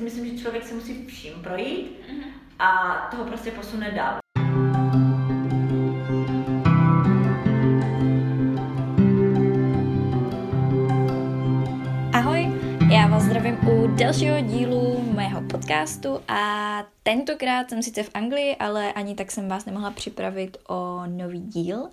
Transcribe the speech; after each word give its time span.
si 0.00 0.04
myslím, 0.04 0.26
že 0.26 0.42
člověk 0.42 0.66
se 0.66 0.74
musí 0.74 1.06
vším 1.06 1.32
projít 1.42 2.00
a 2.58 2.68
toho 3.10 3.24
prostě 3.24 3.50
posune 3.50 3.90
dál. 3.90 4.18
Ahoj, 12.12 12.46
já 12.92 13.06
vás 13.06 13.22
zdravím 13.22 13.68
u 13.68 13.86
dalšího 13.86 14.40
dílu 14.40 15.12
mého 15.14 15.42
podcastu 15.42 16.20
a 16.28 16.84
tentokrát 17.02 17.70
jsem 17.70 17.82
sice 17.82 18.02
v 18.02 18.10
Anglii, 18.14 18.56
ale 18.56 18.92
ani 18.92 19.14
tak 19.14 19.30
jsem 19.30 19.48
vás 19.48 19.64
nemohla 19.64 19.90
připravit 19.90 20.56
o 20.68 21.06
nový 21.06 21.40
díl. 21.40 21.88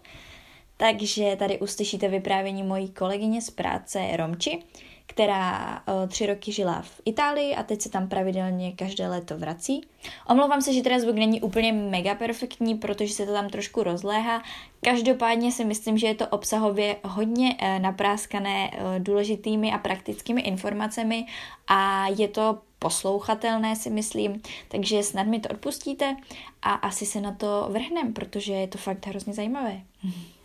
Takže 0.78 1.36
tady 1.40 1.60
uslyšíte 1.60 2.08
vyprávění 2.08 2.64
mojí 2.64 2.90
kolegyně 2.90 3.42
z 3.42 3.50
práce 3.50 4.00
Romči, 4.18 4.64
která 5.08 5.82
o, 5.88 6.08
tři 6.08 6.26
roky 6.26 6.52
žila 6.52 6.82
v 6.82 7.02
Itálii 7.06 7.56
a 7.56 7.64
teď 7.64 7.82
se 7.82 7.90
tam 7.90 8.08
pravidelně 8.08 8.72
každé 8.72 9.08
léto 9.08 9.38
vrací. 9.38 9.82
Omlouvám 10.30 10.62
se, 10.62 10.74
že 10.74 10.82
teda 10.82 11.00
zvuk 11.00 11.16
není 11.16 11.42
úplně 11.42 11.74
mega 11.74 12.16
perfektní, 12.16 12.76
protože 12.76 13.14
se 13.14 13.26
to 13.26 13.34
tam 13.34 13.50
trošku 13.50 13.84
rozléhá. 13.84 14.44
Každopádně 14.82 15.52
si 15.52 15.66
myslím, 15.66 15.98
že 15.98 16.08
je 16.08 16.16
to 16.16 16.28
obsahově 16.28 16.96
hodně 17.04 17.56
e, 17.60 17.80
napráskané 17.80 18.72
e, 18.72 19.00
důležitými 19.00 19.74
a 19.74 19.78
praktickými 19.78 20.42
informacemi 20.42 21.26
a 21.68 22.08
je 22.08 22.28
to 22.28 22.58
poslouchatelné, 22.80 23.76
si 23.76 23.90
myslím, 23.90 24.42
takže 24.68 25.04
snad 25.04 25.28
mi 25.28 25.40
to 25.40 25.50
odpustíte 25.50 26.16
a 26.62 26.72
asi 26.72 27.06
se 27.06 27.22
na 27.22 27.32
to 27.32 27.68
vrhnem, 27.70 28.14
protože 28.14 28.54
je 28.54 28.68
to 28.68 28.78
fakt 28.78 29.08
hrozně 29.08 29.34
zajímavé. 29.34 29.82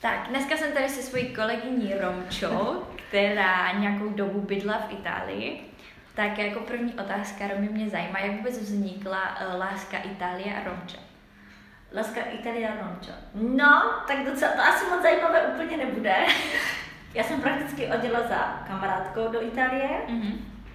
Tak, 0.00 0.28
dneska 0.28 0.56
jsem 0.56 0.72
tady 0.72 0.88
se 0.88 1.02
svojí 1.02 1.34
kolegyní 1.34 1.94
Romčou, 2.00 2.82
která 3.08 3.72
nějakou 3.72 4.08
dobu 4.08 4.40
bydla 4.40 4.78
v 4.78 4.92
Itálii. 4.92 5.60
Tak 6.14 6.38
jako 6.38 6.60
první 6.60 6.94
otázka, 6.94 7.48
Romy, 7.48 7.68
mě 7.68 7.88
zajímá, 7.88 8.18
jak 8.18 8.36
vůbec 8.36 8.58
vznikla 8.58 9.40
uh, 9.40 9.60
láska 9.60 9.98
Itálie 9.98 10.54
a 10.54 10.64
Romča. 10.64 10.98
Láska 11.94 12.20
Itálie 12.20 12.68
a 12.68 12.84
Romča. 12.84 13.12
No, 13.34 13.82
tak 14.08 14.24
docela, 14.24 14.52
to 14.52 14.62
asi 14.62 14.84
moc 14.90 15.02
zajímavé 15.02 15.40
úplně 15.42 15.76
nebude. 15.76 16.14
Já 17.14 17.24
jsem 17.24 17.40
prakticky 17.40 17.86
odjela 17.86 18.28
za 18.28 18.64
kamarádkou 18.66 19.28
do 19.32 19.42
Itálie. 19.42 19.88
Mm-hmm. 20.08 20.32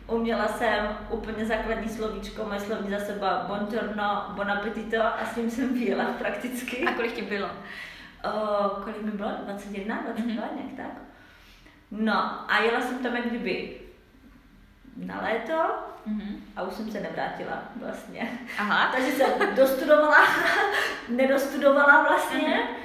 Uměla 0.08 0.48
jsem 0.48 0.98
úplně 1.10 1.46
základní 1.46 1.90
slovíčko, 1.90 2.44
moje 2.44 2.60
slovní 2.60 2.90
za 2.90 3.00
seba 3.00 3.44
buongiorno, 3.48 4.26
bon 4.30 4.52
appetito 4.52 5.04
a 5.04 5.20
s 5.32 5.36
tím 5.36 5.52
jsem 5.52 5.74
vyjela 5.74 6.06
prakticky. 6.06 6.84
A 6.84 6.92
kolik 6.92 7.14
ti 7.14 7.22
bylo? 7.22 7.50
Uh, 8.34 8.84
kolik 8.84 9.02
mi 9.02 9.12
bylo? 9.12 9.30
21, 9.44 10.02
22, 10.02 10.26
mm-hmm. 10.26 10.56
nějak 10.56 10.78
tak. 10.78 11.02
No 11.92 12.52
a 12.52 12.60
jela 12.60 12.82
jsem 12.82 13.00
tam 13.00 13.16
jak 13.16 13.26
kdyby 13.26 13.78
na 14.98 15.22
léto 15.22 15.54
mm-hmm. 16.08 16.36
a 16.56 16.62
už 16.62 16.74
jsem 16.74 16.92
se 16.92 17.00
nevrátila 17.00 17.64
vlastně. 17.76 18.30
Aha. 18.60 18.92
Takže 18.96 19.12
jsem 19.12 19.56
dostudovala, 19.56 20.18
nedostudovala 21.10 22.04
vlastně 22.04 22.40
mm-hmm. 22.40 22.76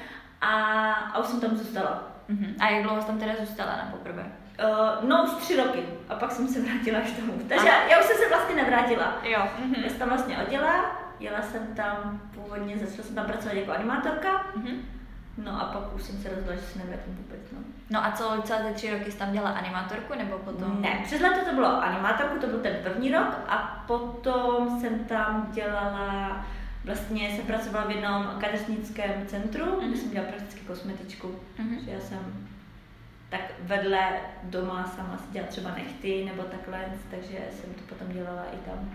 a, 0.41 0.93
a 0.93 1.19
už 1.19 1.27
jsem 1.27 1.41
tam 1.41 1.57
zůstala. 1.57 2.03
Mm-hmm. 2.31 2.55
A 2.61 2.71
jak 2.71 2.83
dlouho 2.83 3.01
jsi 3.01 3.07
tam 3.07 3.19
teda 3.19 3.33
zůstala 3.41 3.77
na 3.77 3.89
poprvé? 3.91 4.33
Uh, 4.65 5.09
no 5.09 5.25
už 5.25 5.31
tři 5.31 5.57
roky 5.57 5.85
a 6.09 6.15
pak 6.15 6.33
jsem 6.33 6.49
se 6.49 6.61
vrátila 6.61 6.99
až 6.99 7.13
domů. 7.13 7.33
Takže 7.49 7.69
já, 7.69 7.89
já 7.89 8.01
už 8.01 8.07
jsem 8.07 8.17
se 8.17 8.29
vlastně 8.29 8.55
nevrátila. 8.55 9.19
Jo. 9.23 9.39
Mm-hmm. 9.41 9.83
Já 9.83 9.89
jsem 9.89 9.99
tam 9.99 10.09
vlastně 10.09 10.39
odjela, 10.39 11.01
jela 11.21 11.43
jsem 11.43 11.75
tam 11.75 12.21
původně, 12.35 12.79
začala 12.79 13.07
jsem 13.07 13.15
tam 13.15 13.27
pracovat 13.27 13.55
jako 13.55 13.73
animátorka. 13.73 14.47
Mm-hmm. 14.57 14.77
No 15.39 15.63
a 15.63 15.65
pak 15.65 15.95
už 15.95 16.03
jsem 16.03 16.19
se 16.19 16.29
rozhodla, 16.29 16.55
že 16.55 16.61
se 16.61 16.79
nevrátím 16.79 17.17
vůbec. 17.17 17.41
No. 17.53 17.59
no 17.91 18.05
a 18.05 18.13
co 18.13 18.43
celé 18.45 18.63
ty 18.63 18.75
tři 18.75 18.91
roky 18.91 19.13
jsi 19.13 19.19
tam 19.19 19.33
dělala 19.33 19.57
animátorku 19.57 20.15
nebo 20.19 20.39
potom? 20.39 20.83
Ne, 20.83 21.01
přes 21.05 21.21
leto 21.21 21.45
to 21.51 21.55
bylo 21.55 21.83
animátorku, 21.83 22.39
to 22.39 22.47
byl 22.47 22.59
ten 22.59 22.77
první 22.83 23.13
rok 23.13 23.39
a 23.49 23.85
potom 23.87 24.81
jsem 24.81 24.99
tam 24.99 25.49
dělala, 25.53 26.47
vlastně 26.85 27.31
jsem 27.31 27.47
pracovala 27.47 27.87
v 27.87 27.91
jednom 27.91 28.27
kadeřnickém 28.41 29.27
centru, 29.27 29.65
mm-hmm. 29.65 29.89
kde 29.89 29.97
jsem 29.97 30.11
dělala 30.11 30.33
prakticky 30.33 30.61
kosmetičku. 30.61 31.29
Mm-hmm. 31.29 31.85
Že 31.85 31.91
já 31.91 32.01
jsem 32.01 32.49
tak 33.31 33.41
vedle 33.61 34.11
doma 34.43 34.85
sama 34.97 35.19
si 35.19 35.33
dělala 35.33 35.51
třeba 35.51 35.75
nechty 35.75 36.25
nebo 36.25 36.43
takhle, 36.43 36.85
takže 37.11 37.39
jsem 37.51 37.75
to 37.75 37.81
potom 37.95 38.13
dělala 38.13 38.45
i 38.53 38.57
tam. 38.57 38.91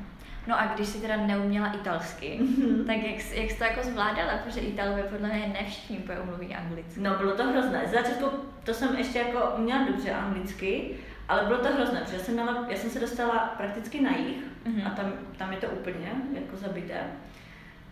No 0.47 0.59
a 0.59 0.66
když 0.66 0.88
jsi 0.88 1.01
teda 1.01 1.18
neuměla 1.18 1.73
italsky, 1.73 2.40
mm-hmm. 2.41 2.85
tak 2.85 2.96
jak, 2.96 3.31
jak 3.31 3.51
jsi 3.51 3.57
to 3.57 3.63
jako 3.63 3.84
zvládala, 3.84 4.38
protože 4.38 4.59
Italové 4.59 5.03
podle 5.03 5.28
mě 5.28 5.47
ne 5.47 5.66
všichni 5.68 5.97
úplně 5.97 6.19
umluví 6.19 6.56
anglicky. 6.56 7.00
No 7.00 7.16
bylo 7.16 7.35
to 7.35 7.44
hrozné. 7.44 7.88
Začátku 7.88 8.25
to 8.63 8.73
jsem 8.73 8.96
ještě 8.96 9.19
jako 9.19 9.56
uměla 9.57 9.88
dobře 9.88 10.12
anglicky, 10.12 10.96
ale 11.28 11.46
bylo 11.46 11.59
to 11.59 11.73
hrozné, 11.73 12.02
protože 12.02 12.19
jsem 12.19 12.34
měla, 12.34 12.66
já 12.69 12.78
jsem 12.78 12.90
se 12.90 13.00
dostala 13.00 13.53
prakticky 13.57 14.02
na 14.02 14.17
jich 14.17 14.38
mm-hmm. 14.66 14.88
a 14.88 14.90
tam, 14.90 15.13
tam 15.38 15.52
je 15.52 15.57
to 15.57 15.67
úplně 15.67 16.12
jako 16.34 16.57
zabité. 16.57 17.03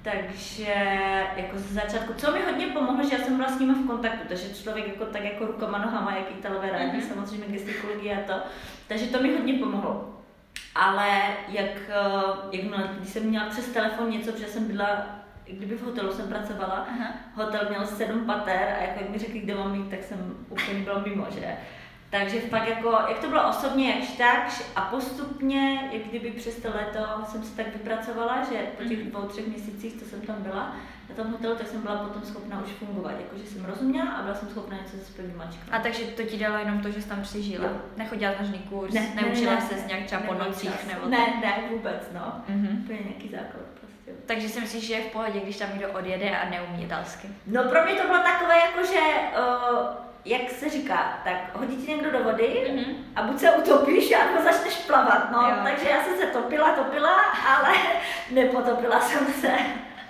Takže 0.04 0.74
jako 1.36 1.58
ze 1.58 1.74
začátku, 1.74 2.14
co 2.14 2.32
mi 2.32 2.40
hodně 2.42 2.68
pomohlo, 2.68 3.04
že 3.04 3.16
já 3.16 3.24
jsem 3.24 3.38
byla 3.38 3.50
s 3.50 3.60
nimi 3.60 3.74
v 3.74 3.88
kontaktu, 3.88 4.28
takže 4.28 4.54
člověk 4.54 4.88
jako 4.88 5.06
tak 5.06 5.24
jako 5.24 5.46
rukama, 5.46 5.78
nohama, 5.78 6.16
jak 6.16 6.32
Italové 6.32 6.72
rádi, 6.72 6.98
mm-hmm. 6.98 7.08
samozřejmě 7.08 7.46
gestikulují 7.48 8.12
a 8.12 8.22
to, 8.28 8.34
takže 8.88 9.06
to 9.06 9.22
mi 9.22 9.34
hodně 9.34 9.54
pomohlo 9.54 10.14
ale 10.76 11.10
jak, 11.48 11.90
eh, 11.90 12.58
jak 12.58 12.64
no, 12.64 12.78
když 12.98 13.10
jsem 13.10 13.24
měla 13.24 13.50
přes 13.50 13.68
telefon 13.68 14.10
něco, 14.10 14.32
protože 14.32 14.48
jsem 14.48 14.68
byla 14.68 15.06
kdyby 15.48 15.76
v 15.76 15.84
hotelu 15.84 16.14
jsem 16.14 16.28
pracovala, 16.28 16.88
Aha. 16.90 17.14
hotel 17.34 17.70
měl 17.70 17.88
sedm 17.88 18.26
pater 18.26 18.76
a 18.80 18.82
jako 18.82 19.00
jak 19.00 19.10
mi 19.10 19.18
řekli, 19.18 19.40
kde 19.40 19.56
mám 19.56 19.76
jít, 19.76 19.90
tak 19.90 20.04
jsem 20.04 20.36
úplně 20.50 20.80
byla 20.80 21.00
mimo, 21.00 21.28
že? 21.30 21.58
Takže 22.20 22.40
fakt 22.40 22.68
jako, 22.68 22.98
jak 23.10 23.20
to 23.20 23.28
bylo 23.28 23.50
osobně, 23.50 23.90
jakž 23.90 24.08
tak, 24.08 24.62
a 24.76 24.82
postupně, 24.82 25.90
jak 25.92 26.02
kdyby 26.02 26.32
přes 26.32 26.56
to 26.56 26.68
léto 26.76 27.00
jsem 27.26 27.44
se 27.44 27.56
tak 27.56 27.74
vypracovala, 27.74 28.44
že 28.44 28.58
po 28.78 28.84
těch 28.84 29.00
mhm. 29.00 29.10
dvou, 29.10 29.22
třech 29.22 29.48
měsících, 29.48 29.94
co 30.00 30.06
jsem 30.06 30.22
tam 30.22 30.36
byla, 30.40 30.76
na 31.10 31.16
tom 31.16 31.32
hotelu, 31.32 31.56
tak 31.56 31.68
jsem 31.68 31.82
byla 31.82 31.96
potom 31.96 32.22
schopná 32.22 32.62
už 32.64 32.70
fungovat, 32.72 33.12
jakože 33.12 33.46
jsem 33.46 33.66
rozuměla 33.66 34.12
a 34.12 34.22
byla 34.22 34.36
jsem 34.36 34.50
schopná 34.50 34.78
něco 34.78 34.98
se 34.98 35.24
mačkami. 35.36 35.72
A 35.72 35.80
takže 35.80 36.04
to 36.04 36.24
ti 36.24 36.38
dalo 36.38 36.58
jenom 36.58 36.80
to, 36.80 36.92
že 36.92 37.02
jsi 37.02 37.10
tam 37.10 37.22
přižila? 37.22 37.66
Jo. 37.66 37.78
Nechodila 37.98 38.32
na 38.32 38.38
žádný 38.38 38.60
kurz? 38.60 38.94
Ne, 38.94 39.12
neučila 39.16 39.54
ne, 39.54 39.60
ne, 39.62 39.68
se 39.68 39.88
nějak 39.88 40.06
třeba 40.06 40.22
po 40.22 40.34
nocích? 40.34 40.88
Nebo 40.88 41.10
ne, 41.10 41.28
ne, 41.42 41.64
vůbec, 41.70 42.12
no. 42.14 42.44
Mm-hmm. 42.50 42.88
To 42.88 42.92
je 42.92 43.00
nějaký 43.04 43.30
základ. 43.30 43.66
Prostě. 43.80 44.12
Takže 44.26 44.50
si 44.50 44.62
myslíš, 44.62 44.88
že 44.88 44.94
je 44.94 45.02
v 45.02 45.12
pohodě, 45.12 45.40
když 45.40 45.58
tam 45.58 45.70
někdo 45.70 45.92
odjede 45.92 46.38
a 46.38 46.50
neumí 46.50 46.84
italsky? 46.84 47.28
No 47.48 47.64
pro 47.64 47.86
mě 47.86 47.94
to 47.94 48.08
bylo 48.08 48.20
takové 48.24 48.56
jako, 48.58 48.86
že 48.86 49.00
uh, 49.38 50.13
jak 50.26 50.50
se 50.50 50.70
říká, 50.70 51.20
tak 51.24 51.56
hodí 51.56 51.78
ti 51.78 51.92
někdo 51.92 52.12
do 52.12 52.24
vody 52.24 52.68
mm-hmm. 52.72 52.96
a 53.16 53.24
buď 53.24 53.40
se 53.40 53.52
utopíš, 53.52 54.10
nebo 54.10 54.44
začneš 54.44 54.76
plavat, 54.76 55.32
no. 55.32 55.42
Jo. 55.42 55.56
Takže 55.64 55.90
já 55.90 56.04
jsem 56.04 56.18
se 56.18 56.26
topila, 56.26 56.76
topila, 56.76 57.22
ale 57.22 57.70
nepotopila 58.32 59.02
jsem 59.02 59.28
se. 59.28 59.52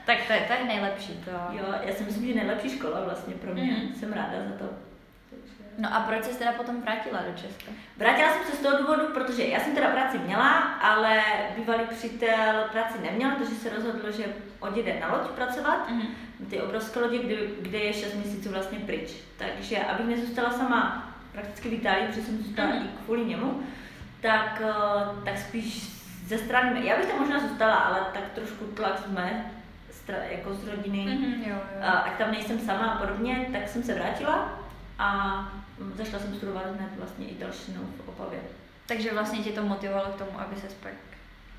Tak 0.05 0.17
to 0.27 0.33
je, 0.33 0.39
to 0.39 0.53
je 0.53 0.65
nejlepší. 0.65 1.23
To... 1.25 1.31
Jo, 1.31 1.63
já 1.81 1.93
si 1.93 2.03
myslím, 2.03 2.27
že 2.27 2.33
nejlepší 2.33 2.69
škola 2.69 3.01
vlastně 3.03 3.33
pro 3.33 3.53
mě. 3.53 3.63
Mm. 3.63 3.95
Jsem 3.95 4.13
ráda 4.13 4.37
za 4.49 4.65
to. 4.65 4.73
No 5.77 5.95
a 5.95 5.99
proč 5.99 6.23
jsi 6.23 6.37
teda 6.37 6.51
potom 6.51 6.81
vrátila 6.81 7.19
do 7.21 7.41
Česka? 7.41 7.71
Vrátila 7.97 8.33
jsem 8.33 8.43
se 8.43 8.55
z 8.55 8.59
toho 8.59 8.77
důvodu, 8.77 9.07
protože 9.13 9.43
já 9.43 9.59
jsem 9.59 9.75
teda 9.75 9.89
práci 9.89 10.17
měla, 10.17 10.49
ale 10.61 11.23
bývalý 11.55 11.83
přítel 11.89 12.63
práci 12.71 12.99
neměl, 13.01 13.31
takže 13.31 13.55
se 13.55 13.69
rozhodl, 13.69 14.11
že 14.11 14.23
odjede 14.59 14.99
na 14.99 15.15
loď 15.15 15.29
pracovat, 15.29 15.89
mm-hmm. 15.89 16.07
Ty 16.49 16.61
obrovské 16.61 16.99
lodi, 16.99 17.19
kde, 17.19 17.35
kde 17.61 17.77
je 17.77 17.93
6 17.93 18.13
měsíců 18.13 18.49
vlastně 18.49 18.79
pryč. 18.79 19.09
Takže 19.37 19.79
abych 19.79 20.05
nezůstala 20.05 20.51
sama 20.51 21.09
prakticky 21.31 21.69
v 21.69 21.73
Itálii, 21.73 22.07
protože 22.07 22.21
jsem 22.21 22.37
zůstala 22.37 22.69
mm-hmm. 22.69 22.85
i 22.85 23.05
kvůli 23.05 23.25
němu, 23.25 23.63
tak, 24.21 24.61
eh, 24.65 25.25
tak 25.25 25.37
spíš 25.37 25.89
ze 26.25 26.37
strany, 26.37 26.87
já 26.87 26.97
bych 26.97 27.05
tam 27.05 27.19
možná 27.19 27.39
zůstala, 27.39 27.75
ale 27.75 27.99
tak 28.13 28.23
trošku 28.35 28.65
tlak 28.65 28.99
z 29.07 29.11
mé 29.11 29.51
jako 30.07 30.53
z 30.53 30.67
rodiny, 30.67 30.97
mm-hmm, 30.97 31.49
jo, 31.49 31.55
jo. 31.55 31.81
A, 31.81 31.91
ať 31.91 32.17
tam 32.17 32.31
nejsem 32.31 32.59
sama 32.59 32.85
a 32.85 33.05
podobně, 33.05 33.49
tak 33.51 33.67
jsem 33.67 33.83
se 33.83 33.93
vrátila 33.93 34.59
a 34.99 35.37
začala 35.95 36.23
jsem 36.23 36.35
studovat 36.35 36.65
hned 36.65 36.89
vlastně 36.97 37.27
italštinu 37.27 37.81
v 38.05 38.09
Opavě. 38.09 38.39
Takže 38.87 39.13
vlastně 39.13 39.39
tě 39.39 39.51
to 39.51 39.63
motivovalo 39.63 40.09
k 40.09 40.17
tomu, 40.17 40.39
aby 40.39 40.55
se 40.55 40.67
pak 40.83 40.93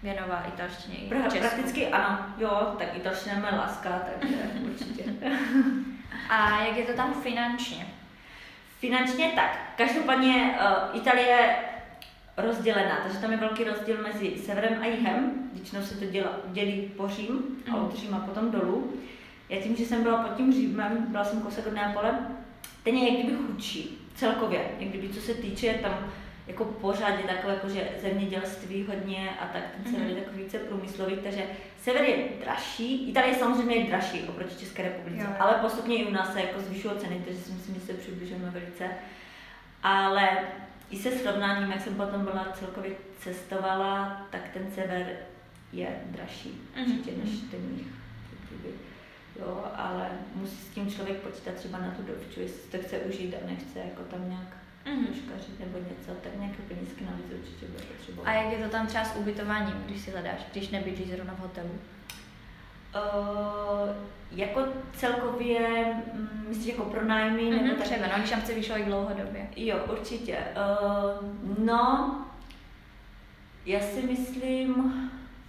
věnovala 0.05 0.43
italštině 0.55 0.97
i 0.97 1.09
pra, 1.09 1.19
Prakticky 1.21 1.87
ano, 1.87 2.19
jo, 2.39 2.75
tak 2.79 2.97
italština 2.97 3.35
je 3.51 3.57
láska, 3.57 4.03
takže 4.21 4.37
určitě. 4.71 5.05
a 6.29 6.65
jak 6.65 6.77
je 6.77 6.85
to 6.85 6.93
tam 6.93 7.15
finančně? 7.23 7.87
Finančně 8.79 9.33
tak, 9.35 9.59
každopádně 9.77 10.59
uh, 10.61 10.97
Itálie 10.97 11.57
rozdělená, 12.37 12.99
takže 13.03 13.19
tam 13.19 13.31
je 13.31 13.37
velký 13.37 13.65
rozdíl 13.65 14.03
mezi 14.03 14.39
severem 14.39 14.83
a 14.83 14.87
jihem. 14.87 15.33
Většinou 15.53 15.83
se 15.83 15.95
to 15.95 16.05
děla, 16.05 16.31
dělí 16.47 16.93
po 16.97 17.09
Řím 17.09 17.43
a 17.73 17.77
od 17.77 17.97
Řím 17.97 18.15
a 18.15 18.19
potom 18.19 18.51
dolů. 18.51 18.93
Já 19.49 19.61
tím, 19.61 19.77
že 19.77 19.85
jsem 19.85 20.03
byla 20.03 20.23
pod 20.23 20.37
tím 20.37 20.53
Římem, 20.53 21.07
byla 21.09 21.25
jsem 21.25 21.41
kousek 21.41 21.67
od 21.67 21.75
Neapole, 21.75 22.19
ten 22.83 22.97
je 22.97 23.13
jak 23.13 23.21
kdyby 23.23 23.37
chudší 23.47 24.09
celkově, 24.15 24.71
jak 24.79 24.89
kdyby 24.89 25.09
co 25.09 25.21
se 25.21 25.35
týče 25.35 25.75
tam 25.83 26.13
jako 26.47 26.65
pořád 26.65 27.19
je 27.19 27.25
takové 27.25 27.55
jako, 27.55 27.69
že 27.69 27.89
zemědělství 28.03 28.87
hodně 28.87 29.31
a 29.41 29.47
tak 29.47 29.63
ten 29.77 29.93
sever 29.93 30.09
je 30.09 30.15
mhm. 30.15 30.25
takový 30.25 30.43
více 30.43 30.59
průmyslový, 30.59 31.17
takže 31.17 31.43
sever 31.81 32.03
je 32.03 32.17
dražší, 32.45 33.11
Itálie 33.11 33.35
samozřejmě 33.35 33.77
je 33.77 33.87
dražší 33.87 34.23
oproti 34.23 34.57
České 34.57 34.83
republice, 34.83 35.23
jo. 35.23 35.37
ale 35.39 35.55
postupně 35.55 35.97
i 35.97 36.07
u 36.07 36.11
nás 36.11 36.33
se 36.33 36.41
jako 36.41 36.61
zvyšují 36.61 36.99
ceny, 36.99 37.23
takže 37.25 37.41
si 37.41 37.53
myslím, 37.53 37.75
že 37.75 37.81
se 37.81 37.93
přibližujeme 37.93 38.51
velice. 38.51 38.89
Ale 39.83 40.29
i 40.91 40.97
se 40.97 41.11
srovnáním, 41.11 41.71
jak 41.71 41.81
jsem 41.81 41.95
potom 41.95 42.25
byla 42.25 42.53
celkově 42.59 42.93
cestovala, 43.19 44.27
tak 44.31 44.41
ten 44.53 44.71
sever 44.71 45.07
je 45.73 46.01
dražší 46.05 46.49
mm-hmm. 46.49 46.83
určitě 46.83 47.11
než 47.25 47.31
ten 47.51 47.61
jich. 47.79 47.87
Jo, 49.41 49.65
ale 49.75 50.09
musí 50.35 50.57
s 50.57 50.69
tím 50.69 50.91
člověk 50.91 51.17
počítat 51.17 51.55
třeba 51.55 51.79
na 51.79 51.91
tu 51.91 52.03
dovču, 52.03 52.41
jestli 52.41 52.71
to 52.71 52.87
chce 52.87 52.99
užít 52.99 53.35
a 53.35 53.47
nechce 53.47 53.79
jako 53.79 54.03
tam 54.03 54.29
nějak 54.29 54.57
mm-hmm. 54.87 55.61
nebo 55.61 55.79
něco, 55.79 56.11
tak 56.23 56.39
nějaké 56.39 56.63
penízky 56.69 57.05
navíc 57.05 57.27
určitě 57.41 57.67
bude 57.67 57.85
potřebovat. 57.85 58.29
A 58.29 58.33
jak 58.33 58.53
je 58.53 58.59
to 58.59 58.71
tam 58.71 58.87
třeba 58.87 59.05
s 59.05 59.17
ubytováním, 59.17 59.85
když 59.87 60.01
si 60.01 60.11
hledáš, 60.11 60.39
když 60.53 60.69
nebydlíš 60.69 61.09
zrovna 61.09 61.35
v 61.35 61.39
hotelu? 61.39 61.71
Uh, 62.95 63.97
jako 64.31 64.67
celkově, 64.93 65.85
mm, 66.15 66.45
myslíš 66.49 66.67
jako 66.67 66.85
pronájmy? 66.85 67.43
Mm-hmm, 67.43 67.63
nebo 67.63 67.77
tak... 67.77 67.85
třeba, 67.85 68.07
no, 68.07 68.19
když 68.19 68.31
tam 68.31 68.41
chce 68.41 68.55
vyšovat 68.55 68.83
dlouhodobě. 68.83 69.49
Jo, 69.57 69.87
určitě. 69.93 70.39
Uh, 70.39 71.65
no, 71.65 72.21
já 73.67 73.81
si 73.81 74.03
myslím, 74.03 74.93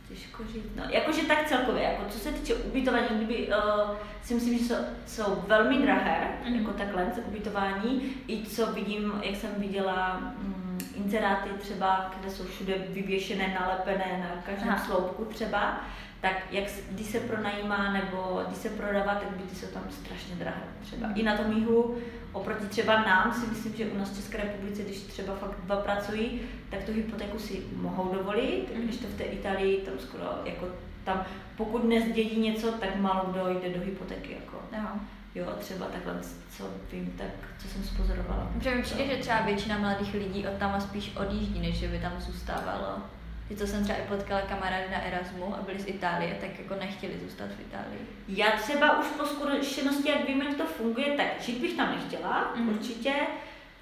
těžko 0.09 0.43
říct, 0.53 0.75
no, 0.75 0.83
jakože 0.89 1.21
tak 1.21 1.47
celkově, 1.47 1.83
jako 1.83 2.03
co 2.09 2.19
se 2.19 2.31
týče 2.31 2.55
ubytování, 2.55 3.07
kdyby 3.11 3.47
uh, 3.47 3.95
si 4.23 4.33
myslím, 4.33 4.57
že 4.57 4.65
jsou, 4.65 4.75
jsou 5.05 5.43
velmi 5.47 5.77
drahé, 5.77 6.39
mm-hmm. 6.43 6.55
jako 6.55 6.71
takhle 6.71 7.11
ubytování, 7.27 8.15
i 8.27 8.45
co 8.45 8.73
vidím, 8.73 9.13
jak 9.23 9.35
jsem 9.35 9.49
viděla 9.57 10.21
um, 10.41 10.77
inzeráty 10.95 11.49
třeba, 11.59 12.11
kde 12.19 12.31
jsou 12.31 12.43
všude 12.43 12.73
vyvěšené, 12.89 13.57
nalepené 13.59 14.27
na 14.29 14.41
každém 14.41 14.69
Aha. 14.69 14.85
sloupku 14.85 15.25
třeba, 15.25 15.81
tak 16.25 16.37
jak, 16.51 16.63
když 16.91 17.07
se 17.07 17.19
pronajímá 17.19 17.93
nebo 17.93 18.41
když 18.47 18.57
se 18.57 18.69
prodává, 18.69 19.15
tak 19.15 19.29
byty 19.29 19.55
jsou 19.55 19.67
tam 19.67 19.83
strašně 19.89 20.35
drahé. 20.35 20.63
Třeba 20.81 21.07
i 21.15 21.23
na 21.23 21.37
tom 21.37 21.51
jihu, 21.51 21.97
oproti 22.31 22.65
třeba 22.65 23.03
nám 23.03 23.33
si 23.33 23.47
myslím, 23.47 23.75
že 23.75 23.85
u 23.85 23.97
nás 23.97 24.11
v 24.11 24.15
České 24.15 24.37
republice, 24.37 24.81
když 24.83 24.97
třeba 24.97 25.35
fakt 25.35 25.55
dva 25.63 25.75
pracují, 25.75 26.41
tak 26.69 26.83
tu 26.83 26.93
hypotéku 26.93 27.39
si 27.39 27.63
mohou 27.75 28.13
dovolit, 28.15 28.65
mm. 28.75 28.81
když 28.81 28.97
to 28.97 29.07
v 29.07 29.17
té 29.17 29.23
Itálii 29.23 29.81
tam 29.81 29.93
skoro 29.99 30.23
jako 30.45 30.67
tam, 31.03 31.25
pokud 31.57 31.83
nezdědí 31.83 32.39
něco, 32.39 32.71
tak 32.71 32.95
málo 32.95 33.29
kdo 33.31 33.49
jde 33.49 33.69
do 33.69 33.85
hypotéky. 33.85 34.33
Jako. 34.33 34.57
Aha. 34.77 34.99
Jo, 35.35 35.45
třeba 35.59 35.85
takhle, 35.85 36.13
co 36.57 36.69
vím, 36.91 37.13
tak 37.17 37.27
co 37.59 37.67
jsem 37.67 37.83
spozorovala. 37.83 38.51
Protože 38.53 38.75
mi 38.75 38.81
přijde, 38.81 39.05
že 39.05 39.21
třeba 39.21 39.41
většina 39.41 39.77
mladých 39.77 40.13
lidí 40.13 40.47
od 40.47 40.57
tam 40.57 40.81
spíš 40.81 41.15
odjíždí, 41.17 41.59
než 41.59 41.77
že 41.77 41.87
by 41.87 41.99
tam 41.99 42.13
zůstávalo. 42.19 42.97
Ty, 43.47 43.55
co 43.55 43.67
jsem 43.67 43.83
třeba 43.83 43.99
i 43.99 44.07
potkala 44.07 44.41
kamarády 44.41 44.85
na 44.91 45.01
Erasmu 45.01 45.55
a 45.55 45.61
byli 45.61 45.79
z 45.79 45.87
Itálie, 45.87 46.37
tak 46.41 46.59
jako 46.59 46.75
nechtěli 46.75 47.13
zůstat 47.23 47.47
v 47.47 47.61
Itálii. 47.61 48.07
Já 48.27 48.51
třeba 48.51 48.99
už 48.99 49.05
po 49.05 49.25
zkušenosti, 49.25 50.09
jak 50.09 50.27
vím, 50.27 50.41
jak 50.41 50.57
to 50.57 50.65
funguje, 50.65 51.07
tak 51.17 51.41
žít 51.41 51.61
bych 51.61 51.73
tam 51.73 51.91
nechtěla, 51.95 52.53
mm. 52.55 52.69
určitě. 52.69 53.13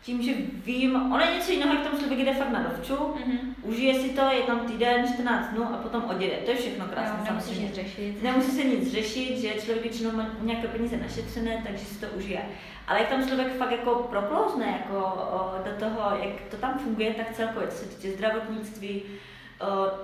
Tím, 0.01 0.23
že 0.23 0.33
vím, 0.65 0.95
ono 0.95 1.19
je 1.19 1.33
něco 1.33 1.51
jiného, 1.51 1.73
jak 1.73 1.83
tam 1.83 1.99
člověk 1.99 2.19
jde 2.19 2.33
fakt 2.33 2.49
na 2.49 2.63
dovču, 2.63 2.95
mm-hmm. 2.95 3.39
užije 3.61 3.93
si 3.93 4.09
to, 4.09 4.21
je 4.21 4.41
tam 4.41 4.59
týden, 4.59 5.07
14 5.13 5.47
dnů 5.47 5.63
a 5.63 5.77
potom 5.77 6.03
odjede. 6.03 6.35
To 6.35 6.51
je 6.51 6.57
všechno 6.57 6.85
krásné. 6.85 7.17
Jo, 7.19 7.25
nemusí 7.25 7.59
nic 7.59 7.73
řešit. 7.73 8.23
Nemusí 8.23 8.51
se 8.51 8.63
nic 8.63 8.91
řešit, 8.91 9.37
že 9.37 9.49
člověk 9.49 9.81
většinou 9.81 10.11
má 10.11 10.29
nějaké 10.41 10.67
peníze 10.67 10.97
našetřené, 10.97 11.63
takže 11.67 11.85
si 11.85 11.99
to 11.99 12.07
užije. 12.07 12.41
Ale 12.87 12.99
jak 12.99 13.09
tam 13.09 13.27
člověk 13.27 13.57
fakt 13.57 13.71
jako 13.71 13.95
proklouzne 13.95 14.65
jako, 14.65 15.17
do 15.65 15.71
toho, 15.79 16.17
jak 16.23 16.41
to 16.51 16.57
tam 16.57 16.79
funguje, 16.79 17.13
tak 17.13 17.33
celkově, 17.33 17.67
co 17.67 17.77
se 17.77 17.85
týče 17.85 18.11
zdravotnictví, 18.11 19.03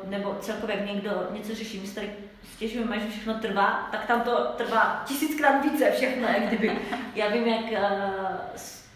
nebo 0.10 0.38
celkově 0.40 0.76
jak 0.76 0.86
někdo 0.86 1.28
něco 1.32 1.56
řeší, 1.56 1.80
my 1.80 1.88
se 1.88 1.96
tady 1.96 2.10
stěžujeme, 2.54 3.00
že 3.00 3.10
všechno 3.10 3.34
trvá, 3.34 3.90
tak 3.92 4.06
tam 4.06 4.22
to 4.22 4.46
trvá 4.58 5.04
tisíckrát 5.08 5.64
více 5.64 5.92
všechno, 5.92 6.28
jak 6.28 6.44
kdyby. 6.44 6.80
Já 7.16 7.30
vím, 7.30 7.48
jak 7.48 7.84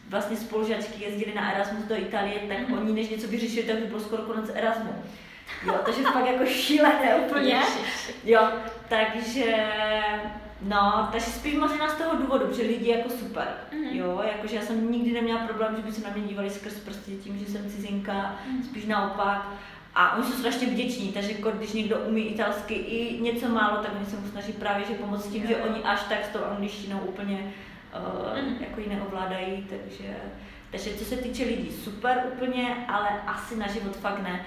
vlastně 0.10 0.38
spolužačky 0.38 1.04
jezdili 1.04 1.34
na 1.36 1.52
Erasmus 1.52 1.84
do 1.84 1.96
Itálie, 1.96 2.40
tak 2.40 2.58
mm-hmm. 2.58 2.82
oni 2.82 2.94
než 2.94 3.10
něco 3.10 3.28
vyřešili, 3.28 3.68
tak 3.68 3.76
by 3.76 3.86
bylo 3.86 4.00
skoro 4.00 4.24
konec 4.24 4.52
Erasmu. 4.54 4.96
Jo, 5.66 5.74
takže 5.86 6.04
fakt 6.04 6.26
jako 6.26 6.46
šílené 6.46 7.16
úplně. 7.16 7.62
Jo, 8.24 8.50
takže 8.90 9.66
No, 10.68 11.10
takže 11.12 11.26
spíš 11.26 11.56
možná 11.56 11.90
z 11.90 11.94
toho 11.94 12.16
důvodu, 12.16 12.54
že 12.54 12.62
lidi 12.62 12.92
jako 12.92 13.10
super, 13.10 13.48
mm-hmm. 13.72 13.92
jo, 13.92 14.22
jakože 14.28 14.56
já 14.56 14.62
jsem 14.62 14.92
nikdy 14.92 15.12
neměla 15.12 15.40
problém, 15.40 15.76
že 15.76 15.82
by 15.82 15.92
se 15.92 16.02
na 16.02 16.10
mě 16.16 16.28
dívali 16.28 16.50
skrz 16.50 16.80
prsty 16.80 17.12
tím, 17.12 17.40
že 17.40 17.46
jsem 17.46 17.70
cizinka, 17.70 18.14
mm-hmm. 18.14 18.64
spíš 18.64 18.86
naopak. 18.86 19.48
A 19.95 20.16
oni 20.16 20.25
jsou 20.25 20.34
strašně 20.34 20.68
vděční, 20.68 21.12
takže 21.12 21.34
když 21.54 21.74
někdo 21.74 21.98
umí 21.98 22.22
italsky 22.22 22.74
i 22.74 23.22
něco 23.22 23.50
málo, 23.50 23.78
tak 23.78 23.92
oni 23.95 24.06
se 24.06 24.16
mu 24.16 24.28
snaží 24.28 24.54
právě 24.54 24.86
že 24.88 24.94
pomoct 24.94 25.28
tím, 25.28 25.48
že 25.48 25.56
oni 25.56 25.84
až 25.84 26.04
tak 26.04 26.25
s 26.25 26.28
tou 26.28 26.44
angličtinou 26.44 27.00
úplně 27.00 27.54
uh, 28.34 28.44
mm. 28.44 28.57
jako 28.60 28.80
ji 28.80 28.90
neovládají, 28.90 29.68
takže, 29.69 30.16
takže 30.72 30.94
co 30.94 31.06
se 31.06 31.18
týče 31.18 31.44
lidí, 31.44 31.72
super 31.72 32.24
úplně, 32.34 32.86
ale 32.88 33.10
asi 33.28 33.56
na 33.56 33.68
život 33.68 33.95
fakt 33.95 34.24
ne. 34.24 34.45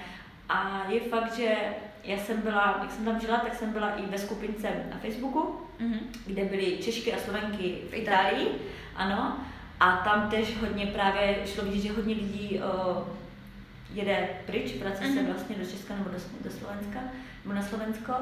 A 0.49 0.85
je 0.89 1.01
fakt, 1.01 1.35
že 1.35 1.55
já 2.03 2.17
jsem 2.17 2.41
byla, 2.41 2.79
jak 2.81 2.91
jsem 2.91 3.05
tam 3.05 3.19
žila, 3.19 3.37
tak 3.37 3.55
jsem 3.55 3.73
byla 3.73 3.89
i 3.89 4.05
ve 4.05 4.17
skupince 4.17 4.67
na 4.91 4.97
Facebooku, 4.97 5.55
mm-hmm. 5.79 5.99
kde 6.25 6.45
byly 6.45 6.77
Češky 6.77 7.13
a 7.13 7.19
Slovenky 7.19 7.77
v 7.89 7.93
Itálii, 7.93 8.47
ano. 8.95 9.37
A 9.79 9.97
tam 9.97 10.29
tež 10.29 10.57
hodně 10.61 10.85
právě 10.85 11.37
šlo 11.45 11.63
vidět, 11.63 11.81
že 11.81 11.93
hodně 11.93 12.15
lidí 12.15 12.59
uh, 12.59 13.03
jede 13.93 14.29
pryč, 14.45 14.75
vrací 14.75 15.03
mm-hmm. 15.03 15.13
se 15.13 15.21
mhm. 15.21 15.33
vlastně 15.33 15.55
do 15.55 15.65
Česka 15.65 15.95
nebo 15.95 16.09
do, 16.09 16.17
do 16.41 16.51
Slovenska, 16.51 16.99
nebo 17.43 17.55
na 17.55 17.61
Slovensko. 17.61 18.13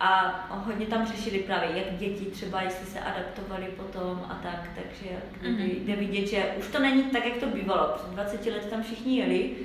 A 0.00 0.46
hodně 0.50 0.86
tam 0.86 1.06
řešili 1.06 1.38
právě, 1.38 1.70
jak 1.76 1.98
děti 1.98 2.24
třeba, 2.24 2.62
jestli 2.62 2.86
se 2.86 3.00
adaptovali 3.00 3.66
potom 3.66 4.26
a 4.28 4.34
tak, 4.42 4.68
takže 4.74 5.10
kdyby, 5.40 5.62
mm-hmm. 5.62 5.84
jde 5.84 5.96
vidět, 5.96 6.26
že 6.26 6.54
už 6.58 6.66
to 6.66 6.78
není 6.78 7.02
tak, 7.02 7.26
jak 7.26 7.36
to 7.36 7.46
bývalo. 7.46 7.94
Před 7.96 8.10
20 8.10 8.46
let 8.46 8.70
tam 8.70 8.82
všichni 8.82 9.18
jeli, 9.18 9.56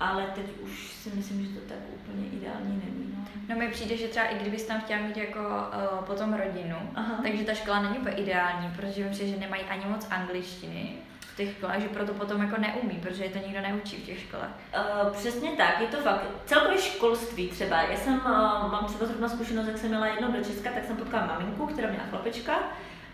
ale 0.00 0.26
teď 0.34 0.44
už 0.62 0.92
si 0.92 1.10
myslím, 1.14 1.44
že 1.44 1.60
to 1.60 1.68
tak 1.68 1.78
úplně 1.94 2.26
ideální 2.26 2.82
není. 2.84 3.14
No, 3.16 3.24
no 3.48 3.56
mi 3.56 3.68
přijde, 3.68 3.96
že 3.96 4.08
třeba 4.08 4.26
i 4.26 4.38
kdybys 4.38 4.64
tam 4.64 4.80
chtěla 4.80 5.02
mít 5.02 5.16
jako 5.16 5.40
uh, 5.40 6.04
potom 6.04 6.34
rodinu, 6.34 6.76
Aha. 6.94 7.18
takže 7.22 7.44
ta 7.44 7.54
škola 7.54 7.82
není 7.82 7.98
úplně 7.98 8.16
ideální, 8.16 8.70
protože 8.76 9.04
vím, 9.04 9.14
že 9.14 9.36
nemají 9.36 9.62
ani 9.62 9.84
moc 9.84 10.06
angličtiny 10.10 10.92
těch 11.36 11.56
školách, 11.56 11.80
že 11.80 11.88
proto 11.88 12.14
potom 12.14 12.42
jako 12.42 12.60
neumí, 12.60 13.00
protože 13.02 13.24
to 13.24 13.38
nikdo 13.38 13.60
neučí 13.60 13.96
v 13.96 14.06
těch 14.06 14.20
školách. 14.20 14.50
Uh, 14.74 15.12
přesně 15.12 15.50
tak, 15.50 15.80
je 15.80 15.86
to 15.86 15.96
fakt. 15.96 16.26
Celkově 16.44 16.78
školství 16.78 17.48
třeba. 17.48 17.82
Já 17.82 17.96
jsem, 17.96 18.14
uh, 18.14 18.72
mám 18.72 18.84
třeba 18.86 19.06
zrovna 19.06 19.28
zkušenost, 19.28 19.66
jak 19.66 19.78
jsem 19.78 19.88
měla 19.88 20.06
jednou 20.06 20.32
do 20.32 20.44
Česka, 20.44 20.70
tak 20.70 20.84
jsem 20.84 20.96
potkala 20.96 21.26
maminku, 21.26 21.66
která 21.66 21.88
měla 21.88 22.04
chlapečka 22.10 22.58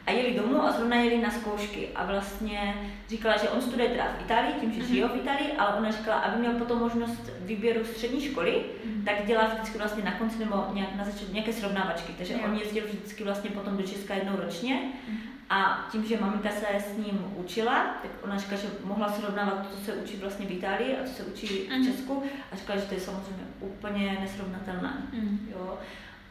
a 0.07 0.11
jeli 0.11 0.35
domů 0.35 0.63
a 0.63 0.73
zrovna 0.73 0.97
jeli 0.97 1.23
na 1.23 1.31
zkoušky 1.31 1.89
a 1.95 2.05
vlastně 2.07 2.75
říkala, 3.09 3.37
že 3.37 3.49
on 3.49 3.61
studuje 3.61 3.89
teda 3.89 4.05
v 4.19 4.25
Itálii, 4.25 4.55
tím, 4.61 4.73
že 4.73 4.81
mm-hmm. 4.81 4.87
žije 4.87 5.09
v 5.09 5.17
Itálii, 5.17 5.53
ale 5.59 5.75
ona 5.79 5.91
říkala, 5.91 6.19
aby 6.19 6.41
měl 6.41 6.53
potom 6.53 6.79
možnost 6.79 7.31
výběru 7.41 7.85
střední 7.85 8.21
školy, 8.21 8.51
mm-hmm. 8.51 9.05
tak 9.05 9.27
dělá 9.27 9.47
vždycky 9.47 9.79
vlastně 9.79 10.05
na 10.05 10.13
konci 10.13 10.39
nebo 10.39 10.67
nějak 10.73 10.95
na 10.97 11.05
začátku 11.05 11.33
nějaké 11.33 11.53
srovnávačky, 11.53 12.13
takže 12.19 12.35
yeah. 12.35 12.51
on 12.51 12.59
jezdil 12.59 12.85
vždycky 12.85 13.25
vlastně 13.25 13.51
potom 13.51 13.77
do 13.77 13.83
Česka 13.83 14.15
jednou 14.15 14.37
ročně 14.37 14.75
mm-hmm. 14.75 15.32
A 15.53 15.89
tím, 15.91 16.05
že 16.05 16.21
maminka 16.21 16.51
se 16.51 16.67
s 16.79 16.97
ním 16.97 17.35
učila, 17.37 17.85
tak 18.03 18.11
ona 18.23 18.39
říkala, 18.39 18.61
že 18.61 18.69
mohla 18.85 19.13
srovnávat 19.13 19.67
to, 19.67 19.77
co 19.77 19.85
se 19.85 19.93
učí 19.93 20.17
vlastně 20.17 20.47
v 20.47 20.51
Itálii 20.51 20.97
a 20.97 21.05
co 21.07 21.13
se 21.13 21.23
učí 21.23 21.47
v 21.47 21.69
mhm. 21.69 21.85
Česku 21.85 22.23
a 22.53 22.57
říkala, 22.57 22.79
že 22.79 22.87
to 22.87 22.95
je 22.95 23.01
samozřejmě 23.01 23.45
úplně 23.61 24.19
nesrovnatelné. 24.21 24.93
Mm. 25.13 25.49
Jo. 25.53 25.79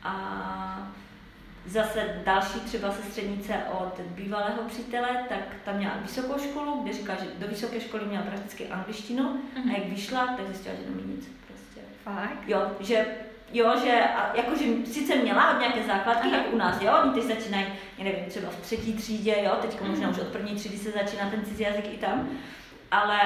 A 0.03 0.91
zase 1.65 2.21
další 2.25 2.59
třeba 2.59 2.91
sestřednice 2.91 3.53
od 3.79 3.99
bývalého 3.99 4.61
přítele, 4.67 5.25
tak 5.29 5.55
tam 5.65 5.77
měla 5.77 5.97
vysokou 6.01 6.39
školu, 6.39 6.83
kde 6.83 6.93
říká, 6.93 7.15
že 7.15 7.25
do 7.39 7.47
vysoké 7.47 7.81
školy 7.81 8.05
měla 8.05 8.23
prakticky 8.23 8.67
angličtinu 8.67 9.23
mm. 9.23 9.69
a 9.69 9.77
jak 9.77 9.89
vyšla, 9.89 10.27
tak 10.27 10.47
zjistila, 10.47 10.75
že 10.75 10.89
nemí 10.89 11.03
nic. 11.15 11.31
Prostě. 11.47 11.81
Fakt? 12.03 12.47
Jo, 12.47 12.71
že 12.79 13.05
Jo, 13.53 13.73
že 13.83 14.03
a 14.17 14.37
jakože 14.37 14.65
sice 14.85 15.15
měla 15.15 15.53
od 15.53 15.59
nějaké 15.59 15.83
základky, 15.83 16.27
Aha. 16.27 16.37
jak 16.37 16.53
u 16.53 16.57
nás, 16.57 16.81
jo, 16.81 16.91
oni 17.03 17.13
teď 17.13 17.23
začínají, 17.23 17.65
já 17.97 18.03
nevím, 18.03 18.25
třeba 18.25 18.49
v 18.49 18.61
třetí 18.61 18.93
třídě, 18.93 19.35
jo, 19.43 19.57
teď 19.61 19.81
možná 19.81 20.07
mm. 20.07 20.13
už 20.13 20.19
od 20.19 20.27
první 20.27 20.55
třídy 20.55 20.77
se 20.77 20.91
začíná 20.91 21.29
ten 21.29 21.45
cizí 21.45 21.63
jazyk 21.63 21.93
i 21.93 21.97
tam, 21.97 22.29
ale 22.91 23.19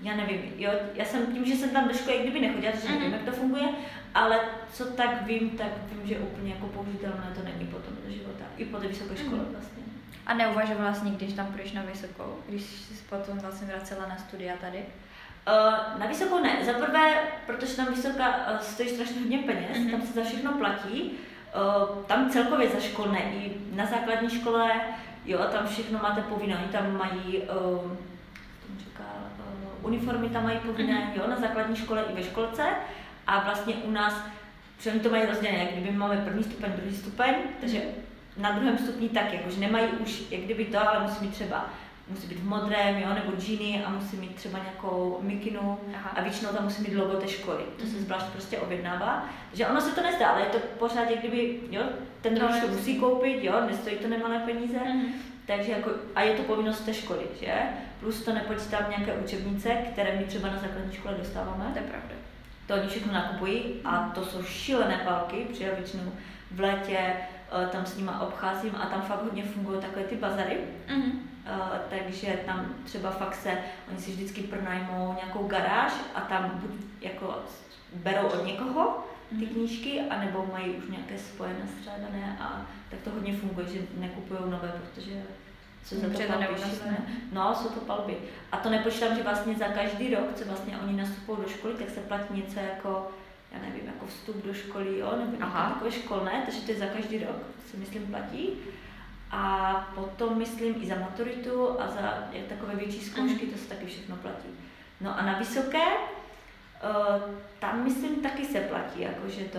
já 0.00 0.16
nevím, 0.16 0.52
jo, 0.56 0.70
já 0.94 1.04
jsem 1.04 1.26
tím, 1.26 1.44
že 1.44 1.56
jsem 1.56 1.70
tam 1.70 1.88
do 1.88 1.94
školy 1.94 2.18
kdyby 2.18 2.40
nechodila, 2.40 2.72
takže 2.72 2.88
nevím, 2.88 3.04
mhm. 3.04 3.12
jak 3.12 3.22
to 3.24 3.32
funguje, 3.32 3.68
ale 4.14 4.40
co 4.72 4.84
tak 4.84 5.26
vím, 5.26 5.50
tak 5.50 5.68
vím, 5.92 6.06
že 6.06 6.18
úplně 6.18 6.52
jako 6.52 6.66
použitelné 6.66 7.32
to 7.34 7.44
není 7.44 7.66
potom 7.66 7.96
do 8.04 8.12
života, 8.12 8.44
i 8.56 8.64
po 8.64 8.78
té 8.78 8.88
vysoké 8.88 9.16
škole 9.16 9.42
mm. 9.42 9.52
vlastně. 9.52 9.82
A 10.26 10.34
neuvažovala 10.34 10.94
jsi 10.94 11.04
nikdy, 11.04 11.24
když 11.24 11.36
tam 11.36 11.46
půjdeš 11.46 11.72
na 11.72 11.82
vysokou, 11.82 12.38
když 12.48 12.62
jsi 12.62 13.04
potom 13.08 13.38
vlastně 13.38 13.66
vracela 13.66 14.08
na 14.08 14.16
studia 14.16 14.56
tady? 14.60 14.78
Uh, 15.48 16.00
na 16.00 16.06
vysokou 16.06 16.42
ne. 16.42 16.64
Za 16.64 16.72
prvé, 16.72 17.14
protože 17.46 17.76
tam 17.76 17.86
vysoká 17.86 18.28
uh, 18.28 18.58
stojí 18.58 18.88
strašně 18.88 19.20
hodně 19.20 19.38
peněz, 19.38 19.76
mm-hmm. 19.76 19.90
tam 19.90 20.02
se 20.02 20.12
za 20.12 20.24
všechno 20.24 20.52
platí. 20.52 21.10
Uh, 21.10 22.04
tam 22.04 22.30
celkově 22.30 22.68
za 22.68 22.80
školné, 22.80 23.18
i 23.18 23.56
na 23.72 23.86
základní 23.86 24.30
škole, 24.30 24.70
jo, 25.24 25.38
tam 25.52 25.66
všechno 25.66 25.98
máte 26.02 26.20
povinné. 26.20 26.56
Oni 26.56 26.72
tam 26.72 26.98
mají, 26.98 27.38
uh, 27.38 27.92
říká, 28.78 29.04
uh, 29.38 29.86
uniformy 29.86 30.28
tam 30.28 30.44
mají 30.44 30.58
povinné, 30.58 30.94
mm-hmm. 30.94 31.20
jo, 31.20 31.30
na 31.30 31.36
základní 31.36 31.76
škole 31.76 32.04
i 32.10 32.14
ve 32.14 32.22
školce. 32.22 32.62
A 33.26 33.40
vlastně 33.44 33.74
u 33.74 33.90
nás, 33.90 34.22
protože 34.76 34.98
to 34.98 35.10
mají 35.10 35.26
rozdělené, 35.26 35.58
jak 35.58 35.72
kdyby 35.72 35.96
máme 35.96 36.16
první 36.16 36.44
stupeň, 36.44 36.72
druhý 36.76 36.96
stupeň, 36.96 37.34
takže 37.60 37.82
na 38.36 38.50
druhém 38.50 38.78
stupni 38.78 39.08
tak, 39.08 39.32
jakože 39.32 39.60
nemají 39.60 39.86
už 39.86 40.22
jak 40.30 40.40
kdyby 40.40 40.64
to, 40.64 40.88
ale 40.88 41.02
musí 41.02 41.24
mít 41.24 41.32
třeba 41.32 41.70
musí 42.08 42.26
být 42.26 42.38
v 42.40 42.48
modrém, 42.48 42.98
jo, 42.98 43.08
nebo 43.14 43.32
džíny 43.40 43.84
a 43.84 43.90
musí 43.90 44.16
mít 44.16 44.34
třeba 44.34 44.58
nějakou 44.58 45.18
mikinu 45.22 45.78
Aha. 45.94 46.10
a 46.16 46.20
většinou 46.22 46.50
tam 46.50 46.64
musí 46.64 46.82
mít 46.82 46.94
logo 46.96 47.12
té 47.16 47.28
školy. 47.28 47.62
To 47.78 47.86
se 47.86 47.92
Mhm. 47.96 48.04
zvlášť 48.04 48.26
prostě 48.26 48.58
objednává. 48.58 49.24
že 49.52 49.66
ono 49.66 49.80
se 49.80 49.94
to 49.94 50.02
nezdá, 50.02 50.28
ale 50.28 50.40
je 50.40 50.46
to 50.46 50.58
pořád, 50.78 51.10
jak 51.10 51.18
kdyby, 51.18 51.60
jo, 51.70 51.82
ten 52.20 52.34
No, 52.34 52.40
rodič 52.46 52.60
to 52.62 52.68
musí 52.68 52.96
koupit, 53.00 53.44
jo, 53.44 53.60
nestojí 53.66 53.96
to 53.96 54.08
nemalé 54.08 54.38
peníze. 54.38 54.78
Mhm. 54.78 55.06
Takže 55.46 55.72
jako, 55.72 55.90
a 56.14 56.22
je 56.22 56.34
to 56.34 56.42
povinnost 56.42 56.80
té 56.80 56.94
školy, 56.94 57.20
že? 57.40 57.52
Plus 58.00 58.22
to 58.24 58.32
nepočítám 58.34 58.84
nějaké 58.90 59.12
učebnice, 59.12 59.68
které 59.92 60.16
my 60.18 60.24
třeba 60.24 60.48
na 60.48 60.58
základní 60.58 60.92
škole 60.96 61.14
dostáváme. 61.18 61.64
To 61.72 61.78
je 61.78 61.84
pravda. 61.84 62.14
To 62.66 62.74
oni 62.74 62.88
všechno 62.88 63.12
nakupují 63.12 63.62
a 63.84 64.12
to 64.14 64.24
jsou 64.24 64.42
šílené 64.42 65.00
palky, 65.04 65.36
protože 65.36 65.70
většinou 65.78 66.12
v 66.50 66.60
létě 66.60 66.98
tam 67.72 67.86
s 67.86 67.96
nima 67.96 68.20
obcházím 68.20 68.74
a 68.76 68.86
tam 68.86 69.02
fakt 69.02 69.22
hodně 69.22 69.42
fungují 69.44 69.80
takové 69.80 70.04
ty 70.04 70.16
bazary. 70.16 70.58
Mhm. 70.88 71.10
Uh, 71.10 71.78
takže 71.90 72.38
tam 72.46 72.66
třeba 72.84 73.10
fakt 73.10 73.34
se, 73.34 73.58
oni 73.90 73.98
si 74.00 74.10
vždycky 74.10 74.42
pronajmou 74.42 75.14
nějakou 75.22 75.46
garáž 75.46 75.92
a 76.14 76.20
tam 76.20 76.50
buď 76.54 76.70
jako 77.00 77.34
berou 77.94 78.26
od 78.26 78.46
někoho 78.46 79.04
ty 79.28 79.34
Mhm. 79.34 79.46
knížky, 79.46 80.00
anebo 80.10 80.46
mají 80.52 80.70
už 80.70 80.84
nějaké 80.88 81.18
svoje 81.18 81.50
nastřádané 81.64 82.36
a 82.40 82.66
tak 82.90 83.00
to 83.00 83.10
hodně 83.10 83.36
funguje, 83.36 83.66
že 83.66 83.78
nekupují 83.98 84.40
nové, 84.50 84.72
protože 84.82 85.22
co 85.84 85.94
za 85.94 86.00
to 86.08 86.32
palby 86.32 86.46
šílené. 86.70 86.98
No, 87.32 87.54
jsou 87.54 87.68
to 87.68 87.80
palby. 87.80 88.16
A 88.52 88.56
to 88.56 88.70
nepočítám, 88.70 89.16
že 89.16 89.22
vlastně 89.22 89.54
za 89.54 89.64
každý 89.68 90.14
rok, 90.14 90.34
co 90.34 90.44
vlastně 90.44 90.78
oni 90.78 90.96
nastupují 90.96 91.38
do 91.42 91.48
školy, 91.48 91.74
tak 91.74 91.90
se 91.90 92.00
platí 92.00 92.34
něco 92.34 92.60
jako, 92.60 93.08
já 93.52 93.58
nevím, 93.58 93.86
jako 93.86 94.06
vstup 94.06 94.44
do 94.46 94.54
školy, 94.54 94.98
jo, 94.98 95.12
nebo 95.16 95.36
Aha. 95.40 95.68
takové 95.70 95.92
školné, 95.92 96.42
takže 96.44 96.60
to 96.60 96.70
je 96.72 96.78
za 96.78 96.86
každý 96.86 97.18
rok, 97.18 97.36
si 97.70 97.76
myslím 97.76 98.06
platí. 98.06 98.48
A 99.30 99.72
potom 99.94 100.38
myslím 100.38 100.82
i 100.82 100.86
za 100.86 100.94
maturitu 100.94 101.80
a 101.80 101.88
za 101.88 102.28
takové 102.48 102.76
větší 102.76 103.00
zkoušky, 103.00 103.46
to 103.46 103.58
se 103.58 103.68
taky 103.68 103.86
všechno 103.86 104.16
platí. 104.16 104.48
No 105.00 105.18
a 105.18 105.22
na 105.22 105.38
vysoké, 105.38 105.84
eh, 106.82 107.20
tam 107.58 107.84
myslím 107.84 108.16
taky 108.16 108.44
se 108.44 108.60
platí, 108.60 109.00
jakože 109.00 109.44
to 109.44 109.58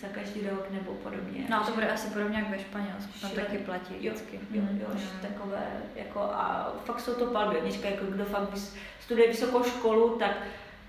za 0.00 0.08
každý 0.08 0.46
rok 0.48 0.70
nebo 0.70 0.92
podobně. 0.92 1.46
No 1.50 1.64
to 1.66 1.72
bude 1.72 1.92
asi 1.92 2.08
podobně 2.10 2.38
jak 2.38 2.50
ve 2.50 2.58
Španělsku, 2.58 3.12
tam 3.20 3.30
taky 3.30 3.58
platí 3.58 3.94
Jo, 4.00 4.12
vždycky. 4.12 4.36
jo, 4.50 4.62
jo, 4.80 4.86
Mhm. 4.88 4.98
že 4.98 5.28
takové, 5.28 5.66
jako 5.96 6.20
a 6.20 6.72
fakt 6.84 7.00
jsou 7.00 7.14
to 7.14 7.26
palby. 7.26 7.56
Jako 7.84 8.04
kdo 8.06 8.24
fakt 8.24 8.58
studuje 9.00 9.28
vysokou 9.28 9.64
školu, 9.64 10.16
tak 10.18 10.32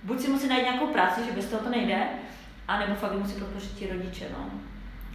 buď 0.06 0.20
si 0.20 0.28
musí 0.28 0.48
najít 0.48 0.64
nějakou 0.64 0.88
práci, 0.88 1.22
že 1.26 1.32
bez 1.32 1.46
toho 1.46 1.64
to 1.64 1.70
nejde, 1.70 2.04
anebo 2.68 2.96
fakt 2.96 3.14
musí 3.14 3.34
podpořit 3.34 3.74
ti 3.74 3.88
rodiče, 3.94 4.26
no. 4.32 4.50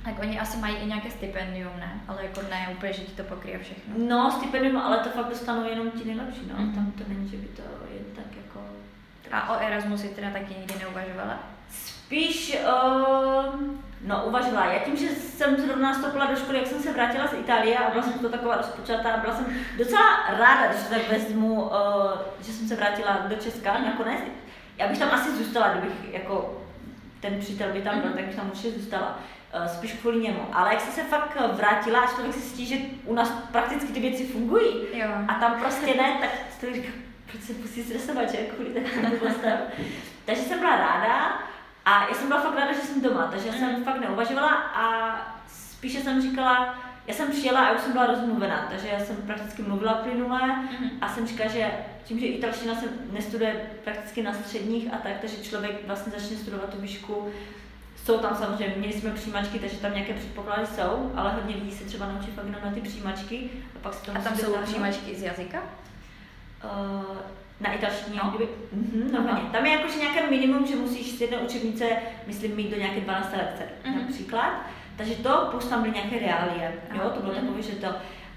Tak 0.05 0.15
oni 0.21 0.41
asi 0.41 0.57
mají 0.57 0.77
i 0.77 0.87
nějaké 0.87 1.11
stipendium, 1.11 1.73
ne? 1.79 2.01
Ale 2.09 2.23
jako 2.23 2.41
ne 2.51 2.69
úplně, 2.73 2.93
že 2.93 3.03
ti 3.03 3.13
to 3.13 3.23
pokryje 3.23 3.59
všechno. 3.59 3.95
No, 4.09 4.31
stipendium, 4.31 4.77
ale 4.77 4.99
to 4.99 5.09
fakt 5.09 5.29
dostanou 5.29 5.69
jenom 5.69 5.91
ti 5.91 6.05
nejlepší, 6.05 6.41
no. 6.53 6.65
Mhm. 6.65 6.75
Tam 6.75 6.93
to 6.93 7.05
není, 7.09 7.29
že 7.29 7.37
by 7.37 7.47
to 7.47 7.63
jen 7.95 8.05
tak 8.17 8.37
jako... 8.37 8.61
A 9.33 9.55
o 9.55 9.61
Erasmu 9.61 9.99
si 9.99 10.09
teda 10.09 10.31
taky 10.31 10.55
nikdy 10.55 10.75
neuvažovala? 10.79 11.39
Spíš, 11.71 12.59
uh, 12.65 13.61
no 14.05 14.25
uvažovala. 14.25 14.73
Já 14.73 14.79
tím, 14.79 14.97
že 14.97 15.09
jsem 15.09 15.57
zrovna 15.57 15.93
nastoupila 15.93 16.27
do 16.27 16.37
školy, 16.37 16.59
jak 16.59 16.67
jsem 16.67 16.83
se 16.83 16.93
vrátila 16.93 17.27
z 17.27 17.33
Itálie 17.33 17.79
a 17.79 17.91
byla 17.91 18.03
jsem 18.03 18.13
to 18.13 18.29
taková 18.29 18.57
rozpočatá, 18.57 19.17
byla 19.17 19.37
jsem 19.37 19.47
docela 19.79 20.03
ráda, 20.29 20.67
když 20.67 20.83
to 20.83 20.95
tak 20.95 21.11
vezmu, 21.11 21.63
uh, 21.63 21.71
že 22.41 22.53
jsem 22.53 22.69
se 22.69 22.77
vrátila 22.77 23.27
do 23.29 23.37
Česka 23.37 23.79
nakonec. 23.79 24.21
Já 24.81 24.89
bych 24.89 24.99
tam 24.99 25.11
asi 25.11 25.37
zůstala, 25.37 25.69
kdybych 25.69 26.13
jako 26.13 26.63
ten 27.21 27.39
přítel 27.41 27.73
by 27.73 27.83
tam 27.83 28.01
byl, 28.01 28.11
tak 28.11 28.25
bych 28.25 28.37
tam 28.37 28.51
určitě 28.51 28.71
zůstala. 28.71 29.19
Uh, 29.61 29.67
spíš 29.67 29.93
kvůli 29.93 30.21
němu. 30.21 30.47
Ale 30.53 30.73
jak 30.73 30.81
jsem 30.81 30.93
se 30.93 31.03
fakt 31.03 31.37
vrátila, 31.53 32.01
až 32.01 32.11
člověk 32.11 32.35
si 32.35 32.41
zjistí, 32.41 32.67
že 32.67 32.77
u 33.05 33.15
nás 33.15 33.33
prakticky 33.53 33.93
ty 33.93 34.01
věci 34.01 34.27
fungují, 34.27 34.69
Jo. 34.93 35.09
a 35.29 35.35
tam 35.35 35.61
prostě 35.61 35.95
ne, 35.95 36.17
tak 36.21 36.31
to 36.61 36.75
říkám, 36.75 36.93
proč 37.31 37.43
se 37.43 37.53
musí 37.53 37.83
stresovat, 37.83 38.31
že 38.31 38.37
kvůli 38.37 38.71
blbostem. 39.11 39.59
takže 40.25 40.43
jsem 40.43 40.59
byla 40.59 40.77
ráda 40.77 41.39
a 41.85 42.09
já 42.09 42.15
jsem 42.15 42.29
byla 42.29 42.41
fakt 42.41 42.57
ráda, 42.59 42.73
že 42.73 42.81
jsem 42.81 43.01
doma, 43.01 43.29
takže 43.31 43.49
já 43.49 43.55
jsem 43.55 43.85
fakt 43.85 44.01
neuvažovala 44.01 44.51
a 44.55 45.17
spíše 45.47 46.01
jsem 46.01 46.23
říkala, 46.23 46.79
já 47.11 47.17
jsem 47.17 47.31
přijela 47.31 47.61
a 47.67 47.73
už 47.73 47.81
jsem 47.81 47.93
byla 47.93 48.07
rozmluvená, 48.07 48.67
takže 48.71 48.89
já 48.89 49.01
jsem 49.05 49.17
prakticky 49.17 49.63
mluvila 49.63 49.93
plynule 49.95 50.41
Mhm. 50.57 50.91
a 51.01 51.09
jsem 51.09 51.27
říkala, 51.27 51.51
že 51.51 51.71
tím, 52.05 52.21
že 52.21 52.27
italština 52.27 52.75
se 52.75 52.87
nestuduje 53.13 53.71
prakticky 53.85 54.23
na 54.23 54.33
středních 54.35 54.95
a 54.95 54.97
tak, 54.97 55.13
takže 55.21 55.37
člověk 55.37 55.87
vlastně 55.87 56.13
začne 56.21 56.37
studovat 56.37 56.75
tu 56.75 56.81
výšku 56.81 57.29
jsou 58.05 58.19
tam 58.19 58.37
samozřejmě, 58.37 58.75
měli 58.77 58.93
jsme 58.93 59.11
přijímačky, 59.11 59.59
takže 59.59 59.77
tam 59.77 59.95
nějaké 59.95 60.13
předpoklady 60.15 60.67
jsou, 60.67 61.13
ale 61.17 61.33
hodně 61.33 61.55
lidí 61.55 61.71
se 61.73 61.85
třeba 61.85 62.07
naučí 62.13 62.31
fakt 62.31 62.45
jenom 62.47 62.61
na 62.65 62.71
ty 62.71 62.81
přijímačky 62.81 63.51
a 63.77 63.79
pak 63.83 63.95
se 63.95 64.05
to 64.07 64.11
A 64.11 64.21
tam 64.21 64.37
jsou 64.37 64.47
dotáhnout. 64.47 64.65
přijímačky 64.69 65.15
z 65.15 65.23
jazyka? 65.23 65.63
Uh, 66.65 67.17
na 67.61 67.73
italštině, 67.73 68.19
No. 68.19 68.25
no. 68.25 68.31
kdyby, 68.37 68.51
mm-hmm, 68.77 69.13
normálně. 69.13 69.49
Tam 69.53 69.67
je 69.67 69.73
jakože 69.73 69.99
nějaké 69.99 70.31
minimum, 70.31 70.67
že 70.67 70.77
musíš 70.77 71.19
z 71.19 71.21
jedné 71.21 71.37
učebnice, 71.39 71.85
myslím, 72.27 72.57
mít 72.57 72.71
do 72.71 72.77
nějaké 72.77 73.01
12 73.01 73.33
lekce, 73.37 73.63
Mhm. 73.85 73.95
mm-hmm. 73.95 74.03
například. 74.03 74.67
Takže 75.01 75.15
to, 75.15 75.49
plus 75.51 75.67
tam 75.67 75.83
byly 75.83 75.95
nějaké 75.95 76.19
reálie, 76.19 76.73
jo, 76.95 77.11
to 77.15 77.21
bylo 77.21 77.35
takové, 77.35 77.63
že 77.63 77.73
to, 77.73 77.87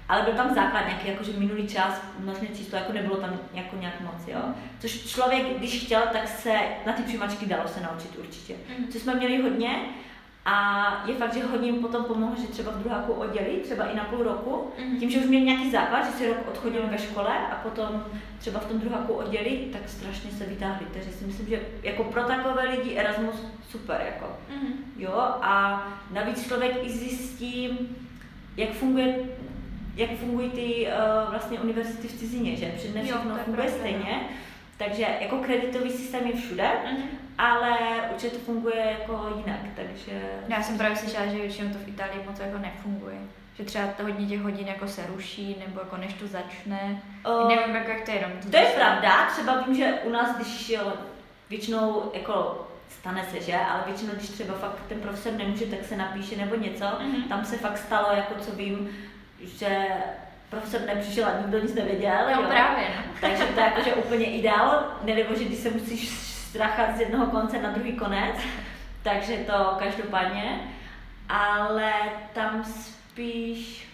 ale 0.08 0.22
byl 0.22 0.32
tam 0.32 0.54
základ 0.54 0.86
nějaký, 0.86 1.08
jakože 1.08 1.32
minulý 1.32 1.68
čas, 1.68 2.02
množné 2.18 2.48
číslo, 2.48 2.78
jako 2.78 2.92
nebylo 2.92 3.16
tam 3.16 3.38
jako 3.54 3.76
nějak 3.76 4.00
moc, 4.00 4.28
jo. 4.28 4.40
Což 4.78 5.06
člověk, 5.06 5.58
když 5.58 5.84
chtěl, 5.84 6.02
tak 6.12 6.28
se 6.28 6.52
na 6.86 6.92
ty 6.92 7.02
přijímačky 7.02 7.46
dalo 7.46 7.68
se 7.68 7.80
naučit 7.80 8.18
určitě. 8.18 8.54
Mhm. 8.78 8.88
Co 8.88 8.98
jsme 8.98 9.14
měli 9.14 9.42
hodně, 9.42 9.80
a 10.44 11.04
je 11.06 11.14
fakt, 11.14 11.34
že 11.34 11.44
hodně 11.44 11.70
jim 11.70 11.80
potom 11.82 12.04
pomohlo, 12.04 12.36
že 12.36 12.46
třeba 12.48 12.72
v 12.72 12.78
druháku 12.78 13.12
oddělí, 13.12 13.56
třeba 13.62 13.84
i 13.84 13.96
na 13.96 14.04
půl 14.04 14.22
roku, 14.22 14.70
Mhm. 14.78 14.96
tím, 14.98 15.10
že 15.10 15.18
už 15.18 15.24
měli 15.26 15.44
nějaký 15.44 15.70
základ, 15.70 16.04
že 16.06 16.12
si 16.12 16.28
rok 16.28 16.36
odchodili 16.48 16.86
ve 16.86 16.98
škole 16.98 17.38
a 17.52 17.54
potom 17.54 18.04
třeba 18.38 18.60
v 18.60 18.66
tom 18.66 18.80
druháku 18.80 19.12
oddělí, 19.12 19.58
tak 19.72 19.82
strašně 19.86 20.30
se 20.30 20.44
vytáhli. 20.46 20.86
Takže 20.94 21.10
si 21.12 21.24
myslím, 21.24 21.46
že 21.48 21.60
jako 21.82 22.04
pro 22.04 22.22
takové 22.24 22.62
lidi 22.70 22.96
Erasmus 22.96 23.34
super, 23.70 24.00
jako. 24.06 24.26
Mhm. 24.56 24.72
Jo, 24.96 25.14
a 25.42 25.82
navíc 26.10 26.46
člověk 26.46 26.86
i 26.86 26.90
zjistí, 26.90 27.78
jak 28.56 28.70
funguje 28.72 29.14
jak 29.96 30.10
fungují 30.10 30.50
ty 30.50 30.86
uh, 30.86 31.30
vlastně 31.30 31.60
univerzity 31.60 32.08
v 32.08 32.12
cizině, 32.18 32.56
že? 32.56 32.66
Jo, 32.66 32.72
všechno 33.04 33.34
funguje 33.36 33.66
pravda, 33.70 33.72
stejně. 33.78 34.20
Takže 34.78 35.06
jako 35.20 35.36
kreditový 35.38 35.90
systém 35.90 36.26
je 36.26 36.36
všude, 36.36 36.68
Mhm. 36.92 37.02
ale 37.38 37.78
určitě 38.12 38.36
to 38.36 38.44
funguje 38.44 38.96
jako 39.00 39.28
jinak, 39.44 39.60
takže... 39.76 40.22
Já 40.48 40.62
jsem 40.62 40.78
právě 40.78 40.96
slyšela, 40.96 41.26
že 41.26 41.36
většinou 41.36 41.72
to 41.72 41.78
v 41.78 41.88
Itálii 41.88 42.22
moc 42.26 42.38
jako 42.40 42.58
nefunguje. 42.58 43.16
Že 43.58 43.64
třeba 43.64 43.86
to 43.86 44.02
hodně 44.02 44.26
těch 44.26 44.40
hodin 44.40 44.66
jako 44.68 44.88
se 44.88 45.06
ruší, 45.06 45.56
nebo 45.66 45.80
jako 45.80 45.96
než 45.96 46.12
to 46.12 46.26
začne. 46.26 47.02
Eh, 47.26 47.54
Nevím, 47.56 47.74
jako 47.76 47.90
jak 47.90 48.04
to 48.04 48.10
je 48.10 48.16
jenom. 48.16 48.32
To 48.50 48.56
je 48.56 48.66
pravda, 48.66 49.26
třeba 49.30 49.60
vím, 49.62 49.74
že 49.76 49.92
u 50.04 50.10
nás, 50.10 50.36
když 50.36 50.70
jo, 50.70 50.92
většinou 51.50 52.10
jako 52.14 52.66
stane 52.88 53.24
se, 53.30 53.40
že, 53.40 53.56
ale 53.56 53.82
většinou, 53.86 54.12
když 54.14 54.28
třeba 54.28 54.54
fakt 54.54 54.78
ten 54.88 55.00
profesor 55.00 55.32
nemůže, 55.32 55.66
tak 55.66 55.84
se 55.84 55.96
napíše 55.96 56.36
nebo 56.36 56.54
něco, 56.56 56.84
Mhm. 57.00 57.22
tam 57.22 57.44
se 57.44 57.56
fakt 57.58 57.78
stalo, 57.78 58.08
jako 58.16 58.34
co 58.34 58.50
vím, 58.56 58.88
že 59.42 59.86
profesor 60.54 60.80
nepřišel 60.86 61.26
a 61.26 61.40
nikdo 61.40 61.58
nic 61.58 61.74
nevěděl, 61.74 62.18
No 62.34 62.42
jo. 62.42 62.48
právě, 62.48 62.86
takže 63.20 63.44
to 63.44 63.60
je 63.60 63.66
jakože 63.66 63.94
úplně 63.94 64.26
ideál, 64.26 64.84
nebo 65.02 65.34
že 65.34 65.44
když 65.44 65.58
se 65.58 65.70
musíš 65.70 66.08
strachat 66.08 66.96
z 66.96 67.00
jednoho 67.00 67.26
konce 67.26 67.62
na 67.62 67.70
druhý 67.70 67.92
konec, 67.96 68.36
takže 69.02 69.36
to 69.36 69.76
každopádně, 69.78 70.60
ale 71.28 71.92
tam 72.32 72.64
spíš? 72.64 73.88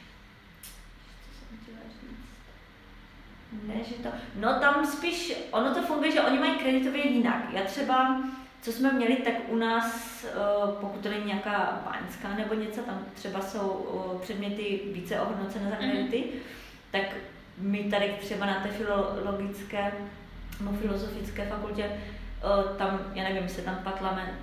Ne, 3.67 3.75
že 3.89 3.95
to... 3.95 4.09
No 4.35 4.61
tam 4.61 4.87
spíš, 4.87 5.33
ono 5.51 5.75
to 5.75 5.83
funguje, 5.83 6.11
že 6.13 6.21
oni 6.21 6.39
mají 6.39 6.55
kreditově 6.59 7.09
jinak. 7.09 7.43
Já 7.53 7.63
třeba, 7.63 8.21
co 8.63 8.73
jsme 8.73 8.93
měli, 8.93 9.17
tak 9.17 9.35
u 9.49 9.57
nás, 9.57 10.25
eh, 10.25 10.31
pokud 10.81 11.01
to 11.01 11.09
není 11.09 11.25
nějaká 11.25 11.83
báňská 11.85 12.29
nebo 12.37 12.55
něco, 12.55 12.81
tam 12.81 13.05
třeba 13.15 13.41
jsou 13.41 13.87
eh, 14.17 14.23
předměty 14.23 14.81
více 14.93 15.21
ohodnocené 15.21 15.71
za 15.71 15.77
Mhm. 15.81 15.91
kredity, 15.91 16.25
tak 16.91 17.03
my 17.59 17.79
tady 17.79 18.15
třeba 18.21 18.47
na 18.47 18.55
té 18.61 18.69
filologické 18.69 19.93
nebo 20.61 20.77
filozofické 20.77 21.47
fakultě, 21.47 21.85
eh, 21.85 22.77
tam, 22.79 23.01
já 23.15 23.25
nevím, 23.25 23.49
se 23.49 23.63
tam 23.63 23.75
patláme 23.85 24.35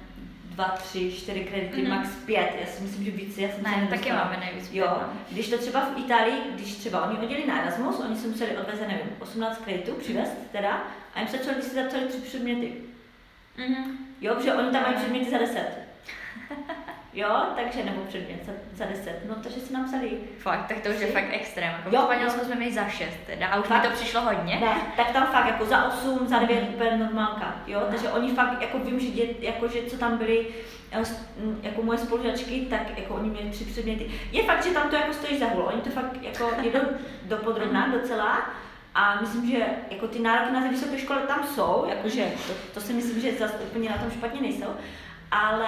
dva, 0.45 0.65
tři, 0.65 1.11
čtyři 1.11 1.39
kredity, 1.39 1.81
Mhm. 1.81 1.89
max 1.89 2.09
pět. 2.25 2.51
Já 2.61 2.65
si 2.67 2.83
myslím, 2.83 3.05
že 3.05 3.11
víc, 3.11 3.37
já 3.37 3.49
jsem 3.49 3.63
se 3.63 3.69
Ne, 3.69 3.87
taky 3.89 4.11
máme 4.11 4.37
nejvíc. 4.37 4.69
Jo, 4.73 4.85
no. 4.89 5.09
když 5.31 5.49
to 5.49 5.57
třeba 5.57 5.79
v 5.85 5.97
Itálii, 6.05 6.41
když 6.55 6.75
třeba 6.75 7.05
oni 7.09 7.19
oddělili 7.19 7.47
na 7.47 7.61
Erasmus, 7.61 7.99
oni 7.99 8.15
se 8.15 8.27
museli 8.27 8.57
odvést, 8.57 8.79
nevím, 8.79 8.99
18 9.19 9.57
kreditů 9.57 9.91
přivést 9.93 10.33
teda, 10.51 10.83
a 11.15 11.19
jim 11.19 11.27
stačilo, 11.27 11.53
když 11.53 11.65
si 11.65 11.75
zapsali 11.75 12.05
tři 12.05 12.17
předměty. 12.17 12.73
Mhm. 13.57 14.06
Jo, 14.21 14.35
protože 14.35 14.53
oni 14.53 14.71
tam 14.71 14.81
mají 14.81 14.95
předměty 14.95 15.31
za 15.31 15.37
10. 15.37 15.67
Jo, 17.13 17.29
takže, 17.55 17.83
nebo 17.83 18.01
předmět 18.01 18.45
za, 18.45 18.51
za 18.73 18.85
10, 18.85 19.21
no 19.29 19.35
takže 19.35 19.59
si 19.59 19.73
napsali. 19.73 20.11
Fakt, 20.39 20.67
tak 20.67 20.79
to 20.79 20.89
už 20.89 20.99
je 20.99 21.07
fakt 21.07 21.27
extrém. 21.31 21.71
Jako 21.71 21.95
Jo, 21.95 22.01
v 22.01 22.05
Španělsku 22.05 22.39
jo. 22.39 22.45
jsme 22.45 22.55
měli 22.55 22.73
za 22.73 22.87
6 22.87 23.09
teda 23.25 23.47
a 23.47 23.59
už 23.59 23.69
mi 23.69 23.75
Fakt? 23.75 23.87
to 23.87 23.93
přišlo 23.95 24.21
hodně. 24.21 24.55
Ne, 24.59 24.77
tak 24.97 25.11
tam 25.11 25.27
fakt 25.27 25.47
jako 25.47 25.65
za 25.65 25.87
8, 25.87 26.27
za 26.27 26.39
9 26.39 26.61
Mhm. 26.63 26.73
úplně 26.73 26.97
normálka, 26.97 27.55
jo, 27.67 27.81
takže 27.89 28.09
oni 28.09 28.31
fakt, 28.35 28.61
jako 28.61 28.79
vím, 28.79 28.99
že, 28.99 29.07
dět, 29.07 29.43
jako, 29.43 29.67
že 29.67 29.83
co 29.83 29.97
tam 29.97 30.17
byli, 30.17 30.47
eh, 30.91 31.03
jako 31.63 31.81
moje 31.83 31.97
spolužačky, 31.97 32.67
tak 32.69 32.97
jako 32.99 33.13
oni 33.15 33.29
měli 33.29 33.49
tři 33.49 33.65
předměty. 33.65 34.11
Je 34.31 34.43
fakt, 34.43 34.63
že 34.63 34.69
tam 34.69 34.89
to 34.89 34.95
jako 34.95 35.13
stojí 35.13 35.39
za 35.39 35.45
hůl, 35.45 35.63
oni 35.73 35.81
to 35.81 35.89
fakt 35.89 36.17
jako 36.21 36.51
jdou 36.61 36.79
do 37.25 37.37
podrobná 37.37 37.87
docela, 37.87 38.49
A 38.97 39.21
myslím, 39.21 39.49
že 39.49 39.65
jako 39.89 40.07
ty 40.07 40.19
nároky 40.19 40.53
na 40.53 40.67
vysoké 40.67 40.99
školy 40.99 41.19
tam 41.27 41.47
jsou, 41.47 41.85
jakože 41.89 42.31
to, 42.47 42.53
to 42.73 42.81
si 42.81 42.93
myslím, 42.93 43.21
že 43.21 43.37
zase 43.39 43.53
úplně 43.53 43.89
na 43.89 43.97
tom 43.97 44.11
špatně 44.11 44.41
nejsou, 44.41 44.69
ale 45.31 45.67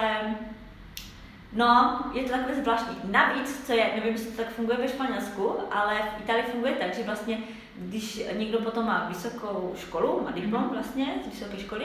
No, 1.52 2.00
je 2.12 2.22
to 2.22 2.30
takové 2.30 2.54
zvláštní. 2.54 2.96
Navíc, 3.04 3.66
co 3.66 3.72
je, 3.72 3.90
nevím, 3.96 4.12
jestli 4.12 4.30
to 4.30 4.42
tak 4.42 4.52
funguje 4.52 4.78
ve 4.78 4.88
Španělsku, 4.88 5.54
ale 5.70 5.94
v 6.18 6.20
Itálii 6.20 6.42
funguje 6.42 6.72
tak, 6.72 6.94
že 6.94 7.02
vlastně, 7.02 7.38
když 7.76 8.22
někdo 8.36 8.58
potom 8.58 8.86
má 8.86 9.06
vysokou 9.08 9.74
školu, 9.78 10.22
má 10.24 10.30
diplom 10.30 10.62
mhm. 10.62 10.70
vlastně 10.70 11.06
z 11.24 11.26
vysoké 11.26 11.58
školy, 11.58 11.84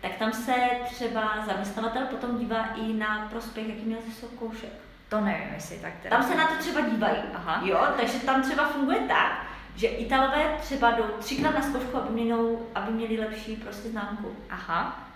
tak 0.00 0.14
tam 0.14 0.32
se 0.32 0.54
třeba 0.84 1.44
zaměstnavatel 1.46 2.06
potom 2.06 2.38
dívá 2.38 2.64
i 2.74 2.92
na 2.92 3.28
prospěch, 3.30 3.68
jaký 3.68 3.84
měl 3.84 3.98
ze 4.06 4.26
zkoušek. 4.26 4.72
To 5.08 5.20
nevím, 5.20 5.54
jestli 5.54 5.76
tak 5.76 5.92
teda. 6.02 6.16
Tam 6.16 6.26
se 6.28 6.36
na 6.36 6.46
to 6.46 6.54
třeba 6.54 6.80
dívají. 6.80 7.18
Aha. 7.34 7.60
Jo, 7.64 7.86
takže 7.96 8.18
tam 8.18 8.42
třeba 8.42 8.68
funguje 8.68 8.98
tak, 8.98 9.46
že 9.76 9.86
Italové 9.86 10.56
třeba 10.60 10.90
jdou 10.90 11.04
třikrát 11.18 11.54
na 11.54 11.62
zkoušku, 11.62 11.96
aby, 11.96 12.22
měli, 12.22 12.58
aby 12.74 12.92
měli 12.92 13.20
lepší 13.20 13.56
prostě 13.56 13.88
známku. 13.88 14.36
Aha. 14.50 15.06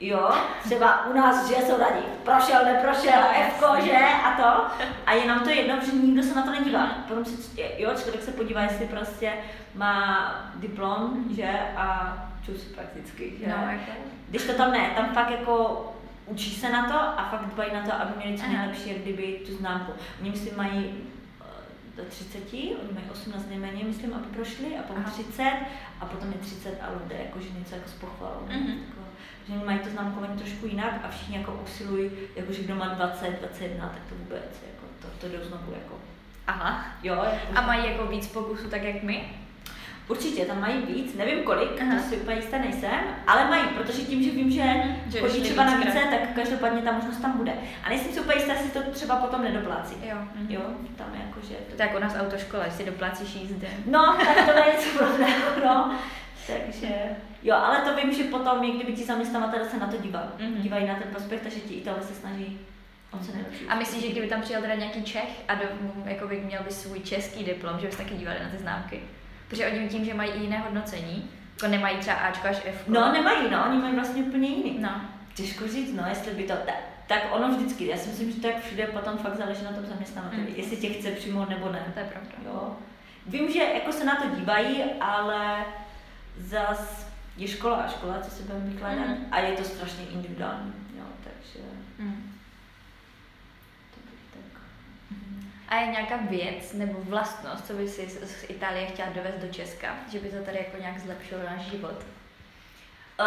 Jo, 0.00 0.30
třeba 0.64 1.06
u 1.06 1.12
nás, 1.12 1.48
že 1.48 1.54
jsou 1.54 1.78
radí, 1.78 2.04
prošel, 2.24 2.64
neprošel, 2.64 3.22
F, 3.34 3.64
že 3.84 3.96
a 4.24 4.42
to. 4.42 4.82
A 5.06 5.12
je 5.12 5.26
nám 5.26 5.40
to 5.40 5.50
jedno, 5.50 5.76
že 5.86 5.92
nikdo 5.92 6.22
se 6.22 6.34
na 6.34 6.42
to 6.42 6.50
nedívá. 6.50 6.86
Potom 7.08 7.24
se, 7.24 7.62
jo, 7.78 7.90
člověk 8.02 8.22
se 8.22 8.30
podívá, 8.30 8.62
jestli 8.62 8.86
prostě 8.86 9.32
má 9.74 10.34
diplom, 10.54 11.24
že, 11.36 11.50
a 11.76 12.16
čus 12.46 12.64
prakticky, 12.64 13.32
že. 13.40 13.46
No, 13.46 13.70
jako. 13.70 13.92
Když 14.28 14.42
to 14.42 14.52
tam 14.52 14.72
ne, 14.72 14.90
tam 14.96 15.14
fakt 15.14 15.30
jako 15.30 15.86
učí 16.26 16.50
se 16.50 16.72
na 16.72 16.88
to 16.88 16.94
a 16.94 17.28
fakt 17.30 17.46
dbají 17.46 17.72
na 17.74 17.82
to, 17.82 17.92
aby 17.92 18.12
měli 18.16 18.38
co 18.38 18.46
nejlepší, 18.46 18.88
jak 18.88 18.98
kdyby 18.98 19.40
tu 19.46 19.56
známku. 19.56 19.92
Oni 20.20 20.30
myslím 20.30 20.56
mají 20.56 20.94
do 21.96 22.02
30, 22.04 22.38
oni 22.52 22.92
mají 22.94 23.06
18 23.12 23.48
nejméně, 23.48 23.84
myslím, 23.84 24.14
aby 24.14 24.26
prošli, 24.26 24.76
a 24.78 24.82
potom 24.82 25.02
Aha. 25.06 25.10
30, 25.10 25.52
a 26.00 26.06
potom 26.06 26.32
je 26.32 26.38
30 26.38 26.80
a 26.80 27.08
jde 27.08 27.16
jakože 27.24 27.48
něco 27.58 27.74
jako 27.74 27.88
s 27.88 27.92
pochvalou. 27.92 28.40
Mm-hmm. 28.48 28.78
Jako, 28.88 29.00
že 29.48 29.66
mají 29.66 29.78
to 29.78 29.90
známkování 29.90 30.38
trošku 30.38 30.66
jinak 30.66 31.00
a 31.04 31.08
všichni 31.08 31.36
jako 31.36 31.60
usilují, 31.64 32.10
jakože 32.36 32.62
kdo 32.62 32.74
má 32.74 32.88
20, 32.88 33.38
21, 33.40 33.88
tak 33.88 34.02
to 34.08 34.14
vůbec, 34.14 34.62
jako 34.66 34.86
to, 35.02 35.08
to 35.20 35.28
jde 35.28 35.44
znovu 35.44 35.72
jako. 35.72 35.94
Aha. 36.46 36.84
Jo, 37.02 37.14
jako, 37.14 37.58
a 37.58 37.60
mají 37.60 37.86
jako 37.86 38.06
víc 38.06 38.26
pokusů 38.26 38.70
tak 38.70 38.82
jak 38.82 39.02
my? 39.02 39.28
Určitě, 40.10 40.44
tam 40.44 40.60
mají 40.60 40.82
víc, 40.82 41.14
nevím 41.14 41.42
kolik, 41.42 41.80
Aha. 41.80 41.96
to 41.96 42.08
si 42.08 42.16
úplně 42.16 42.36
jistá 42.36 42.58
nejsem, 42.58 43.00
ale 43.26 43.44
mají, 43.48 43.62
protože 43.62 44.02
tím, 44.02 44.22
že 44.22 44.30
vím, 44.30 44.50
že, 44.50 44.64
že 45.06 45.20
chodí 45.20 45.40
třeba 45.40 45.64
na 45.64 45.76
více, 45.76 45.98
tak 46.10 46.34
každopádně 46.34 46.82
ta 46.82 46.92
možnost 46.92 47.16
tam 47.16 47.32
bude. 47.36 47.52
A 47.84 47.88
nejsem 47.88 48.12
si 48.12 48.20
úplně 48.20 48.38
jistá, 48.38 48.52
jestli 48.52 48.70
to 48.70 48.90
třeba 48.90 49.16
potom 49.16 49.42
nedoplácí. 49.42 49.94
Jo. 50.02 50.16
Mhm. 50.34 50.46
Jo, 50.48 50.60
tam 50.96 51.06
jakože... 51.26 51.54
To... 51.54 51.76
Tak 51.76 51.96
u 51.96 51.98
nás 51.98 52.16
autoškola, 52.20 52.64
jestli 52.64 52.84
doplácíš 52.84 53.34
jízdy. 53.34 53.68
No, 53.86 54.16
tak 54.18 54.44
to 54.44 54.58
je 54.58 54.64
něco 54.72 55.04
no. 55.64 55.98
Takže, 56.46 56.88
jo, 57.42 57.56
ale 57.56 57.80
to 57.80 57.96
vím, 57.96 58.12
že 58.12 58.24
potom, 58.24 58.76
kdyby 58.76 58.92
ti 58.92 59.04
zaměstnavatele 59.04 59.68
se 59.68 59.78
na 59.78 59.86
to 59.86 59.96
díval, 59.96 60.32
mm-hmm. 60.38 60.56
dívají 60.56 60.86
na 60.86 60.94
ten 60.94 61.08
prospekt, 61.08 61.42
takže 61.42 61.60
ti 61.60 61.74
Italové 61.74 62.02
se 62.02 62.14
snaží 62.14 62.60
o 63.12 63.18
co 63.18 63.32
nejlepší. 63.32 63.64
A 63.68 63.74
myslíš, 63.74 64.02
že 64.02 64.10
kdyby 64.10 64.26
tam 64.26 64.42
přijel 64.42 64.62
teda 64.62 64.74
nějaký 64.74 65.02
Čech 65.02 65.44
a 65.48 65.54
do, 65.54 65.64
jako 66.04 66.28
by 66.28 66.40
měl 66.40 66.62
by 66.62 66.70
svůj 66.70 67.00
český 67.00 67.44
diplom, 67.44 67.80
že 67.80 67.86
bys 67.86 67.96
taky 67.96 68.14
dívali 68.14 68.38
na 68.42 68.48
ty 68.48 68.58
známky? 68.58 69.00
Protože 69.50 69.66
oni 69.66 69.88
tím, 69.88 70.04
že 70.04 70.14
mají 70.14 70.30
i 70.30 70.40
jiné 70.40 70.58
hodnocení, 70.58 71.30
jako 71.52 71.72
nemají 71.72 71.98
třeba 71.98 72.16
Ačko 72.16 72.48
až 72.48 72.56
F. 72.64 72.88
No, 72.88 73.12
nemají, 73.12 73.50
no, 73.50 73.64
oni 73.68 73.78
mají 73.78 73.94
vlastně 73.94 74.22
úplně 74.22 74.48
jiný. 74.48 74.78
No. 74.80 75.00
Těžko 75.34 75.68
říct, 75.68 75.92
no, 75.92 76.04
jestli 76.08 76.34
by 76.34 76.42
to, 76.42 76.52
tak, 76.52 76.74
tak 77.06 77.22
ono 77.30 77.48
vždycky, 77.48 77.86
já 77.86 77.96
si 77.96 78.08
myslím, 78.08 78.32
že 78.32 78.40
to 78.40 78.46
jak 78.46 78.62
všude 78.62 78.86
potom 78.86 79.18
fakt 79.18 79.36
záleží 79.36 79.64
na 79.64 79.72
tom 79.72 79.86
zaměstnavateli, 79.86 80.42
mm. 80.42 80.54
jestli 80.56 80.76
tě 80.76 80.88
chce 80.88 81.10
přijmout 81.10 81.48
nebo 81.48 81.72
ne. 81.72 81.84
To 81.94 82.00
je 82.00 82.06
pravda. 82.06 82.30
Jo. 82.44 82.76
Vím, 83.26 83.50
že 83.50 83.58
jako 83.58 83.92
se 83.92 84.04
na 84.04 84.16
to 84.16 84.36
dívají, 84.36 84.82
ale 85.00 85.64
zas 86.38 87.06
je 87.36 87.48
škola 87.48 87.76
a 87.76 87.88
škola, 87.88 88.20
co 88.20 88.30
se 88.30 88.42
budeme 88.42 88.64
vykládat, 88.64 89.06
mm. 89.06 89.26
a 89.30 89.38
je 89.38 89.52
to 89.52 89.64
strašně 89.64 90.04
individuální, 90.04 90.72
jo, 90.98 91.04
takže... 91.24 91.66
Mm. 91.98 92.32
A 95.70 95.76
je 95.76 95.86
nějaká 95.86 96.16
věc 96.16 96.72
nebo 96.72 97.00
vlastnost, 97.00 97.66
co 97.66 97.72
by 97.72 97.88
si 97.88 98.08
z 98.08 98.50
Itálie 98.50 98.86
chtěla 98.86 99.08
dovést 99.08 99.38
do 99.38 99.52
Česka, 99.52 99.94
že 100.12 100.18
by 100.18 100.28
to 100.28 100.44
tady 100.44 100.58
jako 100.58 100.76
nějak 100.80 100.98
zlepšilo 100.98 101.40
náš 101.44 101.60
život? 101.60 102.04
Uh, 103.20 103.26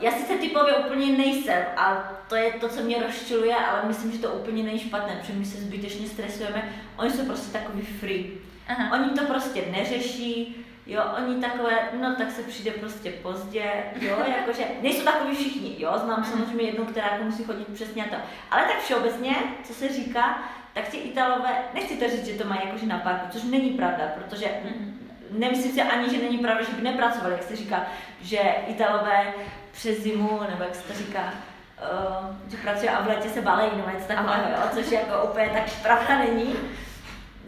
já 0.00 0.10
sice 0.10 0.38
typově 0.38 0.74
úplně 0.74 1.18
nejsem 1.18 1.62
a 1.76 1.94
to 2.28 2.36
je 2.36 2.52
to, 2.52 2.68
co 2.68 2.82
mě 2.82 3.02
rozčiluje, 3.02 3.54
ale 3.56 3.88
myslím, 3.88 4.12
že 4.12 4.18
to 4.18 4.32
úplně 4.32 4.62
není 4.62 4.78
špatné, 4.78 5.16
protože 5.20 5.32
my 5.32 5.44
se 5.44 5.60
zbytečně 5.60 6.08
stresujeme. 6.08 6.72
Oni 6.96 7.10
jsou 7.10 7.26
prostě 7.26 7.58
takový 7.58 7.82
free. 7.82 8.38
Aha. 8.68 8.92
Oni 8.92 9.10
to 9.10 9.24
prostě 9.24 9.64
neřeší, 9.70 10.64
jo, 10.86 11.02
oni 11.16 11.40
takové, 11.40 11.78
no 12.00 12.14
tak 12.16 12.30
se 12.30 12.42
přijde 12.42 12.70
prostě 12.70 13.10
pozdě, 13.10 13.72
jo, 14.00 14.16
jakože, 14.38 14.64
nejsou 14.82 15.04
takový 15.04 15.36
všichni, 15.36 15.76
jo, 15.78 15.92
znám 16.04 16.24
samozřejmě 16.24 16.62
jednu, 16.62 16.84
která 16.84 17.08
jako 17.12 17.24
musí 17.24 17.44
chodit 17.44 17.68
přesně 17.68 18.04
to, 18.04 18.16
ale 18.50 18.62
tak 18.62 18.80
všeobecně, 18.80 19.36
co 19.64 19.74
se 19.74 19.88
říká, 19.88 20.50
tak 20.78 20.88
ti 20.88 20.96
Italové, 20.96 21.50
nechci 21.74 21.96
to 21.96 22.08
říct, 22.08 22.26
že 22.26 22.32
to 22.32 22.48
mají 22.48 22.60
jakože 22.64 22.86
na 22.86 22.98
parku, 22.98 23.26
což 23.30 23.42
není 23.42 23.70
pravda, 23.70 24.04
protože 24.14 24.46
nemyslím 25.30 25.72
si 25.72 25.82
ani, 25.82 26.10
že 26.10 26.22
není 26.22 26.38
pravda, 26.38 26.64
že 26.64 26.72
by 26.72 26.82
nepracovali, 26.82 27.32
jak 27.34 27.42
se 27.42 27.56
říká, 27.56 27.86
že 28.22 28.38
Italové 28.66 29.32
přes 29.72 29.98
zimu, 29.98 30.40
nebo 30.50 30.62
jak 30.62 30.74
se 30.74 30.82
to 30.82 30.98
říká, 30.98 31.20
uh, 31.20 32.50
že 32.50 32.56
pracují 32.56 32.88
a 32.88 33.02
v 33.02 33.06
létě 33.06 33.28
se 33.28 33.40
balejí, 33.40 33.70
nebo 33.76 33.90
něco 33.90 34.08
takového, 34.08 34.50
jo, 34.50 34.68
což 34.74 34.92
jako 34.92 35.22
úplně 35.22 35.48
tak 35.48 35.82
pravda 35.82 36.18
není 36.18 36.54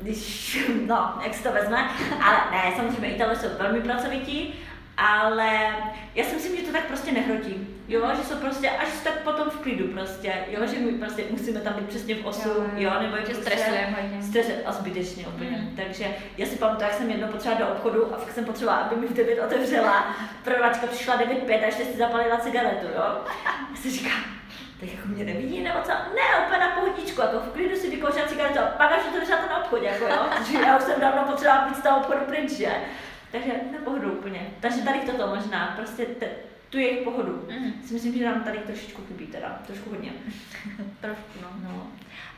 když, 0.02 0.58
no, 0.86 1.14
jak 1.24 1.34
se 1.34 1.42
to 1.42 1.52
vezme, 1.52 1.90
ale 2.24 2.38
ne, 2.50 2.72
samozřejmě 2.76 3.08
Italové 3.08 3.36
jsou 3.36 3.48
velmi 3.58 3.80
pracovití, 3.80 4.54
ale 5.00 5.74
já 6.14 6.24
si 6.24 6.34
myslím, 6.34 6.56
že 6.56 6.62
to 6.62 6.72
tak 6.72 6.86
prostě 6.86 7.12
nehrotí, 7.12 7.66
jo, 7.88 8.08
že 8.16 8.22
jsou 8.22 8.36
prostě 8.36 8.70
až 8.70 8.88
tak 9.04 9.18
potom 9.18 9.50
v 9.50 9.58
klidu 9.58 9.88
prostě, 9.88 10.32
jo, 10.48 10.66
že 10.66 10.78
my 10.78 10.92
prostě 10.92 11.24
musíme 11.30 11.60
tam 11.60 11.74
být 11.74 11.88
přesně 11.88 12.14
v 12.14 12.26
osu, 12.26 12.48
jo, 12.48 12.64
jo 12.76 12.90
nebo 13.00 13.16
že 13.16 13.22
prostě 13.22 13.42
stresujeme 13.42 13.96
hodně. 14.02 14.22
Stres 14.22 14.46
a 14.66 14.72
zbytečně 14.72 15.26
úplně, 15.26 15.50
mm. 15.50 15.76
takže 15.76 16.06
já 16.38 16.46
si 16.46 16.56
pamatuju, 16.56 16.88
jak 16.88 16.98
jsem 16.98 17.10
jednou 17.10 17.28
potřebovala 17.28 17.66
do 17.66 17.74
obchodu 17.74 18.14
a 18.14 18.16
fakt 18.16 18.32
jsem 18.32 18.44
potřebovala, 18.44 18.82
aby 18.82 18.96
mi 18.96 19.06
v 19.06 19.12
9 19.12 19.40
otevřela, 19.40 20.16
prodavačka 20.44 20.86
přišla 20.86 21.18
9.5 21.18 21.62
a 21.62 21.66
ještě 21.66 21.84
si 21.84 21.98
zapalila 21.98 22.36
cigaretu, 22.36 22.86
jo, 22.96 23.02
a 23.46 23.76
si 23.76 23.90
říkám, 23.90 24.24
tak 24.80 24.88
jako 24.92 25.08
mě 25.08 25.24
nevidí 25.24 25.60
nebo 25.60 25.78
co? 25.82 25.90
Ne, 25.90 26.46
úplně 26.46 26.60
na 26.60 26.68
pohodičku, 26.68 27.20
jako 27.20 27.38
v 27.38 27.52
klidu 27.52 27.76
si 27.76 27.90
vykouřila 27.90 28.28
cigaretu 28.28 28.58
a 28.58 28.66
pak 28.66 28.92
až 28.92 29.02
to 29.02 29.48
na 29.48 29.64
obchodě, 29.64 29.86
jako 29.86 30.04
jo, 30.04 30.26
protože 30.38 30.58
já 30.58 30.76
už 30.76 30.82
jsem 30.82 31.00
dávno 31.00 31.22
potřebovala 31.22 31.68
být 31.68 31.76
z 31.76 31.82
toho 31.82 31.96
obchodu 31.96 32.20
pryč, 32.20 32.50
že? 32.50 32.74
Takže 33.32 33.52
na 33.72 33.78
pohodu 33.84 34.12
úplně. 34.12 34.50
Takže 34.60 34.82
tady 34.82 35.00
toto 35.00 35.26
možná, 35.26 35.74
prostě 35.76 36.06
te, 36.06 36.26
tu 36.70 36.78
jejich 36.78 37.04
pohodu. 37.04 37.48
Mm. 37.50 37.82
Si 37.86 37.94
myslím, 37.94 38.18
že 38.18 38.26
nám 38.26 38.44
tady 38.44 38.58
trošičku 38.58 39.02
chybí 39.08 39.26
teda, 39.26 39.62
trošku 39.66 39.90
hodně. 39.90 40.12
Trošku, 41.00 41.40
no. 41.42 41.48
no. 41.62 41.86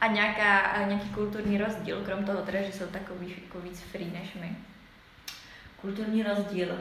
A 0.01 0.07
nějaká, 0.07 0.85
nějaký 0.87 1.09
kulturní 1.09 1.59
rozdíl, 1.59 2.03
krom 2.05 2.25
toho 2.25 2.43
teda, 2.43 2.63
že 2.63 2.73
jsou 2.73 2.87
takový 2.87 3.35
jako 3.45 3.61
víc 3.61 3.81
free 3.81 4.11
než 4.11 4.35
my? 4.35 4.57
Kulturní 5.81 6.23
rozdíl. 6.23 6.79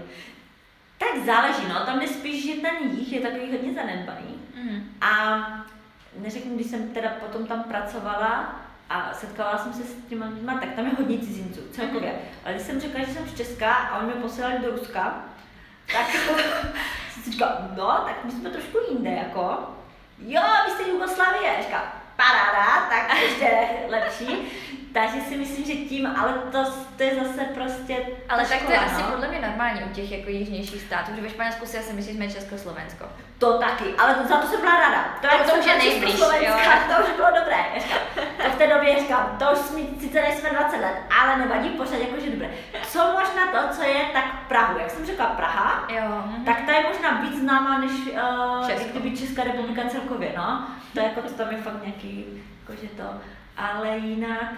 Tak 0.97 1.25
záleží, 1.25 1.67
no, 1.69 1.85
tam 1.85 2.01
je 2.01 2.07
spíš, 2.07 2.45
že 2.45 2.61
ten 2.61 2.89
jich 2.91 3.13
je 3.13 3.21
takový 3.21 3.51
hodně 3.51 3.73
zanedbaný. 3.73 4.39
Mm. 4.55 4.83
A 5.01 5.39
neřeknu, 6.19 6.55
když 6.55 6.67
jsem 6.67 6.89
teda 6.89 7.09
potom 7.09 7.47
tam 7.47 7.63
pracovala 7.63 8.60
a 8.91 9.13
setkala 9.13 9.57
jsem 9.57 9.73
se 9.73 9.83
s 9.83 9.95
těma 10.09 10.25
lidmi, 10.25 10.51
tak 10.59 10.69
tam 10.75 10.85
je 10.85 10.91
hodně 10.97 11.17
cizinců 11.17 11.61
celkově. 11.71 12.09
Mm. 12.09 12.19
Ale 12.45 12.53
když 12.53 12.65
jsem 12.65 12.81
řekla, 12.81 12.99
že 12.99 13.13
jsem 13.13 13.27
z 13.27 13.37
Česka 13.37 13.73
a 13.73 13.97
oni 13.97 14.05
mě 14.05 14.21
posílali 14.21 14.59
do 14.59 14.71
Ruska, 14.71 15.23
tak 15.93 16.09
jsem 17.13 17.23
si 17.23 17.31
říkala, 17.31 17.67
no, 17.75 18.03
tak 18.05 18.25
my 18.25 18.31
jsme 18.31 18.49
trošku 18.49 18.77
jinde, 18.89 19.09
jako. 19.09 19.57
Jo, 20.19 20.41
vy 20.65 20.71
jste 20.71 20.89
Jugoslavie. 20.89 21.51
Říká, 21.61 21.93
paráda, 22.15 22.89
tak 22.89 23.21
ještě 23.21 23.67
lepší. 23.89 24.51
Takže 24.93 25.21
si 25.21 25.37
myslím, 25.37 25.65
že 25.65 25.73
tím, 25.73 26.07
ale 26.07 26.33
to, 26.51 26.65
to 26.97 27.03
je 27.03 27.15
zase 27.15 27.41
prostě 27.53 27.97
Ale 28.29 28.45
tak 28.45 28.61
to 28.65 28.71
je 28.71 28.77
no? 28.77 28.85
asi 28.85 29.03
podle 29.03 29.27
mě 29.27 29.41
normální 29.41 29.83
u 29.83 29.93
těch 29.93 30.11
jako 30.11 30.29
jižnějších 30.29 30.81
států, 30.81 31.11
že 31.15 31.21
ve 31.21 31.29
Španělsku 31.29 31.65
si 31.65 31.77
asi 31.77 31.93
myslíš, 31.93 32.15
že 32.15 32.17
jsme 32.17 32.31
Československo. 32.31 33.05
To 33.37 33.59
taky, 33.59 33.85
ale 33.97 34.15
za 34.27 34.37
to 34.37 34.47
jsem 34.47 34.59
byla 34.61 34.79
ráda. 34.79 35.05
To, 35.21 35.27
je 35.27 35.51
to 35.51 35.59
už 35.59 35.65
je 35.65 35.77
nejblíž, 35.77 36.19
jo. 36.19 36.53
To 36.95 37.03
už 37.03 37.15
bylo 37.15 37.27
dobré. 37.39 37.65
To 38.43 38.49
v 38.49 38.55
té 38.55 38.67
době 38.67 38.99
říkám, 38.99 39.35
to 39.39 39.45
už 39.51 39.57
jsme, 39.57 39.79
sice 39.99 40.21
nejsme 40.21 40.49
20 40.49 40.77
let, 40.77 40.95
ale 41.21 41.37
nevadí, 41.37 41.69
pořád 41.69 41.97
jakože 41.97 42.29
dobré. 42.29 42.49
Co 42.87 42.99
možná 42.99 43.47
to, 43.51 43.75
co 43.75 43.83
je 43.83 44.05
tak 44.13 44.25
Prahu, 44.47 44.79
jak 44.79 44.89
jsem 44.91 45.05
řekla 45.05 45.25
Praha, 45.25 45.87
jo. 45.89 46.23
Mhm. 46.25 46.45
tak 46.45 46.61
ta 46.65 46.71
je 46.71 46.83
možná 46.87 47.21
víc 47.21 47.39
známá 47.39 47.77
než 47.77 47.91
uh, 47.91 48.91
kdyby 48.91 49.17
Česká 49.17 49.43
republika 49.43 49.81
celkově, 49.89 50.33
no. 50.37 50.67
To 50.93 50.99
je 50.99 51.05
jako, 51.05 51.21
to 51.21 51.33
tam 51.33 51.51
je 51.51 51.57
fakt 51.57 51.81
nějaký, 51.81 52.25
jakože 52.61 52.87
to. 52.87 53.03
Ale 53.57 53.97
jinak, 53.97 54.53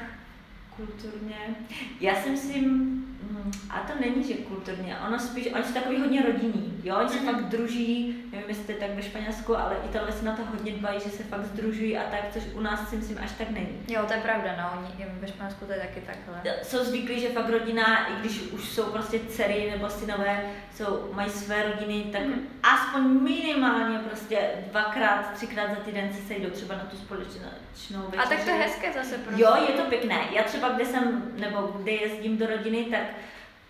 kulturně. 0.75 1.55
Já 2.01 2.23
si 2.23 2.29
myslím, 2.29 3.05
Mm, 3.33 3.51
a 3.69 3.79
to 3.79 3.93
není, 3.99 4.23
že 4.23 4.33
kulturně, 4.33 4.97
ono 5.07 5.19
spíš, 5.19 5.47
oni 5.53 5.63
jsou 5.63 5.73
takový 5.73 5.99
hodně 5.99 6.21
rodinní, 6.21 6.81
jo, 6.83 6.95
oni 6.99 7.09
se 7.09 7.19
mm-hmm. 7.19 7.31
fakt 7.31 7.43
druží, 7.43 8.23
nevím, 8.31 8.49
jestli 8.49 8.73
tak 8.73 8.89
ve 8.95 9.01
Španělsku, 9.01 9.57
ale 9.57 9.75
Italové 9.89 10.11
se 10.11 10.25
na 10.25 10.35
to 10.35 10.41
hodně 10.45 10.71
dbají, 10.71 10.99
že 10.99 11.09
se 11.09 11.23
fakt 11.23 11.45
združují 11.45 11.97
a 11.97 12.03
tak, 12.03 12.19
což 12.33 12.43
u 12.53 12.61
nás 12.61 12.89
si 12.89 12.95
myslím 12.95 13.17
až 13.17 13.31
tak 13.31 13.49
není. 13.49 13.79
Jo, 13.87 14.01
to 14.07 14.13
je 14.13 14.19
pravda, 14.19 14.55
no, 14.57 14.79
oni 14.79 15.05
ve 15.19 15.27
Španělsku 15.27 15.65
to 15.65 15.71
je 15.71 15.79
taky 15.79 16.01
takhle. 16.01 16.55
Jsou 16.63 16.83
zvyklí, 16.83 17.19
že 17.19 17.29
fakt 17.29 17.49
rodina, 17.49 18.07
i 18.07 18.19
když 18.19 18.41
už 18.41 18.69
jsou 18.69 18.83
prostě 18.83 19.19
dcery 19.19 19.71
nebo 19.71 19.89
synové, 19.89 20.45
jsou, 20.75 21.09
mají 21.13 21.29
své 21.29 21.63
rodiny, 21.63 22.03
tak 22.11 22.21
mm-hmm. 22.21 22.41
aspoň 22.63 23.03
minimálně 23.03 23.99
prostě 23.99 24.49
dvakrát, 24.71 25.31
třikrát 25.33 25.69
za 25.69 25.75
týden 25.75 26.13
se 26.13 26.21
sejdou 26.27 26.49
třeba 26.49 26.75
na 26.75 26.83
tu 26.83 26.97
společnou 26.97 28.01
večeři. 28.01 28.25
A 28.25 28.29
tak 28.29 28.43
to 28.43 28.49
je 28.49 28.55
hezké 28.55 28.93
zase 28.93 29.17
prostě. 29.17 29.41
Jo, 29.41 29.55
je 29.67 29.73
to 29.73 29.83
pěkné. 29.83 30.19
Já 30.31 30.43
třeba, 30.43 30.69
kde 30.69 30.85
jsem, 30.85 31.31
nebo 31.35 31.71
kde 31.81 31.91
jezdím 31.91 32.37
do 32.37 32.47
rodiny, 32.47 32.85
tak 32.85 33.01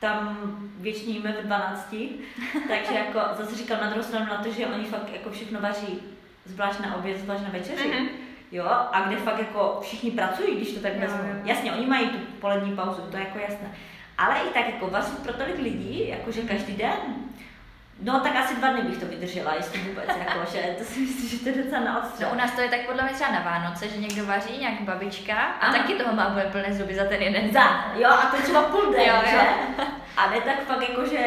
tam 0.03 0.37
většině 0.79 1.13
jíme 1.13 1.31
v 1.31 1.45
12, 1.45 1.95
takže 2.67 2.93
jako 2.93 3.19
zase 3.37 3.55
říkám 3.55 3.81
na 3.81 3.89
druhou 3.89 4.03
stranu 4.03 4.25
na 4.25 4.43
to, 4.43 4.51
že 4.51 4.67
oni 4.67 4.85
fakt 4.85 5.09
jako 5.13 5.29
všechno 5.29 5.61
vaří, 5.61 5.99
zvlášť 6.45 6.79
na 6.79 6.95
oběd, 6.95 7.19
zvlášť 7.19 7.43
na 7.43 7.49
večeři. 7.49 7.89
Mm-hmm. 7.89 8.07
Jo, 8.51 8.65
a 8.65 9.05
kde 9.07 9.15
fakt 9.15 9.39
jako 9.39 9.79
všichni 9.81 10.11
pracují, 10.11 10.55
když 10.55 10.71
to 10.71 10.79
tak 10.79 10.99
vezmu. 10.99 11.19
Jasně, 11.45 11.73
oni 11.73 11.85
mají 11.85 12.09
tu 12.09 12.17
polední 12.39 12.75
pauzu, 12.75 13.01
to 13.01 13.17
je 13.17 13.23
jako 13.23 13.39
jasné. 13.39 13.71
Ale 14.17 14.35
i 14.39 14.53
tak 14.53 14.65
jako 14.65 14.89
vaří 14.89 15.11
pro 15.23 15.33
tolik 15.33 15.57
lidí, 15.57 16.07
jakože 16.09 16.41
každý 16.41 16.73
den, 16.73 16.99
No 18.01 18.19
tak 18.19 18.36
asi 18.36 18.56
dva 18.56 18.67
dny 18.67 18.82
bych 18.82 18.97
to 18.97 19.06
vydržela, 19.06 19.56
jestli 19.56 19.79
vůbec, 19.79 20.08
jako, 20.08 20.39
že 20.51 20.75
to 20.77 20.84
si 20.84 20.99
myslím, 20.99 21.29
že 21.29 21.39
to 21.39 21.49
je 21.49 21.63
docela 21.63 21.84
na 21.84 22.03
odstřel. 22.03 22.27
No, 22.29 22.36
u 22.36 22.38
nás 22.38 22.51
to 22.51 22.62
je 22.62 22.69
tak 22.69 22.86
podle 22.86 23.03
mě 23.03 23.13
třeba 23.13 23.32
na 23.32 23.39
Vánoce, 23.39 23.88
že 23.88 23.97
někdo 23.97 24.25
vaří, 24.25 24.58
nějak 24.58 24.82
babička 24.82 25.36
a 25.36 25.67
Aha. 25.67 25.77
taky 25.77 25.93
toho 25.93 26.15
má 26.15 26.27
úplně 26.27 26.45
plné 26.45 26.73
zuby 26.73 26.95
za 26.95 27.03
ten 27.03 27.21
jeden 27.21 27.53
Za, 27.53 27.86
jo, 27.95 28.10
a 28.10 28.25
to 28.25 28.36
je 28.36 28.41
třeba 28.41 28.62
půl 28.63 28.91
den, 28.91 29.01
jo, 29.08 29.15
že? 29.29 29.36
Jo. 29.36 29.86
A 30.17 30.29
ne 30.29 30.41
tak 30.41 30.63
fakt 30.63 30.89
jako, 30.89 31.06
že 31.06 31.19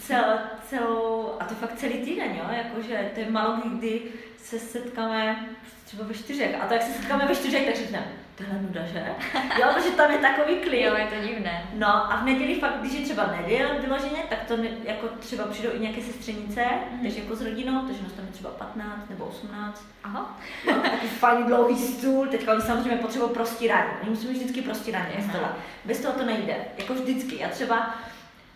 cel, 0.00 0.24
celou, 0.66 1.32
a 1.40 1.44
to 1.44 1.54
fakt 1.54 1.74
celý 1.76 1.94
týden, 1.94 2.28
jo, 2.36 2.44
jakože 2.50 3.10
to 3.14 3.20
je 3.20 3.30
malo 3.30 3.56
kdy 3.64 4.02
se 4.38 4.58
setkáme 4.58 5.46
třeba 5.84 6.04
ve 6.04 6.14
čtyřech. 6.14 6.56
A 6.62 6.66
to 6.66 6.74
jak 6.74 6.82
se 6.82 6.92
setkáme 6.92 7.26
ve 7.26 7.34
čtyřech, 7.34 7.66
tak 7.66 7.76
řekneme, 7.76 8.06
tohle 8.44 8.62
nuda, 8.62 8.86
že? 8.86 9.04
Jo, 9.60 9.68
protože 9.74 9.90
tam 9.90 10.10
je 10.10 10.18
takový 10.18 10.56
klid. 10.56 10.82
Jo, 10.82 10.94
je 10.94 11.06
to 11.06 11.26
divné. 11.26 11.64
No 11.74 12.12
a 12.12 12.16
v 12.16 12.24
neděli 12.24 12.54
fakt, 12.54 12.80
když 12.80 12.92
je 12.92 13.04
třeba 13.04 13.26
neděl 13.26 13.68
vyloženě, 13.80 14.22
tak 14.28 14.38
to 14.48 14.56
ne, 14.56 14.68
jako 14.84 15.08
třeba 15.08 15.44
přijdou 15.44 15.70
i 15.72 15.78
nějaké 15.78 16.02
sestřenice, 16.02 16.60
mm-hmm. 16.60 17.02
takže 17.02 17.20
jako 17.20 17.36
s 17.36 17.42
rodinou, 17.42 17.86
takže 17.86 18.02
nás 18.02 18.12
tam 18.12 18.26
je 18.26 18.32
třeba 18.32 18.50
15 18.50 19.10
nebo 19.10 19.24
18. 19.24 19.86
Aha. 20.04 20.40
No, 20.66 20.74
takový 20.74 21.08
fajn 21.08 21.46
dlouhý 21.46 21.78
stůl, 21.78 22.26
teďka 22.26 22.52
oni 22.52 22.62
samozřejmě 22.62 22.96
potřebují 22.96 23.30
prostírání. 23.30 23.90
Oni 24.00 24.10
musí 24.10 24.28
mít 24.28 24.36
vždycky 24.36 24.62
prostírání 24.62 25.14
na 25.18 25.28
stole. 25.28 25.48
Bez 25.84 26.00
toho 26.00 26.14
to 26.18 26.24
nejde. 26.24 26.56
Jako 26.78 26.94
vždycky. 26.94 27.38
Já 27.38 27.48
třeba, 27.48 27.94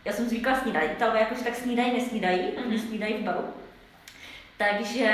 já 0.04 0.12
jsem 0.12 0.28
zvykla 0.28 0.54
snídat. 0.54 0.82
Italové 0.82 1.20
jakože 1.20 1.44
tak 1.44 1.54
snídají, 1.54 1.92
nesnídají, 1.92 2.40
mm-hmm. 2.40 2.70
nesnídají 2.70 3.14
v 3.14 3.22
baru. 3.24 3.44
Takže 4.58 5.12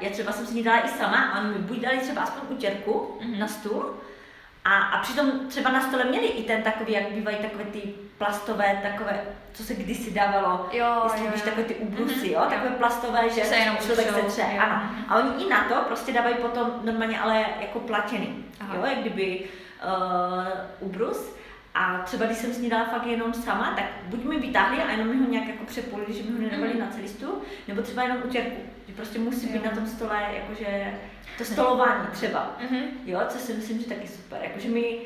já 0.00 0.10
třeba 0.10 0.32
jsem 0.32 0.46
snídala 0.46 0.86
i 0.86 0.88
sama 0.88 1.16
a 1.16 1.40
oni 1.40 1.48
mi 1.48 1.58
buď 1.58 1.78
dali 1.78 1.98
třeba 1.98 2.22
aspoň 2.22 2.56
utěrku 2.56 3.18
mm-hmm. 3.20 3.38
na 3.38 3.48
stůl, 3.48 3.94
a, 4.68 4.76
a 4.76 5.02
přitom 5.02 5.48
třeba 5.48 5.70
na 5.70 5.80
stole 5.80 6.04
měli 6.04 6.26
i 6.26 6.42
ten 6.42 6.62
takový, 6.62 6.92
jak 6.92 7.10
bývají 7.12 7.36
takové 7.36 7.64
ty 7.64 7.82
plastové, 8.18 8.80
takové, 8.82 9.20
co 9.52 9.62
se 9.62 9.74
kdysi 9.74 10.10
dávalo, 10.10 10.68
jo, 10.72 11.00
jestli 11.04 11.26
jo, 11.26 11.30
víš, 11.34 11.42
takové 11.42 11.64
ty 11.64 11.74
ubrusy, 11.74 12.14
mm-hmm. 12.14 12.32
jo, 12.32 12.46
takové 12.50 12.70
plastové, 12.70 13.30
že 13.30 13.44
se 13.44 13.56
jenom 13.56 13.76
člověk 13.76 14.14
se 14.14 14.22
tře, 14.22 14.42
ano. 14.42 14.82
A 15.08 15.16
oni 15.16 15.44
i 15.44 15.48
na 15.48 15.64
to 15.68 15.74
prostě 15.74 16.12
dávají 16.12 16.34
potom 16.34 16.80
normálně 16.84 17.20
ale 17.20 17.46
jako 17.60 17.80
platěny, 17.80 18.28
Aha. 18.60 18.74
jo, 18.74 18.82
jak 18.84 18.98
kdyby 18.98 19.44
uh, 19.84 20.88
ubrus. 20.88 21.38
A 21.74 21.98
třeba 21.98 22.26
když 22.26 22.38
jsem 22.38 22.54
snídala 22.54 22.84
fakt 22.84 23.06
jenom 23.06 23.34
sama, 23.34 23.72
tak 23.76 23.84
buď 24.02 24.24
mi 24.24 24.38
vytáhli 24.38 24.82
a 24.82 24.90
jenom 24.90 25.08
mi 25.08 25.16
ho 25.16 25.30
nějak 25.30 25.48
jako 25.48 25.64
přepolili, 25.64 26.12
že 26.12 26.22
mi 26.22 26.30
ho 26.30 26.38
nedávali 26.38 26.74
mm. 26.74 26.80
na 26.80 26.86
celistu, 26.86 27.42
nebo 27.68 27.82
třeba 27.82 28.02
jenom 28.02 28.18
utěrku. 28.24 28.60
Prostě 28.98 29.18
musí 29.18 29.46
jo. 29.46 29.52
být 29.52 29.64
na 29.64 29.70
tom 29.70 29.86
stole, 29.86 30.22
jakože 30.32 30.94
to 31.38 31.44
stolování 31.44 32.06
třeba. 32.12 32.56
Mm-hmm. 32.60 32.82
Jo, 33.06 33.20
co 33.28 33.38
si 33.38 33.52
myslím, 33.52 33.78
že 33.78 33.86
taky 33.86 34.08
super. 34.08 34.40
Jakože 34.42 34.68
my 34.68 34.98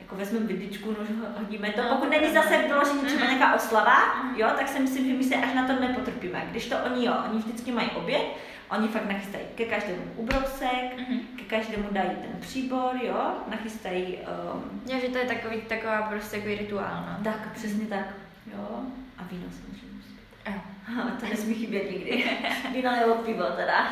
jako 0.00 0.16
vezmeme 0.16 0.46
vidličku, 0.46 0.88
nož 0.88 1.08
hodíme 1.38 1.70
to. 1.70 1.82
No, 1.82 1.88
Pokud 1.88 2.10
není 2.10 2.34
zase 2.34 2.58
vyložení 2.58 3.00
třeba 3.00 3.24
mhm. 3.24 3.34
nějaká 3.34 3.54
oslava, 3.54 4.14
mhm. 4.24 4.34
jo, 4.36 4.48
tak 4.58 4.68
si 4.68 4.80
myslím, 4.80 5.06
že 5.08 5.12
my 5.14 5.24
se 5.24 5.34
až 5.34 5.54
na 5.54 5.66
to 5.66 5.80
nepotrpíme. 5.80 6.46
Když 6.50 6.68
to 6.68 6.76
oni, 6.86 7.06
jo, 7.06 7.14
oni 7.30 7.38
vždycky 7.38 7.72
mají 7.72 7.90
oběd, 7.90 8.22
Oni 8.70 8.88
fakt 8.88 9.08
nachystají 9.08 9.44
ke 9.54 9.64
každému 9.64 10.02
ubrousek, 10.16 10.96
mm-hmm. 10.96 11.20
ke 11.36 11.56
každému 11.56 11.88
dají 11.90 12.10
ten 12.10 12.40
příbor, 12.40 12.96
jo, 13.02 13.32
nachystají... 13.48 14.18
Um, 14.54 14.82
ja, 14.86 14.98
že 14.98 15.08
to 15.08 15.18
je 15.18 15.24
takový, 15.24 15.60
taková 15.60 16.02
prostě 16.02 16.36
takový 16.36 16.54
rituál, 16.54 17.04
no. 17.08 17.24
Tak, 17.24 17.52
přesně 17.54 17.86
tak, 17.86 18.14
jo. 18.52 18.80
A 19.18 19.22
víno 19.30 19.46
samozřejmě 19.50 19.87
být. 20.88 21.20
To 21.20 21.26
nesmí 21.26 21.54
chybět 21.54 21.90
nikdy. 21.90 22.24
víno 22.72 22.90
nebo 23.00 23.14
pivo 23.14 23.44
teda. 23.44 23.86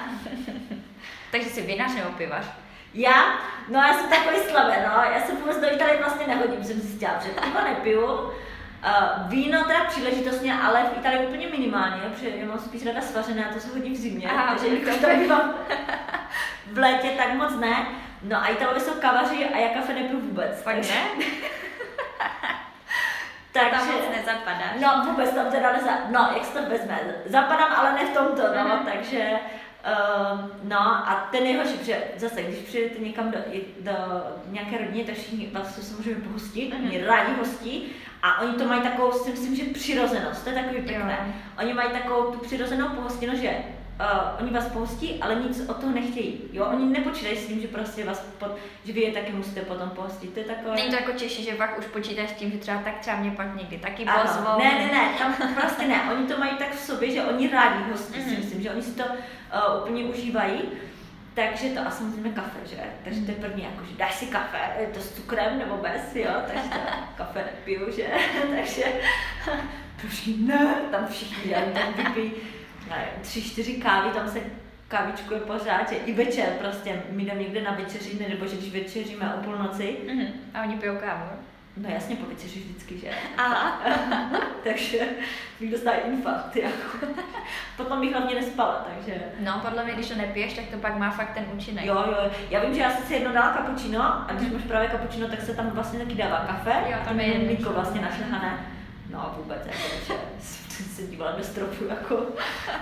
Takže 1.31 1.49
si 1.49 1.63
vinař 1.63 1.95
nebo 1.95 2.11
pivař? 2.11 2.45
Já? 2.95 3.39
No 3.69 3.79
já 3.79 3.95
jsem 3.95 4.09
takový 4.11 4.37
slabé, 4.37 4.89
no. 4.89 5.03
Já 5.13 5.21
se 5.27 5.35
vůbec 5.35 5.61
do 5.61 5.75
Itálie 5.75 5.99
vlastně 5.99 6.27
nehodím, 6.27 6.65
jsem 6.65 6.81
si 6.81 6.87
zjistila, 6.87 7.21
že 7.23 7.29
pivo 7.29 7.61
nepiju, 7.69 8.31
Uh, 8.77 9.31
víno 9.31 9.65
teda 9.65 9.85
příležitostně, 9.85 10.55
ale 10.55 10.83
v 10.83 10.99
Itálii 10.99 11.27
úplně 11.27 11.49
minimálně, 11.49 11.97
protože 11.97 12.29
já 12.29 12.47
mám 12.47 12.59
spíš 12.59 12.87
rada 12.87 13.01
svařené 13.01 13.45
a 13.45 13.55
to 13.55 13.61
se 13.61 13.69
hodí 13.69 13.91
v 13.91 13.97
zimě, 13.97 14.31
Aha, 14.31 14.55
takže 14.55 14.77
když 14.77 14.97
to 14.97 15.07
bývám 15.17 15.55
v 16.73 16.79
létě, 16.79 17.09
tak 17.17 17.35
moc 17.35 17.57
ne. 17.61 17.87
No 18.23 18.43
a 18.43 18.47
Italové 18.47 18.81
jsou 18.81 18.95
kavaři 19.01 19.45
a 19.45 19.59
já 19.59 19.69
kafe 19.69 19.95
nepiju 19.95 20.21
vůbec. 20.21 20.63
Fakt 20.63 20.77
ne? 20.77 21.27
Takže, 23.61 23.71
tam 23.71 23.93
moc 23.93 24.17
nezapadáš. 24.17 24.77
No 24.81 25.11
vůbec 25.11 25.35
tam 25.35 25.47
teda 25.51 25.73
neza... 25.73 25.91
No, 26.11 26.31
jak 26.35 26.45
se 26.45 26.59
to 26.59 26.71
vezme? 26.71 27.01
Zapadám, 27.27 27.73
ale 27.77 27.93
ne 27.93 28.05
v 28.07 28.15
tomto, 28.15 28.43
no, 28.43 28.65
mm-hmm. 28.65 28.85
takže 28.93 29.31
Uh, 29.87 30.41
no 30.63 30.79
a 30.81 31.29
ten 31.31 31.47
jeho, 31.47 31.65
že 31.83 32.03
zase, 32.17 32.43
když 32.43 32.59
přijdete 32.59 32.99
někam 32.99 33.31
do, 33.31 33.39
do 33.81 33.93
nějaké 34.47 34.79
rodiny, 34.79 35.05
tak 35.05 35.15
všichni 35.15 35.51
vás 35.53 35.75
to 35.77 35.83
samozřejmě 35.83 36.15
pohostit, 36.15 36.75
mm-hmm. 36.75 36.87
oni 36.87 37.05
rádi 37.05 37.33
hostí 37.39 37.93
a 38.23 38.41
oni 38.41 38.53
to 38.53 38.65
mají 38.65 38.81
takovou, 38.81 39.13
si 39.13 39.31
myslím, 39.31 39.57
že 39.57 39.65
přirozenost, 39.65 40.45
to 40.45 40.49
je 40.49 40.55
takový 40.55 40.83
pěkné. 40.83 41.19
Jo. 41.27 41.33
Oni 41.59 41.75
mají 41.75 41.91
takovou 41.91 42.33
tu 42.33 42.39
přirozenou 42.39 42.89
pohostinu, 42.89 43.37
že 43.37 43.51
uh, 44.01 44.41
oni 44.41 44.51
vás 44.51 44.65
pohostí, 44.65 45.19
ale 45.21 45.35
nic 45.35 45.69
od 45.69 45.77
toho 45.77 45.93
nechtějí. 45.93 46.41
Jo, 46.53 46.67
oni 46.73 46.87
nepočítají 46.87 47.37
s 47.37 47.47
tím, 47.47 47.61
že 47.61 47.69
prostě 47.69 48.05
vás, 48.05 48.21
pod, 48.39 48.57
že 48.85 48.93
vy 48.93 49.01
je 49.01 49.13
taky 49.13 49.33
musíte 49.33 49.61
potom 49.61 49.91
pohostit. 49.91 50.33
To 50.33 50.41
je 50.41 50.47
takové... 50.47 50.75
Není 50.75 50.91
to 50.91 50.97
jako 50.97 51.13
Češi, 51.13 51.43
že 51.43 51.55
pak 51.55 51.79
už 51.79 51.87
počítáš 51.87 52.31
s 52.31 52.33
tím, 52.33 52.51
že 52.51 52.59
třeba 52.59 52.83
tak 52.83 52.99
třeba 52.99 53.17
mě 53.17 53.31
pak 53.31 53.57
někdy 53.57 53.79
taky 53.79 54.05
pozvou. 54.05 54.59
Ne, 54.59 54.73
ne, 54.75 54.87
ne, 54.87 55.09
tam 55.19 55.35
prostě 55.55 55.87
ne. 55.87 56.11
Oni 56.13 56.27
to 56.27 56.39
mají 56.39 56.57
tak 56.57 56.75
v 56.75 56.81
sobě, 56.81 57.11
že 57.11 57.23
oni 57.23 57.49
rádi 57.49 57.91
hostí, 57.91 58.19
mm-hmm. 58.19 58.25
si 58.25 58.31
mhm. 58.31 58.41
myslím, 58.41 58.63
že 58.63 58.71
oni 58.71 58.83
si 58.83 58.91
to 58.91 59.05
uh, 59.05 59.83
úplně 59.83 60.05
užívají. 60.05 60.61
Takže 61.35 61.69
to 61.69 61.81
a 61.87 61.91
samozřejmě 61.91 62.31
kafe, 62.31 62.59
že? 62.65 62.77
Takže 63.05 63.21
to 63.21 63.31
je 63.31 63.37
první, 63.37 63.65
jako, 63.65 63.85
že 63.85 63.97
dáš 63.97 64.15
si 64.15 64.27
kafe, 64.27 64.59
je 64.81 64.87
to 64.87 65.01
s 65.01 65.13
cukrem 65.13 65.59
nebo 65.59 65.77
bez, 65.77 66.15
jo? 66.15 66.31
Takže 66.47 66.69
to 66.69 66.79
kafe 67.17 67.45
nepiju, 67.45 67.93
že? 67.93 68.07
Takže 68.57 68.85
trošku 70.01 70.31
ne, 70.39 70.77
tam 70.91 71.07
všichni 71.07 71.53
tam 71.53 71.93
vypijí 71.97 72.33
tři, 73.21 73.43
čtyři 73.43 73.75
kávy, 73.75 74.11
tam 74.11 74.29
se 74.29 74.39
je 74.39 75.41
pořád, 75.47 75.91
že 75.91 75.97
i 75.97 76.13
večer 76.13 76.49
prostě, 76.59 77.03
my 77.11 77.25
jdeme 77.25 77.43
někde 77.43 77.63
na 77.63 77.71
večeři, 77.71 78.27
nebo 78.29 78.47
že 78.47 78.57
když 78.57 78.73
večeříme 78.73 79.35
o 79.35 79.43
půlnoci. 79.45 79.97
Mm-hmm. 80.07 80.29
A 80.55 80.63
oni 80.63 80.77
pijou 80.77 80.97
kávu. 80.97 81.31
No 81.77 81.89
jasně, 81.89 82.17
po 82.17 82.27
večeři 82.27 82.61
vždycky, 82.61 82.99
že? 82.99 83.11
A. 83.39 83.79
takže 84.65 84.99
bych 85.61 85.71
dostala 85.71 85.97
infarkt, 85.97 86.57
jako. 86.57 87.07
Potom 87.77 88.01
bych 88.01 88.13
hlavně 88.13 88.35
nespala, 88.35 88.87
takže... 88.95 89.23
No, 89.41 89.61
podle 89.65 89.85
mě, 89.85 89.93
když 89.93 90.09
to 90.09 90.15
nepiješ, 90.15 90.53
tak 90.53 90.65
to 90.65 90.77
pak 90.77 90.99
má 90.99 91.11
fakt 91.11 91.35
ten 91.35 91.45
účinek. 91.55 91.85
Jo, 91.85 92.05
jo, 92.07 92.31
já 92.51 92.61
vím, 92.61 92.75
že 92.75 92.81
já 92.81 92.91
jsem 92.91 93.05
si 93.05 93.15
jedno 93.15 93.33
dala 93.33 93.53
kapučino 93.53 94.03
a 94.03 94.33
když 94.33 94.53
máš 94.53 94.63
právě 94.63 94.89
kapučino, 94.89 95.29
tak 95.29 95.41
se 95.41 95.55
tam 95.55 95.71
vlastně 95.71 95.99
taky 95.99 96.15
dává 96.15 96.37
kafe. 96.37 96.91
Jo, 96.91 96.99
tam 97.05 97.21
je 97.21 97.27
jedno 97.27 97.73
vlastně 97.73 98.01
našlehané. 98.01 98.76
No 99.11 99.35
vůbec, 99.37 99.59
jako, 99.67 100.05
že 100.07 100.15
se 100.85 101.03
dívala 101.03 101.33
do 101.33 101.45
stropu, 101.45 101.85
jako, 101.89 102.27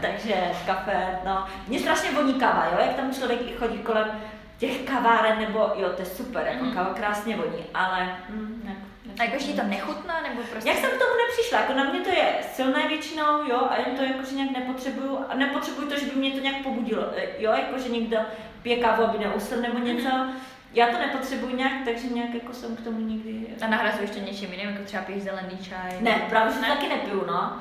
takže 0.01 0.35
kafe, 0.67 1.19
no. 1.25 1.47
Mně 1.69 1.81
strašně 1.81 2.11
voní 2.11 2.35
kava, 2.35 2.69
jo, 2.73 2.79
jak 2.87 2.97
tam 2.97 3.15
člověk 3.15 3.59
chodí 3.59 3.79
kolem 3.79 4.21
těch 4.59 4.81
kaváren, 4.81 5.39
nebo 5.39 5.59
jo, 5.59 5.89
to 5.89 6.03
je 6.03 6.07
super, 6.07 6.47
jako 6.47 6.65
mm. 6.65 6.75
kava 6.75 6.95
krásně 6.95 7.37
voní, 7.37 7.65
ale 7.75 8.17
mm, 8.29 8.63
ne, 8.65 8.77
a 9.19 9.25
jakože 9.25 9.47
ti 9.47 9.53
to 9.53 9.67
nechutná, 9.67 10.21
nebo 10.23 10.43
prostě? 10.51 10.71
Jak 10.71 10.79
jsem 10.79 10.91
k 10.91 10.99
tomu 10.99 11.13
nepřišla, 11.29 11.61
jako 11.61 11.73
na 11.73 11.85
mě 11.85 12.01
to 12.01 12.09
je 12.09 12.35
silné 12.53 12.89
většinou, 12.89 13.49
jo, 13.49 13.69
a 13.71 13.77
jen 13.77 13.97
to 13.97 14.03
jakože 14.03 14.35
nějak 14.35 14.51
nepotřebuju, 14.51 15.19
a 15.29 15.35
nepotřebuju 15.35 15.89
to, 15.89 15.99
že 15.99 16.07
by 16.07 16.13
mě 16.17 16.31
to 16.31 16.39
nějak 16.39 16.63
pobudilo, 16.63 17.03
jo, 17.39 17.53
jakože 17.53 17.89
někdo 17.89 18.19
pije 18.63 18.77
kávu, 18.77 19.05
aby 19.05 19.19
neusl 19.19 19.57
nebo 19.57 19.79
něco, 19.79 20.09
mm 20.09 20.33
já 20.75 20.87
to 20.87 20.99
nepotřebuji 20.99 21.57
nějak, 21.57 21.73
takže 21.85 22.09
nějak 22.09 22.35
jako 22.35 22.53
jsem 22.53 22.77
k 22.77 22.81
tomu 22.81 23.01
nikdy... 23.01 23.47
A 23.61 23.67
nahrazuješ 23.67 24.11
to 24.11 24.19
něčím 24.19 24.53
jiným, 24.53 24.69
jako 24.69 24.85
třeba 24.85 25.03
piješ 25.03 25.23
zelený 25.23 25.59
čaj? 25.59 26.01
Ne, 26.01 26.27
právě 26.29 26.55
že 26.55 26.61
ne? 26.61 26.69
taky 26.69 26.89
nepiju, 26.89 27.25
no. 27.27 27.59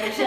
Takže 0.00 0.26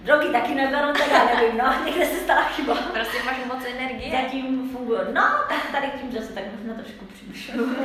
drogy 0.00 0.28
taky 0.28 0.54
neberu, 0.54 0.92
tak 0.92 1.10
já 1.12 1.24
nevím, 1.24 1.58
no, 1.58 1.84
někde 1.84 2.06
se 2.06 2.20
stala 2.20 2.42
chyba. 2.42 2.74
Prostě 2.74 3.22
máš 3.24 3.36
moc 3.46 3.64
energie. 3.64 4.22
Zatím 4.22 4.70
funguje. 4.72 5.00
No, 5.12 5.22
tak 5.48 5.70
tady 5.72 5.90
tím, 6.00 6.12
že 6.12 6.20
se 6.20 6.32
tak 6.32 6.44
možná 6.58 6.74
trošku 6.74 7.04
přibližuju. 7.04 7.76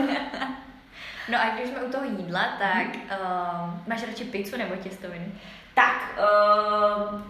No 1.30 1.38
a 1.42 1.50
když 1.50 1.70
jsme 1.70 1.82
u 1.82 1.92
toho 1.92 2.06
jídla, 2.06 2.46
tak 2.60 2.88
uh, 2.96 3.88
máš 3.88 4.04
radši 4.08 4.24
pizzu 4.24 4.58
nebo 4.58 4.76
těstoviny? 4.76 5.32
Tak, 5.74 6.20
uh, 6.20 7.22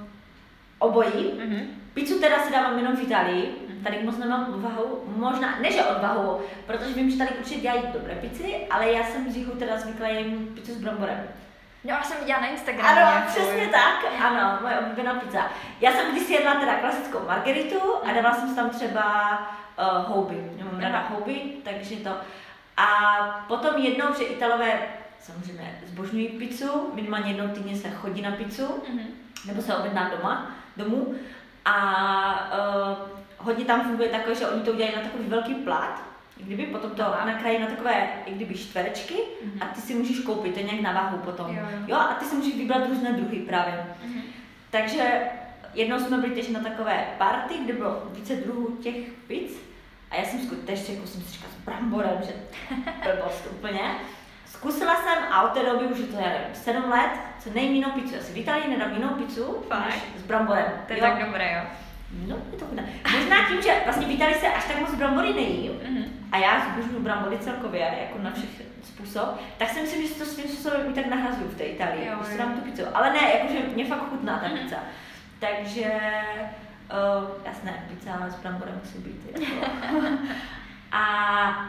obojí. 0.80 1.10
Mm-hmm. 1.12 1.66
Pizzu 1.94 2.20
teda 2.20 2.40
si 2.40 2.52
dávám 2.52 2.78
jenom 2.78 2.96
v 2.96 3.02
Itálii. 3.02 3.56
Tady 3.84 4.04
moc 4.04 4.18
nemám 4.18 4.54
odvahu, 4.54 5.04
možná, 5.16 5.60
ne 5.62 5.72
že 5.72 5.84
odvahu, 5.84 6.42
protože 6.66 6.94
vím, 6.94 7.12
že 7.12 7.18
tady 7.18 7.30
určitě 7.30 7.60
dělají 7.60 7.82
dobré 7.94 8.16
pici, 8.16 8.68
ale 8.70 8.92
já 8.92 9.04
jsem 9.04 9.32
z 9.32 9.38
jihu 9.38 9.52
teda 9.52 9.78
zvykla 9.78 10.08
jen 10.08 10.48
pizzu 10.48 10.74
s 10.74 10.78
bramborem. 10.78 11.24
No, 11.84 11.90
já 11.90 12.04
jsem 12.04 12.18
viděla 12.20 12.40
na 12.40 12.48
Instagramu. 12.48 13.00
Ano, 13.00 13.26
přesně 13.28 13.68
tak, 13.68 14.06
ano, 14.26 14.60
moje 14.62 14.80
oblíbená 14.80 15.14
pizza. 15.14 15.48
Já 15.82 15.92
jsem 15.92 16.12
když 16.12 16.30
jedla 16.30 16.56
teda 16.56 16.76
klasickou 16.76 17.20
margeritu 17.28 17.80
a 18.04 18.14
dávala 18.14 18.36
jsem 18.36 18.56
tam 18.56 18.70
třeba 18.70 19.38
uh, 19.80 20.16
houby. 20.16 20.52
Já 20.58 20.66
mám 20.66 20.80
ráda 20.80 21.08
houby, 21.10 21.42
takže 21.64 21.96
to. 21.96 22.10
A 22.78 22.86
potom 23.48 23.78
jednou, 23.78 24.14
že 24.18 24.24
Italové 24.24 24.80
samozřejmě 25.20 25.80
zbožňují 25.86 26.28
pizzu, 26.28 26.92
minimálně 26.94 27.32
jednou 27.32 27.48
týdně 27.54 27.76
se 27.76 27.90
chodí 27.90 28.22
na 28.22 28.32
pizzu, 28.32 28.68
mm-hmm. 28.68 29.08
nebo 29.46 29.62
se 29.62 29.76
objedná 29.76 30.10
doma, 30.18 30.52
domů. 30.78 31.16
A 31.66 32.52
uh, 32.52 33.19
hodně 33.40 33.66
tam 33.66 33.82
funguje 33.82 34.10
takové, 34.10 34.36
že 34.36 34.48
oni 34.48 34.62
to 34.62 34.72
udělají 34.72 34.96
na 34.96 35.02
takový 35.02 35.24
velký 35.28 35.54
plát, 35.54 36.04
kdyby 36.38 36.66
potom 36.66 36.92
to 36.92 37.04
nakrájí 37.26 37.60
na 37.60 37.68
takové, 37.68 38.10
i 38.26 38.32
kdyby 38.34 38.56
čtverečky 38.56 39.14
mm-hmm. 39.14 39.64
a 39.64 39.66
ty 39.66 39.82
si 39.82 39.94
můžeš 39.94 40.20
koupit, 40.20 40.54
to 40.54 40.60
je 40.60 40.66
nějak 40.66 40.82
na 40.82 40.92
váhu 40.92 41.18
potom. 41.18 41.48
Jo, 41.48 41.64
jo. 41.72 41.80
jo 41.88 41.96
a 41.96 42.14
ty 42.14 42.26
si 42.26 42.36
můžeš 42.36 42.56
vybrat 42.56 42.88
různé 42.88 43.14
druhy 43.14 43.38
právě. 43.40 43.74
Mm-hmm. 43.74 44.22
Takže 44.72 45.22
jednou 45.74 46.00
jsme 46.00 46.18
byli 46.18 46.52
na 46.52 46.60
takové 46.60 47.08
party, 47.18 47.54
kde 47.64 47.74
bylo 47.74 48.04
více 48.12 48.36
druhů 48.36 48.78
těch 48.82 48.96
pizz 49.28 49.52
a 50.12 50.16
já 50.16 50.26
jsem 50.26 50.40
skutečně, 50.40 50.96
jako 50.96 51.08
jsem 51.08 51.22
si 51.22 51.32
říkala 51.32 51.54
s 51.54 51.66
bramborem, 51.66 52.18
že 52.26 52.34
blbost 53.04 53.48
úplně. 53.52 53.82
Zkusila 54.46 54.96
jsem 54.96 55.24
a 55.32 55.42
od 55.42 55.52
té 55.52 55.66
doby 55.66 55.86
už 55.86 56.00
je 56.00 56.06
to, 56.06 56.16
já 56.16 56.30
nevím, 56.30 56.56
7 56.56 56.90
let, 56.90 57.12
co 57.40 57.50
nejím 57.54 57.74
jinou 57.74 57.92
pizzu. 57.92 58.16
Já 58.16 58.22
si 58.22 58.34
v 58.34 58.38
Itálii 58.38 58.68
nedám 58.70 58.94
jinou 58.94 59.10
pizzu, 59.10 59.64
než 59.86 59.96
s 60.18 60.24
bramborem. 60.24 60.66
To 60.88 60.94
je 60.94 61.00
jo. 61.00 61.06
tak 61.06 61.26
dobré, 61.26 61.54
jo. 61.54 61.89
No, 62.12 62.36
je 62.52 62.58
to 62.60 62.66
chudné. 62.66 62.90
Možná 63.12 63.48
tím, 63.48 63.62
že 63.62 63.82
vlastně 63.84 64.08
v 64.08 64.12
Itálii 64.12 64.36
se 64.36 64.48
až 64.48 64.66
tak 64.68 64.80
moc 64.80 64.96
brambory 64.96 65.34
nejím 65.34 65.72
mm-hmm. 65.72 66.06
a 66.32 66.38
já 66.38 66.66
zbožňuji 66.72 67.00
brambory 67.00 67.38
celkově, 67.38 67.82
jako 68.00 68.22
na 68.22 68.32
všech 68.32 68.50
způsob, 68.84 69.40
tak 69.58 69.70
si 69.70 69.82
myslím, 69.82 70.08
že 70.08 70.14
to 70.14 70.26
svým 70.26 70.48
způsobem 70.48 70.82
i 70.90 70.94
tak 70.94 71.06
nahrazuju 71.06 71.50
v 71.50 71.58
té 71.58 71.64
Itálii. 71.64 72.06
Jo, 72.06 72.14
prostě 72.18 72.38
dám 72.38 72.54
tu 72.54 72.62
pizzu. 72.62 72.84
Ale 72.94 73.14
ne, 73.14 73.20
jakože 73.34 73.60
mě 73.76 73.86
fakt 73.86 74.10
chutná 74.10 74.40
ta 74.40 74.48
mm-hmm. 74.48 74.58
pizza. 74.58 74.78
Takže, 75.40 75.92
uh, 76.92 77.46
jasné, 77.46 77.86
pizza 77.90 78.30
s 78.30 78.36
bramborem 78.36 78.80
musí 78.84 78.98
být. 78.98 79.42
Jako. 79.42 80.08
a, 80.92 81.06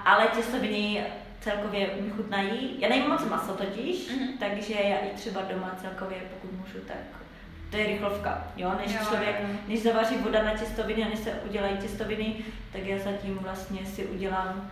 ale 0.04 0.26
těstoviny 0.26 1.04
celkově 1.40 1.90
mi 2.00 2.10
chutnají. 2.10 2.76
Já 2.80 2.88
nejím 2.88 3.08
moc 3.08 3.24
maso 3.24 3.52
totiž, 3.52 4.10
mm-hmm. 4.10 4.38
takže 4.38 4.74
já 4.74 4.96
i 4.96 5.10
třeba 5.14 5.42
doma 5.42 5.74
celkově, 5.80 6.18
pokud 6.18 6.58
můžu, 6.58 6.78
tak 6.78 6.96
to 7.70 7.76
je 7.76 7.86
rychlovka, 7.86 8.44
jo, 8.56 8.72
než 8.84 8.94
jo, 8.94 9.00
člověk, 9.08 9.36
jo. 9.40 9.48
než 9.68 9.82
zavaří 9.82 10.16
voda 10.16 10.42
na 10.42 10.56
těstoviny 10.56 11.04
a 11.04 11.08
než 11.08 11.18
se 11.18 11.30
udělají 11.30 11.76
těstoviny, 11.76 12.34
tak 12.72 12.86
já 12.86 12.98
zatím 12.98 13.38
vlastně 13.38 13.86
si 13.86 14.06
udělám 14.06 14.70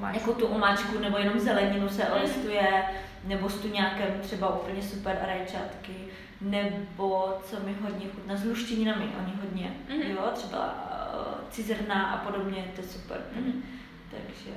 uh, 0.00 0.14
jako 0.14 0.32
tu 0.32 0.46
omáčku, 0.46 0.98
nebo 0.98 1.18
jenom 1.18 1.40
zeleninu 1.40 1.88
se 1.88 2.04
mhm. 2.04 2.12
olistuje, 2.12 2.84
nebo 3.24 3.48
s 3.48 3.60
tu 3.60 3.68
nějakém 3.68 4.20
třeba 4.20 4.60
úplně 4.60 4.82
super 4.82 5.18
rajčatky, 5.26 5.94
nebo 6.40 7.38
co 7.44 7.56
mi 7.60 7.76
hodně 7.82 8.06
chutná, 8.14 8.36
s 8.36 8.44
luštěninami, 8.44 9.04
oni 9.04 9.32
hodně, 9.42 9.76
mm-hmm. 9.88 10.10
jo, 10.10 10.30
třeba 10.34 10.74
uh, 11.14 11.50
cizrna 11.50 12.02
a 12.02 12.16
podobně, 12.30 12.64
to 12.74 12.80
je 12.80 12.86
super. 12.86 13.20
Mm-hmm. 13.36 13.62
Takže 14.10 14.50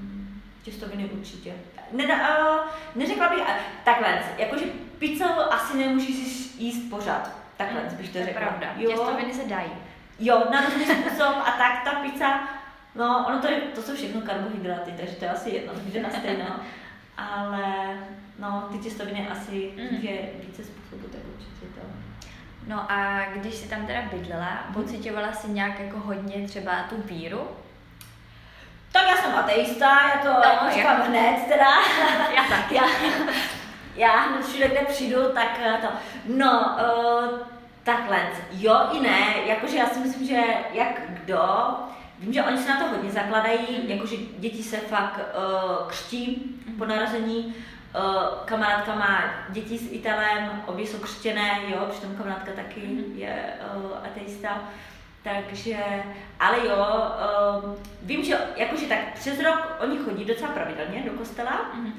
mm, 0.00 0.40
těstoviny 0.62 1.04
určitě. 1.04 1.52
Neda, 1.94 2.14
uh, 2.14 2.66
neřekla 2.94 3.28
bych, 3.28 3.42
takhle, 3.84 4.18
jakože 4.38 4.64
pizzu 4.98 5.24
asi 5.50 5.76
nemůžeš 5.76 6.54
jíst 6.58 6.90
pořád. 6.90 7.30
Takhle 7.56 7.80
mm, 7.80 7.96
bych 7.96 8.08
to, 8.08 8.18
to 8.18 8.24
řekla. 8.24 8.40
pravda. 8.40 8.66
Jo. 8.76 8.90
Těstoviny 8.90 9.34
se 9.34 9.48
dají. 9.48 9.70
Jo, 10.18 10.42
na 10.50 10.60
různý 10.60 10.84
způsob 10.84 11.34
a 11.44 11.54
tak 11.58 11.84
ta 11.84 11.90
pizza, 11.90 12.48
no 12.94 13.24
ono 13.28 13.38
to, 13.38 13.50
je, 13.50 13.60
to 13.60 13.82
jsou 13.82 13.94
všechno 13.94 14.20
karbohydraty, 14.20 14.92
takže 14.96 15.14
to 15.14 15.24
je 15.24 15.30
asi 15.30 15.50
jedno, 15.50 15.72
to 15.72 16.00
na 16.02 16.10
stejno. 16.10 16.60
Ale 17.16 17.98
no, 18.38 18.68
ty 18.72 18.78
těstoviny 18.78 19.28
asi 19.28 19.72
mm. 19.76 19.98
je 20.00 20.18
více 20.46 20.64
způsobů, 20.64 21.08
tak 21.08 21.20
určitě 21.34 21.80
to. 21.80 21.86
No 22.66 22.92
a 22.92 23.24
když 23.34 23.54
jsi 23.54 23.68
tam 23.68 23.86
teda 23.86 24.02
bydlela, 24.02 24.64
mm. 24.68 24.74
pocitovala 24.74 25.32
jsi 25.32 25.48
nějak 25.48 25.80
jako 25.80 25.98
hodně 25.98 26.48
třeba 26.48 26.82
tu 26.82 26.96
víru? 26.96 27.48
Tak 28.94 29.08
já 29.08 29.16
jsem 29.16 29.34
ateista, 29.34 29.86
já 29.86 30.22
to 30.22 30.28
no, 30.28 30.52
jako 30.52 30.74
říkám 30.74 30.98
jak... 30.98 31.08
hned 31.08 31.46
teda. 31.48 31.70
Já 32.36 32.44
tak. 32.48 32.72
já, 32.72 32.82
já 33.96 34.20
hned 34.20 34.46
všude, 34.46 34.68
kde 34.68 34.80
přijdu, 34.80 35.32
tak 35.34 35.60
eh, 35.62 35.78
to. 35.80 35.86
No, 36.26 36.76
uh, 36.96 37.38
takhle, 37.82 38.26
jo 38.52 38.88
i 38.92 39.00
ne, 39.00 39.34
jakože 39.46 39.76
já 39.76 39.86
si 39.86 39.98
myslím, 40.00 40.26
že 40.26 40.42
jak 40.72 41.00
kdo, 41.08 41.68
vím, 42.18 42.32
že 42.32 42.42
oni 42.42 42.58
se 42.58 42.68
na 42.68 42.80
to 42.80 42.88
hodně 42.88 43.10
zakladají, 43.10 43.88
jakože 43.88 44.16
děti 44.38 44.62
se 44.62 44.76
fakt 44.76 45.18
uh, 45.18 45.88
křtí 45.88 46.54
po 46.78 46.84
narození, 46.84 47.54
Uh, 48.14 48.44
kamarádka 48.44 48.94
má 48.94 49.24
děti 49.48 49.78
s 49.78 49.92
Italem, 49.92 50.62
obě 50.66 50.86
jsou 50.86 50.98
křtěné, 50.98 51.60
jo, 51.68 51.86
přitom 51.90 52.16
kamarádka 52.16 52.52
taky 52.56 52.80
mm-hmm. 52.80 53.16
je 53.16 53.44
uh, 53.76 53.90
ateista. 54.04 54.62
Takže, 55.24 55.76
ale 56.40 56.66
jo, 56.66 56.86
uh, 57.64 57.74
vím, 58.02 58.24
že 58.24 58.38
jakože 58.56 58.86
tak 58.86 58.98
přes 59.14 59.40
rok 59.40 59.76
oni 59.80 59.96
chodí 59.96 60.24
docela 60.24 60.52
pravidelně 60.52 61.02
do 61.02 61.10
kostela. 61.10 61.50
Mm-hmm. 61.50 61.92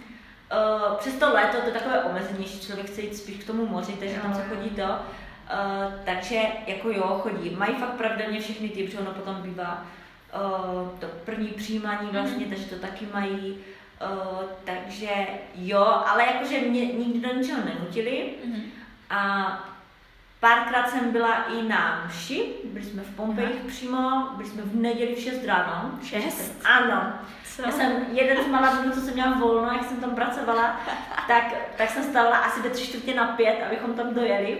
Uh, 0.89 0.97
přes 0.97 1.13
to 1.13 1.33
léto 1.33 1.57
to 1.57 1.67
je 1.67 1.71
takové 1.71 2.03
omezenější, 2.03 2.59
člověk 2.59 2.87
chce 2.87 3.01
jít 3.01 3.17
spíš 3.17 3.37
k 3.37 3.47
tomu 3.47 3.65
moři, 3.65 3.93
takže 3.93 4.15
jo. 4.15 4.21
tam 4.21 4.33
se 4.33 4.43
chodí 4.43 4.69
to. 4.69 4.83
Uh, 4.83 5.93
takže 6.05 6.41
jako 6.67 6.89
jo, 6.89 7.19
chodí. 7.23 7.49
Mají 7.49 7.75
fakt 7.75 7.93
pravidelně 7.93 8.39
všechny 8.39 8.69
ty, 8.69 8.83
protože 8.83 8.99
ono 8.99 9.11
potom 9.11 9.35
bývá 9.41 9.85
uh, 10.33 10.99
to 10.99 11.07
první 11.25 11.47
přijímání 11.47 12.09
vlastně, 12.11 12.45
mm-hmm. 12.45 12.49
takže 12.49 12.65
to 12.65 12.75
taky 12.75 13.07
mají. 13.13 13.57
Uh, 14.01 14.43
takže 14.63 15.09
jo, 15.55 16.03
ale 16.07 16.25
jakože 16.25 16.61
mě 16.61 16.85
nikdy 16.85 17.27
do 17.27 17.35
ničeho 17.35 17.65
nenutili. 17.65 18.33
Mm-hmm. 18.47 18.61
A 19.09 19.74
Párkrát 20.39 20.89
jsem 20.89 21.11
byla 21.11 21.43
i 21.43 21.61
na 21.61 22.03
mši, 22.07 22.53
byli 22.63 22.85
jsme 22.85 23.03
v 23.03 23.15
Pompejích 23.15 23.59
Aha. 23.59 23.67
přímo, 23.67 24.29
byli 24.35 24.49
jsme 24.49 24.61
v 24.61 24.75
neděli 24.75 25.15
v 25.15 25.19
6 25.19 25.45
ráno. 25.45 25.91
6? 26.03 26.61
Ano. 26.65 27.13
Co? 27.55 27.61
Já 27.61 27.71
jsem 27.71 27.91
jeden 28.11 28.43
z 28.43 28.47
malá 28.47 28.75
dnů, 28.75 28.91
co 28.91 29.01
jsem 29.01 29.13
měla 29.13 29.33
volno, 29.33 29.71
jak 29.73 29.83
jsem 29.83 29.97
tam 29.97 30.15
pracovala, 30.15 30.81
tak, 31.27 31.43
tak 31.77 31.89
jsem 31.89 32.03
stávala 32.03 32.37
asi 32.37 32.61
ve 32.61 32.69
tři 32.69 32.87
čtvrtě 32.87 33.13
na 33.13 33.27
pět, 33.27 33.63
abychom 33.67 33.93
tam 33.93 34.13
dojeli. 34.13 34.57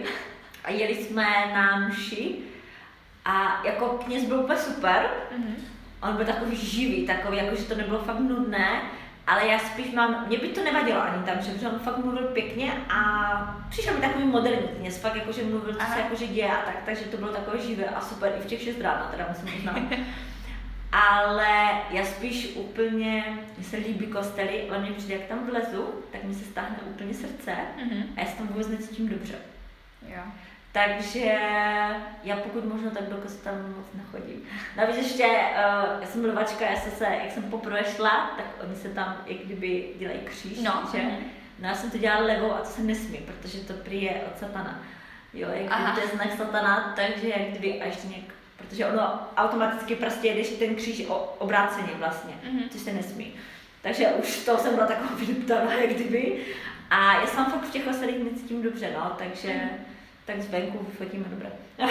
A 0.64 0.70
jeli 0.70 0.94
jsme 0.94 1.26
na 1.54 1.88
mši. 1.88 2.36
A 3.24 3.62
jako 3.64 3.86
kněz 4.04 4.24
byl 4.24 4.40
úplně 4.40 4.58
super. 4.58 5.10
Mm-hmm. 5.32 5.54
On 6.02 6.16
byl 6.16 6.24
takový 6.24 6.56
živý, 6.56 7.06
takový, 7.06 7.36
jako 7.36 7.56
že 7.56 7.64
to 7.64 7.74
nebylo 7.74 7.98
fakt 7.98 8.18
nudné 8.18 8.82
ale 9.26 9.46
já 9.46 9.58
spíš 9.58 9.92
mám, 9.92 10.24
mě 10.26 10.38
by 10.38 10.48
to 10.48 10.64
nevadilo 10.64 11.02
ani 11.02 11.22
tam, 11.24 11.42
že 11.42 11.68
on 11.68 11.78
fakt 11.78 11.98
mluvil 11.98 12.26
pěkně 12.26 12.72
a 12.90 13.66
přišel 13.68 13.94
mi 13.94 14.00
takový 14.00 14.24
moderní 14.24 14.68
kněz, 14.68 14.98
fakt 14.98 15.16
jakože 15.16 15.42
mluvil, 15.42 15.74
co 15.74 15.92
se 15.92 16.00
jakože 16.00 16.26
děje 16.26 16.50
a 16.50 16.62
tak, 16.64 16.76
takže 16.84 17.04
to 17.04 17.16
bylo 17.16 17.32
takové 17.32 17.58
živé 17.58 17.84
a 17.84 18.00
super 18.00 18.32
i 18.38 18.42
v 18.42 18.46
těch 18.46 18.62
6 18.62 18.80
ráno, 18.80 19.06
teda 19.10 19.26
musím 19.28 19.58
uznat. 19.58 19.76
ale 20.92 21.80
já 21.90 22.04
spíš 22.04 22.52
úplně, 22.54 23.24
mně 23.56 23.66
se 23.66 23.76
líbí 23.76 24.06
kostely, 24.06 24.68
ale 24.70 24.78
mě 24.78 24.90
přijde, 24.90 25.14
jak 25.14 25.24
tam 25.24 25.46
vlezu, 25.46 25.94
tak 26.12 26.24
mi 26.24 26.34
se 26.34 26.44
stáhne 26.44 26.76
úplně 26.86 27.14
srdce 27.14 27.52
mm-hmm. 27.52 28.02
a 28.16 28.20
já 28.20 28.26
se 28.26 28.36
tam 28.36 28.46
vůbec 28.46 28.68
necítím 28.68 29.08
dobře. 29.08 29.34
Jo. 30.08 30.22
Takže 30.84 31.38
já 32.22 32.36
pokud 32.36 32.64
možno 32.64 32.90
tak 32.90 33.02
do 33.02 33.16
kostela 33.16 33.56
moc 33.76 33.86
nechodím. 33.94 34.42
Navíc 34.76 34.96
ještě, 34.96 35.24
uh, 35.24 36.00
já 36.00 36.06
jsem 36.06 36.22
mluvačka, 36.22 36.70
já 36.70 36.76
jsem 36.76 36.92
se, 36.92 37.04
jak 37.04 37.32
jsem 37.32 37.42
poprvé 37.42 37.84
šla, 37.96 38.30
tak 38.36 38.46
oni 38.64 38.76
se 38.76 38.88
tam 38.88 39.16
jak 39.26 39.38
kdyby 39.38 39.88
dělají 39.98 40.18
kříž, 40.24 40.58
no. 40.58 40.88
že? 40.92 40.98
Mm-hmm. 40.98 41.18
No 41.58 41.68
já 41.68 41.74
jsem 41.74 41.90
to 41.90 41.98
dělala 41.98 42.26
levou 42.26 42.52
a 42.52 42.58
to 42.58 42.64
se 42.64 42.82
nesmí, 42.82 43.18
protože 43.18 43.58
to 43.58 43.72
prý 43.72 44.02
je 44.02 44.10
od 44.12 44.38
satana. 44.38 44.82
Jo, 45.34 45.48
jak 45.52 45.72
Aha. 45.72 45.94
to 45.94 46.00
je 46.00 46.06
znak 46.06 46.36
satana, 46.36 46.92
takže 46.96 47.28
jak 47.28 47.48
kdyby 47.48 47.82
a 47.82 47.84
ještě 47.84 48.08
nějak, 48.08 48.24
protože 48.56 48.86
ono 48.86 49.20
automaticky 49.36 49.94
prostě 49.94 50.28
jedeš 50.28 50.48
ten 50.48 50.74
kříž 50.74 51.06
o, 51.08 51.34
obráceně 51.38 51.92
vlastně, 51.98 52.34
mm-hmm. 52.34 52.68
což 52.70 52.80
se 52.80 52.92
nesmí. 52.92 53.32
Takže 53.82 54.06
už 54.08 54.44
to 54.44 54.58
jsem 54.58 54.74
byla 54.74 54.86
taková 54.86 55.10
vyduptaná, 55.16 55.72
jak 55.72 55.90
kdyby. 55.90 56.40
A 56.90 57.20
já 57.20 57.26
jsem 57.26 57.44
fakt 57.44 57.64
v 57.64 57.72
těch 57.72 57.86
osadích 57.86 58.32
necítím 58.32 58.62
dobře, 58.62 58.90
no, 58.94 59.12
takže... 59.18 59.48
Mm-hmm 59.48 59.95
tak 60.26 60.40
zvenku 60.40 60.78
vyfotíme 60.78 61.24
dobře. 61.28 61.52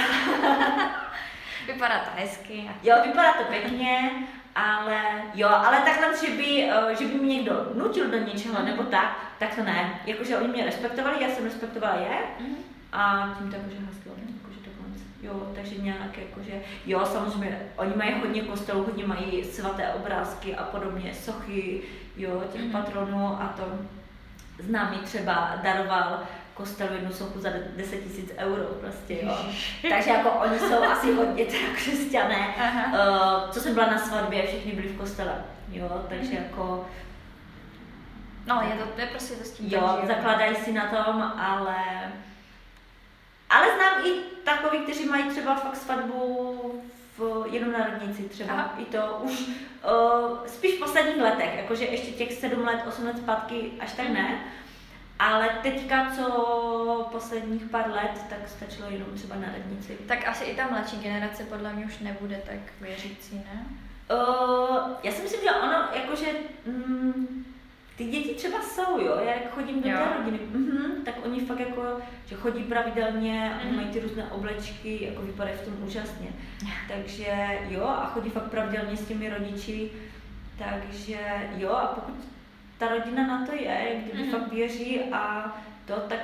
vypadá 1.67 2.00
to 2.00 2.10
hezky. 2.15 2.69
Jo, 2.84 2.95
vypadá 3.06 3.34
to 3.34 3.43
pěkně, 3.43 4.12
ale 4.56 5.02
jo, 5.34 5.50
ale 5.50 5.78
takhle, 5.78 6.28
že 6.28 6.38
by, 6.38 6.63
eh, 6.63 6.95
že 6.95 7.06
by 7.06 7.13
mě 7.13 7.36
někdo 7.36 7.67
nutil 7.74 8.12
do 8.12 8.17
něčeho 8.17 8.60
mm. 8.60 8.65
nebo 8.65 8.84
tak, 8.84 9.17
tak 9.39 9.56
to 9.56 9.63
ne. 9.63 10.00
Jakože 10.06 10.38
oni 10.38 10.48
mě 10.48 10.65
respektovali, 10.65 11.24
já 11.24 11.30
jsem 11.30 11.43
respektovala 11.45 11.95
je 11.95 12.17
mm. 12.39 12.56
a 12.93 13.34
tím 13.38 13.50
to 13.50 13.56
jakože 13.56 13.76
haslo. 13.76 14.12
Jakože 14.17 14.60
to 14.60 14.69
konec. 14.78 15.02
Jo, 15.21 15.52
takže 15.56 15.76
nějak 15.76 16.17
jakože, 16.17 16.62
jo, 16.86 17.06
samozřejmě, 17.06 17.60
oni 17.76 17.93
mají 17.95 18.13
hodně 18.19 18.41
kostelů, 18.41 18.84
hodně 18.84 19.06
mají 19.06 19.43
svaté 19.43 19.93
obrázky 19.93 20.56
a 20.56 20.63
podobně, 20.63 21.13
sochy, 21.13 21.82
jo, 22.17 22.43
těch 22.54 22.62
mm-hmm. 22.62 22.71
patronů 22.71 23.28
a 23.28 23.54
to 23.58 23.63
známý 24.60 24.98
třeba 24.98 25.60
daroval 25.63 26.19
kostel 26.56 26.88
jednu 26.94 27.13
sochu 27.13 27.39
za 27.39 27.50
10 27.76 28.04
tisíc 28.04 28.32
euro 28.38 28.63
prostě, 28.63 29.20
jo. 29.22 29.38
Takže 29.89 30.10
jako 30.10 30.30
oni 30.30 30.60
jsou 30.60 30.84
asi 30.84 31.13
hodně 31.13 31.46
teda 31.46 31.74
křesťané. 31.76 32.56
Uh, 32.88 33.52
co 33.52 33.60
jsem 33.60 33.74
byla 33.74 33.86
na 33.86 33.98
svatbě, 33.98 34.48
všichni 34.48 34.72
byli 34.72 34.88
v 34.88 34.98
kostele, 34.98 35.44
jo, 35.72 36.06
takže 36.10 36.32
mm. 36.32 36.44
jako 36.44 36.86
No, 38.48 38.62
je 38.62 38.84
to, 38.84 39.02
je 39.02 39.08
prostě 39.08 39.34
to 39.34 39.44
s 39.44 39.52
tím. 39.52 39.70
Jo, 39.70 40.00
zakládají 40.08 40.56
si 40.56 40.72
na 40.72 40.86
tom, 40.86 41.34
ale 41.38 41.76
ale 43.50 43.68
znám 43.76 44.06
i 44.06 44.20
takový, 44.44 44.80
kteří 44.80 45.06
mají 45.06 45.24
třeba 45.24 45.56
fakt 45.56 45.76
svatbu 45.76 46.84
v 47.18 47.46
jenom 47.52 47.72
na 47.72 47.88
třeba. 48.30 48.54
Aha. 48.54 48.76
I 48.78 48.86
to 48.86 49.20
už 49.22 49.39
uh, 49.39 50.48
spíš 50.48 50.76
v 50.76 50.80
posledních 50.80 51.22
letech, 51.22 51.56
jakože 51.58 51.86
ještě 51.86 52.12
těch 52.12 52.34
sedm 52.34 52.65
let, 52.65 52.84
osm 52.88 53.06
let 53.06 53.18
zpátky 53.18 53.72
až 53.80 53.94
tak 53.94 54.10
ne. 54.10 54.39
Ale 55.19 55.49
teďka, 55.63 56.12
co 56.15 57.10
posledních 57.12 57.63
pár 57.63 57.91
let, 57.91 58.25
tak 58.30 58.39
stačilo 58.49 58.89
jenom 58.89 59.08
třeba 59.15 59.36
na 59.36 59.47
radnici. 59.51 59.97
Tak 60.08 60.28
asi 60.28 60.43
i 60.43 60.56
ta 60.56 60.67
mladší 60.67 60.97
generace 60.97 61.43
podle 61.43 61.73
mě 61.73 61.86
už 61.86 61.99
nebude 61.99 62.41
tak 62.45 62.60
věřící, 62.82 63.36
ne? 63.36 63.65
Uh, 64.12 64.78
já 65.04 65.12
si 65.12 65.21
myslím, 65.21 65.41
že 65.41 65.51
ono, 65.51 65.88
jakože 65.93 66.25
mm, 66.65 67.45
ty 67.97 68.06
děti 68.06 68.34
třeba 68.34 68.62
jsou, 68.62 68.99
jo, 68.99 69.19
já 69.25 69.34
jak 69.34 69.54
chodím 69.54 69.82
do 69.82 69.89
jo. 69.89 69.97
té 69.97 70.17
rodiny, 70.17 70.39
mm-hmm, 70.54 71.04
tak 71.06 71.15
oni 71.25 71.45
fakt 71.45 71.60
jako, 71.60 71.82
že 72.25 72.36
chodí 72.36 72.63
pravidelně, 72.63 73.51
mm. 73.54 73.67
oni 73.67 73.78
mají 73.78 73.88
ty 73.88 73.99
různé 73.99 74.23
oblečky, 74.23 75.06
jako 75.06 75.21
vypadají 75.21 75.58
v 75.58 75.65
tom 75.65 75.73
úžasně. 75.88 76.28
Takže 76.88 77.60
jo, 77.69 77.84
a 77.84 78.06
chodí 78.06 78.30
fakt 78.30 78.49
pravidelně 78.49 78.97
s 78.97 79.08
těmi 79.08 79.30
rodiči, 79.30 79.91
takže 80.58 81.19
jo, 81.58 81.71
a 81.71 81.88
pokud 81.88 82.15
ta 82.77 82.88
rodina 82.88 83.27
na 83.27 83.45
to 83.45 83.55
je, 83.55 84.01
kdyby 84.03 84.23
mm. 84.23 84.31
fakt 84.31 84.53
věří 84.53 85.01
a 85.11 85.53
to, 85.85 85.93
tak 85.93 86.19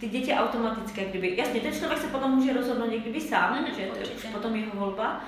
ty 0.00 0.08
děti 0.08 0.32
automaticky, 0.32 1.04
kdyby, 1.04 1.36
jasně, 1.36 1.60
ten 1.60 1.72
člověk 1.72 2.00
se 2.00 2.06
potom 2.06 2.30
může 2.30 2.52
rozhodnout 2.52 2.90
někdy 2.90 3.20
sám, 3.20 3.58
mm, 3.60 3.66
že 3.66 3.86
to 3.86 3.98
je 3.98 4.06
už 4.06 4.24
potom 4.24 4.54
jeho 4.54 4.76
volba, 4.76 5.24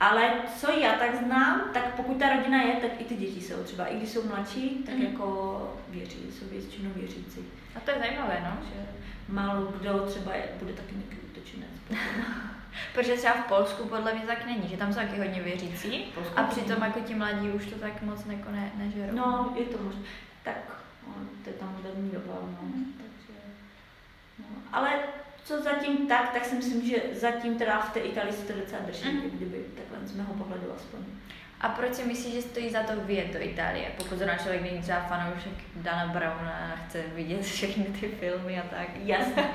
ale 0.00 0.32
co 0.56 0.70
já 0.70 0.92
tak 0.92 1.14
znám, 1.14 1.70
tak 1.74 1.94
pokud 1.94 2.18
ta 2.18 2.36
rodina 2.36 2.62
je, 2.62 2.72
tak 2.72 2.90
i 3.00 3.04
ty 3.04 3.16
děti 3.16 3.40
jsou 3.40 3.62
třeba, 3.64 3.86
i 3.86 3.96
když 3.96 4.08
jsou 4.08 4.28
mladší, 4.28 4.82
tak 4.86 4.94
mm. 4.94 5.02
jako 5.02 5.78
věří, 5.88 6.18
jsou 6.30 6.46
většinou 6.46 6.90
věřící. 6.96 7.40
A 7.76 7.80
to 7.80 7.90
je 7.90 7.98
zajímavé, 7.98 8.42
no, 8.44 8.66
že 8.66 8.86
málo 9.28 9.72
kdo 9.80 9.98
třeba 9.98 10.34
je, 10.34 10.44
bude 10.62 10.72
taky 10.72 10.94
nějaký 10.94 11.16
útočinec. 11.26 11.70
Protože 12.94 13.16
třeba 13.16 13.34
v 13.34 13.48
Polsku 13.48 13.88
podle 13.88 14.14
mě 14.14 14.22
tak 14.26 14.46
není, 14.46 14.68
že 14.68 14.76
tam 14.76 14.92
jsou 14.92 15.00
taky 15.00 15.18
hodně 15.18 15.42
věřící 15.42 16.04
a 16.36 16.42
přitom 16.42 16.82
jako 16.82 17.00
ti 17.00 17.14
mladí 17.14 17.50
už 17.50 17.66
to 17.66 17.78
tak 17.78 18.02
moc 18.02 18.24
ne, 18.24 18.70
nežerou. 18.74 19.16
No, 19.16 19.54
je 19.58 19.64
to 19.64 19.82
možné. 19.82 20.02
Tak, 20.44 20.56
no, 21.06 21.14
to 21.44 21.50
je 21.50 21.56
tam 21.56 21.74
moderní 21.76 22.10
doba, 22.10 22.34
no. 22.40 22.58
Mm. 22.62 22.94
Takže, 22.96 23.38
no. 24.38 24.46
Ale 24.72 24.90
co 25.44 25.62
zatím 25.62 26.08
tak, 26.08 26.32
tak 26.32 26.44
si 26.44 26.54
myslím, 26.54 26.86
že 26.86 27.02
zatím 27.12 27.58
teda 27.58 27.80
v 27.80 27.92
té 27.92 28.00
Itálii 28.00 28.32
se 28.32 28.52
to 28.52 28.60
docela 28.60 28.82
drží, 28.86 29.12
mm. 29.12 29.30
kdyby 29.30 29.64
takhle 29.76 30.08
z 30.08 30.16
mého 30.16 30.34
pohledu 30.34 30.72
aspoň. 30.76 31.00
A 31.60 31.68
proč 31.68 31.94
si 31.94 32.04
myslíš, 32.04 32.34
že 32.34 32.42
stojí 32.42 32.70
za 32.70 32.82
to 32.82 32.92
vyjet 33.00 33.32
do 33.32 33.42
Itálie? 33.42 33.90
Pokud 33.98 34.18
zrovna 34.18 34.36
člověk 34.36 34.62
není 34.62 34.82
třeba 34.82 35.00
fanoušek 35.00 35.52
Dana 35.76 36.06
Browna 36.06 36.72
a 36.74 36.76
chce 36.76 37.02
vidět 37.14 37.42
všechny 37.44 37.84
ty 37.84 38.08
filmy 38.08 38.60
a 38.60 38.62
tak. 38.62 38.88
Jasně. 38.96 39.50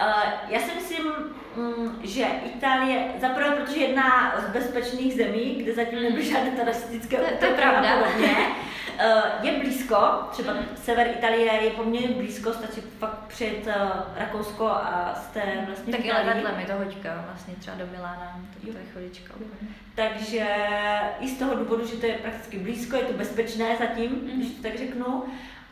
Uh, 0.00 0.22
já 0.48 0.60
si 0.60 0.74
myslím, 0.74 1.06
um, 1.56 2.00
že 2.02 2.24
Itálie, 2.44 3.08
zaprvé 3.20 3.50
protože 3.50 3.80
jedna 3.80 4.34
z 4.38 4.52
bezpečných 4.52 5.14
zemí, 5.14 5.54
kde 5.54 5.74
zatím 5.74 6.02
nebyly 6.02 6.24
žádné 6.24 6.50
teroristické 6.50 7.16
útoky 7.16 7.36
to 7.38 7.44
je 7.44 7.54
pravda. 7.54 7.98
podobně, 7.98 8.36
uh, 8.96 9.44
je 9.46 9.58
blízko, 9.58 9.96
třeba 10.30 10.52
mm. 10.52 10.66
sever 10.74 11.06
Itálie 11.18 11.52
je 11.52 11.70
poměrně 11.70 12.08
blízko, 12.08 12.52
stačí 12.52 12.80
fakt 12.98 13.18
přijet 13.26 13.66
uh, 13.66 13.72
Rakousko 14.16 14.66
a 14.66 15.14
jste 15.22 15.42
vlastně 15.66 15.96
Tak 15.96 16.14
ale 16.14 16.34
vedle 16.34 16.52
mi 16.52 16.64
to 16.64 16.72
hoďka, 16.72 17.24
vlastně 17.26 17.54
třeba 17.58 17.76
do 17.76 17.86
Milána, 17.86 18.40
to, 18.54 18.72
to 18.72 18.78
je 18.78 18.84
chvilička. 18.92 19.34
Takže 19.94 20.46
i 21.20 21.28
z 21.28 21.38
toho 21.38 21.54
důvodu, 21.54 21.86
že 21.86 21.96
to 21.96 22.06
je 22.06 22.14
prakticky 22.14 22.58
blízko, 22.58 22.96
je 22.96 23.02
to 23.02 23.12
bezpečné 23.12 23.76
zatím, 23.78 24.10
mm. 24.10 24.40
když 24.40 24.50
to 24.50 24.62
tak 24.62 24.78
řeknu. 24.78 25.24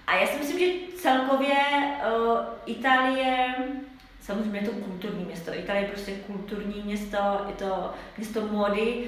A 0.07 0.17
já 0.17 0.27
si 0.27 0.39
myslím, 0.39 0.59
že 0.59 0.97
celkově 0.97 1.57
uh, 1.57 2.39
Itálie 2.67 3.55
samozřejmě 4.31 4.59
je 4.59 4.69
to 4.69 4.73
kulturní 4.73 5.25
město. 5.25 5.55
Itálie 5.55 5.85
je 5.85 5.89
prostě 5.89 6.13
kulturní 6.13 6.83
město, 6.85 7.17
je 7.49 7.55
to 7.55 7.91
město 8.17 8.41
módy. 8.41 9.05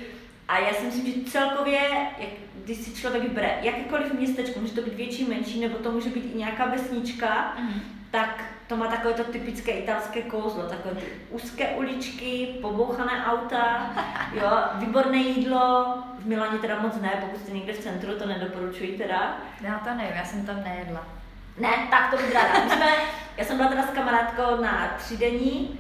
A 0.48 0.58
já 0.58 0.74
si 0.74 0.84
myslím, 0.84 1.06
že 1.06 1.30
celkově, 1.30 1.80
jak, 2.18 2.30
když 2.64 2.78
si 2.78 2.94
člověk 2.94 3.22
vybere 3.22 3.58
jakékoliv 3.62 4.12
městečko, 4.12 4.60
může 4.60 4.74
to 4.74 4.82
být 4.82 4.94
větší, 4.94 5.24
menší, 5.24 5.60
nebo 5.60 5.78
to 5.78 5.92
může 5.92 6.10
být 6.10 6.34
i 6.34 6.38
nějaká 6.38 6.66
vesnička, 6.66 7.54
mm. 7.58 7.80
tak 8.10 8.44
to 8.66 8.76
má 8.76 8.86
takové 8.86 9.14
to 9.14 9.24
typické 9.24 9.72
italské 9.72 10.22
kouzlo, 10.22 10.62
takové 10.62 10.94
ty 10.94 11.06
úzké 11.30 11.68
uličky, 11.68 12.48
pobouchané 12.60 13.26
auta, 13.26 13.92
jo, 14.32 14.50
výborné 14.74 15.16
jídlo, 15.16 15.94
v 16.18 16.26
Milaně 16.26 16.58
teda 16.58 16.80
moc 16.80 17.00
ne, 17.00 17.10
pokud 17.20 17.40
jste 17.40 17.52
někde 17.52 17.72
v 17.72 17.78
centru, 17.78 18.18
to 18.18 18.26
nedoporučuji 18.26 18.98
teda. 18.98 19.36
Já 19.60 19.78
to 19.78 19.94
nevím, 19.94 20.16
já 20.16 20.24
jsem 20.24 20.46
tam 20.46 20.64
nejedla. 20.64 21.21
Ne, 21.58 21.88
tak 21.90 22.10
to 22.10 22.16
bych 22.16 22.34
ráda. 22.34 22.64
My 22.64 22.70
jsme, 22.70 22.92
já 23.36 23.44
jsem 23.44 23.56
byla 23.56 23.68
teda 23.68 23.82
s 23.82 23.90
kamarádkou 23.90 24.62
na 24.62 24.94
třídení, 24.98 25.78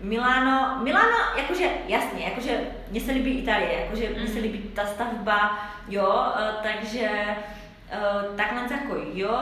Miláno, 0.00 0.84
Miláno, 0.84 1.16
jakože, 1.36 1.70
jasně, 1.86 2.24
jakože 2.24 2.60
mně 2.90 3.00
se 3.00 3.12
líbí 3.12 3.38
Itálie, 3.38 3.80
jakože 3.80 4.08
mně 4.08 4.26
se 4.26 4.32
mhm. 4.32 4.42
líbí 4.42 4.58
ta 4.58 4.86
stavba, 4.86 5.58
jo, 5.88 6.24
eh, 6.36 6.54
takže 6.62 7.10
uh, 7.92 8.36
takhle 8.36 8.62
jako 8.70 8.96
jo, 9.12 9.38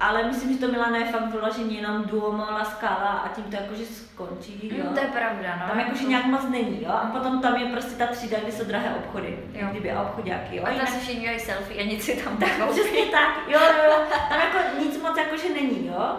ale 0.00 0.24
myslím, 0.24 0.52
že 0.52 0.58
to 0.58 0.72
Milano 0.72 0.96
je 0.96 1.04
fakt 1.04 1.26
vyloženě 1.26 1.76
jenom 1.76 2.04
Duomo, 2.04 2.42
La 2.42 2.64
Scala 2.64 3.10
a 3.10 3.28
tím 3.28 3.44
to 3.44 3.56
jakože 3.56 3.86
skončí, 3.86 4.72
jo. 4.78 4.84
Mm, 4.88 4.94
to 4.94 5.00
je 5.00 5.06
pravda, 5.06 5.58
no. 5.60 5.68
Tam 5.68 5.78
jakože 5.80 6.04
nějak 6.04 6.24
moc 6.24 6.48
není, 6.48 6.82
jo. 6.82 6.90
A 6.90 7.06
potom 7.06 7.40
tam 7.40 7.56
je 7.56 7.66
prostě 7.66 7.94
ta 7.94 8.06
třída, 8.06 8.38
kde 8.38 8.52
jsou 8.52 8.64
drahé 8.64 8.94
obchody, 8.94 9.38
jo. 9.52 9.68
kdyby 9.70 9.90
a 9.92 10.02
obchodáky, 10.02 10.56
jo. 10.56 10.64
A 10.66 10.74
tam 10.74 10.86
si 10.86 11.00
všichni 11.00 11.20
dělají 11.20 11.40
selfie 11.40 11.82
a 11.82 11.86
nic 11.86 12.04
si 12.04 12.16
tam 12.24 12.36
tak, 12.36 12.70
Přesně 12.70 13.06
tak, 13.06 13.38
jo, 13.48 13.60
jo, 13.60 13.84
jo. 13.84 13.96
Tam 14.28 14.40
jako 14.40 14.78
nic 14.84 15.02
moc 15.02 15.18
jakože 15.18 15.48
není, 15.48 15.86
jo. 15.86 16.16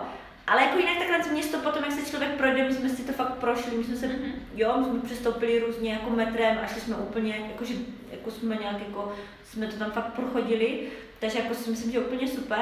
Ale 0.48 0.62
jako 0.62 0.80
jinak 0.80 0.98
takhle 0.98 1.32
město 1.32 1.58
potom, 1.58 1.84
jak 1.84 1.91
se 1.91 2.10
člověk 2.10 2.32
projde, 2.32 2.63
my 2.63 2.74
jsme 2.74 2.89
si 2.89 3.04
to 3.04 3.13
fakt 3.13 3.34
prošli, 3.34 3.78
my 3.78 3.84
jsme 3.84 3.96
se, 3.96 4.08
mm-hmm. 4.08 4.32
jo, 4.56 4.74
my 4.78 4.86
jsme 4.86 5.00
přestoupili 5.00 5.60
různě 5.60 5.91
jako 5.94 6.10
metrem 6.10 6.60
a 6.63 6.67
šli 6.67 6.82
jsme 6.82 6.96
úplně, 6.96 7.38
jakože, 7.52 7.74
jako 8.12 8.32
jsme 8.32 8.56
nějak 8.56 8.80
jako, 8.80 9.13
jsme 9.44 9.67
to 9.67 9.76
tam 9.76 9.91
fakt 9.91 10.13
prochodili, 10.13 10.80
takže 11.20 11.39
jako 11.39 11.54
si 11.54 11.70
myslím, 11.70 11.91
že 11.91 12.00
úplně 12.00 12.28
super. 12.28 12.62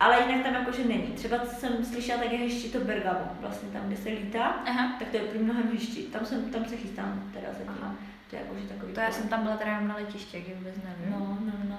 Ale 0.00 0.22
jinak 0.22 0.44
tam 0.44 0.54
jakože 0.54 0.84
není. 0.84 1.06
Třeba 1.06 1.38
co 1.38 1.56
jsem 1.56 1.84
slyšela, 1.84 2.22
tak 2.22 2.32
je 2.32 2.38
ještě 2.38 2.78
to 2.78 2.84
Bergamo, 2.84 3.36
vlastně 3.40 3.68
tam, 3.68 3.82
kde 3.86 3.96
se 3.96 4.08
lítá, 4.08 4.44
Aha. 4.44 4.96
tak 4.98 5.08
to 5.08 5.16
je 5.16 5.22
úplně 5.22 5.44
mnohem 5.44 5.70
hezčí. 5.72 6.02
Tam, 6.02 6.26
jsem, 6.26 6.50
tam 6.50 6.64
se 6.64 6.76
chystám 6.76 7.30
teda 7.34 7.48
zatím. 7.52 7.74
Aha. 7.82 7.94
To 8.30 8.36
je 8.36 8.42
jakože 8.42 8.68
takový... 8.68 8.92
To 8.92 9.00
já 9.00 9.10
jsem 9.10 9.28
tam 9.28 9.42
byla 9.42 9.56
teda 9.56 9.80
na 9.80 9.96
letiště, 9.96 10.38
jak 10.38 10.56
vůbec 10.56 10.74
nevím. 10.76 11.10
No, 11.10 11.38
no, 11.40 11.52
no. 11.68 11.78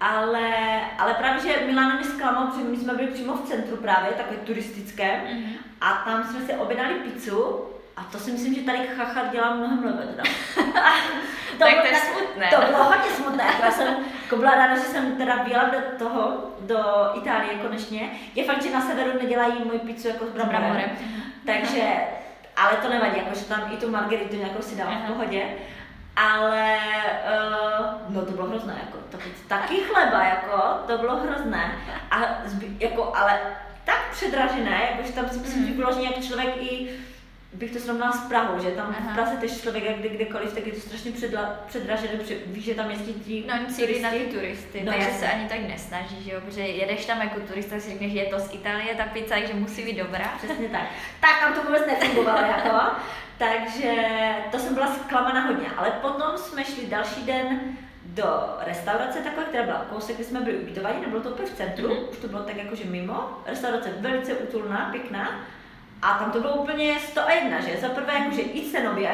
Ale, 0.00 0.80
ale 0.98 1.14
právě, 1.14 1.42
že 1.42 1.66
Milano 1.66 1.96
mě 1.96 2.04
zklamal, 2.04 2.46
protože 2.46 2.64
my 2.64 2.76
jsme 2.76 2.94
byli 2.94 3.10
přímo 3.10 3.36
v 3.36 3.48
centru 3.48 3.76
právě, 3.76 4.10
takové 4.12 4.36
turistické, 4.36 5.20
mm-hmm. 5.26 5.56
a 5.80 5.92
tam 6.04 6.24
jsme 6.24 6.46
si 6.46 6.54
objednali 6.54 6.94
pizzu 6.94 7.60
a 7.96 8.04
to 8.04 8.18
si 8.18 8.32
myslím, 8.32 8.54
že 8.54 8.60
tady 8.60 8.78
chachat 8.96 9.32
dělá 9.32 9.54
mnohem 9.54 9.84
lépe 9.84 10.06
teda. 10.06 10.22
to 11.52 11.58
tak 11.58 11.80
to 11.80 11.86
je 11.86 11.94
smutné. 11.94 12.50
To 12.50 12.66
bylo 12.66 12.84
hodně 12.84 13.10
smutné. 13.16 13.44
Já 13.62 13.70
jsem 13.70 13.96
jako 14.22 14.36
byla 14.36 14.54
ráda, 14.54 14.74
že 14.74 14.82
jsem 14.82 15.16
teda 15.16 15.36
byla 15.36 15.64
do 15.64 15.78
toho, 15.98 16.50
do 16.60 16.78
Itálie 17.14 17.54
konečně. 17.54 18.10
Je 18.34 18.44
fakt, 18.44 18.62
že 18.62 18.72
na 18.72 18.80
severu 18.80 19.18
nedělají 19.22 19.64
moji 19.64 19.78
pizzu 19.78 20.08
jako 20.08 20.26
s 20.26 20.30
bramborem. 20.30 20.90
Takže, 21.46 21.82
ale 22.56 22.76
to 22.76 22.88
nevadí, 22.88 23.18
jako, 23.18 23.38
že 23.38 23.44
tam 23.44 23.72
i 23.72 23.76
tu 23.76 23.90
margeritu 23.90 24.36
nějakou 24.36 24.62
si 24.62 24.76
dám 24.76 25.02
v 25.02 25.12
pohodě. 25.12 25.42
Ale 26.16 26.78
uh, 28.08 28.14
no 28.14 28.26
to 28.26 28.32
bylo 28.32 28.46
hrozné, 28.46 28.76
jako, 28.86 28.98
to 29.10 29.18
taky 29.48 29.80
chleba, 29.80 30.24
jako, 30.24 30.62
to 30.86 30.98
bylo 30.98 31.16
hrozné. 31.16 31.72
A 32.10 32.20
jako, 32.78 33.12
ale 33.16 33.40
tak 33.84 34.10
předražené, 34.10 34.88
jakože 34.90 35.12
tam 35.12 35.28
si 35.28 35.38
myslím, 35.38 35.66
že 35.66 35.72
bylo, 35.72 35.92
že 35.92 36.00
nějak 36.00 36.24
člověk 36.24 36.56
i 36.56 36.88
bych 37.52 37.72
to 37.72 37.78
srovnala 37.78 38.12
s 38.12 38.28
Prahou, 38.28 38.62
že 38.62 38.70
tam 38.70 38.96
Aha. 38.98 39.10
v 39.10 39.14
Praze 39.14 39.36
tež 39.36 39.60
člověk 39.60 39.84
jak 39.84 39.96
kdekoliv, 39.98 40.54
tak 40.54 40.66
je 40.66 40.72
to 40.72 40.80
strašně 40.80 41.12
předla, 41.12 41.58
předražené, 41.66 42.12
protože 42.18 42.36
víš, 42.46 42.64
že 42.64 42.74
tam 42.74 42.90
jezdí 42.90 43.12
ti 43.12 43.44
No 43.48 43.74
cílí 43.74 44.00
na 44.00 44.10
ty 44.10 44.18
turisty, 44.18 44.82
no, 44.84 44.92
takže 44.92 45.10
se 45.10 45.28
ani 45.28 45.48
tak 45.48 45.60
nesnaží, 45.68 46.24
že 46.24 46.32
jo, 46.32 46.40
protože 46.40 46.60
jedeš 46.60 47.06
tam 47.06 47.20
jako 47.20 47.40
turista, 47.40 47.80
si 47.80 47.90
řekneš, 47.90 48.12
že 48.12 48.18
je 48.18 48.30
to 48.30 48.38
z 48.38 48.54
Itálie 48.54 48.94
ta 48.94 49.04
pizza, 49.04 49.34
takže 49.34 49.54
musí 49.54 49.82
být 49.82 49.98
dobrá. 49.98 50.34
Přesně 50.36 50.68
tak. 50.68 50.82
tak 51.20 51.40
tam 51.40 51.54
to 51.54 51.62
vůbec 51.62 51.86
nefungovalo, 51.86 52.46
jako. 52.46 52.96
Takže 53.38 53.94
to 54.50 54.58
jsem 54.58 54.74
byla 54.74 54.94
zklamaná 54.94 55.46
hodně, 55.46 55.66
ale 55.76 55.90
potom 55.90 56.38
jsme 56.38 56.64
šli 56.64 56.86
další 56.86 57.22
den 57.22 57.60
do 58.04 58.56
restaurace 58.66 59.18
takové, 59.18 59.44
která 59.44 59.64
byla 59.64 59.86
kousek, 59.90 60.16
kde 60.16 60.24
jsme 60.24 60.40
byli 60.40 60.58
ubytovaní, 60.58 61.00
nebylo 61.00 61.22
to 61.22 61.30
úplně 61.30 61.48
v 61.48 61.56
centru, 61.56 61.88
mm-hmm. 61.88 62.10
už 62.10 62.16
to 62.16 62.28
bylo 62.28 62.42
tak 62.42 62.56
jakože 62.56 62.84
mimo. 62.84 63.28
Restaurace 63.46 63.92
velice 64.00 64.34
útulná, 64.34 64.88
pěkná 64.92 65.40
A 66.02 66.18
tam 66.18 66.32
to 66.32 66.40
bylo 66.40 66.54
úplně 66.54 67.00
101, 67.00 67.60
že? 67.60 67.80
Za 67.80 67.88
prvé 67.88 68.12
jakože 68.14 68.42
i 68.42 68.70
cenově, 68.70 69.10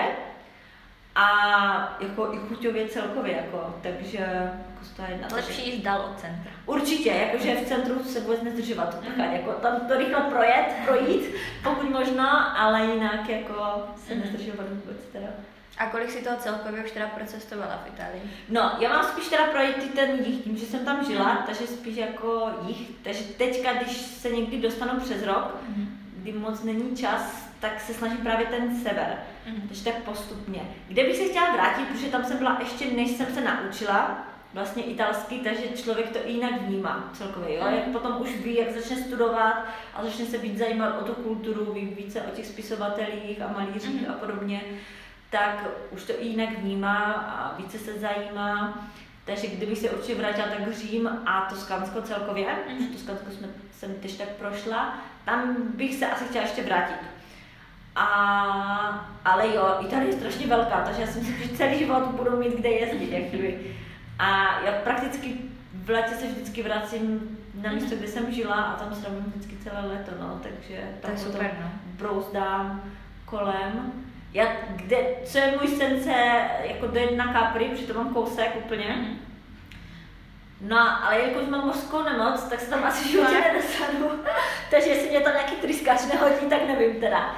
a 1.19 1.99
jako 2.01 2.35
i 2.35 2.37
chuťově 2.37 2.89
celkově, 2.89 3.37
jako, 3.37 3.75
takže 3.83 4.19
jako 4.19 4.85
101. 4.85 5.29
Lepší 5.33 5.71
jít 5.71 5.85
dál 5.85 6.01
od 6.01 6.21
centra. 6.21 6.51
Určitě, 6.67 7.11
jakože 7.11 7.57
v 7.57 7.69
centru 7.69 8.05
se 8.05 8.21
vůbec 8.21 8.43
nezdržovat, 8.43 9.03
mm-hmm. 9.03 9.33
jako 9.33 9.53
tam 9.53 9.81
to 9.89 9.99
rychle 9.99 10.21
projet, 10.21 10.67
projít, 10.87 11.35
pokud 11.63 11.91
možno, 11.91 12.59
ale 12.59 12.87
jinak 12.87 13.29
jako 13.29 13.87
se 13.97 14.15
mm-hmm. 14.15 14.21
nezdržovat 14.21 14.67
vůbec 14.69 15.05
teda. 15.13 15.29
A 15.79 15.87
kolik 15.87 16.11
si 16.11 16.25
toho 16.25 16.37
celkově 16.37 16.85
už 16.85 16.91
teda 16.91 17.07
procestovala 17.07 17.83
v 17.85 17.89
Itálii? 17.89 18.23
No, 18.49 18.73
já 18.79 18.89
mám 18.89 19.05
spíš 19.05 19.29
teda 19.29 19.45
projít 19.45 19.95
ten 19.95 20.11
jich, 20.25 20.45
tím, 20.45 20.57
že 20.57 20.67
jsem 20.67 20.85
tam 20.85 21.05
žila, 21.05 21.33
mm. 21.33 21.39
takže 21.47 21.67
spíš 21.67 21.97
jako 21.97 22.51
jich. 22.67 22.91
Takže 23.03 23.25
teďka, 23.25 23.73
když 23.73 23.97
se 23.97 24.31
někdy 24.31 24.59
dostanu 24.59 25.01
přes 25.01 25.23
rok, 25.23 25.57
mm. 25.69 25.98
Kdy 26.29 26.39
moc 26.39 26.63
není 26.63 26.97
čas, 26.97 27.49
tak 27.61 27.81
se 27.81 27.95
snažím 27.95 28.19
právě 28.19 28.47
ten 28.47 28.81
sever. 28.83 29.19
Mm. 29.47 29.63
Takže 29.69 29.85
tak 29.85 30.03
postupně. 30.03 30.61
Kde 30.89 31.05
bych 31.05 31.17
se 31.17 31.25
chtěla 31.25 31.53
vrátit, 31.53 31.89
protože 31.89 32.07
tam 32.07 32.25
jsem 32.25 32.39
byla 32.39 32.59
ještě, 32.61 32.91
než 32.91 33.11
jsem 33.11 33.27
se 33.27 33.41
naučila, 33.41 34.25
vlastně 34.55 34.83
italsky, 34.83 35.39
takže 35.39 35.83
člověk 35.83 36.11
to 36.11 36.19
i 36.29 36.33
jinak 36.33 36.63
vnímá 36.63 37.11
celkově, 37.13 37.57
jo? 37.57 37.67
Jak 37.67 37.85
potom 37.85 38.21
už 38.21 38.37
ví, 38.37 38.57
jak 38.57 38.73
začne 38.73 38.97
studovat 38.97 39.65
a 39.95 40.05
začne 40.05 40.25
se 40.25 40.39
víc 40.39 40.59
zajímat 40.59 41.03
o 41.03 41.05
tu 41.05 41.23
kulturu, 41.23 41.73
ví 41.73 41.87
více 41.87 42.23
o 42.23 42.31
těch 42.31 42.47
spisovatelích 42.47 43.43
a 43.43 43.53
malířích 43.53 44.07
mm. 44.07 44.11
a 44.11 44.13
podobně, 44.13 44.63
tak 45.31 45.65
už 45.91 46.05
to 46.05 46.13
i 46.13 46.27
jinak 46.27 46.59
vnímá 46.59 47.13
a 47.13 47.57
více 47.57 47.79
se 47.79 47.93
zajímá. 47.99 48.85
Takže 49.29 49.47
kdybych 49.47 49.79
se 49.79 49.91
určitě 49.91 50.15
vrátila, 50.15 50.47
tak 50.47 50.73
Řím 50.73 51.09
a 51.27 51.47
Toskánsko 51.51 52.03
celkově, 52.03 52.47
mm. 52.69 52.87
Toskánsko 52.87 53.31
jsme, 53.31 53.49
jsem 53.73 53.95
tež 53.95 54.13
tak 54.13 54.29
prošla, 54.29 54.99
tam 55.25 55.57
bych 55.75 55.95
se 55.95 56.07
asi 56.07 56.25
chtěla 56.25 56.45
ještě 56.45 56.63
vrátit. 56.63 56.97
A, 57.97 58.07
ale 59.25 59.55
jo, 59.55 59.77
Itálie 59.81 60.09
je 60.09 60.13
strašně 60.13 60.47
velká, 60.47 60.83
takže 60.85 61.01
já 61.01 61.07
si 61.07 61.19
myslím, 61.19 61.37
že 61.37 61.57
celý 61.57 61.79
život 61.79 62.07
budu 62.07 62.37
mít 62.37 62.57
kde 62.57 62.69
jezdit, 62.69 63.13
jak 63.13 63.23
kdyby. 63.23 63.77
A 64.19 64.61
já 64.61 64.73
prakticky 64.73 65.35
v 65.75 65.91
létě 65.91 66.15
se 66.15 66.27
vždycky 66.27 66.63
vracím 66.63 67.39
na 67.63 67.73
místo, 67.73 67.97
kde 67.97 68.09
jsem 68.09 68.33
žila 68.33 68.55
a 68.55 68.85
tam 68.85 68.95
strávím 68.95 69.25
vždycky 69.27 69.57
celé 69.57 69.87
léto, 69.87 70.11
no, 70.21 70.41
takže 70.43 70.91
tam 71.01 71.13
to 71.13 71.19
super, 71.19 71.57
no. 71.61 71.71
brouzdám 71.85 72.93
kolem. 73.25 73.93
Já, 74.33 74.47
kde, 74.77 74.99
co 75.25 75.39
je 75.39 75.57
můj 75.57 75.69
sence, 75.69 76.13
jako 76.65 76.87
dojet 76.87 77.17
na 77.17 77.33
Capri, 77.33 77.65
protože 77.65 77.87
to 77.87 77.95
mám 77.95 78.15
kousek 78.15 78.57
úplně. 78.57 78.85
Mm-hmm. 78.85 79.17
No, 80.61 81.05
ale 81.05 81.19
jelikož 81.19 81.49
mám 81.49 81.67
mořskou 81.67 82.03
nemoc, 82.03 82.43
tak 82.43 82.61
se 82.61 82.71
tam 82.71 82.85
asi 82.85 83.09
životě 83.09 83.41
nedostanu. 83.41 84.11
takže 84.71 84.89
jestli 84.91 85.11
mě 85.11 85.21
tam 85.21 85.33
nějaký 85.33 85.55
trýskač 85.55 86.07
nehodí, 86.13 86.47
tak 86.51 86.67
nevím 86.67 87.01
teda. 87.01 87.35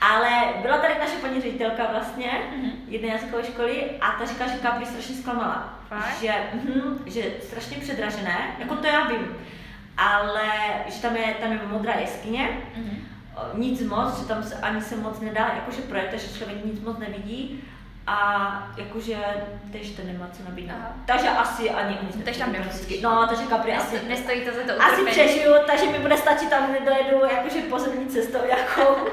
Ale 0.00 0.28
byla 0.62 0.78
tady 0.78 0.94
naše 0.98 1.16
paní 1.16 1.40
ředitelka 1.40 1.86
vlastně, 1.90 2.30
mm-hmm. 2.30 2.72
jedné 2.88 3.08
jazykové 3.08 3.44
školy, 3.44 3.90
a 4.00 4.12
ta 4.12 4.24
říkala, 4.24 4.50
že 4.50 4.60
Capri 4.60 4.86
strašně 4.86 5.14
zklamala. 5.14 5.78
Že, 6.20 6.34
mm, 6.52 7.02
že 7.06 7.22
strašně 7.42 7.76
předražené, 7.76 8.56
jako 8.58 8.76
to 8.76 8.86
já 8.86 9.04
vím, 9.08 9.36
ale 9.96 10.48
že 10.88 11.02
tam 11.02 11.16
je, 11.16 11.34
tam 11.34 11.52
je 11.52 11.60
modrá 11.66 11.94
jeskyně, 11.94 12.48
mm-hmm. 12.76 13.11
Nic 13.54 13.80
moc, 13.82 14.20
že 14.20 14.26
tam 14.26 14.42
se 14.42 14.54
ani 14.54 14.82
se 14.82 14.96
moc 14.96 15.20
nedá, 15.20 15.52
jakože 15.54 15.82
projete, 15.82 16.18
že 16.18 16.38
člověk 16.38 16.64
nic 16.64 16.80
moc 16.80 16.98
nevidí, 16.98 17.64
a 18.06 18.72
jakože 18.76 19.16
tež 19.72 19.90
to 19.90 20.02
nemá 20.02 20.28
co 20.32 20.42
nabídnout. 20.42 20.92
Takže 21.06 21.28
asi 21.28 21.70
ani 21.70 21.98
nic 22.02 22.24
Takže 22.24 22.40
tam 22.40 22.52
nemusíš. 22.52 23.02
No, 23.02 23.26
takže 23.28 23.46
Capri 23.46 23.72
asi... 23.72 24.00
Nestojí 24.08 24.40
to 24.40 24.50
za 24.54 24.74
to 24.74 24.82
Asi 24.82 25.04
přežiju, 25.04 25.52
takže 25.66 25.86
mi 25.86 25.98
bude 25.98 26.16
stačit 26.16 26.50
tam, 26.50 26.74
dojedu 26.84 27.24
jakože 27.24 27.62
pozemní 27.62 28.06
cestou 28.06 28.38
jakou 28.48 29.08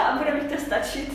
a 0.00 0.16
bude 0.16 0.34
mi 0.34 0.40
to 0.40 0.60
stačit. 0.60 1.12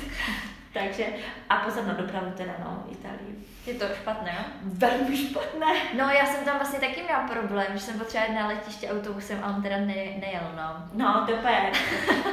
Takže 0.74 1.05
a 1.49 1.55
pozor 1.55 1.84
na 1.84 1.93
dopravu 1.93 2.32
teda, 2.38 2.51
no, 2.59 2.84
Itálii. 2.91 3.45
Je 3.66 3.74
to 3.74 3.86
špatné, 4.01 4.36
jo? 4.38 4.43
Velmi 4.61 5.18
špatné. 5.18 5.68
No, 5.93 6.09
já 6.09 6.26
jsem 6.26 6.45
tam 6.45 6.57
vlastně 6.57 6.80
taky 6.80 7.03
měla 7.03 7.20
problém, 7.20 7.68
že 7.74 7.80
jsem 7.80 7.99
potřebovala 7.99 8.41
na 8.41 8.47
letiště 8.47 8.91
autobusem 8.91 9.39
a 9.43 9.47
on 9.55 9.63
teda 9.63 9.78
ne, 9.78 9.95
nejel, 9.95 10.51
no. 10.55 10.76
No, 10.93 11.26
to 11.26 11.32
je 11.32 11.72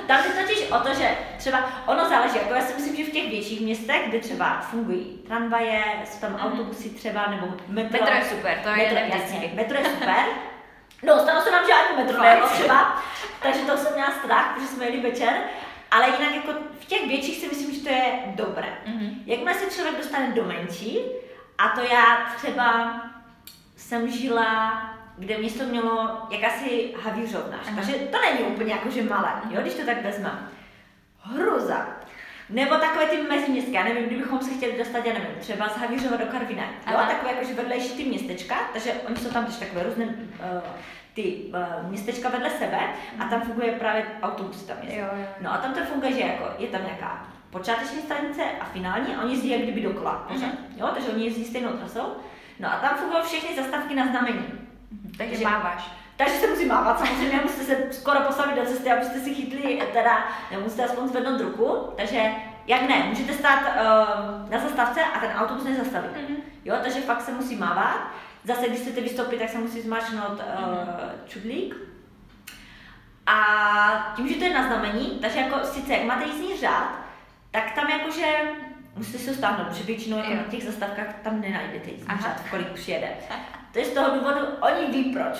Tam 0.07 0.25
je 0.25 0.45
totiž 0.45 0.71
o 0.71 0.79
to, 0.79 0.95
že 0.95 1.11
třeba 1.39 1.71
ono 1.87 2.09
záleží, 2.09 2.37
jako 2.37 2.55
já 2.55 2.61
si 2.61 2.75
myslím, 2.75 2.97
že 2.97 3.05
v 3.05 3.15
těch 3.15 3.31
větších 3.31 3.61
městech, 3.61 4.09
kde 4.09 4.19
třeba 4.19 4.61
fungují 4.61 5.05
tramvaje, 5.27 5.85
jsou 6.05 6.21
tam 6.21 6.35
mm-hmm. 6.35 6.45
autobusy 6.45 6.91
třeba, 6.91 7.27
nebo 7.27 7.47
metro. 7.69 8.01
Metro 8.01 8.15
je 8.15 8.25
super, 8.25 8.59
to 8.63 8.71
metro, 8.71 8.99
je 8.99 9.11
jasně, 9.15 9.53
metro 9.55 9.79
je 9.79 9.85
super. 9.85 10.25
No, 11.05 11.19
stalo 11.19 11.43
se 11.43 11.51
nám 11.51 11.65
žádný 11.67 12.05
metro 12.05 12.23
nejelo 12.23 12.49
třeba, 12.49 13.03
takže 13.43 13.61
to 13.61 13.77
jsem 13.77 13.95
měla 13.95 14.11
strach, 14.11 14.55
protože 14.55 14.67
jsme 14.67 14.85
jeli 14.85 15.01
večer. 15.01 15.35
Ale 15.93 16.07
jinak 16.07 16.35
jako 16.35 16.53
v 16.81 16.85
těch 16.85 17.07
větších 17.07 17.39
si 17.39 17.49
myslím, 17.49 17.75
že 17.75 17.81
to 17.81 17.89
je 17.89 18.23
dobré. 18.35 18.79
Mm-hmm. 18.87 19.15
Jakmile 19.27 19.55
se 19.55 19.75
člověk 19.75 19.97
dostane 19.97 20.33
do 20.35 20.45
menší, 20.45 20.99
a 21.59 21.69
to 21.69 21.81
já 21.81 22.33
třeba 22.37 23.01
jsem 23.77 24.11
žila, 24.11 24.83
kde 25.19 25.39
město 25.39 25.65
mělo 25.65 26.23
jakási 26.31 26.95
havířovna, 27.03 27.59
takže 27.77 27.93
to 27.93 28.19
není 28.21 28.53
úplně 28.53 28.73
jakože 28.73 29.03
malé, 29.03 29.33
jo, 29.51 29.61
když 29.61 29.75
to 29.75 29.87
tak 29.87 30.03
vezmeme. 30.03 30.49
Hruza. 31.21 31.87
Nebo 32.49 32.77
takové 32.77 33.07
ty 33.07 33.23
meziměstské, 33.23 33.77
já 33.77 33.85
nevím, 33.85 34.05
kdybychom 34.05 34.41
se 34.41 34.55
chtěli 34.55 34.79
dostat, 34.79 35.07
já 35.07 35.13
nevím, 35.13 35.37
třeba 35.41 35.69
z 35.69 35.77
Havířova 35.77 36.17
do 36.17 36.27
Karviné, 36.27 36.69
jo, 36.91 36.99
takové 37.09 37.33
jakože 37.33 37.55
vedlejší 37.55 37.97
ty 37.97 38.05
městečka, 38.05 38.55
takže 38.73 38.93
oni 38.93 39.17
jsou 39.17 39.31
tam 39.31 39.47
też 39.47 39.57
takové 39.57 39.83
různé 39.83 40.05
uh, 40.05 40.13
ty 41.15 41.35
uh, 41.35 41.91
městečka 41.91 42.29
vedle 42.29 42.51
sebe 42.51 42.79
a 43.19 43.25
tam 43.25 43.41
funguje 43.41 43.73
právě 43.73 44.07
autobus 44.23 44.63
tam 44.63 44.77
je. 44.83 44.99
Jo, 44.99 45.07
jo. 45.17 45.25
No 45.41 45.53
a 45.53 45.57
tam 45.57 45.75
to 45.75 45.81
funguje, 45.81 46.13
že 46.13 46.21
jako 46.21 46.45
je 46.59 46.69
tam 46.69 46.85
nějaká 46.85 47.27
počáteční 47.51 48.03
stanice 48.03 48.43
a 48.61 48.65
finální 48.65 49.15
a 49.15 49.23
oni 49.23 49.33
jezdí 49.33 49.51
jak 49.51 49.61
kdyby 49.61 49.81
dokola. 49.81 50.27
Mm-hmm. 50.31 50.51
Jo, 50.77 50.89
takže 50.95 51.09
oni 51.09 51.25
jezdí 51.25 51.45
stejnou 51.45 51.73
trasou. 51.73 52.17
No 52.61 52.73
a 52.73 52.77
tam 52.77 52.99
fungují 52.99 53.23
všechny 53.23 53.57
zastávky 53.57 53.95
na 53.95 54.07
znamení. 54.07 54.39
Mm-hmm. 54.39 55.17
Takže 55.19 55.45
máváš. 55.45 55.91
Takže 56.17 56.35
se 56.35 56.47
musí 56.47 56.67
mávat, 56.67 56.99
samozřejmě 56.99 57.41
musíte 57.43 57.65
se 57.65 57.93
skoro 57.93 58.21
postavit 58.21 58.57
do 58.57 58.67
cesty, 58.67 58.91
abyste 58.91 59.21
si 59.21 59.35
chytli, 59.35 59.83
teda, 59.93 60.25
nemusíte 60.51 60.85
aspoň 60.85 61.09
zvednout 61.09 61.41
ruku, 61.41 61.93
takže 61.97 62.31
jak 62.67 62.89
ne, 62.89 63.05
můžete 63.09 63.33
stát 63.33 63.61
uh, 63.61 64.51
na 64.51 64.59
zastávce 64.59 65.05
a 65.05 65.21
ten 65.21 65.31
autobus 65.37 65.65
nezastaví. 65.65 66.09
Mm-hmm. 66.09 66.37
Jo, 66.65 66.77
takže 66.83 67.01
fakt 67.01 67.21
se 67.21 67.33
musí 67.33 67.57
mávat. 67.57 68.11
Zase, 68.45 68.69
když 68.69 68.81
chcete 68.81 69.01
vystoupit, 69.01 69.39
tak 69.39 69.49
se 69.49 69.59
musí 69.59 69.81
zmáčknout 69.81 70.33
uh, 70.33 70.39
čudlík. 71.27 71.77
A 73.27 74.13
tím, 74.17 74.29
že 74.29 74.35
to 74.35 74.45
je 74.45 74.55
na 74.55 74.67
znamení, 74.67 75.19
takže 75.23 75.39
jako 75.39 75.67
sice 75.67 75.93
jak 75.93 76.05
máte 76.05 76.25
jízdní 76.25 76.57
řád, 76.57 76.99
tak 77.51 77.75
tam 77.75 77.91
jakože 77.91 78.27
musíte 78.97 79.19
se 79.19 79.35
stáhnout, 79.35 79.69
protože 79.69 79.85
většinou 79.85 80.17
jako 80.17 80.35
na 80.35 80.43
těch 80.43 80.65
zastavkách 80.65 81.15
tam 81.23 81.41
nenajdete 81.41 81.91
jízdní 81.91 82.19
řád, 82.23 82.43
kolik 82.51 82.69
přijede. 82.69 83.09
To 83.73 83.79
je 83.79 83.85
z 83.85 83.91
toho 83.91 84.19
důvodu, 84.19 84.41
oni 84.61 84.87
ví 84.93 85.13
proč. 85.13 85.39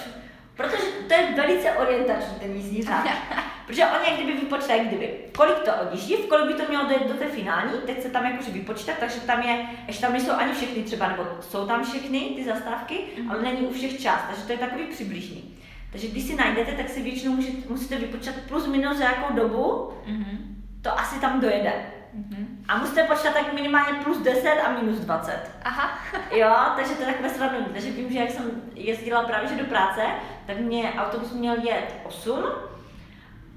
Protože 0.57 0.83
to 1.09 1.15
je 1.15 1.33
velice 1.37 1.73
orientační 1.73 2.35
ten 2.41 2.57
jízdní 2.57 2.83
řád. 2.83 3.07
Protože 3.67 3.87
oni 3.87 4.11
jak 4.11 4.21
kdyby 4.21 4.41
vypočítají, 4.41 4.81
kdyby, 4.89 5.15
kolik 5.37 5.59
to 5.59 5.71
odjíždí, 5.83 6.15
v 6.17 6.27
kolik 6.27 6.47
by 6.47 6.55
to 6.55 6.69
mělo 6.69 6.85
dojít 6.85 7.09
do 7.09 7.15
té 7.15 7.29
finální, 7.29 7.73
teď 7.87 8.03
se 8.03 8.09
tam 8.11 8.25
jakože 8.27 8.51
vypočítat, 8.51 8.99
takže 9.01 9.21
tam 9.21 9.43
je, 9.43 9.67
ještě 9.87 10.03
tam 10.03 10.13
nejsou 10.13 10.33
ani 10.33 10.53
všechny 10.53 10.83
třeba, 10.83 11.09
nebo 11.09 11.27
jsou 11.41 11.67
tam 11.67 11.85
všechny 11.85 12.21
ty 12.21 12.45
zastávky, 12.45 12.95
mm-hmm. 12.95 13.31
ale 13.31 13.43
není 13.43 13.67
u 13.67 13.73
všech 13.73 14.01
část, 14.01 14.25
takže 14.29 14.43
to 14.43 14.53
je 14.53 14.59
takový 14.59 14.85
přibližný. 14.85 15.55
Takže 15.93 16.09
když 16.09 16.25
si 16.25 16.37
najdete, 16.37 16.73
tak 16.73 16.89
si 16.89 17.03
většinou 17.03 17.33
můžete, 17.33 17.69
musíte 17.69 17.97
vypočítat 17.99 18.35
plus 18.49 18.67
minus 18.67 18.99
za 18.99 19.05
jakou 19.05 19.35
dobu, 19.35 19.93
mm-hmm. 20.07 20.39
to 20.83 20.99
asi 20.99 21.21
tam 21.21 21.41
dojede. 21.41 21.73
Mm-hmm. 22.17 22.47
A 22.69 22.79
musíte 22.79 23.05
počítat 23.05 23.35
tak 23.35 23.53
minimálně 23.53 23.99
plus 24.05 24.19
10 24.19 24.51
a 24.51 24.71
minus 24.71 24.99
20. 24.99 25.51
Aha. 25.65 25.99
jo, 26.31 26.55
takže 26.77 26.95
to 26.95 27.03
je 27.03 27.07
takové 27.07 27.31
srovnání. 27.31 27.67
Takže 27.73 27.91
vím, 27.91 28.13
že 28.13 28.19
jak 28.19 28.31
jsem 28.31 28.51
jezdila 28.75 29.23
právě 29.23 29.49
že 29.49 29.63
do 29.63 29.65
práce, 29.65 30.03
tak 30.47 30.59
mě 30.59 30.93
autobus 30.99 31.33
měl 31.33 31.55
jet 31.63 31.95
8, 32.05 32.45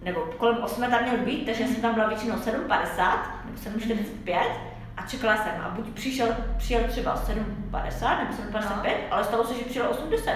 nebo 0.02 0.22
kolem 0.38 0.64
8 0.64 0.90
tam 0.90 1.04
měl 1.04 1.18
být, 1.18 1.46
takže 1.46 1.68
jsem 1.68 1.82
tam 1.82 1.94
byla 1.94 2.08
většinou 2.08 2.36
7.50 2.36 3.18
nebo 3.46 3.78
7.45 3.78 4.42
a 4.98 5.08
čekala 5.08 5.38
jsem 5.38 5.62
a 5.62 5.70
buď 5.70 5.94
přišel, 5.94 6.36
přijel 6.58 6.84
třeba 6.88 7.16
7.50 7.72 8.20
nebo 8.20 8.60
7.55, 8.60 8.84
no. 8.84 9.14
ale 9.14 9.24
stalo 9.24 9.48
se, 9.48 9.54
že 9.54 9.66
přijel 9.66 9.90
80. 9.90 10.34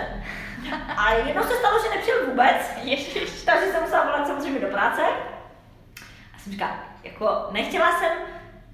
A 0.97 1.13
jednou 1.13 1.43
se 1.43 1.53
stalo, 1.53 1.83
že 1.83 1.95
nepřijel 1.95 2.25
vůbec, 2.25 2.71
Ježiš. 2.83 3.43
takže 3.43 3.71
jsem 3.71 3.83
musela 3.83 4.03
volat 4.03 4.27
samozřejmě 4.27 4.59
do 4.59 4.67
práce. 4.67 5.01
A 6.35 6.39
jsem 6.39 6.51
říkala, 6.51 6.88
jako 7.03 7.47
nechtěla 7.51 7.99
jsem, 7.99 8.11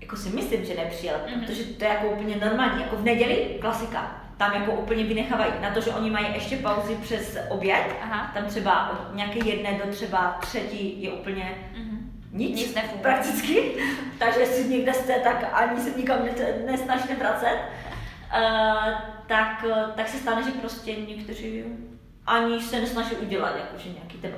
jako 0.01 0.15
si 0.15 0.29
myslím, 0.29 0.65
že 0.65 0.75
nepřijel, 0.75 1.15
mm-hmm. 1.15 1.45
protože 1.45 1.63
to 1.63 1.83
je 1.83 1.89
jako 1.89 2.07
úplně 2.07 2.35
normální, 2.35 2.81
jako 2.81 2.95
v 2.95 3.03
neděli 3.03 3.57
klasika. 3.61 4.21
Tam 4.37 4.53
jako 4.53 4.71
úplně 4.71 5.03
vynechávají 5.03 5.51
na 5.61 5.73
to, 5.73 5.81
že 5.81 5.91
oni 5.91 6.09
mají 6.09 6.33
ještě 6.33 6.57
pauzy 6.57 6.95
přes 6.95 7.37
oběd, 7.49 7.95
Aha. 8.01 8.31
tam 8.33 8.45
třeba 8.45 8.89
od 8.89 9.15
nějaké 9.15 9.45
jedné 9.45 9.79
do 9.85 9.91
třeba 9.91 10.37
třetí 10.41 11.03
je 11.03 11.11
úplně 11.11 11.57
mm-hmm. 11.73 11.97
nic, 12.31 12.55
nic 12.55 12.75
nefunguje. 12.75 13.01
prakticky, 13.01 13.75
takže 14.19 14.39
jestli 14.39 14.69
někde 14.69 14.93
jste, 14.93 15.19
tak 15.19 15.49
ani 15.53 15.81
se 15.81 15.97
nikam 15.97 16.19
nesnažte 16.65 17.15
vracet. 17.15 17.59
Uh, 18.37 18.93
tak, 19.27 19.65
tak 19.95 20.07
se 20.07 20.17
stane, 20.17 20.43
že 20.43 20.51
prostě 20.51 20.95
někteří 20.95 21.63
ani 22.27 22.61
se 22.61 22.81
nesnaží 22.81 23.15
udělat 23.15 23.55
jakože 23.55 23.89
nějaký 23.89 24.17
ten? 24.17 24.31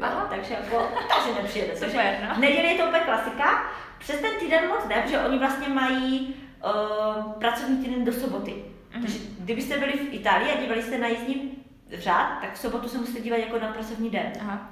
Aha. 0.00 0.26
Takže 0.30 0.54
jako, 0.54 0.88
takže 1.16 1.42
nepřijede. 1.42 1.76
Super, 1.76 1.90
takže 1.90 2.26
no. 2.28 2.40
neděli 2.40 2.68
je 2.68 2.78
to 2.78 2.84
úplně 2.84 3.02
klasika. 3.04 3.70
Přes 3.98 4.20
ten 4.20 4.30
týden 4.40 4.68
moc 4.68 4.88
ne, 4.88 5.02
protože 5.02 5.18
oni 5.18 5.38
vlastně 5.38 5.68
mají 5.68 6.34
uh, 6.64 7.32
pracovní 7.32 7.84
týden 7.84 8.04
do 8.04 8.12
soboty. 8.12 8.50
Mm-hmm. 8.50 9.00
Takže 9.00 9.18
kdybyste 9.38 9.78
byli 9.78 9.92
v 9.92 10.14
Itálii 10.14 10.52
a 10.52 10.60
dívali 10.60 10.82
jste 10.82 10.98
na 10.98 11.08
jízdní 11.08 11.64
řád, 11.92 12.40
tak 12.40 12.54
v 12.54 12.58
sobotu 12.58 12.88
se 12.88 12.98
musíte 12.98 13.20
dívat 13.20 13.36
jako 13.36 13.58
na 13.58 13.68
pracovní 13.68 14.10
den. 14.10 14.32
Aha. 14.40 14.68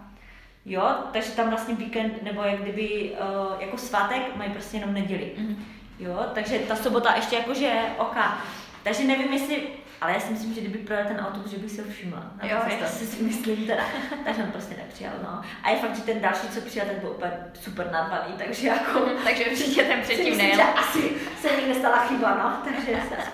Jo, 0.65 0.95
takže 1.13 1.31
tam 1.31 1.51
vlastně 1.51 1.75
víkend, 1.75 2.23
nebo 2.23 2.43
jak 2.43 2.61
kdyby 2.61 3.13
uh, 3.13 3.61
jako 3.61 3.79
svátek 3.79 4.37
mají 4.37 4.51
prostě 4.51 4.77
jenom 4.77 4.95
neděli. 4.95 5.33
Mm-hmm. 5.39 5.57
Jo, 5.99 6.25
takže 6.35 6.59
ta 6.59 6.77
sobota 6.77 7.15
ještě 7.17 7.37
jakože 7.37 7.83
oka. 7.99 8.39
Takže 8.83 9.05
nevím, 9.05 9.33
jestli 9.33 9.69
ale 10.01 10.13
já 10.13 10.21
si 10.21 10.33
myslím, 10.33 10.55
že 10.55 10.61
kdyby 10.61 10.79
projel 10.79 11.05
ten 11.05 11.21
autobus, 11.21 11.51
že 11.51 11.59
bych 11.59 11.71
si 11.71 11.83
ho 11.83 11.91
všimla. 11.91 12.23
Na 12.43 12.49
jo, 12.49 12.59
to 12.81 12.87
si, 12.87 13.07
si 13.07 13.23
myslím 13.23 13.67
teda. 13.67 13.85
takže 14.25 14.43
on 14.43 14.51
prostě 14.51 14.75
nepřijal, 14.77 15.15
no. 15.23 15.43
A 15.63 15.71
je 15.71 15.77
fakt, 15.77 15.97
že 15.97 16.03
ten 16.03 16.21
další, 16.21 16.49
co 16.49 16.61
přijel, 16.61 16.87
ten 16.87 17.01
byl 17.01 17.11
úplně 17.11 17.33
super 17.55 17.91
nadbaný, 17.93 18.35
takže 18.39 18.67
jako... 18.67 19.01
takže 19.25 19.45
určitě 19.45 19.83
ten 19.83 20.03
předtím 20.03 20.37
nejel. 20.37 20.61
asi 20.77 21.11
se 21.41 21.57
mi 21.57 21.69
nestala 21.69 21.97
chyba, 21.97 22.35
no, 22.35 22.73
takže 22.73 23.09
se 23.09 23.17
asi. 23.17 23.31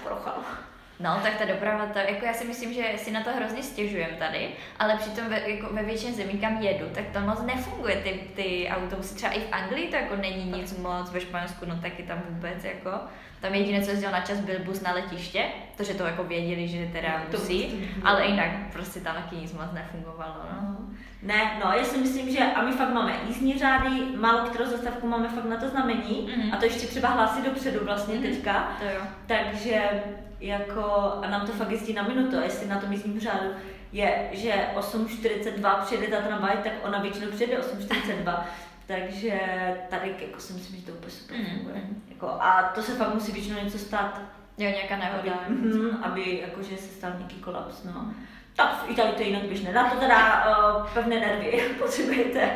No, 1.00 1.20
tak 1.22 1.36
ta 1.36 1.44
doprava, 1.44 1.86
to, 1.86 1.98
jako 1.98 2.24
já 2.24 2.34
si 2.34 2.44
myslím, 2.44 2.72
že 2.72 2.84
si 2.96 3.10
na 3.10 3.22
to 3.22 3.30
hrozně 3.30 3.62
stěžujem 3.62 4.10
tady, 4.18 4.48
ale 4.78 4.96
přitom 4.96 5.28
ve, 5.28 5.50
jako 5.50 5.74
ve 5.74 5.82
většině 5.82 6.12
zemí, 6.12 6.38
kam 6.38 6.62
jedu, 6.62 6.86
tak 6.94 7.04
to 7.12 7.20
moc 7.20 7.42
nefunguje, 7.42 7.96
ty, 7.96 8.20
ty 8.36 8.68
autobusy, 8.76 9.14
třeba 9.14 9.32
i 9.32 9.40
v 9.40 9.52
Anglii 9.52 9.88
to 9.88 9.96
jako 9.96 10.16
není 10.16 10.44
nic 10.44 10.78
moc, 10.78 11.10
ve 11.10 11.20
Španělsku, 11.20 11.66
no 11.66 11.76
taky 11.76 12.02
tam 12.02 12.22
vůbec, 12.28 12.64
jako, 12.64 12.90
tam 13.40 13.54
jediné, 13.54 13.82
co 13.82 13.90
jezdil 13.90 14.10
na 14.10 14.20
čas, 14.20 14.40
byl 14.40 14.54
bus 14.64 14.80
na 14.80 14.92
letiště, 14.92 15.44
protože 15.76 15.94
to 15.94 16.04
jako 16.04 16.24
věděli, 16.24 16.68
že 16.68 16.88
teda 16.92 17.22
musí, 17.32 17.90
ale 18.04 18.26
jinak 18.26 18.50
prostě 18.72 19.00
tam 19.00 19.14
taky 19.14 19.36
nic 19.36 19.52
moc 19.52 19.72
nefungovalo, 19.72 20.34
no. 20.52 20.76
Ne, 21.22 21.60
no, 21.64 21.72
já 21.72 21.84
si 21.84 21.98
myslím, 21.98 22.30
že 22.30 22.38
a 22.38 22.62
my 22.62 22.72
fakt 22.72 22.92
máme 22.92 23.12
jízdní 23.28 23.58
řády, 23.58 23.90
málo 24.16 24.48
kterou 24.48 24.70
zastavku 24.70 25.06
máme 25.06 25.28
fakt 25.28 25.44
na 25.44 25.56
to 25.56 25.68
znamení 25.68 26.28
mm-hmm. 26.28 26.54
a 26.54 26.56
to 26.56 26.64
ještě 26.64 26.86
třeba 26.86 27.08
hlásí 27.08 27.42
dopředu 27.42 27.84
vlastně 27.84 28.14
mm-hmm. 28.14 28.22
teďka. 28.22 28.76
To 28.78 28.84
jo. 28.84 29.00
Takže 29.26 29.82
jako, 30.40 30.82
a 31.22 31.28
nám 31.28 31.46
to 31.46 31.52
fakt 31.52 31.70
jezdí 31.70 31.92
na 31.92 32.02
minutu, 32.02 32.38
a 32.38 32.42
jestli 32.42 32.68
na 32.68 32.80
tom 32.80 32.92
jízdním 32.92 33.20
řádu 33.20 33.48
je, 33.92 34.28
že 34.32 34.52
8.42 34.76 35.84
přijede 35.84 36.06
ta 36.06 36.20
tramvaj, 36.20 36.56
tak 36.64 36.72
ona 36.82 36.98
většinou 36.98 37.30
přijede 37.30 37.58
8.42. 37.58 38.44
Takže 38.86 39.40
tady 39.90 40.14
jako 40.18 40.40
si 40.40 40.52
myslím, 40.52 40.80
že 40.80 40.86
to 40.86 40.92
úplně 40.92 41.12
super 41.12 41.36
mm, 41.36 41.46
funguje. 41.46 41.76
Mm. 41.76 42.02
Jako, 42.08 42.28
a 42.28 42.72
to 42.74 42.82
se 42.82 42.94
fakt 42.94 43.14
musí 43.14 43.32
většinou 43.32 43.64
něco 43.64 43.78
stát. 43.78 44.20
Jo, 44.58 44.70
nějaká 44.70 44.96
nehoda. 44.96 45.32
Aby, 45.46 45.54
mm, 45.54 46.04
aby 46.04 46.40
jakože 46.42 46.76
se 46.76 46.88
stal 46.88 47.12
nějaký 47.16 47.36
kolaps, 47.36 47.84
no. 47.84 48.14
Tak 48.56 48.84
v 48.84 48.90
Itálii 48.90 49.14
to 49.14 49.22
jinak 49.22 49.42
běžné. 49.42 49.72
Na 49.72 49.90
to 49.90 49.96
teda 49.96 50.46
uh, 50.46 50.86
pevné 50.86 51.20
nervy 51.20 51.74
potřebujete. 51.78 52.50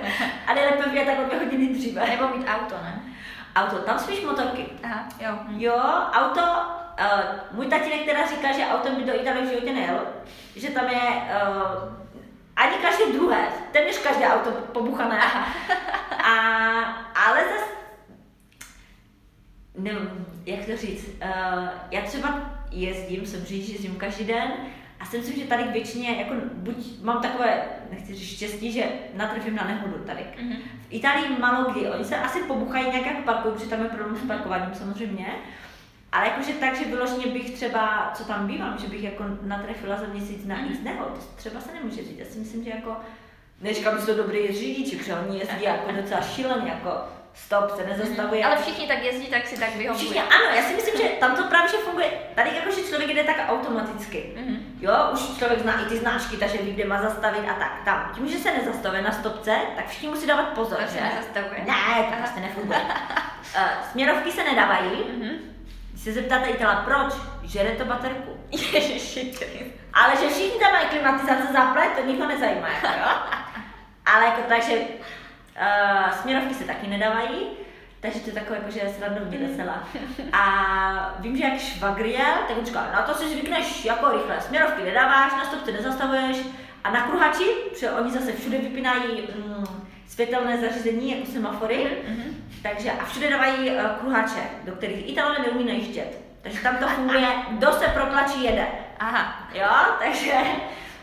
A 0.47 0.55
nejlépe 0.55 0.91
vyjet 0.91 1.07
tak 1.07 1.19
o 1.19 1.25
dvě 1.25 1.39
hodiny 1.39 1.75
dříve. 1.75 2.07
Nebo 2.07 2.29
mít 2.29 2.47
auto, 2.49 2.75
ne? 2.83 3.03
Auto, 3.57 3.77
tam 3.77 3.99
spíš 3.99 4.25
motorky. 4.25 4.67
Aha, 4.83 5.09
jo. 5.21 5.31
Hm. 5.43 5.61
Jo, 5.61 5.77
auto, 6.13 6.41
uh, 6.41 7.57
můj 7.57 7.67
tatínek 7.67 8.05
teda 8.05 8.27
říká, 8.27 8.53
že 8.53 8.67
autem 8.67 8.95
by 8.95 9.03
do 9.03 9.21
Itálie 9.21 9.47
v 9.47 9.49
životě 9.49 9.73
nejel, 9.73 10.07
že 10.57 10.71
tam 10.71 10.89
je 10.89 11.01
uh, 11.01 12.00
ani 12.61 12.77
každé 12.77 13.13
druhé, 13.13 13.49
téměř 13.73 13.99
každé 13.99 14.27
auto 14.27 14.51
pobuchané. 14.51 15.21
A, 16.25 16.33
ale 17.15 17.41
zase, 17.45 17.71
nevím, 19.79 20.27
jak 20.47 20.67
to 20.67 20.77
říct, 20.77 21.09
uh, 21.09 21.69
já 21.91 22.03
třeba 22.03 22.51
jezdím, 22.71 23.27
jsem 23.27 23.45
říct, 23.45 23.67
že 23.67 23.73
jezdím 23.73 23.97
každý 23.97 24.25
den, 24.25 24.53
a 25.01 25.05
si 25.05 25.19
myslím, 25.19 25.39
že 25.39 25.45
tady 25.45 25.65
většině, 25.65 26.17
jako 26.19 26.35
buď 26.53 27.03
mám 27.03 27.23
takové, 27.23 27.63
nechci 27.91 28.15
říct 28.15 28.37
štěstí, 28.37 28.73
že 28.73 28.85
natrefím 29.15 29.57
na 29.57 29.65
nehodu 29.65 30.05
tady. 30.05 30.21
Mm-hmm. 30.21 30.57
V 30.89 30.93
Itálii 30.93 31.39
málo 31.39 31.71
kdy, 31.71 31.91
oni 31.91 32.05
se 32.05 32.17
asi 32.17 32.39
pobuchají 32.43 32.91
nějak 32.91 33.07
jak 33.07 33.25
parkují, 33.25 33.55
protože 33.55 33.71
tam 33.71 33.83
je 33.83 33.89
problém 33.89 34.17
s 34.17 34.27
parkováním 34.27 34.75
samozřejmě. 34.75 35.27
Ale 36.13 36.27
jakože 36.27 36.53
tak, 36.53 36.77
že 36.77 36.85
vyloženě 36.85 37.27
bych 37.27 37.51
třeba, 37.51 38.11
co 38.15 38.25
tam 38.25 38.47
bývám, 38.47 38.79
že 38.79 38.87
bych 38.87 39.03
jako 39.03 39.25
natrefila 39.43 39.97
za 39.97 40.07
měsíc 40.07 40.45
na 40.47 40.61
nic 40.61 40.83
nehod, 40.83 41.09
to 41.09 41.37
třeba 41.37 41.61
se 41.61 41.73
nemůže 41.73 41.97
říct. 41.97 42.19
Já 42.19 42.27
si 42.27 42.39
myslím, 42.39 42.65
že 42.65 42.71
jako, 42.71 42.97
neříkám, 43.61 44.01
že 44.01 44.07
to 44.07 44.15
dobrý 44.15 44.55
řidiči, 44.55 44.97
protože 44.97 45.15
oni 45.15 45.39
jezdí 45.39 45.65
jako 45.65 45.93
docela 45.93 46.21
šíleně, 46.21 46.71
jako 46.71 46.91
stop, 47.35 47.71
se 47.77 47.87
nezastavuje. 47.87 48.45
Ale 48.45 48.57
všichni 48.57 48.87
tak 48.89 49.03
jezdí, 49.03 49.27
tak 49.27 49.47
si 49.47 49.61
tak 49.61 49.77
vyhovují. 49.77 50.05
Všichni, 50.07 50.23
ano, 50.23 50.57
já 50.57 50.63
si 50.63 50.75
myslím, 50.75 50.97
že 50.97 51.09
tam 51.09 51.37
to 51.37 51.45
právě 51.45 51.71
že 51.71 51.77
funguje, 51.77 52.11
tady 52.35 52.51
jako, 52.55 52.71
že 52.71 52.83
člověk 52.83 53.11
jde 53.11 53.25
tak 53.25 53.37
automaticky. 53.49 54.33
Mm-hmm. 54.37 54.59
Jo, 54.81 54.93
už 55.13 55.39
člověk 55.39 55.61
zná 55.61 55.81
i 55.81 55.85
ty 55.85 55.97
značky, 55.97 56.37
takže 56.37 56.59
ví, 56.59 56.73
kde 56.73 56.85
má 56.85 57.03
zastavit 57.03 57.49
a 57.49 57.55
tak. 57.55 57.81
Tam, 57.85 58.13
tím, 58.15 58.29
že 58.29 58.39
se 58.39 58.53
nezastavuje 58.53 59.03
na 59.03 59.13
stopce, 59.13 59.57
tak 59.77 59.89
všichni 59.89 60.09
musí 60.09 60.27
dávat 60.27 60.43
pozor. 60.45 60.79
To 60.79 60.93
se 60.93 61.01
nezastavuje? 61.01 61.65
Ne, 61.67 62.07
to 62.11 62.17
prostě 62.19 62.41
nefunguje. 62.41 62.79
uh, 62.79 63.85
směrovky 63.93 64.33
se 64.33 64.45
nedávají. 64.45 64.91
Mm-hmm. 64.91 65.51
Když 66.03 66.15
se 66.15 66.21
zeptáte 66.21 66.49
Itala, 66.49 66.75
proč? 66.75 67.15
Žere 67.43 67.71
to 67.71 67.85
baterku. 67.85 68.31
Ježiši, 68.51 69.33
Ale 69.93 70.17
že 70.17 70.29
všichni 70.29 70.61
tam 70.61 70.73
mají 70.73 70.87
klimatizace 70.87 71.53
zaplet, 71.53 71.91
to 71.97 72.07
nikoho 72.07 72.29
nezajímá, 72.29 72.69
jako, 72.69 72.87
jo? 72.87 73.17
Ale 74.07 74.25
jako 74.25 74.41
takže 74.49 74.75
Uh, 75.61 76.11
směrovky 76.11 76.55
se 76.55 76.65
taky 76.65 76.87
nedávají, 76.87 77.47
takže 78.01 78.21
to 78.21 78.31
je 78.31 78.35
takové 78.35 78.57
jako, 78.57 78.71
že 78.71 78.81
je 78.81 78.89
srandovně 78.89 79.39
veselá. 79.39 79.89
A 80.33 81.15
vím, 81.19 81.37
že 81.37 81.45
jak 81.45 81.59
švagr 81.59 82.07
jel, 82.07 82.35
tak 82.49 82.59
on 82.59 82.67
říkal, 82.67 82.85
na 82.93 83.03
to 83.03 83.15
si 83.15 83.29
zvykneš 83.29 83.85
jako 83.85 84.11
rychle, 84.11 84.41
směrovky 84.41 84.83
nedáváš, 84.83 85.33
na 85.33 85.45
stopce 85.45 85.73
nezastavuješ 85.73 86.37
a 86.85 86.91
na 86.91 87.01
kruhači, 87.01 87.45
protože 87.71 87.91
oni 87.91 88.11
zase 88.11 88.33
všude 88.33 88.59
vypínají 88.59 89.29
mm, 89.37 89.89
světelné 90.11 90.61
zařízení, 90.61 91.11
jako 91.11 91.27
semafory, 91.27 91.77
mm-hmm. 91.77 92.33
takže 92.63 92.93
a 92.93 93.05
všude 93.05 93.31
dávají 93.31 93.71
uh, 93.71 93.83
kruhače, 94.01 94.41
do 94.65 94.73
kterých 94.73 95.09
Italové 95.09 95.39
neumí 95.39 95.65
najíždět. 95.65 96.21
Takže 96.43 96.63
tam 96.63 96.77
to 96.77 96.89
funguje, 96.89 97.29
kdo 97.51 97.73
se 97.73 97.87
protlačí, 97.87 98.45
jede. 98.45 98.67
Aha, 98.99 99.49
jo, 99.55 99.95
takže 99.99 100.33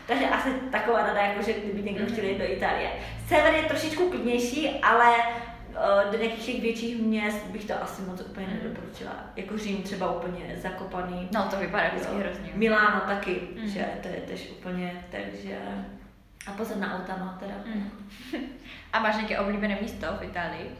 takže 0.06 0.28
asi 0.28 0.48
taková 0.70 1.06
rada, 1.06 1.20
jako 1.20 1.42
že 1.42 1.52
kdyby 1.52 1.82
někdo 1.82 2.06
chtěl 2.06 2.24
jít 2.24 2.38
do 2.38 2.52
Itálie. 2.52 2.90
Sever 3.26 3.54
je 3.54 3.62
trošičku 3.62 4.10
klidnější, 4.10 4.68
ale 4.82 5.16
uh, 5.16 6.12
do 6.12 6.18
nějakých 6.18 6.46
těch 6.46 6.62
větších 6.62 7.02
měst 7.02 7.46
bych 7.46 7.64
to 7.64 7.82
asi 7.82 8.02
moc 8.02 8.20
úplně 8.20 8.46
mm. 8.46 8.52
nedoporučila. 8.54 9.12
Jako 9.36 9.58
Řím 9.58 9.82
třeba 9.82 10.16
úplně 10.16 10.56
zakopaný. 10.56 11.28
No 11.32 11.48
to 11.50 11.56
vypadá 11.56 11.88
vždycky 11.88 12.16
hrozně. 12.16 12.50
Miláno 12.54 13.00
taky, 13.00 13.40
mm. 13.60 13.68
že 13.68 13.84
to 14.02 14.08
je 14.08 14.20
tež 14.28 14.50
úplně, 14.50 15.04
takže... 15.10 15.58
A 16.48 16.52
pozor 16.56 16.76
na 16.76 16.94
auta, 16.96 17.16
no 17.20 17.36
teda. 17.40 17.54
Mm. 17.66 17.90
A 18.92 18.98
máš 18.98 19.16
nějaké 19.16 19.38
oblíbené 19.38 19.78
místo 19.80 20.06
v 20.20 20.22
Itálii? 20.22 20.70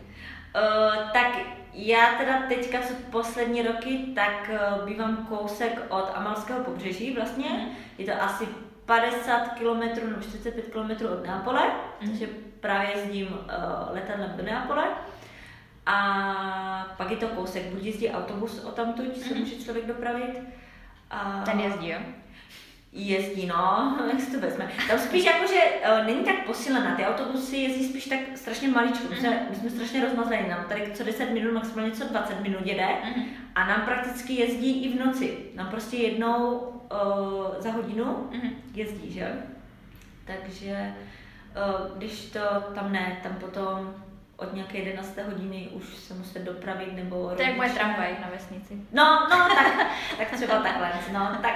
Uh, 0.56 1.10
tak 1.12 1.38
já 1.72 2.14
teda 2.18 2.42
teďka 2.48 2.78
co 2.80 2.94
poslední 3.10 3.62
roky, 3.62 3.98
tak 4.14 4.50
uh, 4.50 4.88
bývám 4.88 5.26
kousek 5.26 5.80
od 5.88 6.10
Amalského 6.14 6.64
pobřeží 6.64 7.14
vlastně. 7.14 7.48
Mm. 7.48 7.68
Je 7.98 8.06
to 8.06 8.22
asi 8.22 8.48
50 8.84 9.48
km 9.48 10.08
nebo 10.08 10.22
45 10.22 10.64
km 10.64 11.06
od 11.06 11.26
Neapole, 11.26 11.62
mm. 12.00 12.08
takže 12.08 12.26
právě 12.60 12.90
jezdím 12.96 13.28
uh, 13.28 13.94
letadlem 13.94 14.32
do 14.36 14.42
Neapole. 14.42 14.84
A 15.86 16.94
pak 16.96 17.10
je 17.10 17.16
to 17.16 17.28
kousek, 17.28 17.62
buď 17.62 17.82
jezdí 17.82 18.10
autobus 18.10 18.64
o 18.64 18.70
tamtuť, 18.70 19.16
mm. 19.16 19.22
se 19.22 19.34
může 19.34 19.56
člověk 19.56 19.86
dopravit. 19.86 20.40
A... 21.10 21.42
Ten 21.44 21.60
jezdí, 21.60 21.88
jo? 21.88 21.98
Jezdí, 22.98 23.46
no, 23.46 23.96
jak 24.12 24.20
se 24.20 24.30
to 24.30 24.40
vezme. 24.40 24.70
Tam 24.88 24.98
spíš 24.98 25.24
jako, 25.24 25.46
že 25.46 25.60
uh, 25.90 26.06
není 26.06 26.24
tak 26.24 26.46
posílená, 26.46 26.96
ty 26.96 27.04
autobusy 27.04 27.56
jezdí 27.56 27.88
spíš 27.88 28.06
tak 28.06 28.18
strašně 28.34 28.68
maličko, 28.68 29.08
my 29.10 29.16
jsme, 29.16 29.46
my 29.50 29.56
jsme 29.56 29.70
strašně 29.70 30.04
rozmazlení, 30.04 30.48
nám 30.48 30.64
tady 30.68 30.92
co 30.94 31.04
10 31.04 31.30
minut, 31.30 31.52
maximálně 31.52 31.92
co 31.92 32.04
20 32.04 32.40
minut 32.40 32.66
jede 32.66 32.86
mm-hmm. 32.86 33.24
a 33.54 33.66
nám 33.66 33.82
prakticky 33.82 34.32
jezdí 34.32 34.84
i 34.84 34.96
v 34.96 35.06
noci. 35.06 35.38
Nám 35.54 35.66
prostě 35.66 35.96
jednou 35.96 36.54
uh, 36.56 37.62
za 37.62 37.70
hodinu 37.70 38.04
mm-hmm. 38.04 38.50
jezdí, 38.74 39.12
že? 39.12 39.32
Takže 40.24 40.92
uh, 41.56 41.96
když 41.96 42.30
to 42.30 42.40
tam 42.74 42.92
ne, 42.92 43.20
tam 43.22 43.34
potom 43.34 43.94
od 44.36 44.54
nějaké 44.54 44.78
11. 44.78 45.18
hodiny 45.26 45.68
už 45.72 45.84
se 45.96 46.14
musíte 46.14 46.38
dopravit 46.38 46.96
nebo... 46.96 47.32
To 47.36 47.42
je 47.42 47.48
jak 47.48 47.56
moje 47.56 47.70
tramvaj 47.70 48.16
na 48.20 48.28
vesnici. 48.30 48.74
No, 48.92 49.26
no, 49.30 49.48
tak, 49.54 49.86
tak 50.18 50.30
třeba 50.30 50.62
takhle, 50.62 50.92
no, 51.12 51.38
tak 51.42 51.54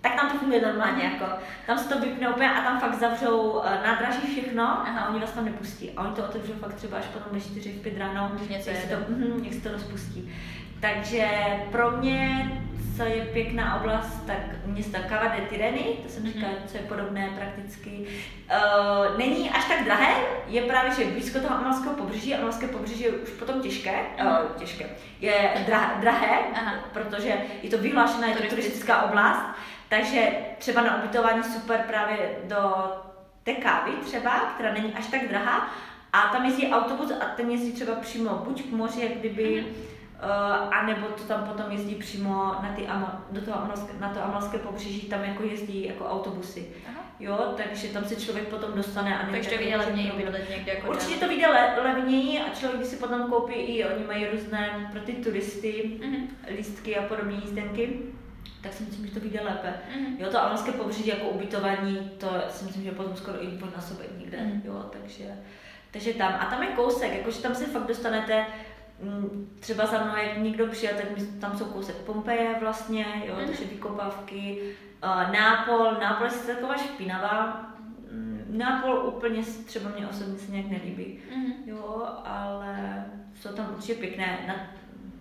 tak 0.00 0.14
tam 0.14 0.30
to 0.30 0.38
funguje 0.38 0.60
normálně, 0.60 1.04
jako 1.04 1.24
tam 1.66 1.78
se 1.78 1.88
to 1.88 2.00
vypne 2.00 2.28
úplně 2.28 2.50
a 2.50 2.62
tam 2.62 2.80
fakt 2.80 2.94
zavřou 2.94 3.38
uh, 3.38 3.64
nádraží 3.64 4.32
všechno 4.32 4.62
Aha. 4.62 5.00
a 5.00 5.08
oni 5.08 5.20
vás 5.20 5.32
tam 5.32 5.44
nepustí. 5.44 5.90
A 5.96 6.04
oni 6.04 6.14
to 6.14 6.24
otevřou 6.24 6.52
fakt 6.52 6.74
třeba 6.74 6.98
až 6.98 7.04
potom 7.04 7.32
ve 7.32 7.40
4, 7.40 7.72
v 7.72 7.82
5 7.82 7.98
ráno, 7.98 8.30
něco 8.50 8.70
jak, 8.70 8.78
se 8.80 8.88
to, 8.88 9.12
mm, 9.12 9.44
jak 9.44 9.54
se 9.54 9.60
to 9.60 9.72
rozpustí. 9.72 10.32
Takže 10.80 11.28
pro 11.70 11.90
mě, 11.90 12.52
co 12.96 13.02
je 13.02 13.24
pěkná 13.24 13.80
oblast, 13.80 14.26
tak 14.26 14.38
města 14.66 14.98
Cava 15.08 15.28
de 15.28 15.40
Tireny, 15.50 15.84
to 16.02 16.08
jsem 16.08 16.26
říkala, 16.26 16.52
mm-hmm. 16.52 16.66
co 16.66 16.76
je 16.76 16.82
podobné 16.82 17.30
prakticky. 17.36 17.90
Uh, 17.90 19.18
není 19.18 19.50
až 19.50 19.64
tak 19.64 19.84
drahé, 19.84 20.14
je 20.46 20.62
právě, 20.62 20.94
že 20.94 21.04
blízko 21.04 21.38
toho 21.38 21.54
amalského 21.54 21.94
pobřeží, 21.94 22.34
amalské 22.34 22.66
pobřeží 22.66 23.02
je 23.02 23.10
už 23.10 23.30
potom 23.30 23.60
těžké, 23.60 23.90
mm-hmm. 24.18 24.44
uh, 24.44 24.56
těžké, 24.56 24.86
je 25.20 25.64
dra, 25.66 25.96
drahé, 26.00 26.38
Aha. 26.54 26.74
protože 26.92 27.36
je 27.62 27.70
to 27.70 27.78
vyhlášená, 27.78 28.26
je 28.26 28.36
to 28.36 28.42
turistická 28.42 29.02
oblast, 29.02 29.42
takže 29.88 30.32
třeba 30.58 30.82
na 30.82 30.96
ubytování 30.96 31.42
super 31.42 31.84
právě 31.88 32.36
do 32.44 32.58
té 33.42 33.54
kávy 33.54 33.92
třeba, 34.04 34.40
která 34.40 34.72
není 34.72 34.94
až 34.94 35.06
tak 35.06 35.28
drahá, 35.28 35.70
a 36.12 36.28
tam 36.32 36.44
jezdí 36.44 36.68
autobus 36.72 37.12
a 37.20 37.24
ten 37.36 37.50
jezdí 37.50 37.72
třeba 37.72 37.94
přímo 37.94 38.30
buď 38.44 38.62
k 38.62 38.72
moři, 38.72 39.00
jak 39.00 39.12
kdyby, 39.12 39.42
mm-hmm. 39.42 40.66
uh, 40.66 40.74
anebo 40.74 41.06
to 41.06 41.22
tam 41.22 41.44
potom 41.44 41.72
jezdí 41.72 41.94
přímo 41.94 42.34
na, 42.34 42.72
ty, 42.76 42.88
do 43.30 43.40
toho 43.40 43.62
amalské, 43.62 43.92
na 44.00 44.08
to 44.08 44.24
amalské 44.24 44.58
pobřeží, 44.58 45.00
tam 45.00 45.24
jako 45.24 45.42
jezdí 45.42 45.86
jako 45.86 46.04
autobusy. 46.04 46.68
Aha. 46.88 46.98
Jo, 47.20 47.54
takže 47.56 47.88
tam 47.88 48.04
se 48.04 48.16
člověk 48.16 48.48
potom 48.48 48.72
dostane. 48.72 49.18
A 49.18 49.30
takže 49.30 49.50
to 49.50 49.58
vyjde 49.58 49.76
levněji 49.76 50.12
bydlet 50.12 50.50
někde 50.50 50.72
jako 50.72 50.90
Určitě 50.90 51.14
to 51.14 51.28
vyjde 51.28 51.48
le, 51.48 51.82
levněji 51.82 52.40
a 52.40 52.54
člověk 52.54 52.86
si 52.86 52.96
potom 52.96 53.30
koupí 53.30 53.54
i, 53.54 53.84
oni 53.84 54.04
mají 54.04 54.26
různé 54.26 54.88
pro 54.92 55.00
ty 55.00 55.12
turisty, 55.12 56.00
mm-hmm. 56.00 56.56
lístky 56.56 56.96
a 56.96 57.02
podobné 57.02 57.32
jízdenky 57.32 58.00
tak 58.62 58.72
si 58.72 58.82
myslím, 58.82 59.06
že 59.06 59.14
to 59.14 59.20
vyjde 59.20 59.40
lépe. 59.40 59.74
Mm. 59.96 60.16
Jo, 60.18 60.30
to 60.30 60.42
amalské 60.42 60.72
pobřeží 60.72 61.08
jako 61.08 61.28
ubytování, 61.28 62.10
to 62.18 62.28
si 62.48 62.64
myslím, 62.64 62.84
že 62.84 62.92
potom 62.92 63.16
skoro 63.16 63.44
i 63.44 63.58
sobě 63.80 64.06
někde, 64.18 64.38
mm. 64.38 64.62
jo, 64.64 64.90
takže, 64.92 65.24
takže 65.90 66.14
tam. 66.14 66.34
A 66.40 66.44
tam 66.44 66.62
je 66.62 66.68
kousek, 66.68 67.12
jakože 67.12 67.42
tam 67.42 67.54
se 67.54 67.66
fakt 67.66 67.86
dostanete, 67.86 68.46
mm, 69.02 69.56
třeba 69.60 69.86
za 69.86 70.04
mnou, 70.04 70.16
jak 70.16 70.38
někdo 70.38 70.66
přijel, 70.66 70.94
tak 70.96 71.06
tam 71.40 71.58
jsou 71.58 71.64
kousek 71.64 71.96
Pompeje 71.96 72.56
vlastně, 72.60 73.22
jo, 73.26 73.34
mm. 73.40 73.46
takže 73.46 73.64
vykopávky, 73.64 74.58
uh, 75.04 75.32
Nápol, 75.32 75.92
Nápol 76.00 76.26
je 76.26 76.54
taková 76.54 76.76
špinavá, 76.76 77.66
mm, 78.12 78.44
Nápol 78.48 79.04
úplně 79.06 79.42
třeba 79.42 79.90
mě 79.90 80.06
osobně 80.06 80.38
se 80.38 80.52
nějak 80.52 80.66
nelíbí, 80.66 81.18
mm. 81.36 81.52
jo, 81.66 82.08
ale 82.24 83.04
jsou 83.34 83.48
tam 83.48 83.72
určitě 83.76 83.94
pěkné. 83.94 84.38
Na, 84.46 84.54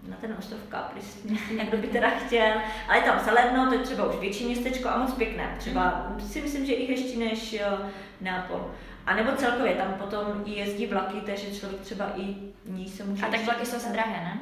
na 0.08 0.18
ten 0.22 0.36
ostrov 0.40 0.60
Capris, 0.72 1.24
někdo 1.58 1.78
by 1.78 1.88
teda 1.88 2.10
chtěl, 2.10 2.54
ale 2.88 2.98
je 2.98 3.04
tam 3.04 3.20
Salerno, 3.20 3.68
to 3.68 3.74
je 3.74 3.80
třeba 3.80 4.06
už 4.06 4.16
větší 4.16 4.46
městečko 4.46 4.90
a 4.90 4.98
moc 4.98 5.14
pěkné, 5.14 5.56
třeba 5.60 6.08
mm. 6.10 6.22
si 6.22 6.42
myslím, 6.42 6.66
že 6.66 6.74
i 6.74 6.96
hezčí 6.96 7.20
než 7.20 7.54
eh, 7.54 7.92
Nápol. 8.22 8.72
A 9.06 9.16
nebo 9.16 9.32
celkově 9.32 9.76
tam 9.76 9.94
potom 9.94 10.44
i 10.46 10.52
jezdí 10.52 10.86
vlaky, 10.86 11.22
takže 11.26 11.60
člověk 11.60 11.82
třeba 11.82 12.06
i 12.16 12.36
ní 12.66 12.90
se 12.90 13.04
může... 13.04 13.26
A 13.26 13.30
tak 13.30 13.44
vlaky 13.44 13.66
jsou 13.66 13.80
se 13.80 13.90
drahé, 13.90 14.24
ne? 14.24 14.40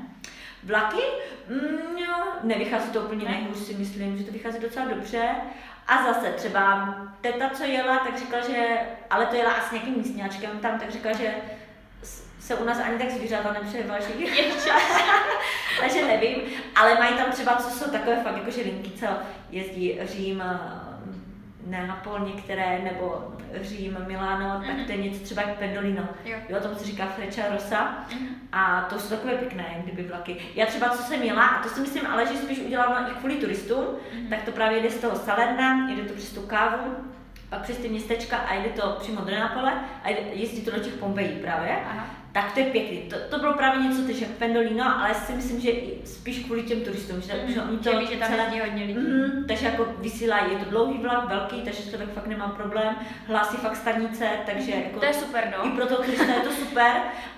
Vlaky? 0.63 1.01
Mm, 1.49 1.97
jo, 1.97 2.15
nevychází 2.43 2.89
to 2.89 3.01
úplně 3.01 3.25
ne. 3.25 3.31
nejhůř, 3.31 3.57
si 3.57 3.73
myslím, 3.73 4.17
že 4.17 4.23
to 4.23 4.31
vychází 4.31 4.59
docela 4.59 4.85
dobře. 4.85 5.29
A 5.87 6.13
zase 6.13 6.31
třeba 6.31 6.95
teta, 7.21 7.49
co 7.49 7.63
jela, 7.63 7.99
tak 7.99 8.19
říkala, 8.19 8.43
že, 8.47 8.77
ale 9.09 9.25
to 9.25 9.35
jela 9.35 9.51
asi 9.51 9.75
nějakým 9.75 9.97
místňáčkem 9.97 10.59
tam, 10.59 10.79
tak 10.79 10.91
říkala, 10.91 11.17
že 11.17 11.33
se 12.45 12.55
u 12.55 12.65
nás 12.65 12.79
ani 12.79 12.97
tak 12.97 13.11
zvířata 13.11 13.53
nepřeváží 13.53 14.21
ještě. 14.21 14.71
Takže 15.81 16.05
nevím, 16.05 16.41
ale 16.75 16.95
mají 16.95 17.15
tam 17.15 17.31
třeba, 17.31 17.55
co 17.55 17.69
jsou 17.69 17.91
takové 17.91 18.23
fakt 18.23 18.37
jakože 18.37 18.61
linky, 18.61 18.91
co 18.91 19.05
jezdí 19.51 19.99
Řím, 20.03 20.43
Neapol 21.67 22.19
některé, 22.19 22.79
nebo 22.83 23.33
Řím, 23.61 23.97
Miláno, 24.07 24.45
mm-hmm. 24.45 24.67
tak 24.67 24.75
mhm. 24.75 24.85
to 24.85 24.91
je 24.91 24.97
něco 24.97 25.23
třeba 25.23 25.41
jak 25.41 25.57
Pendolino. 25.57 26.07
Jo. 26.25 26.37
jo, 26.49 26.59
tomu 26.59 26.75
se 26.75 26.85
říká 26.85 27.05
Freccia 27.05 27.53
Rosa. 27.53 28.05
Mm-hmm. 28.09 28.27
A 28.51 28.81
to 28.81 28.99
jsou 28.99 29.09
takové 29.09 29.33
pěkné, 29.33 29.81
kdyby 29.83 30.03
vlaky. 30.03 30.37
Já 30.55 30.65
třeba, 30.65 30.89
co 30.89 31.03
jsem 31.03 31.19
měla, 31.19 31.47
a 31.47 31.63
to 31.63 31.69
si 31.69 31.79
myslím 31.79 32.07
ale, 32.07 32.27
že 32.27 32.37
spíš 32.37 32.59
udělala 32.59 33.07
i 33.07 33.11
kvůli 33.11 33.35
turistům, 33.35 33.85
mm-hmm. 33.85 34.29
tak 34.29 34.43
to 34.43 34.51
právě 34.51 34.81
jde 34.81 34.89
z 34.89 35.01
toho 35.01 35.15
Salerna, 35.15 35.89
jde 35.89 36.01
to 36.01 36.13
přes 36.13 36.33
tu 36.33 36.41
kávu, 36.41 36.95
pak 37.49 37.61
přes 37.61 37.77
ty 37.77 37.89
městečka 37.89 38.37
a 38.37 38.53
jde 38.53 38.69
to 38.69 38.97
přímo 38.99 39.21
do 39.21 39.31
Neapole 39.31 39.73
a 40.03 40.09
jezdí 40.33 40.61
to 40.61 40.71
do 40.71 40.79
těch 40.79 40.93
Pompejí 40.93 41.29
právě. 41.29 41.77
Aha 41.85 42.24
tak 42.35 42.51
to 42.51 42.59
je 42.59 42.65
pěkný. 42.65 42.97
To, 42.97 43.15
to 43.29 43.39
bylo 43.39 43.53
právě 43.53 43.83
něco, 43.83 44.01
takže 44.05 44.25
jak 44.25 44.33
Pendolino, 44.33 44.99
ale 44.99 45.13
si 45.13 45.31
myslím, 45.31 45.59
že 45.61 45.71
spíš 46.05 46.39
kvůli 46.39 46.63
těm 46.63 46.81
turistům, 46.81 47.21
že, 47.21 47.33
mm, 47.33 47.53
že 47.53 47.61
oni 47.61 47.77
to 47.77 47.99
ví, 47.99 48.07
že 48.07 48.15
tam 48.15 48.27
celé, 48.27 48.61
hodně 48.61 48.83
lidí. 48.83 48.99
Mm, 48.99 49.45
takže 49.47 49.65
jako 49.65 49.85
vysílají, 49.99 50.51
je 50.51 50.57
to 50.57 50.69
dlouhý 50.69 50.97
vlak, 50.97 51.29
velký, 51.29 51.61
takže 51.61 51.89
člověk 51.89 52.13
fakt 52.13 52.27
nemá 52.27 52.47
problém, 52.47 52.95
hlásí 53.27 53.57
fakt 53.57 53.75
stanice, 53.75 54.29
takže 54.45 54.75
mm, 54.75 54.81
jako, 54.81 54.99
to 54.99 55.05
je 55.05 55.13
super, 55.13 55.53
no. 55.57 55.67
I 55.67 55.69
pro 55.69 55.85
toho 55.85 56.03
turista 56.03 56.33
je 56.33 56.39
to 56.39 56.51
super 56.51 56.91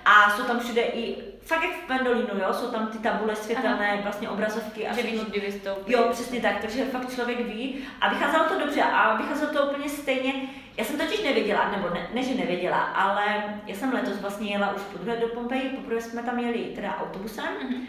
a 0.04 0.30
jsou 0.36 0.42
tam 0.42 0.60
všude 0.60 0.82
i 0.82 1.16
fakt 1.40 1.62
jak 1.62 1.72
v 1.72 1.86
Pendolinu, 1.86 2.40
jo, 2.40 2.52
jsou 2.52 2.66
tam 2.66 2.86
ty 2.86 2.98
tabule 2.98 3.36
světelné, 3.36 3.92
Aha. 3.92 4.02
vlastně 4.02 4.28
obrazovky. 4.28 4.88
A 4.88 4.94
že 4.94 5.02
víš, 5.02 5.20
kdy 5.20 5.40
vystoupí. 5.40 5.92
Jo, 5.92 6.08
přesně 6.12 6.40
tak, 6.40 6.60
takže 6.60 6.84
fakt 6.84 7.14
člověk 7.14 7.40
ví 7.40 7.74
a 8.00 8.08
vycházelo 8.08 8.44
to 8.44 8.58
dobře 8.58 8.82
a 8.82 9.16
vycházelo 9.16 9.52
to 9.52 9.62
úplně 9.62 9.88
stejně. 9.88 10.32
Já 10.78 10.84
jsem 10.84 10.98
totiž 10.98 11.22
nevěděla, 11.22 11.70
nebo 11.70 11.94
ne, 11.94 12.08
ne 12.14 12.22
že 12.22 12.34
nevěděla, 12.34 12.78
ale 12.78 13.24
já 13.66 13.74
jsem 13.74 13.92
letos 13.92 14.20
vlastně 14.20 14.50
jela 14.50 14.74
už 14.74 14.82
po 14.82 14.98
druhé 14.98 15.16
do 15.16 15.28
Pompeji, 15.28 15.68
poprvé 15.68 16.00
jsme 16.00 16.22
tam 16.22 16.38
jeli 16.38 16.58
teda 16.58 16.96
autobusem. 16.96 17.44
Mm-hmm. 17.44 17.80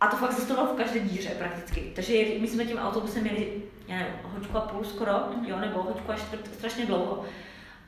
A 0.00 0.06
to 0.06 0.16
fakt 0.16 0.32
zastavilo 0.32 0.66
v 0.66 0.76
každé 0.76 1.00
díře 1.00 1.30
prakticky. 1.38 1.92
Takže 1.94 2.12
my 2.40 2.46
jsme 2.46 2.64
tím 2.64 2.78
autobusem 2.78 3.22
měli, 3.22 3.62
já 3.88 3.96
nevím, 3.96 4.14
hoďku 4.22 4.56
a 4.56 4.60
půl 4.60 4.84
skoro, 4.84 5.12
mm-hmm. 5.12 5.44
jo, 5.48 5.58
nebo 5.58 5.82
hoďku 5.82 6.12
a 6.12 6.16
čtvrt, 6.16 6.54
strašně 6.54 6.86
dlouho. 6.86 7.24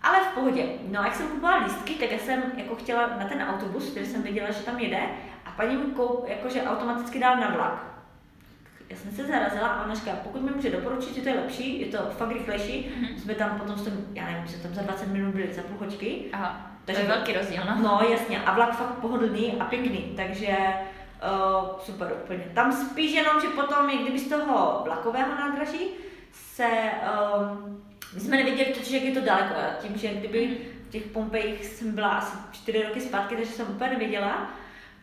Ale 0.02 0.20
v 0.20 0.34
pohodě. 0.34 0.66
No 0.88 1.00
a 1.00 1.04
jak 1.04 1.14
jsem 1.14 1.28
kupovala 1.28 1.64
lístky, 1.64 1.94
tak 1.94 2.12
já 2.12 2.18
jsem 2.18 2.42
jako 2.56 2.74
chtěla 2.74 3.06
na 3.06 3.28
ten 3.28 3.42
autobus, 3.42 3.90
který 3.90 4.06
jsem 4.06 4.22
věděla, 4.22 4.50
že 4.50 4.62
tam 4.62 4.78
jede, 4.78 5.00
a 5.44 5.50
paní 5.50 5.76
mi 5.76 5.84
koup, 5.84 6.28
jakože 6.28 6.62
automaticky 6.62 7.18
dal 7.18 7.36
na 7.36 7.50
vlak. 7.50 7.86
Já 8.90 8.96
jsem 8.96 9.10
se 9.10 9.26
zarazila 9.26 9.68
a 9.68 9.84
ona 9.84 9.94
říká, 9.94 10.10
pokud 10.22 10.42
mi 10.42 10.50
může 10.50 10.70
doporučit, 10.70 11.14
že 11.14 11.22
to 11.22 11.28
je 11.28 11.34
lepší, 11.34 11.80
je 11.80 11.86
to 11.86 11.98
fakt 11.98 12.32
rychlejší, 12.32 12.90
mm-hmm. 12.90 13.22
jsme 13.22 13.34
tam 13.34 13.58
potom, 13.58 13.78
jsem, 13.78 14.06
já 14.14 14.26
nevím, 14.26 14.48
jsme 14.48 14.62
tam 14.62 14.74
za 14.74 14.82
20 14.82 15.06
minut 15.06 15.34
byli 15.34 15.54
za 15.54 15.62
půl 15.62 15.76
hoďky. 15.80 16.24
Aha, 16.32 16.70
takže 16.84 17.02
to 17.02 17.08
je 17.08 17.14
velký 17.16 17.32
rozdíl, 17.32 17.62
no. 17.66 17.76
No 17.82 18.08
jasně, 18.10 18.42
a 18.42 18.54
vlak 18.54 18.76
fakt 18.76 18.94
pohodlný 18.94 19.56
a 19.60 19.64
pěkný, 19.64 20.12
takže 20.16 20.56
uh, 20.56 21.68
super 21.78 22.12
úplně. 22.24 22.44
Tam 22.54 22.72
spíš 22.72 23.12
jenom, 23.12 23.40
že 23.40 23.48
potom, 23.48 23.90
jak 23.90 24.02
kdyby 24.02 24.18
z 24.18 24.28
toho 24.28 24.80
vlakového 24.84 25.34
nádraží 25.34 25.88
se 26.32 26.68
um, 27.38 27.82
my 28.14 28.20
jsme 28.20 28.36
nevěděli 28.36 28.72
totiž, 28.72 28.90
jak 28.90 29.02
je 29.02 29.14
to 29.14 29.20
daleko. 29.20 29.54
Tím, 29.82 29.96
že 29.96 30.08
kdyby 30.08 30.58
v 30.88 30.90
těch 30.90 31.02
Pompejích 31.02 31.64
jsem 31.64 31.94
byla 31.94 32.08
asi 32.08 32.36
čtyři 32.52 32.82
roky 32.82 33.00
zpátky, 33.00 33.36
takže 33.36 33.52
jsem 33.52 33.66
úplně 33.70 33.90
nevěděla. 33.90 34.50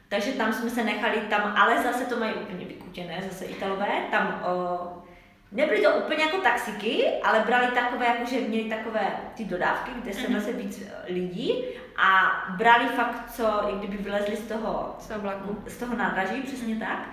Takže 0.10 0.32
tam 0.32 0.54
jsme 0.54 0.70
se 0.70 0.84
nechali 0.84 1.18
tam, 1.18 1.54
ale 1.58 1.84
zase 1.84 2.06
to 2.06 2.20
mají 2.20 2.34
úplně 2.34 2.66
vykutěné, 2.66 3.24
zase 3.30 3.46
Italové. 3.46 3.88
Tam 4.12 4.42
o, 4.46 5.04
nebyly 5.52 5.82
to 5.82 5.96
úplně 5.96 6.24
jako 6.24 6.38
taxiky, 6.38 7.08
ale 7.24 7.40
brali 7.40 7.68
takové, 7.68 8.06
jakože 8.06 8.40
měli 8.40 8.70
takové 8.70 9.08
ty 9.36 9.46
dodávky, 9.46 9.92
kde 10.02 10.14
se 10.14 10.34
zase 10.34 10.52
mhm. 10.52 10.58
víc 10.58 10.82
e, 10.82 11.14
lidí 11.14 11.64
a 11.98 12.32
brali 12.58 12.86
fakt, 12.86 13.32
co, 13.32 13.70
i 13.70 13.78
kdyby 13.78 13.98
vylezli 13.98 14.36
z 14.36 14.48
toho, 14.48 14.96
z 15.00 15.08
toho, 15.08 15.20
vlaku. 15.20 15.64
z 15.68 15.78
toho 15.78 15.96
nádraží, 15.96 16.42
přesně 16.42 16.76
tak. 16.76 17.10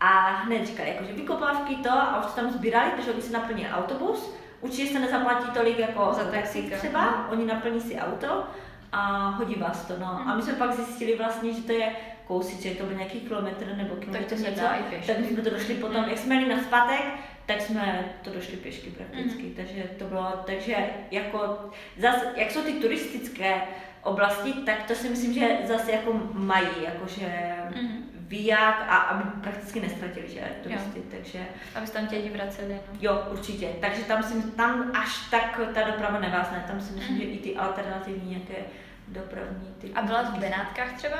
A 0.00 0.30
hned 0.30 0.66
říkali, 0.66 0.88
jakože 0.88 1.12
vykopávky 1.12 1.76
to 1.76 1.90
a 1.90 2.20
už 2.20 2.26
to 2.26 2.40
tam 2.40 2.50
sbírali, 2.50 2.90
takže 2.90 3.12
oni 3.12 3.22
si 3.22 3.32
naplnili 3.32 3.70
autobus 3.70 4.34
Určitě 4.64 4.92
se 4.92 4.98
nezaplatí 4.98 5.50
tolik 5.50 5.78
jako 5.78 6.12
za 6.12 6.24
taxi 6.24 6.62
třeba, 6.78 7.04
no. 7.04 7.26
oni 7.30 7.46
naplní 7.46 7.80
si 7.80 7.98
auto 7.98 8.44
a 8.92 9.28
hodí 9.28 9.54
vás 9.54 9.84
to. 9.84 9.94
No. 9.98 10.20
A 10.26 10.34
my 10.34 10.42
jsme 10.42 10.52
pak 10.52 10.72
zjistili 10.72 11.16
vlastně, 11.16 11.52
že 11.52 11.62
to 11.62 11.72
je 11.72 11.96
kousíček, 12.26 12.78
to 12.78 12.84
byl 12.84 12.96
nějaký 12.96 13.20
kilometr 13.20 13.76
nebo 13.76 13.96
kilometr 13.96 14.24
tak 14.24 14.38
něco, 14.38 14.62
tak 15.06 15.18
my 15.18 15.26
jsme 15.26 15.42
to 15.42 15.50
došli 15.50 15.74
potom, 15.74 16.02
mm. 16.02 16.08
jak 16.08 16.18
jsme 16.18 16.34
jeli 16.34 16.54
na 16.54 16.62
spatek, 16.62 17.04
tak 17.46 17.60
jsme 17.60 18.12
to 18.22 18.30
došli 18.30 18.56
pěšky 18.56 18.90
prakticky, 18.90 19.42
mm. 19.42 19.54
takže 19.54 19.82
to 19.98 20.04
bylo, 20.04 20.32
takže 20.46 20.76
jako, 21.10 21.70
zas, 21.98 22.16
jak 22.36 22.50
jsou 22.50 22.62
ty 22.62 22.72
turistické 22.72 23.62
oblasti, 24.02 24.52
tak 24.52 24.82
to 24.82 24.94
si 24.94 25.08
myslím, 25.08 25.34
že 25.34 25.58
zase 25.64 25.92
jako 25.92 26.20
mají, 26.32 26.68
jakože 26.84 27.54
mm 27.76 28.14
ví 28.28 28.46
jak 28.46 28.84
a 28.88 28.96
aby 28.96 29.40
prakticky 29.40 29.80
nestratili, 29.80 30.28
že, 30.28 30.40
turisty, 30.62 30.98
jo. 30.98 31.04
takže... 31.10 31.46
Aby 31.74 31.86
se 31.86 31.92
tam 31.92 32.06
tě 32.06 32.30
vraceli, 32.30 32.74
no. 32.74 32.80
Jo, 33.00 33.22
určitě, 33.30 33.68
takže 33.80 34.02
tam, 34.02 34.22
si, 34.22 34.42
tam 34.50 34.90
až 34.94 35.28
tak 35.30 35.60
ta 35.74 35.82
doprava 35.90 36.18
nevázne, 36.18 36.64
tam 36.68 36.80
si 36.80 36.92
myslím, 36.92 37.14
mm. 37.14 37.20
že 37.20 37.26
i 37.26 37.38
ty 37.38 37.56
alternativní 37.56 38.30
nějaké 38.30 38.64
dopravní 39.08 39.74
ty... 39.80 39.92
A 39.94 40.02
byla 40.02 40.22
v 40.22 40.38
Benátkách 40.38 40.92
třeba? 40.96 41.16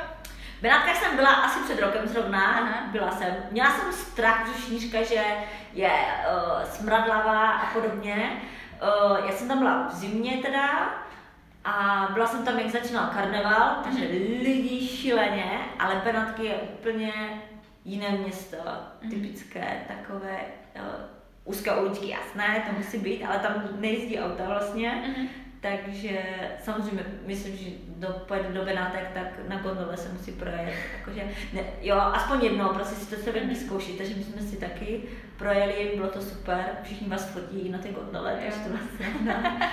V 0.65 0.67
Benátkách 0.67 0.95
jsem 0.95 1.15
byla 1.15 1.33
asi 1.33 1.59
před 1.63 1.79
rokem 1.79 2.07
zrovna, 2.07 2.45
Aha. 2.45 2.87
byla 2.91 3.11
jsem. 3.11 3.35
Měla 3.51 3.71
jsem 3.71 3.93
strach, 3.93 4.47
že 4.47 4.61
šnířka, 4.61 5.03
že 5.03 5.23
je 5.73 5.91
uh, 5.91 6.63
smradlavá 6.63 7.51
a 7.51 7.73
podobně. 7.73 8.31
Uh, 8.81 9.25
já 9.25 9.31
jsem 9.31 9.47
tam 9.47 9.59
byla 9.59 9.87
v 9.87 9.95
zimě 9.95 10.37
teda, 10.37 10.95
a 11.63 12.07
byla 12.13 12.27
jsem 12.27 12.45
tam, 12.45 12.59
jak 12.59 12.69
začínal 12.69 13.09
karneval, 13.13 13.75
takže 13.83 13.99
mm-hmm. 13.99 14.43
lidi 14.43 14.87
šíleně, 14.87 15.59
ale 15.79 16.01
Benátky 16.05 16.45
je 16.45 16.55
úplně 16.55 17.13
jiné 17.85 18.09
město, 18.09 18.57
mm-hmm. 18.57 19.09
typické, 19.09 19.85
takové 19.87 20.37
uh, 20.75 20.81
úzké 21.43 21.75
uličky, 21.75 22.09
jasné, 22.09 22.63
to 22.67 22.77
musí 22.77 22.97
být, 22.97 23.25
ale 23.25 23.39
tam 23.39 23.63
nejezdí 23.79 24.19
auta 24.19 24.43
vlastně, 24.47 24.89
mm-hmm. 24.89 25.27
takže 25.61 26.23
samozřejmě 26.63 27.03
myslím, 27.25 27.57
že 27.57 27.69
do, 28.07 28.13
pojedu 28.13 28.53
do 28.53 28.65
Benátek, 28.65 29.11
tak 29.13 29.49
na 29.49 29.57
gondole 29.57 29.97
se 29.97 30.09
musí 30.09 30.31
projet, 30.31 30.73
jakože, 30.99 31.23
ne, 31.53 31.61
jo, 31.81 31.95
aspoň 31.95 32.43
jednou, 32.43 32.69
prostě 32.69 32.95
si 32.95 33.15
to 33.15 33.21
se 33.21 33.31
mm-hmm. 33.31 33.49
vyzkoušet, 33.49 33.97
takže 33.97 34.15
my 34.15 34.23
jsme 34.23 34.41
si 34.41 34.55
taky 34.55 35.01
projeli, 35.37 35.91
bylo 35.95 36.07
to 36.07 36.21
super, 36.21 36.65
všichni 36.83 37.07
vás 37.07 37.29
fotí 37.29 37.69
na 37.69 37.77
té 37.77 37.89
gondole, 37.89 38.39
takže 38.41 38.59
to 38.59 38.69
vlastně, 38.69 39.31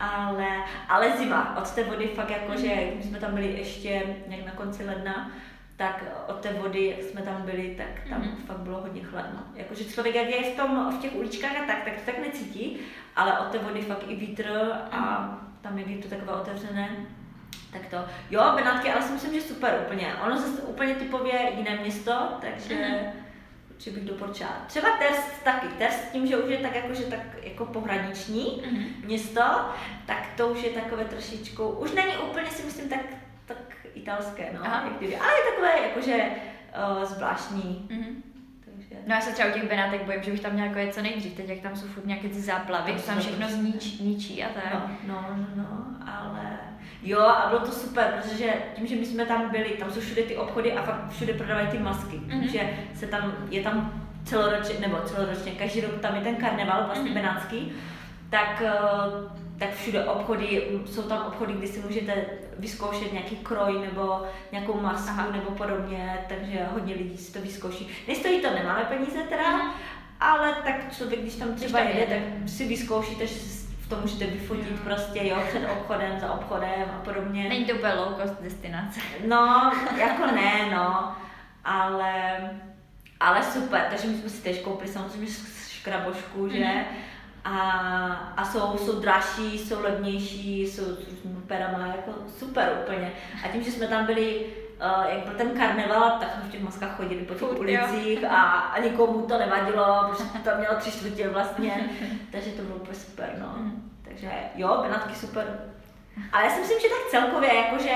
ale, 0.00 0.46
ale 0.88 1.16
zima, 1.18 1.56
od 1.56 1.70
té 1.70 1.84
vody 1.84 2.08
fakt 2.08 2.30
jako, 2.30 2.56
že 2.56 2.74
my 2.96 3.02
jsme 3.02 3.18
tam 3.18 3.34
byli 3.34 3.46
ještě 3.46 4.02
nějak 4.28 4.46
na 4.46 4.52
konci 4.52 4.84
ledna, 4.84 5.30
tak 5.76 6.04
od 6.28 6.40
té 6.40 6.52
vody, 6.52 6.86
jak 6.86 7.02
jsme 7.02 7.22
tam 7.22 7.42
byli, 7.42 7.74
tak 7.76 8.08
tam 8.08 8.22
mm-hmm. 8.22 8.46
fakt 8.46 8.58
bylo 8.58 8.80
hodně 8.80 9.02
chladno. 9.02 9.40
Jakože 9.54 9.84
člověk, 9.84 10.14
jak 10.14 10.28
je 10.28 10.52
v, 10.52 10.56
tom, 10.56 10.92
v 10.98 11.02
těch 11.02 11.14
uličkách 11.14 11.56
a 11.56 11.66
tak, 11.66 11.84
tak 11.84 11.94
to 11.94 12.00
tak 12.06 12.18
necítí, 12.18 12.78
ale 13.16 13.38
od 13.38 13.48
té 13.48 13.58
vody 13.58 13.82
fakt 13.82 14.04
i 14.08 14.14
vítr 14.14 14.48
a 14.90 14.96
mm-hmm. 14.96 15.60
tam, 15.60 15.78
jak 15.78 15.88
je 15.88 15.98
to 15.98 16.08
takové 16.08 16.32
otevřené, 16.32 16.88
tak 17.72 17.86
to. 17.86 17.96
Jo, 18.30 18.52
Benátky, 18.54 18.92
ale 18.92 19.02
si 19.02 19.12
myslím, 19.12 19.34
že 19.34 19.40
super 19.40 19.82
úplně. 19.86 20.14
Ono 20.14 20.38
zase 20.38 20.62
úplně 20.62 20.94
typově 20.94 21.52
jiné 21.56 21.76
město, 21.76 22.12
takže 22.40 22.74
mm-hmm. 22.74 23.10
určitě 23.70 23.90
bych 23.90 24.04
doporučila. 24.04 24.50
Třeba 24.66 24.88
Terst 24.98 25.42
taky. 25.44 25.66
Terst 25.68 26.12
tím, 26.12 26.26
že 26.26 26.36
už 26.36 26.50
je 26.50 26.58
tak 26.58 26.74
jako, 26.74 26.94
že 26.94 27.02
tak 27.02 27.20
jako 27.42 27.64
pohraniční 27.64 28.44
mm-hmm. 28.44 29.06
město, 29.06 29.42
tak 30.06 30.26
to 30.36 30.48
už 30.48 30.62
je 30.62 30.70
takové 30.70 31.04
trošičku, 31.04 31.68
už 31.68 31.92
není 31.92 32.16
úplně 32.16 32.50
si 32.50 32.62
myslím 32.62 32.88
tak, 32.88 33.00
tak 33.46 33.56
italské, 33.94 34.50
no, 34.52 34.60
Aha. 34.64 34.84
jak 34.84 34.98
kdyby, 34.98 35.16
ale 35.16 35.32
je 35.32 35.50
takové 35.50 35.88
jakože 35.88 36.30
uh, 36.96 37.04
zvláštní. 37.04 37.88
Mm-hmm. 37.90 38.22
No 39.06 39.14
já 39.14 39.20
se 39.20 39.32
třeba 39.32 39.48
u 39.48 39.52
těch 39.52 39.68
Benátek 39.68 40.02
bojím, 40.02 40.22
že 40.22 40.30
bych 40.30 40.40
tam 40.40 40.52
měla 40.52 40.68
jako 40.68 40.92
co 40.92 41.02
nejdřív, 41.02 41.34
teď 41.34 41.48
jak 41.48 41.58
tam 41.60 41.76
jsou 41.76 41.86
furt 41.86 42.06
nějaké 42.06 42.28
ty 42.28 42.40
záplavy, 42.40 42.92
tam, 42.92 43.02
tam 43.02 43.18
všechno 43.18 43.48
zničí, 43.48 44.04
ničí 44.04 44.44
a 44.44 44.48
tak. 44.48 44.64
No, 44.72 44.90
no, 45.06 45.26
no, 45.36 45.46
no, 45.56 45.87
jo 47.08 47.20
a 47.20 47.48
bylo 47.48 47.60
to 47.60 47.72
super, 47.72 48.20
protože 48.20 48.52
tím, 48.76 48.86
že 48.86 48.96
my 48.96 49.06
jsme 49.06 49.26
tam 49.26 49.50
byli, 49.50 49.70
tam 49.70 49.90
jsou 49.90 50.00
všude 50.00 50.22
ty 50.22 50.36
obchody 50.36 50.72
a 50.72 50.82
fakt 50.82 51.10
všude 51.10 51.32
prodávají 51.32 51.68
ty 51.68 51.78
masky, 51.78 52.16
mm-hmm. 52.16 52.40
takže 52.40 52.70
se 52.94 53.06
tam, 53.06 53.34
je 53.50 53.62
tam 53.62 54.04
celoročně, 54.24 54.74
nebo 54.80 54.96
celoročně, 55.04 55.52
každý 55.52 55.80
rok 55.80 56.00
tam 56.00 56.14
je 56.14 56.20
ten 56.20 56.36
karneval 56.36 56.84
vlastně 56.84 57.10
mm-hmm. 57.10 57.14
benátský, 57.14 57.72
tak 58.30 58.62
uh, 58.62 59.38
tak 59.58 59.74
všude 59.74 60.04
obchody, 60.04 60.62
jsou 60.86 61.02
tam 61.02 61.26
obchody, 61.26 61.52
kdy 61.52 61.66
si 61.66 61.80
můžete 61.80 62.26
vyzkoušet 62.58 63.12
nějaký 63.12 63.36
kroj 63.36 63.80
nebo 63.80 64.22
nějakou 64.52 64.80
masku 64.80 65.08
Aha. 65.08 65.30
nebo 65.32 65.50
podobně, 65.50 66.24
takže 66.28 66.66
hodně 66.72 66.94
lidí 66.94 67.16
si 67.16 67.32
to 67.32 67.40
vyzkouší. 67.40 67.88
Nestojí 68.08 68.40
to 68.40 68.50
nemáme 68.50 68.84
peníze 68.84 69.18
teda, 69.28 69.46
Aha. 69.46 69.74
ale 70.20 70.54
tak 70.64 70.96
člověk, 70.96 71.20
když 71.20 71.34
tam 71.34 71.54
třeba 71.54 71.80
jede, 71.80 72.06
tak 72.06 72.48
si 72.48 72.68
vyzkoušíte, 72.68 73.26
že 73.26 73.34
v 73.88 73.90
tom 73.90 74.00
můžete 74.00 74.26
vyfotit 74.26 74.70
jo. 74.70 74.76
prostě, 74.84 75.26
jo, 75.26 75.36
před 75.48 75.70
obchodem, 75.70 76.20
za 76.20 76.32
obchodem 76.32 76.84
a 76.96 77.04
podobně. 77.04 77.48
Není 77.48 77.64
to 77.64 77.74
úplně 77.74 77.92
low 77.94 78.20
cost 78.20 78.42
destinace. 78.42 79.00
No, 79.26 79.72
jako 79.98 80.26
ne, 80.26 80.70
no, 80.74 81.16
ale, 81.64 82.40
ale 83.20 83.42
super, 83.42 83.86
takže 83.90 84.08
my 84.08 84.14
jsme 84.14 84.28
si 84.28 84.42
teď 84.42 84.62
koupili 84.62 84.92
samozřejmě 84.92 85.32
škrabošku, 85.68 86.48
že, 86.48 86.58
mm-hmm 86.58 86.84
a, 87.44 87.60
a 88.36 88.44
jsou, 88.44 88.78
jsou 88.78 89.00
dražší, 89.00 89.58
jsou 89.58 89.82
levnější, 89.82 90.62
jsou 90.62 90.82
s 90.82 91.08
různými 91.08 91.40
perama, 91.46 91.86
jako 91.86 92.12
super 92.38 92.78
úplně. 92.82 93.12
A 93.44 93.48
tím, 93.48 93.62
že 93.62 93.70
jsme 93.70 93.86
tam 93.86 94.06
byli, 94.06 94.46
uh, 94.80 95.04
jak 95.08 95.24
byl 95.24 95.34
ten 95.34 95.50
karneval, 95.50 96.10
tak 96.20 96.32
jsme 96.32 96.42
v 96.42 96.52
těch 96.52 96.62
maskách 96.62 96.96
chodili 96.96 97.24
po 97.24 97.34
těch 97.34 97.60
ulicích 97.60 98.24
a, 98.24 98.42
a 98.44 98.80
nikomu 98.80 99.22
to 99.22 99.38
nevadilo, 99.38 100.06
protože 100.10 100.24
tam 100.44 100.58
mělo 100.58 100.74
tři 100.76 100.90
čtvrtě 100.92 101.28
vlastně, 101.28 101.90
takže 102.32 102.50
to 102.50 102.62
bylo 102.62 102.76
úplně 102.76 102.98
super, 102.98 103.36
no. 103.40 103.54
Mhm. 103.56 103.90
Takže 104.02 104.30
jo, 104.54 104.78
Benátky 104.82 105.14
super. 105.14 105.60
Ale 106.32 106.44
já 106.44 106.50
si 106.50 106.60
myslím, 106.60 106.80
že 106.80 106.88
tak 106.88 107.10
celkově, 107.10 107.54
jakože 107.54 107.94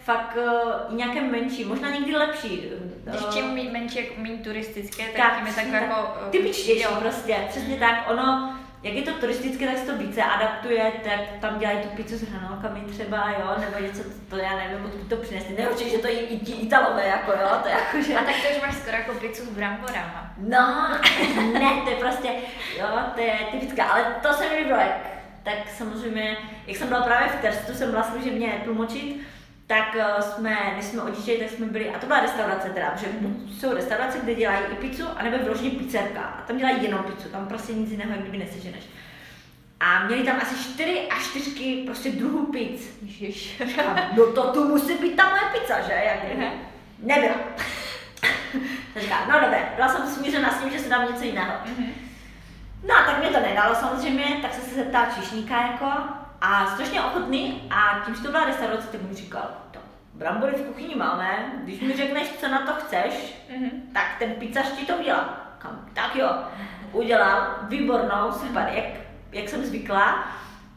fakt 0.00 0.36
uh, 0.36 0.96
nějaké 0.96 1.20
menší, 1.20 1.64
možná 1.64 1.90
někdy 1.90 2.16
lepší. 2.16 2.70
Když 3.04 3.22
čím 3.32 3.72
menší, 3.72 3.98
jako 3.98 4.20
méně 4.20 4.38
turistické, 4.38 5.04
tak, 5.04 5.16
tak 5.16 5.38
tím 5.38 5.46
je 5.46 5.52
tak, 5.52 5.82
jako... 5.82 6.08
Typičtější 6.30 6.86
prostě, 7.00 7.46
přesně 7.48 7.76
tak. 7.76 8.10
Ono, 8.10 8.56
jak 8.82 8.94
je 8.94 9.02
to 9.02 9.12
turistické, 9.12 9.66
tak 9.66 9.78
se 9.78 9.86
to 9.86 9.98
více 9.98 10.22
adaptuje, 10.22 10.92
tak 11.04 11.20
tam 11.40 11.58
dělají 11.58 11.78
tu 11.78 11.88
pizzu 11.88 12.16
s 12.16 12.22
hranolkami 12.22 12.80
třeba, 12.80 13.30
jo, 13.30 13.54
nebo 13.60 13.86
něco, 13.86 14.02
to 14.30 14.36
já 14.36 14.56
nevím, 14.56 14.86
odkud 14.86 15.08
to 15.08 15.16
přinesli. 15.16 15.54
Neurčitě, 15.58 15.90
že 15.90 15.98
to 15.98 16.06
je 16.06 16.20
i 16.20 16.38
ti 16.38 16.52
Italové, 16.52 17.06
jako 17.06 17.32
jo, 17.32 17.48
to 17.62 17.68
jako, 17.68 18.02
že... 18.02 18.14
A 18.14 18.24
tak 18.24 18.34
to 18.34 18.56
už 18.56 18.62
máš 18.62 18.74
skoro 18.74 18.96
jako 18.96 19.14
pizzu 19.14 19.44
s 19.44 19.48
bramborama. 19.48 20.34
No, 20.38 20.88
ne, 21.52 21.80
to 21.84 21.90
je 21.90 21.96
prostě, 21.96 22.28
jo, 22.78 22.86
to 23.14 23.20
je 23.20 23.38
typická, 23.50 23.84
ale 23.84 24.04
to 24.22 24.32
se 24.32 24.48
mi 24.48 24.56
líbilo, 24.56 24.80
tak 25.42 25.54
samozřejmě, 25.76 26.36
jak 26.66 26.76
jsem 26.76 26.88
byla 26.88 27.02
právě 27.02 27.28
v 27.28 27.42
Terstu, 27.42 27.74
jsem 27.74 27.90
byla 27.90 28.02
služebně 28.02 28.60
tlumočit, 28.64 29.22
tak 29.72 29.94
uh, 29.94 30.20
jsme, 30.20 30.56
když 30.72 30.84
jsme 30.84 31.02
odjížděli, 31.02 31.38
tak 31.38 31.50
jsme 31.50 31.66
byli, 31.66 31.90
a 31.90 31.98
to 31.98 32.06
byla 32.06 32.20
restaurace 32.20 32.68
teda, 32.68 32.96
že 32.96 33.06
jsou 33.58 33.72
restaurace, 33.72 34.18
kde 34.18 34.34
dělají 34.34 34.58
i 34.72 34.74
pizzu, 34.74 35.04
anebo 35.16 35.38
vyloženě 35.38 35.70
pizzerka. 35.70 36.20
A 36.20 36.42
tam 36.46 36.56
dělají 36.56 36.82
jenom 36.82 37.04
pizzu, 37.04 37.28
tam 37.28 37.48
prostě 37.48 37.72
nic 37.72 37.90
jiného 37.90 38.12
kdyby 38.20 38.38
neseženeš. 38.38 38.84
A 39.80 40.04
měli 40.06 40.22
tam 40.22 40.36
asi 40.42 40.54
čtyři 40.64 41.08
a 41.10 41.22
čtyřky 41.22 41.82
prostě 41.86 42.10
druhů 42.10 42.46
pizz. 42.52 42.88
Ježiš. 43.02 43.62
no 44.16 44.32
to 44.32 44.52
tu 44.52 44.68
musí 44.68 44.94
být 44.94 45.16
ta 45.16 45.28
moje 45.28 45.42
pizza, 45.52 45.80
že? 45.80 45.92
Jak 45.92 46.24
uh-huh. 46.24 46.50
Nebyla. 46.98 47.34
říká, 49.00 49.26
no 49.32 49.40
dobré, 49.40 49.72
byla 49.76 49.88
jsem 49.88 50.06
smířena 50.06 50.50
s 50.50 50.60
tím, 50.60 50.70
že 50.70 50.78
se 50.78 50.88
dám 50.88 51.12
něco 51.12 51.24
jiného. 51.24 51.52
Uh-huh. 51.64 51.86
No 52.88 52.94
a 52.94 53.02
tak 53.04 53.18
mě 53.18 53.28
to 53.28 53.40
nedalo 53.40 53.74
samozřejmě, 53.74 54.24
tak 54.42 54.54
jsem 54.54 54.64
se 54.64 54.74
zeptala 54.74 55.06
čišníka 55.14 55.62
jako, 55.62 55.86
a 56.42 56.66
strašně 56.66 57.02
ochotný 57.02 57.62
a 57.70 58.02
tím, 58.04 58.14
že 58.14 58.22
to 58.22 58.30
byla 58.30 58.44
restaurace, 58.44 58.88
tak 58.88 59.02
mu 59.02 59.14
říkal, 59.14 59.50
to 59.70 59.78
brambory 60.14 60.52
v 60.52 60.66
kuchyni 60.66 60.94
máme, 60.94 61.52
když 61.64 61.80
mi 61.80 61.96
řekneš, 61.96 62.28
co 62.40 62.48
na 62.48 62.66
to 62.66 62.72
chceš, 62.72 63.36
mm-hmm. 63.50 63.70
tak 63.92 64.04
ten 64.18 64.30
pizzař 64.32 64.72
ti 64.72 64.86
to 64.86 64.96
udělá. 64.96 65.54
Kam? 65.58 65.88
Tak 65.94 66.16
jo, 66.16 66.30
udělal, 66.92 67.54
výbornou, 67.68 68.32
super, 68.32 68.68
jak, 68.72 68.84
jak 69.32 69.48
jsem 69.48 69.64
zvykla. 69.64 70.28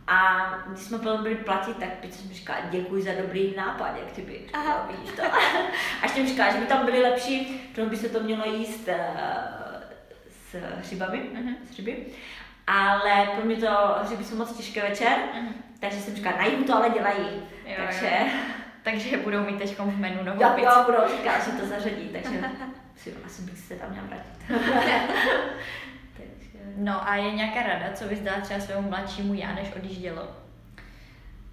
A 0.08 0.50
když 0.68 0.84
jsme 0.84 0.98
potom 0.98 1.24
byli 1.24 1.36
platit, 1.36 1.78
tak 1.78 1.90
pizza 1.90 2.28
mi 2.28 2.34
říká, 2.34 2.56
děkuji 2.70 3.04
za 3.04 3.12
dobrý 3.22 3.54
nápad, 3.58 3.96
jak 4.00 4.12
ty 4.12 4.22
by, 4.22 4.42
Aha. 4.54 4.88
vidíš 4.92 5.16
to. 5.16 5.22
Až 6.04 6.12
tím 6.12 6.28
říká, 6.28 6.52
že 6.52 6.58
by 6.58 6.66
tam 6.66 6.86
byly 6.86 7.02
lepší, 7.02 7.46
protože 7.72 7.90
by 7.90 7.98
se 7.98 8.10
to 8.10 8.20
mělo 8.20 8.46
jíst 8.46 8.88
uh, 8.88 8.94
s 10.52 10.56
hřibami, 10.80 11.30
mm-hmm. 11.34 11.56
s 11.66 11.70
hřiby 11.70 12.06
ale 12.68 13.26
pro 13.36 13.46
mě 13.46 13.56
to 13.56 13.96
hřiby 14.02 14.24
jsou 14.24 14.36
moc 14.36 14.58
těžké 14.58 14.82
večer, 14.82 15.18
mm. 15.42 15.54
takže 15.80 15.98
jsem 15.98 16.16
říkala, 16.16 16.38
na 16.38 16.64
to 16.68 16.76
ale 16.76 16.90
dělají. 16.90 17.26
Jo, 17.66 17.76
takže... 17.78 18.18
Jo. 18.22 18.40
takže 18.84 19.18
budou 19.18 19.46
mít 19.46 19.58
teď 19.58 19.80
v 19.80 19.98
menu 19.98 20.24
novou 20.24 20.42
jo, 20.42 20.50
Jo, 20.58 20.84
budou 20.86 21.18
říkat, 21.18 21.46
že 21.46 21.52
to 21.52 21.66
zařadí, 21.66 22.10
takže 22.10 22.30
si, 22.96 23.14
asi 23.26 23.42
bych 23.42 23.58
se 23.58 23.76
tam 23.76 23.92
měla 23.92 24.08
vrátit. 24.08 24.62
No 26.78 27.10
a 27.10 27.16
je 27.16 27.32
nějaká 27.32 27.64
rada, 27.64 27.94
co 27.94 28.06
bys 28.06 28.20
dala 28.20 28.42
třeba 28.42 28.60
svému 28.60 28.90
mladšímu 28.90 29.34
já, 29.34 29.54
než 29.54 29.68
odjíždělo? 29.76 30.28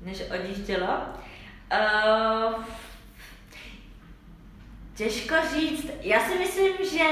Než 0.00 0.22
odjíždělo? 0.30 0.98
Uh, 1.72 2.64
těžko 4.94 5.34
říct. 5.54 5.90
Já 6.00 6.20
si 6.20 6.38
myslím, 6.38 6.72
že 6.92 7.04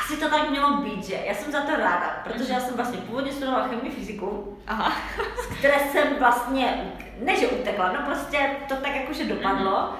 asi 0.00 0.16
to 0.16 0.28
tak 0.28 0.50
mělo 0.50 0.76
být, 0.76 1.04
že? 1.04 1.14
Já 1.26 1.34
jsem 1.34 1.52
za 1.52 1.60
to 1.60 1.76
ráda, 1.76 2.20
protože 2.24 2.52
já 2.52 2.60
jsem 2.60 2.74
vlastně 2.74 2.98
původně 2.98 3.32
studovala 3.32 3.68
chemii 3.68 3.90
fyziku, 3.90 4.58
Aha. 4.66 4.92
z 5.42 5.58
které 5.58 5.74
jsem 5.92 6.08
vlastně, 6.18 6.92
ne 7.20 7.36
že 7.36 7.48
utekla, 7.48 7.92
no 7.92 8.02
prostě 8.06 8.50
to 8.68 8.74
tak 8.74 8.96
jakože 8.96 9.24
dopadlo. 9.24 9.94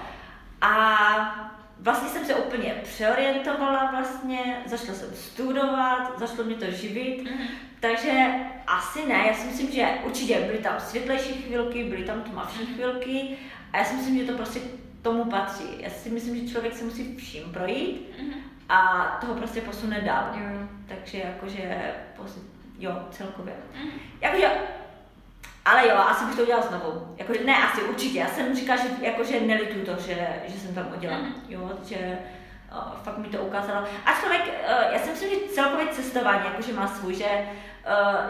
A 0.61 1.55
vlastně 1.79 2.09
jsem 2.09 2.25
se 2.25 2.35
úplně 2.35 2.75
přeorientovala 2.83 3.91
vlastně, 3.91 4.63
začala 4.67 4.99
jsem 4.99 5.15
studovat, 5.15 6.19
začalo 6.19 6.45
mě 6.45 6.55
to 6.55 6.71
živit, 6.71 7.25
mm-hmm. 7.25 7.47
takže 7.81 8.35
asi 8.67 9.07
ne, 9.07 9.25
já 9.27 9.35
si 9.35 9.47
myslím, 9.47 9.71
že 9.73 9.89
určitě 10.05 10.41
byly 10.41 10.59
tam 10.59 10.81
světlejší 10.81 11.33
chvilky, 11.33 11.85
byly 11.85 12.05
tam 12.05 12.23
tmavší 12.23 12.67
chvilky 12.67 13.37
a 13.73 13.79
já 13.79 13.85
si 13.85 13.95
myslím, 13.95 14.19
že 14.19 14.25
to 14.25 14.37
prostě 14.37 14.61
tomu 15.03 15.25
patří. 15.25 15.65
Já 15.79 15.91
si 15.91 16.11
myslím, 16.11 16.37
že 16.37 16.53
člověk 16.53 16.75
se 16.75 16.85
musí 16.85 17.17
vším 17.17 17.53
projít 17.53 18.11
mm-hmm 18.21 18.52
a 18.73 19.07
toho 19.21 19.35
prostě 19.35 19.61
posune 19.61 20.01
dál. 20.01 20.31
Jo. 20.35 20.69
Takže 20.89 21.19
jakože, 21.19 21.93
jo, 22.79 23.03
celkově. 23.11 23.55
Mm. 23.83 23.91
Jakože, 24.21 24.49
ale 25.65 25.89
jo, 25.89 25.97
asi 25.97 26.25
bych 26.25 26.37
to 26.37 26.43
udělala 26.43 26.67
znovu. 26.67 27.15
Jakože, 27.17 27.45
ne, 27.45 27.57
asi 27.57 27.83
určitě. 27.83 28.19
Já 28.19 28.29
jsem 28.29 28.57
říkala, 28.57 28.83
že 28.83 28.89
jakože 29.01 29.41
nelitu 29.41 29.93
to, 29.93 30.03
že, 30.03 30.29
že 30.49 30.59
jsem 30.59 30.75
tam 30.75 30.93
udělala. 30.97 31.23
Mm. 31.23 31.35
Jo, 31.49 31.71
že 31.89 32.19
uh, 32.73 32.97
fakt 33.03 33.19
mi 33.19 33.29
to 33.29 33.39
ukázalo. 33.39 33.87
A 34.05 34.13
člověk, 34.21 34.43
uh, 34.43 34.93
já 34.93 34.99
si 34.99 35.11
myslím, 35.11 35.31
že 35.31 35.55
celkově 35.55 35.87
cestování 35.87 36.45
jakože 36.45 36.73
má 36.73 36.89
svůj, 36.89 37.15
že 37.15 37.49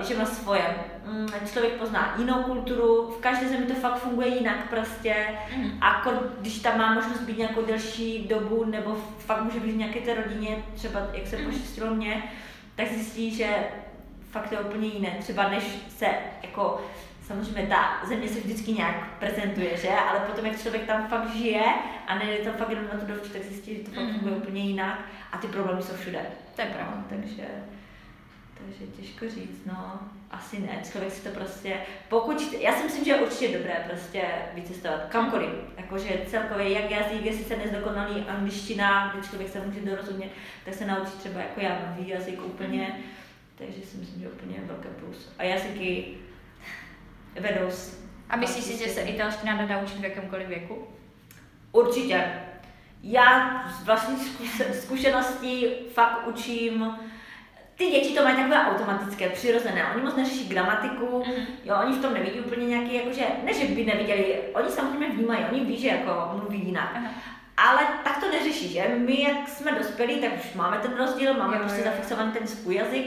že 0.00 0.16
má 0.16 0.24
svoje. 0.24 0.74
Mm, 1.04 1.28
člověk 1.52 1.72
pozná 1.72 2.14
jinou 2.18 2.42
kulturu, 2.42 3.10
v 3.10 3.20
každé 3.20 3.48
zemi 3.48 3.66
to 3.66 3.74
fakt 3.74 3.98
funguje 3.98 4.28
jinak 4.28 4.70
prostě. 4.70 5.26
Mm. 5.56 5.78
A 5.80 6.04
když 6.40 6.58
tam 6.58 6.78
má 6.78 6.94
možnost 6.94 7.20
být 7.20 7.38
nějakou 7.38 7.62
delší 7.62 8.28
dobu, 8.28 8.64
nebo 8.64 8.96
fakt 9.18 9.42
může 9.42 9.60
být 9.60 9.72
v 9.72 9.76
nějaké 9.76 10.00
té 10.00 10.14
rodině, 10.14 10.64
třeba 10.74 11.00
jak 11.12 11.26
se 11.26 11.36
mm. 11.36 11.44
poštěstilo 11.44 11.94
mě, 11.94 12.22
tak 12.76 12.88
zjistí, 12.88 13.34
že 13.34 13.46
fakt 14.30 14.48
to 14.48 14.54
je 14.54 14.60
úplně 14.60 14.88
jiné. 14.88 15.16
Třeba 15.20 15.48
než 15.48 15.64
se 15.88 16.06
jako 16.42 16.84
samozřejmě 17.26 17.66
ta 17.66 18.06
země 18.08 18.28
se 18.28 18.40
vždycky 18.40 18.72
nějak 18.72 19.18
prezentuje, 19.18 19.76
že? 19.76 19.90
Ale 19.90 20.20
potom, 20.20 20.46
jak 20.46 20.62
člověk 20.62 20.84
tam 20.84 21.08
fakt 21.08 21.34
žije 21.34 21.64
a 22.06 22.18
nejde 22.18 22.44
tam 22.44 22.54
fakt 22.54 22.70
jenom 22.70 22.84
na 22.92 22.98
to 22.98 23.06
dovčí, 23.06 23.30
tak 23.30 23.42
zjistí, 23.42 23.74
že 23.74 23.82
to 23.82 23.90
fakt 23.90 24.04
mm. 24.04 24.12
funguje 24.12 24.34
úplně 24.34 24.62
jinak 24.62 24.98
a 25.32 25.38
ty 25.38 25.46
problémy 25.46 25.82
jsou 25.82 25.94
všude. 25.96 26.20
To 26.56 26.62
je 26.62 26.68
pravda. 26.68 27.04
Takže 27.08 27.42
takže 28.64 28.92
těžko 28.92 29.28
říct, 29.28 29.66
no, 29.66 30.00
asi 30.30 30.60
ne, 30.60 30.82
člověk 30.90 31.12
si 31.12 31.22
to 31.22 31.28
prostě, 31.28 31.76
pokud, 32.08 32.52
já 32.52 32.72
si 32.72 32.84
myslím, 32.84 33.04
že 33.04 33.10
je 33.10 33.20
určitě 33.20 33.58
dobré 33.58 33.84
prostě 33.88 34.22
vycestovat 34.54 35.04
kamkoliv, 35.04 35.50
jakože 35.76 36.24
celkově 36.26 36.68
jak 36.68 36.90
jazyk, 36.90 37.24
jestli 37.24 37.44
se 37.44 37.56
nezdokonalý 37.56 38.24
angličtina, 38.28 39.12
kde 39.12 39.28
člověk 39.28 39.52
se 39.52 39.60
může 39.60 39.80
dorozumět, 39.80 40.30
tak 40.64 40.74
se 40.74 40.86
naučí 40.86 41.12
třeba 41.18 41.40
jako 41.40 41.60
já 41.60 41.78
nový 41.88 42.08
jazyk 42.08 42.46
úplně, 42.46 42.94
mm. 42.98 43.04
takže 43.54 43.86
si 43.86 43.96
myslím, 43.96 44.20
že 44.20 44.28
úplně 44.28 44.56
velký 44.66 44.88
plus. 45.00 45.32
A 45.38 45.42
jazyky 45.44 46.14
vedou 47.40 47.70
A 48.28 48.36
myslíš 48.36 48.64
si, 48.64 48.84
že 48.84 48.94
se 48.94 49.00
italština 49.00 49.56
dá 49.56 49.66
naučit 49.66 49.98
v 49.98 50.04
jakémkoliv 50.04 50.48
věku? 50.48 50.86
Určitě. 51.72 52.32
Já 53.02 53.62
z 53.68 53.84
vlastní 53.84 54.16
zkušeností 54.72 55.66
fakt 55.94 56.26
učím 56.26 56.96
ty 57.76 57.90
děti 57.90 58.14
to 58.14 58.22
mají 58.22 58.36
takové 58.36 58.66
automatické, 58.66 59.28
přirozené. 59.28 59.92
Oni 59.94 60.04
moc 60.04 60.16
neřeší 60.16 60.48
gramatiku, 60.48 61.24
mm. 61.26 61.46
jo, 61.64 61.76
oni 61.86 61.98
v 61.98 62.02
tom 62.02 62.14
nevidí 62.14 62.40
úplně 62.40 62.66
nějaký, 62.66 62.94
jakože, 62.94 63.24
ne, 63.44 63.54
že 63.54 63.66
by 63.66 63.84
neviděli, 63.84 64.40
oni 64.54 64.70
samozřejmě 64.70 65.08
vnímají, 65.08 65.44
oni 65.52 65.64
ví, 65.64 65.78
že 65.78 65.88
jako 65.88 66.30
mluví 66.34 66.66
jinak. 66.66 66.94
Uh-huh. 66.94 67.08
Ale 67.56 67.80
tak 68.04 68.20
to 68.20 68.30
neřeší, 68.30 68.68
že? 68.68 68.94
My, 68.98 69.22
jak 69.22 69.48
jsme 69.48 69.72
dospělí, 69.72 70.20
tak 70.20 70.30
už 70.34 70.54
máme 70.54 70.78
ten 70.78 70.96
rozdíl, 70.96 71.34
máme 71.34 71.56
jo, 71.56 71.60
prostě 71.60 71.78
jo. 71.78 71.84
zafixovaný 71.84 72.32
ten 72.32 72.46
svůj 72.46 72.74
jazyk, 72.74 73.06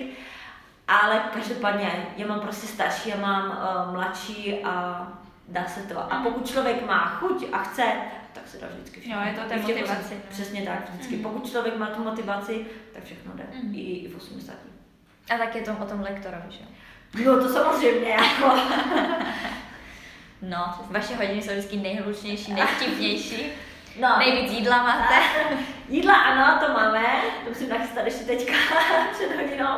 ale 0.87 1.21
každopádně, 1.33 2.07
já 2.17 2.27
mám 2.27 2.39
prostě 2.39 2.67
starší, 2.67 3.09
já 3.09 3.17
mám 3.17 3.49
uh, 3.49 3.93
mladší 3.93 4.63
a 4.63 5.07
dá 5.47 5.65
se 5.65 5.79
to. 5.81 6.13
A 6.13 6.15
mhm. 6.15 6.23
pokud 6.23 6.47
člověk 6.47 6.87
má 6.87 7.05
chuť 7.05 7.45
a 7.51 7.57
chce, 7.57 7.83
tak 8.35 8.47
se 8.47 8.57
dá 8.57 8.67
vždycky 8.67 8.99
všechno. 8.99 9.21
Jo, 9.21 9.27
je 9.27 9.33
to 9.33 9.49
té 9.49 9.57
motivaci. 9.57 10.21
Přesně 10.29 10.61
tak, 10.61 10.89
vždycky. 10.89 11.15
Mm. 11.15 11.23
Pokud 11.23 11.49
člověk 11.49 11.77
má 11.77 11.87
tu 11.87 12.03
motivaci, 12.03 12.65
tak 12.93 13.03
všechno 13.03 13.33
jde. 13.35 13.43
Mm. 13.63 13.75
I, 13.75 13.79
I 13.79 14.07
v 14.07 14.17
80. 14.17 14.55
A 15.35 15.37
tak 15.37 15.55
je 15.55 15.61
to 15.61 15.71
o 15.81 15.85
tom 15.85 16.01
lektorovi, 16.01 16.45
že 16.49 16.63
No 17.25 17.43
to 17.43 17.49
samozřejmě, 17.53 18.09
jako. 18.09 18.55
no, 20.41 20.73
vaše 20.89 21.15
hodiny 21.15 21.41
jsou 21.41 21.51
vždycky 21.51 21.77
nejhlučnější, 21.77 22.53
nejvtipnější. 22.53 23.45
No. 23.99 24.15
Nejvíc 24.19 24.51
jídla 24.51 24.83
máte? 24.83 25.15
jídla 25.89 26.13
ano, 26.13 26.65
to 26.67 26.73
máme. 26.73 27.03
To 27.43 27.49
musím 27.49 27.69
nachystat 27.69 28.05
ještě 28.05 28.23
teďka 28.23 28.53
před 29.11 29.35
hodinou. 29.35 29.77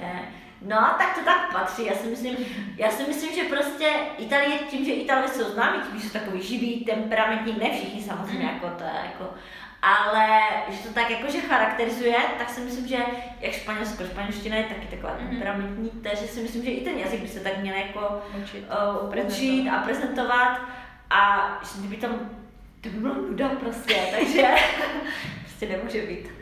Ne. 0.00 0.22
No, 0.62 0.76
tak 0.98 1.14
to 1.14 1.24
tak 1.24 1.52
patří. 1.52 1.86
Já 1.86 1.94
si 1.94 2.06
myslím, 2.06 2.36
já 2.76 2.90
si 2.90 3.02
myslím 3.02 3.34
že 3.34 3.44
prostě 3.44 3.92
Itálie, 4.18 4.58
tím, 4.58 4.84
že 4.84 4.92
Italové 4.92 5.28
jsou 5.28 5.44
známí, 5.44 5.82
tím, 5.82 6.00
že 6.00 6.08
jsou 6.08 6.18
takový 6.18 6.42
živý, 6.42 6.84
temperamentní, 6.84 7.58
ne 7.58 7.70
všichni 7.70 8.02
samozřejmě, 8.02 8.46
mm. 8.46 8.54
jako 8.54 8.70
to 8.78 8.84
jako, 8.84 9.34
ale 9.82 10.40
že 10.68 10.88
to 10.88 10.94
tak 10.94 11.10
jakože 11.10 11.40
charakterizuje, 11.40 12.16
tak 12.38 12.50
si 12.50 12.60
myslím, 12.60 12.88
že 12.88 12.96
jak 13.40 13.52
Španělsko, 13.52 14.04
španělština 14.04 14.56
je 14.56 14.64
taky 14.64 14.86
taková 14.86 15.16
mm. 15.20 15.28
temperamentní, 15.28 15.90
takže 15.90 16.26
si 16.26 16.40
myslím, 16.42 16.64
že 16.64 16.70
i 16.70 16.84
ten 16.84 16.98
jazyk 16.98 17.20
by 17.20 17.28
se 17.28 17.40
tak 17.40 17.58
měl 17.58 17.76
jako 17.76 18.22
učit, 18.42 18.64
uh, 19.02 19.26
učit 19.26 19.68
a 19.68 19.82
prezentovat 19.82 20.60
a 21.10 21.50
že 21.62 21.80
kdyby 21.80 21.96
tam, 21.96 22.30
to 22.80 22.88
by 22.88 22.98
bylo 23.00 23.14
nuda 23.14 23.48
prostě, 23.48 23.94
takže 24.18 24.42
prostě 25.42 25.68
nemůže 25.68 26.06
být. 26.06 26.37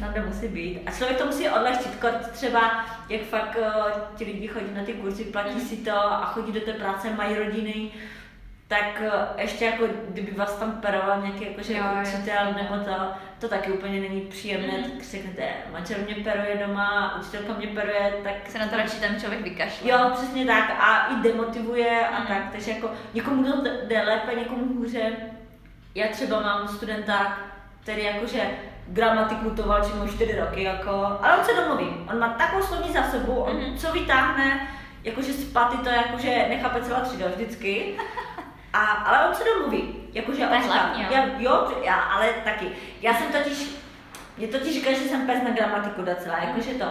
Tam 0.00 0.26
musí 0.26 0.48
být. 0.48 0.80
A 0.86 0.90
člověk 0.90 1.18
to 1.18 1.26
musí 1.26 1.48
odlehčit, 1.48 2.04
třeba, 2.32 2.84
jak 3.08 3.22
fakt 3.22 3.56
uh, 3.56 3.92
ti 4.16 4.24
lidi 4.24 4.46
chodí 4.46 4.74
na 4.74 4.84
ty 4.84 4.92
kurzy, 4.92 5.24
platí 5.24 5.54
mm. 5.54 5.60
si 5.60 5.76
to 5.76 5.96
a 5.96 6.24
chodí 6.24 6.52
do 6.52 6.60
té 6.60 6.72
práce, 6.72 7.10
mají 7.10 7.36
rodiny, 7.36 7.90
tak 8.68 9.00
uh, 9.00 9.40
ještě 9.40 9.64
jako 9.64 9.84
kdyby 10.08 10.32
vás 10.32 10.56
tam 10.56 10.72
peroval 10.72 11.20
nějaký 11.20 11.44
jakože 11.44 11.76
jo, 11.76 11.84
učitel 12.02 12.46
jo. 12.46 12.54
nebo 12.56 12.84
to, 12.84 13.12
to 13.38 13.48
taky 13.48 13.72
úplně 13.72 14.00
není 14.00 14.20
příjemné, 14.20 14.78
mm. 14.78 14.84
tak 14.84 15.04
řeknete, 15.04 15.48
manžel 15.72 15.98
mě 16.06 16.14
peruje 16.14 16.66
doma, 16.66 17.20
učitelka 17.20 17.52
mě 17.58 17.66
peruje, 17.66 18.12
tak... 18.24 18.34
Se 18.48 18.58
na 18.58 18.66
to 18.66 18.76
radši 18.76 19.00
ten 19.00 19.20
člověk 19.20 19.42
vykašle. 19.42 19.90
Jo, 19.90 20.10
přesně 20.14 20.46
tak 20.46 20.70
a 20.70 21.06
i 21.06 21.22
demotivuje 21.22 22.08
a 22.08 22.20
mm. 22.20 22.26
tak, 22.26 22.52
takže 22.52 22.70
jako 22.70 22.90
někomu 23.14 23.44
to 23.52 23.68
jde 23.86 24.02
lépe, 24.02 24.34
někomu 24.34 24.74
hůře. 24.74 25.12
Já 25.94 26.08
třeba 26.08 26.40
mám 26.40 26.68
studenta, 26.68 27.38
který 27.82 28.04
jakože 28.04 28.50
gramatiku 28.86 29.50
to 29.50 29.62
valčím 29.62 30.02
už 30.04 30.10
4 30.10 30.40
roky, 30.40 30.62
jako, 30.62 31.18
ale 31.22 31.36
on 31.38 31.44
se 31.44 31.54
domluví. 31.54 31.86
On 32.10 32.18
má 32.18 32.28
takovou 32.28 32.62
slovní 32.62 32.92
zásobu, 32.92 33.32
on 33.32 33.56
mm-hmm. 33.56 33.76
co 33.76 33.92
vytáhne, 33.92 34.68
jakože 35.04 35.32
z 35.32 35.52
paty 35.52 35.76
to 35.76 35.88
jakože 35.88 36.46
nechápe 36.48 36.82
celá 36.82 37.00
třída 37.00 37.26
vždycky. 37.28 37.96
A, 38.72 38.84
ale 38.84 39.28
on 39.28 39.34
se 39.34 39.44
domluví, 39.44 39.94
jakože 40.12 40.48
on 40.48 40.62
hlavně, 40.62 41.08
já, 41.10 41.26
jo, 41.38 41.72
já, 41.84 41.94
ale 41.94 42.28
taky. 42.44 42.66
Já 43.02 43.14
jsem 43.14 43.32
totiž, 43.32 43.76
mě 44.38 44.48
totiž 44.48 44.74
říká, 44.74 44.92
že 44.92 45.08
jsem 45.08 45.26
pes 45.26 45.42
na 45.42 45.50
gramatiku 45.50 46.02
docela, 46.02 46.38
jakože 46.38 46.74
to. 46.74 46.84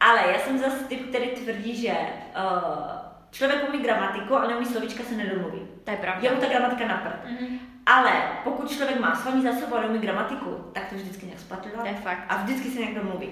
Ale 0.00 0.20
já 0.32 0.38
jsem 0.38 0.58
zase 0.58 0.84
typ, 0.84 1.08
který 1.08 1.26
tvrdí, 1.30 1.82
že 1.82 1.92
uh, 1.92 3.07
člověk 3.30 3.68
umí 3.68 3.78
gramatiku, 3.78 4.36
ale 4.36 4.48
neumí 4.48 4.66
slovíčka, 4.66 5.04
se 5.04 5.14
nedomluví. 5.16 5.58
To 5.84 5.90
je 5.90 5.96
pravda. 5.96 6.28
Je 6.28 6.34
mu 6.34 6.40
ta 6.40 6.48
gramatika 6.48 6.88
na 6.88 6.96
prd. 6.96 7.30
Mm-hmm. 7.30 7.58
Ale 7.86 8.12
pokud 8.44 8.70
člověk 8.70 9.00
má 9.00 9.16
slovní 9.16 9.42
zásobu 9.42 9.76
a 9.76 9.80
neumí 9.80 9.98
gramatiku, 9.98 10.50
tak 10.72 10.88
to 10.88 10.94
vždycky 10.94 11.26
nějak 11.26 11.40
spatřila. 11.40 11.82
To 11.82 11.88
je 11.88 11.94
fakt. 11.94 12.24
A 12.28 12.36
vždycky 12.36 12.70
se 12.70 12.80
někdo 12.80 13.04
mluví. 13.04 13.28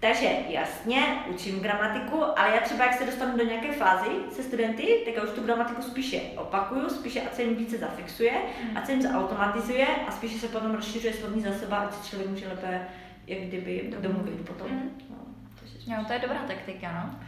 Takže 0.00 0.28
jasně, 0.48 1.02
učím 1.26 1.60
gramatiku, 1.60 2.24
ale 2.38 2.54
já 2.54 2.60
třeba, 2.60 2.84
jak 2.84 2.94
se 2.94 3.06
dostanu 3.06 3.38
do 3.38 3.44
nějaké 3.44 3.72
fázy 3.72 4.10
se 4.30 4.42
studenty, 4.42 5.02
tak 5.04 5.14
já 5.14 5.22
už 5.22 5.30
tu 5.30 5.42
gramatiku 5.42 5.82
spíše 5.82 6.20
opakuju, 6.36 6.88
spíše 6.88 7.20
ať 7.20 7.34
se 7.34 7.42
jim 7.42 7.56
více 7.56 7.78
zafixuje, 7.78 8.32
mm. 8.64 8.76
ať 8.76 8.86
se 8.86 8.92
jim 8.92 9.02
zautomatizuje 9.02 9.86
a 10.08 10.10
spíše 10.10 10.38
se 10.38 10.48
potom 10.48 10.74
rozšiřuje 10.74 11.12
slovní 11.14 11.42
zásoba, 11.42 11.76
ať 11.76 11.94
se 11.94 12.08
člověk 12.08 12.30
může 12.30 12.48
lépe 12.48 12.80
jak 13.26 13.40
kdyby 13.40 13.94
domluvit 14.00 14.46
potom. 14.46 14.70
Mm. 14.70 14.90
No, 15.10 15.16
to 15.60 15.90
jo, 15.92 16.04
to 16.06 16.12
je 16.12 16.18
dobrá 16.18 16.38
taktika, 16.46 16.92
no. 16.92 17.20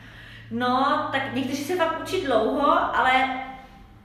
No, 0.51 1.09
tak 1.13 1.35
někteří 1.35 1.65
se 1.65 1.77
fakt 1.77 2.01
učí 2.03 2.21
dlouho, 2.21 2.97
ale 2.97 3.41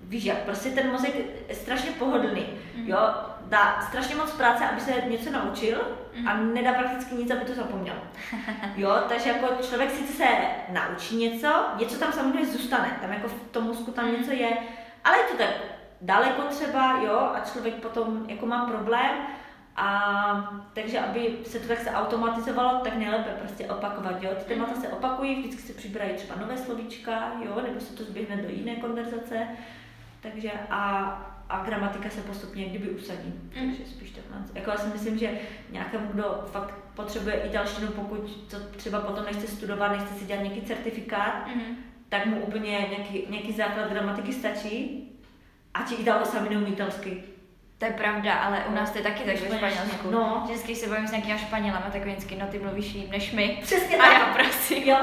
víš 0.02 0.24
jak, 0.24 0.38
prostě 0.38 0.70
ten 0.70 0.92
mozek 0.92 1.16
je 1.50 1.56
strašně 1.56 1.92
pohodlný, 1.92 2.46
mm. 2.76 2.88
jo, 2.88 2.98
dá 3.46 3.82
strašně 3.82 4.16
moc 4.16 4.32
práce, 4.32 4.66
aby 4.66 4.82
se 4.82 4.92
něco 4.92 5.32
naučil 5.32 5.78
mm. 6.16 6.28
a 6.28 6.38
nedá 6.38 6.74
prakticky 6.74 7.16
nic, 7.16 7.32
aby 7.32 7.46
to 7.46 7.54
zapomněl. 7.54 7.96
Jo, 8.76 8.98
takže 9.10 9.30
jako 9.30 9.64
člověk 9.64 9.92
sice 9.92 10.14
se 10.14 10.28
naučí 10.70 11.16
něco, 11.16 11.48
něco 11.78 12.00
tam 12.00 12.14
samozřejmě 12.14 12.52
zůstane, 12.52 12.98
tam 13.02 13.14
jako 13.14 13.28
v 13.28 13.34
tom 13.52 13.64
mozku 13.64 13.92
tam 13.92 14.06
mm. 14.06 14.12
něco 14.12 14.32
je, 14.32 14.58
ale 15.04 15.18
je 15.18 15.24
to 15.24 15.38
tak 15.38 15.50
daleko 16.02 16.42
třeba, 16.42 17.00
jo, 17.06 17.32
a 17.34 17.40
člověk 17.52 17.76
potom 17.76 18.26
jako 18.28 18.46
má 18.46 18.66
problém, 18.66 19.12
a 19.76 20.64
takže, 20.74 21.00
aby 21.00 21.38
se 21.44 21.60
to 21.60 21.68
tak 21.68 21.80
se 21.80 21.92
automatizovalo, 21.92 22.80
tak 22.80 22.98
nejlépe 22.98 23.30
prostě 23.30 23.66
opakovat, 23.66 24.24
jo. 24.24 24.30
Ty 24.36 24.44
témata 24.44 24.82
se 24.82 24.88
opakují, 24.88 25.40
vždycky 25.40 25.62
se 25.62 25.74
přibírají 25.74 26.14
třeba 26.14 26.36
nové 26.36 26.58
slovíčka, 26.58 27.32
jo, 27.46 27.62
nebo 27.68 27.80
se 27.80 27.94
to 27.94 28.04
zběhne 28.04 28.38
do 28.38 28.50
jiné 28.50 28.76
konverzace. 28.76 29.48
Takže 30.22 30.52
a, 30.70 31.04
a 31.50 31.64
gramatika 31.66 32.10
se 32.10 32.22
postupně 32.22 32.66
kdyby 32.66 32.90
usadí. 32.90 33.28
Mm. 33.28 33.52
Takže 33.52 33.86
spíš 33.86 34.12
takhle. 34.12 34.38
Jako 34.54 34.72
já 34.72 34.78
si 34.78 34.88
myslím, 34.88 35.18
že 35.18 35.40
nějakému, 35.72 36.08
kdo 36.14 36.44
fakt 36.52 36.74
potřebuje 36.94 37.36
italštinu, 37.36 37.88
pokud 37.88 38.48
to 38.52 38.60
třeba 38.60 39.00
potom 39.00 39.26
nechce 39.26 39.48
studovat, 39.48 39.92
nechce 39.92 40.14
si 40.14 40.26
dělat 40.26 40.42
nějaký 40.42 40.62
certifikát, 40.62 41.48
mm. 41.56 41.76
tak 42.10 42.26
mu 42.26 42.42
úplně 42.42 42.70
nějaký, 42.70 43.26
nějaký 43.30 43.52
základ 43.52 43.90
gramatiky 43.90 44.34
stačí. 44.34 45.02
A 45.74 45.84
ti 45.84 45.96
Italo 45.96 46.26
sami 46.26 46.50
neumí 46.50 46.72
italsky. 46.72 47.24
To 47.78 47.86
je 47.86 47.92
pravda, 47.92 48.34
ale 48.34 48.64
u 48.70 48.76
nás 48.76 48.92
to 48.92 48.98
je 48.98 49.04
taky 49.04 49.24
tak 49.24 49.42
ve 49.42 49.58
Španělsku. 49.58 50.12
No. 50.12 50.42
Vždycky 50.46 50.76
se 50.76 50.90
bavím 50.90 51.08
s 51.08 51.12
nějakým 51.12 51.38
Španělem 51.38 51.84
a 51.88 51.92
tak 51.92 52.06
vždycky, 52.06 52.36
no 52.36 52.48
ty 52.48 52.60
mluvíš 52.60 52.94
líp 52.94 53.12
než 53.12 53.32
my. 53.32 53.60
Přesně 53.64 53.98
a 53.98 54.04
tak. 54.04 54.14
já 54.14 54.26
prosím. 54.26 54.84
Jo, 54.84 54.98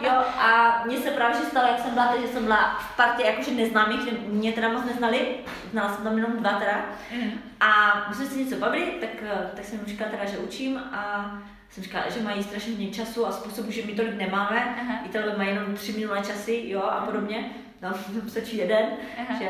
jo, 0.00 0.12
a 0.38 0.82
mně 0.86 0.98
se 0.98 1.10
právě 1.10 1.36
stalo, 1.36 1.68
jak 1.68 1.78
jsem 1.78 1.90
byla, 1.90 2.16
že 2.20 2.28
jsem 2.28 2.44
byla 2.44 2.78
v 2.78 2.96
partě 2.96 3.22
jakože 3.22 3.50
neznámých, 3.50 4.00
že 4.04 4.10
mě 4.26 4.52
teda 4.52 4.68
moc 4.68 4.84
neznali, 4.84 5.28
znala 5.70 5.94
jsem 5.94 6.04
tam 6.04 6.18
jenom 6.18 6.36
dva 6.36 6.52
teda. 6.52 6.84
Mm. 7.14 7.30
A 7.60 8.02
my 8.08 8.14
jsme 8.14 8.26
si 8.26 8.44
něco 8.44 8.56
bavili, 8.56 8.86
tak, 8.86 9.10
tak 9.54 9.64
jsem 9.64 9.86
říkala 9.86 10.10
teda, 10.10 10.24
že 10.24 10.38
učím 10.38 10.78
a 10.78 11.32
jsem 11.70 11.82
říkala, 11.82 12.04
že 12.08 12.22
mají 12.22 12.42
strašně 12.42 12.72
hodně 12.72 12.90
času 12.90 13.26
a 13.26 13.32
způsobu, 13.32 13.70
že 13.70 13.86
my 13.86 13.92
tolik 13.92 14.14
nemáme. 14.14 14.76
Aha. 14.80 15.00
Italové 15.04 15.36
mají 15.36 15.48
jenom 15.48 15.74
tři 15.74 15.92
minulé 15.92 16.20
časy, 16.20 16.62
jo, 16.66 16.82
a 16.82 17.06
podobně. 17.06 17.50
No, 17.82 17.90
stačí 18.28 18.56
jeden, 18.56 18.86
Aha. 19.18 19.38
že? 19.38 19.48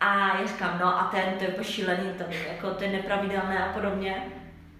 A 0.00 0.38
já 0.38 0.46
říkám, 0.46 0.78
no 0.80 1.00
a 1.00 1.04
ten, 1.04 1.34
to 1.38 1.44
je 1.44 1.50
jako 1.50 1.64
šílený, 1.64 2.12
to, 2.18 2.24
jako, 2.48 2.70
to 2.70 2.84
je 2.84 2.92
nepravidelné 2.92 3.64
a 3.64 3.72
podobně. 3.72 4.22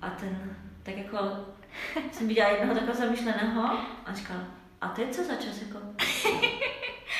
A 0.03 0.11
ten, 0.11 0.57
tak 0.83 0.97
jako, 0.97 1.19
jsem 2.12 2.29
viděla 2.29 2.49
jednoho 2.49 2.75
takového 2.75 3.01
zamýšleného 3.01 3.79
a 4.07 4.14
říkal, 4.14 4.37
a 4.81 4.89
to 4.89 5.01
je 5.01 5.09
co 5.09 5.25
za 5.25 5.35
čas, 5.35 5.62
jako? 5.62 5.79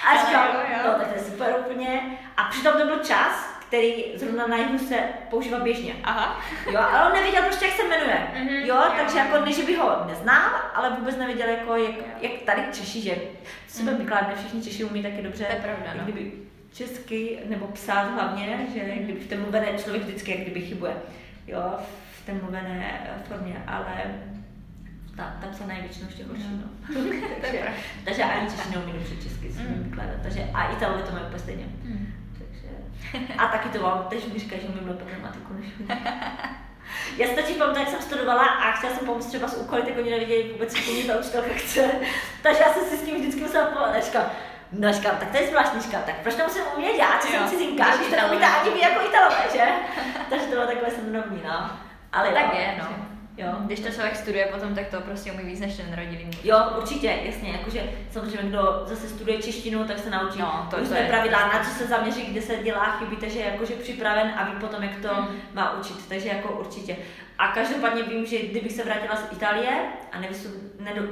A 0.07 0.17
říkal, 0.27 0.49
no 0.87 0.99
tak 0.99 1.09
to 1.09 1.15
je 1.15 1.25
super 1.25 1.55
úplně. 1.59 2.19
A 2.37 2.45
přitom 2.45 2.73
to 2.73 2.87
byl 2.87 2.99
čas, 2.99 3.57
který 3.69 4.05
zrovna 4.15 4.47
na 4.47 4.57
jihu 4.57 4.79
se 4.79 4.97
používá 5.31 5.59
běžně. 5.59 5.97
Aha. 6.05 6.41
Jo, 6.71 6.81
ale 6.81 7.09
on 7.09 7.13
nevěděl 7.13 7.43
prostě, 7.43 7.65
jak 7.65 7.75
se 7.75 7.83
jmenuje. 7.83 8.29
Mm-hmm, 8.35 8.65
jo, 8.65 8.77
jo, 8.77 8.83
takže 8.97 9.19
jako 9.19 9.45
ne, 9.45 9.53
že 9.53 9.63
by 9.63 9.77
ho 9.77 10.05
neznal, 10.07 10.51
ale 10.75 10.91
vůbec 10.91 11.17
nevěděl, 11.17 11.49
jako, 11.49 11.77
jak, 11.77 11.95
jak 12.21 12.33
tady 12.33 12.63
Češi, 12.73 13.01
že 13.01 13.17
sebe 13.67 13.93
mm-hmm. 13.93 13.99
vykládáme, 13.99 14.35
všichni 14.37 14.63
Češi 14.63 14.85
umí 14.85 15.03
taky 15.03 15.23
dobře. 15.23 15.45
To 15.45 15.53
je 15.53 15.63
pravda, 15.63 15.95
no. 15.95 16.05
Kdyby 16.05 16.46
česky, 16.77 17.39
nebo 17.49 17.67
psát 17.67 18.03
hlavně, 18.03 18.59
že 18.75 18.81
kdyby 18.81 19.21
v 19.21 19.27
té 19.27 19.37
mluvené 19.37 19.67
člověk 19.79 20.05
vždycky 20.05 20.31
jak 20.31 20.41
kdyby 20.41 20.61
chybuje, 20.61 20.93
jo, 21.47 21.63
v 22.23 22.27
té 22.27 22.33
mluvené 22.33 23.01
formě, 23.29 23.63
ale 23.67 23.95
ta, 25.17 25.37
tam 25.41 25.55
se 25.55 25.67
největšinou 25.67 26.07
ještě 26.07 26.25
horší, 26.25 26.43
Mm. 26.49 26.63
no. 26.65 26.95
takže, 27.41 27.63
takže 28.05 28.23
ani 28.25 28.51
češtinu 28.51 28.83
umím 28.83 29.03
před 29.05 29.23
česky 29.23 29.53
si 29.53 29.59
Mm. 29.63 29.83
vykládat, 29.85 30.17
takže 30.23 30.51
a 30.55 30.73
Italové 30.73 31.03
to 31.03 31.13
mají 31.13 31.25
úplně 31.25 31.39
stejně. 31.39 31.65
Mm. 31.85 32.13
Takže, 32.39 32.69
a 33.39 33.47
taky 33.47 33.69
to 33.69 33.83
mám, 33.83 34.07
teď 34.11 34.33
mi 34.33 34.39
říkají, 34.39 34.63
že 34.63 34.69
umím 34.69 34.89
lépe 34.89 35.05
gramatiku 35.11 35.53
než. 35.55 35.69
Já 37.19 37.29
stačí 37.29 37.55
pamatuju, 37.55 37.81
jak 37.85 37.89
jsem 37.95 38.03
studovala 38.03 38.43
a 38.47 38.73
chtěla 38.73 38.95
jsem 38.97 39.07
pomoct 39.07 39.27
třeba 39.27 39.49
s 39.49 39.57
úkoly, 39.57 39.83
tak 39.83 39.99
oni 39.99 40.11
nevěděli 40.11 40.53
vůbec, 40.53 40.75
co 40.75 40.93
mě 40.93 41.05
ta 41.05 41.19
učitelka 41.21 41.49
chce. 41.55 41.91
Takže 42.43 42.61
já 42.63 42.75
jsem 42.75 42.85
si 42.85 42.97
s 42.97 43.03
tím 43.03 43.17
vždycky 43.21 43.41
musela. 43.41 44.01
Říkám, 44.01 44.25
no 44.73 44.93
říkám, 44.93 45.17
tak 45.21 45.31
to 45.31 45.37
je 45.37 45.49
zvláštní, 45.49 45.81
říkám, 45.81 46.03
tak 46.07 46.15
proč 46.23 46.35
to 46.35 46.43
musím 46.45 46.63
umět 46.77 46.97
já, 46.99 47.19
co 47.21 47.27
Jo, 47.29 47.33
jsem 47.39 47.49
cizinka, 47.49 47.97
když 47.97 48.09
to 48.09 48.17
neumíte 48.17 48.47
ani 48.47 48.71
vy 48.71 48.81
jako 48.81 49.07
Italové, 49.09 49.45
že? 49.53 49.65
Takže 50.31 50.45
to 50.45 50.51
bylo 50.51 50.67
takové 50.67 50.91
srandovní, 50.91 51.41
no. 51.45 51.71
Ale 52.13 52.29
Tak 52.29 52.45
jo, 52.55 52.61
je, 52.61 52.75
no. 52.79 52.87
Jo. 53.39 53.49
Když 53.61 53.81
to 53.81 53.91
člověk 53.91 54.17
studuje 54.17 54.47
potom, 54.47 54.75
tak 54.75 54.87
to 54.87 55.01
prostě 55.01 55.33
umí 55.33 55.45
víc 55.45 55.61
než 55.61 55.77
ten 55.77 55.95
rodilý 55.97 56.25
muž. 56.25 56.37
Jo, 56.45 56.59
určitě, 56.79 57.19
jasně, 57.23 57.51
jakože 57.51 57.83
samozřejmě, 58.11 58.49
kdo 58.49 58.83
zase 58.87 59.09
studuje 59.09 59.43
češtinu, 59.43 59.85
tak 59.85 59.99
se 59.99 60.11
naučí 60.11 60.39
No, 60.39 60.67
to- 60.71 60.77
to 60.89 60.95
je- 60.95 61.07
pravidla, 61.09 61.39
na 61.49 61.65
co 61.65 61.71
se 61.71 61.87
zaměří, 61.87 62.23
kde 62.27 62.43
se 62.43 62.57
dělá 62.57 62.85
chyby, 62.85 63.17
takže 63.17 63.39
je 63.39 63.47
jakože 63.53 63.75
připraven 63.75 64.33
a 64.37 64.45
ví 64.45 64.53
potom, 64.61 64.83
jak 64.83 64.97
to 65.03 65.15
Mm. 65.21 65.37
má 65.55 65.73
učit, 65.79 66.09
takže 66.09 66.29
jako 66.29 66.53
určitě. 66.53 66.97
A 67.39 67.49
každopádně 67.49 68.03
vím, 68.03 68.27
že 68.27 68.39
kdybych 68.39 68.73
se 68.73 68.85
vrátila 68.85 69.17
z 69.17 69.33
Itálie 69.33 69.79
a 70.13 70.19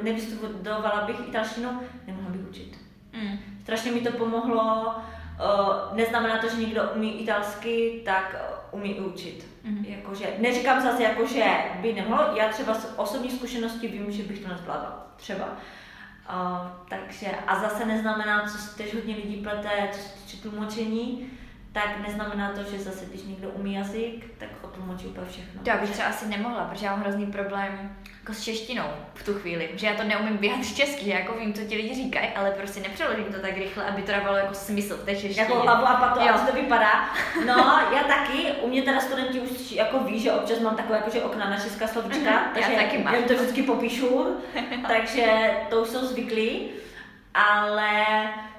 nevystudovala 0.03 1.05
bych 1.07 1.17
italštinu, 1.29 1.81
nemohla 2.07 2.31
bych 2.31 2.49
učit. 2.51 2.79
Mm. 3.23 3.39
Strašně 3.63 3.93
mi 3.93 4.01
to 4.01 4.13
pomohlo, 4.13 4.95
uh, 4.95 5.97
neznamená 5.97 6.39
to, 6.39 6.49
že 6.49 6.57
někdo 6.57 6.91
umí 6.97 7.23
italsky, 7.23 8.03
tak 8.05 8.37
umí 8.71 8.95
učit. 8.95 9.47
Mhm. 9.65 9.85
Jakože, 9.85 10.27
neříkám 10.39 10.83
zase, 10.83 11.03
jako, 11.03 11.27
že 11.27 11.45
by 11.81 11.93
nemohlo, 11.93 12.37
já 12.37 12.49
třeba 12.49 12.75
z 12.75 12.95
osobní 12.97 13.31
zkušenosti 13.31 13.89
vím, 13.89 14.13
že 14.13 14.23
bych 14.23 14.39
to 14.39 14.49
nezvládla, 14.49 15.07
třeba. 15.17 15.45
Uh, 15.45 16.69
takže, 16.89 17.27
a 17.47 17.61
zase 17.61 17.87
neznamená, 17.87 18.43
co 18.43 18.59
se 18.59 18.77
teď 18.77 18.95
hodně 18.95 19.17
lidí 19.17 19.37
plete, 19.37 19.89
co 19.93 19.99
se 19.99 20.09
týče 20.09 20.37
tlumočení, 20.37 21.31
tak 21.75 21.99
neznamená 22.07 22.53
to, 22.53 22.63
že 22.71 22.79
zase, 22.79 23.05
když 23.07 23.23
někdo 23.23 23.49
umí 23.49 23.75
jazyk, 23.75 24.25
tak 24.39 24.49
otlumočí 24.63 25.07
úplně 25.07 25.27
všechno. 25.31 25.63
To 25.63 25.71
já 25.71 25.77
bych 25.77 25.91
třeba 25.91 26.09
asi 26.09 26.29
nemohla, 26.29 26.65
protože 26.65 26.87
já 26.87 26.93
mám 26.93 27.01
hrozný 27.01 27.27
problém 27.27 27.97
jako 28.21 28.33
s 28.35 28.43
češtinou 28.45 28.85
v 29.15 29.25
tu 29.25 29.35
chvíli, 29.35 29.71
že 29.75 29.87
já 29.87 29.95
to 29.95 30.03
neumím 30.03 30.37
vyjádřit 30.39 30.77
česky, 30.77 31.05
že 31.05 31.11
jako 31.11 31.33
vím, 31.39 31.53
co 31.55 31.61
ti 31.65 31.77
lidi 31.77 31.95
říkají, 31.95 32.29
ale 32.37 32.51
prostě 32.51 32.81
nepřeložím 32.81 33.25
to 33.25 33.39
tak 33.41 33.57
rychle, 33.57 33.85
aby 33.85 34.03
to 34.03 34.13
dávalo 34.13 34.37
jako 34.37 34.55
smysl 34.55 34.97
v 34.97 35.05
té 35.05 35.17
češtině. 35.17 35.41
Jako 35.41 35.69
a 35.69 35.97
patu, 35.97 36.21
Jo. 36.21 36.27
jak 36.27 36.47
to 36.51 36.53
vypadá. 36.57 37.09
No, 37.47 37.81
já 37.97 38.03
taky, 38.09 38.47
u 38.63 38.69
mě 38.69 38.83
teda 38.83 39.01
studenti 39.01 39.41
už 39.41 39.73
jako 39.73 39.99
ví, 39.99 40.21
že 40.21 40.33
občas 40.33 40.59
mám 40.61 40.77
takové 40.77 40.99
jakože 40.99 41.23
okna 41.23 41.51
na 41.51 41.57
česká 41.61 41.87
slovíčka, 41.87 42.19
Mhm, 42.21 42.29
já 42.33 42.51
takže 42.55 42.71
taky 42.77 42.99
mám. 42.99 43.15
jim 43.15 43.25
to 43.25 43.35
vždycky 43.35 43.63
popíšu, 43.63 44.37
takže 44.89 45.51
to 45.71 45.83
už 45.83 45.89
jsou 45.89 46.07
zvyklí, 46.07 46.69
ale 47.35 48.05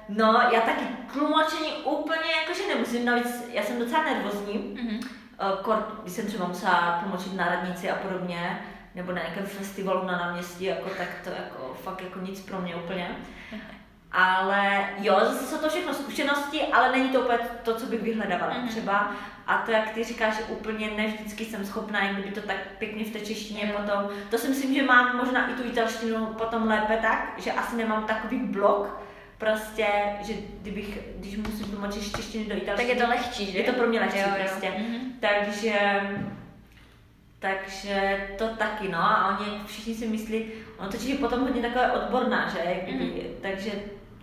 no, 0.08 0.40
já 0.52 0.60
taky 0.60 0.84
tlumočení 1.12 1.72
úplně 1.84 2.32
jakože 2.40 2.62
nemusím, 2.68 3.04
navíc 3.04 3.44
já 3.52 3.62
jsem 3.62 3.78
docela 3.78 4.04
nervózní, 4.04 4.78
Mhm. 4.82 5.00
Eh, 5.40 5.62
kor, 5.62 5.98
když 6.02 6.12
jsem 6.14 6.26
třeba 6.26 6.46
musela 6.48 6.98
tlumočit 7.02 7.34
na 7.36 7.46
radnici 7.48 7.90
a 7.90 7.94
podobně, 7.94 8.58
nebo 8.94 9.12
na 9.12 9.18
nějakém 9.22 9.46
festivalu 9.46 10.06
na 10.06 10.12
náměstí, 10.18 10.64
jako, 10.64 10.88
tak 10.98 11.08
to 11.24 11.30
jako 11.30 11.76
fakt 11.84 12.02
jako 12.02 12.20
nic 12.20 12.40
pro 12.40 12.60
mě 12.60 12.76
úplně. 12.76 13.10
Ale 14.12 14.84
jo, 14.98 15.16
zase 15.20 15.46
jsou 15.46 15.58
to 15.58 15.68
všechno 15.68 15.94
zkušenosti, 15.94 16.62
ale 16.62 16.92
není 16.92 17.08
to 17.08 17.20
úplně 17.20 17.38
to, 17.62 17.74
co 17.74 17.86
bych 17.86 18.02
vyhledávala 18.02 18.52
Mhm. 18.54 18.64
mm-hmm. 18.66 18.70
třeba. 18.70 19.12
A 19.46 19.58
to, 19.58 19.70
jak 19.70 19.90
ty 19.90 20.04
říkáš, 20.04 20.36
že 20.36 20.42
úplně 20.44 20.90
ne 20.96 21.06
vždycky 21.06 21.44
jsem 21.44 21.66
schopná, 21.66 22.04
jak 22.04 22.12
kdyby 22.16 22.30
to 22.40 22.40
tak 22.46 22.56
pěkně 22.78 23.04
v 23.04 23.10
té 23.12 23.20
češtině 23.20 23.72
Jo. 23.72 23.80
potom. 23.80 24.08
To 24.30 24.38
si 24.38 24.48
myslím, 24.48 24.74
že 24.74 24.82
mám 24.82 25.16
možná 25.16 25.50
i 25.50 25.52
tu 25.54 25.62
italštinu 25.62 26.26
potom 26.26 26.68
lépe 26.68 26.96
tak, 27.02 27.32
že 27.36 27.52
asi 27.52 27.76
nemám 27.76 28.04
takový 28.04 28.38
blok, 28.38 29.00
prostě, 29.38 29.86
že 30.22 30.32
kdybych, 30.62 30.98
když 31.16 31.36
musím 31.36 31.66
tlumočit 31.66 32.02
z 32.02 32.12
češtiny 32.16 32.44
do 32.44 32.50
Tak 32.54 32.62
italštiny, 32.62 32.88
je 32.90 32.96
to 32.96 33.08
lehčí, 33.08 33.52
že? 33.52 33.58
je 33.58 33.64
to 33.64 33.72
pro 33.72 33.86
mě 33.88 34.00
lehčí 34.00 34.18
Jo, 34.18 34.24
jo. 34.28 34.34
prostě. 34.44 34.70
Mhm. 34.78 35.12
Takže, 35.20 35.72
takže 37.38 38.28
to 38.38 38.48
taky, 38.48 38.88
no. 38.88 38.98
A 38.98 39.38
oni 39.38 39.60
všichni 39.66 39.94
si 39.94 40.06
myslí, 40.08 40.44
ono 40.78 40.90
totiž 40.90 41.08
je 41.08 41.16
potom 41.18 41.40
hodně 41.40 41.62
takové 41.62 41.92
odborná, 41.92 42.48
že? 42.48 42.80
Kdyby, 42.84 43.04
Mhm. 43.04 43.22
Takže 43.42 43.70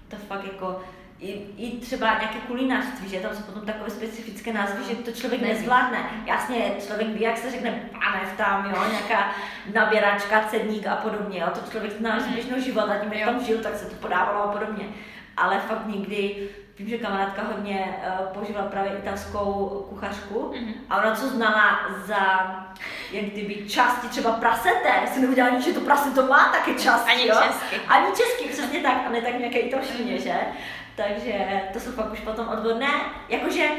to 0.07 0.15
fakt 0.15 0.43
jako, 0.45 0.81
i, 1.23 1.41
i 1.57 1.77
třeba 1.77 2.07
nějaké 2.07 2.39
kulinářství, 2.47 3.09
že 3.09 3.19
tam 3.19 3.35
jsou 3.35 3.41
potom 3.43 3.65
takové 3.65 3.89
specifické 3.89 4.53
názvy, 4.53 4.83
že 4.89 4.95
to 4.95 5.11
člověk 5.11 5.41
Neví. 5.41 5.53
nezvládne. 5.53 5.97
Jasně, 6.25 6.71
člověk 6.87 7.07
ví, 7.07 7.21
jak 7.21 7.37
se 7.37 7.51
řekne 7.51 7.89
pánev 7.91 8.37
tam, 8.37 8.65
jo, 8.75 8.83
nějaká 8.91 9.31
naběračka, 9.73 10.41
cedník 10.49 10.87
a 10.87 10.95
podobně, 10.95 11.39
jo, 11.39 11.47
to 11.53 11.71
člověk 11.71 11.93
zná 11.93 12.19
z 12.19 12.23
Mhm. 12.25 12.33
běžného 12.33 12.61
života, 12.61 12.95
tím, 13.01 13.13
jak 13.13 13.29
tam 13.29 13.45
žil, 13.45 13.57
tak 13.57 13.75
se 13.75 13.85
to 13.85 13.95
podávalo 13.95 14.43
a 14.43 14.47
podobně. 14.51 14.85
Ale 15.37 15.59
fakt 15.59 15.85
nikdy, 15.87 16.49
vím, 16.79 16.89
že 16.89 16.97
kamarádka 16.97 17.41
hodně 17.43 17.95
uh, 18.19 18.25
používala 18.27 18.67
právě 18.67 18.91
italskou 18.97 19.85
kuchařku 19.89 20.53
Mhm. 20.61 20.73
a 20.89 20.97
ona 20.97 21.15
co 21.15 21.27
znala 21.29 21.79
za 22.05 22.17
jak 23.11 23.25
kdyby 23.25 23.69
části 23.69 24.07
třeba 24.07 24.31
prasete, 24.31 24.89
jsem 25.07 25.21
nevěděla 25.21 25.47
ani, 25.47 25.61
že 25.61 25.73
to 25.73 25.79
prase 25.79 26.11
to 26.11 26.27
má 26.27 26.51
také 26.51 26.73
části, 26.79 27.11
Ani 27.11 27.27
jo? 27.27 27.35
česky. 27.47 27.75
Ani 27.87 28.07
česky, 28.07 28.49
přesně 28.49 28.79
tak, 28.79 28.97
a 29.07 29.09
ne 29.09 29.21
tak 29.21 29.39
nějaké 29.39 29.59
italštině, 29.59 30.19
že? 30.19 30.33
Takže 30.95 31.61
to 31.73 31.79
jsou 31.79 31.91
fakt 31.91 32.11
už 32.11 32.19
potom 32.19 32.47
odborné, 32.47 32.89
jakože 33.29 33.69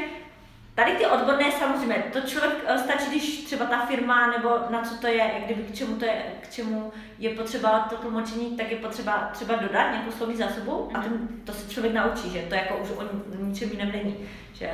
Tady 0.75 0.91
ty 0.91 1.05
odborné 1.05 1.51
samozřejmě, 1.51 2.03
to 2.13 2.21
člověk 2.21 2.53
eh, 2.67 2.77
stačí, 2.77 3.09
když 3.09 3.43
třeba 3.43 3.65
ta 3.65 3.85
firma 3.85 4.27
nebo 4.27 4.49
na 4.69 4.81
co 4.81 4.95
to 4.95 5.07
je, 5.07 5.17
jak 5.17 5.43
kdyby 5.45 5.63
k 5.63 5.75
čemu 5.75 5.95
to 5.95 6.05
je, 6.05 6.23
k 6.41 6.49
čemu 6.49 6.91
je 7.19 7.29
potřeba 7.29 7.79
to 7.79 7.97
tlumočení, 7.97 8.57
tak 8.57 8.71
je 8.71 8.77
potřeba 8.77 9.29
třeba 9.33 9.55
dodat 9.55 9.91
nějakou 9.91 10.11
slovní 10.11 10.35
zásobu 10.35 10.91
a 10.93 11.01
ten, 11.01 11.27
to 11.43 11.53
se 11.53 11.69
člověk 11.69 11.93
naučí, 11.93 12.29
že 12.29 12.41
to 12.41 12.55
jako 12.55 12.77
už 12.77 12.89
o 12.89 13.03
ničem 13.37 13.69
jiném 13.69 13.91
není, 13.91 14.17
že? 14.53 14.71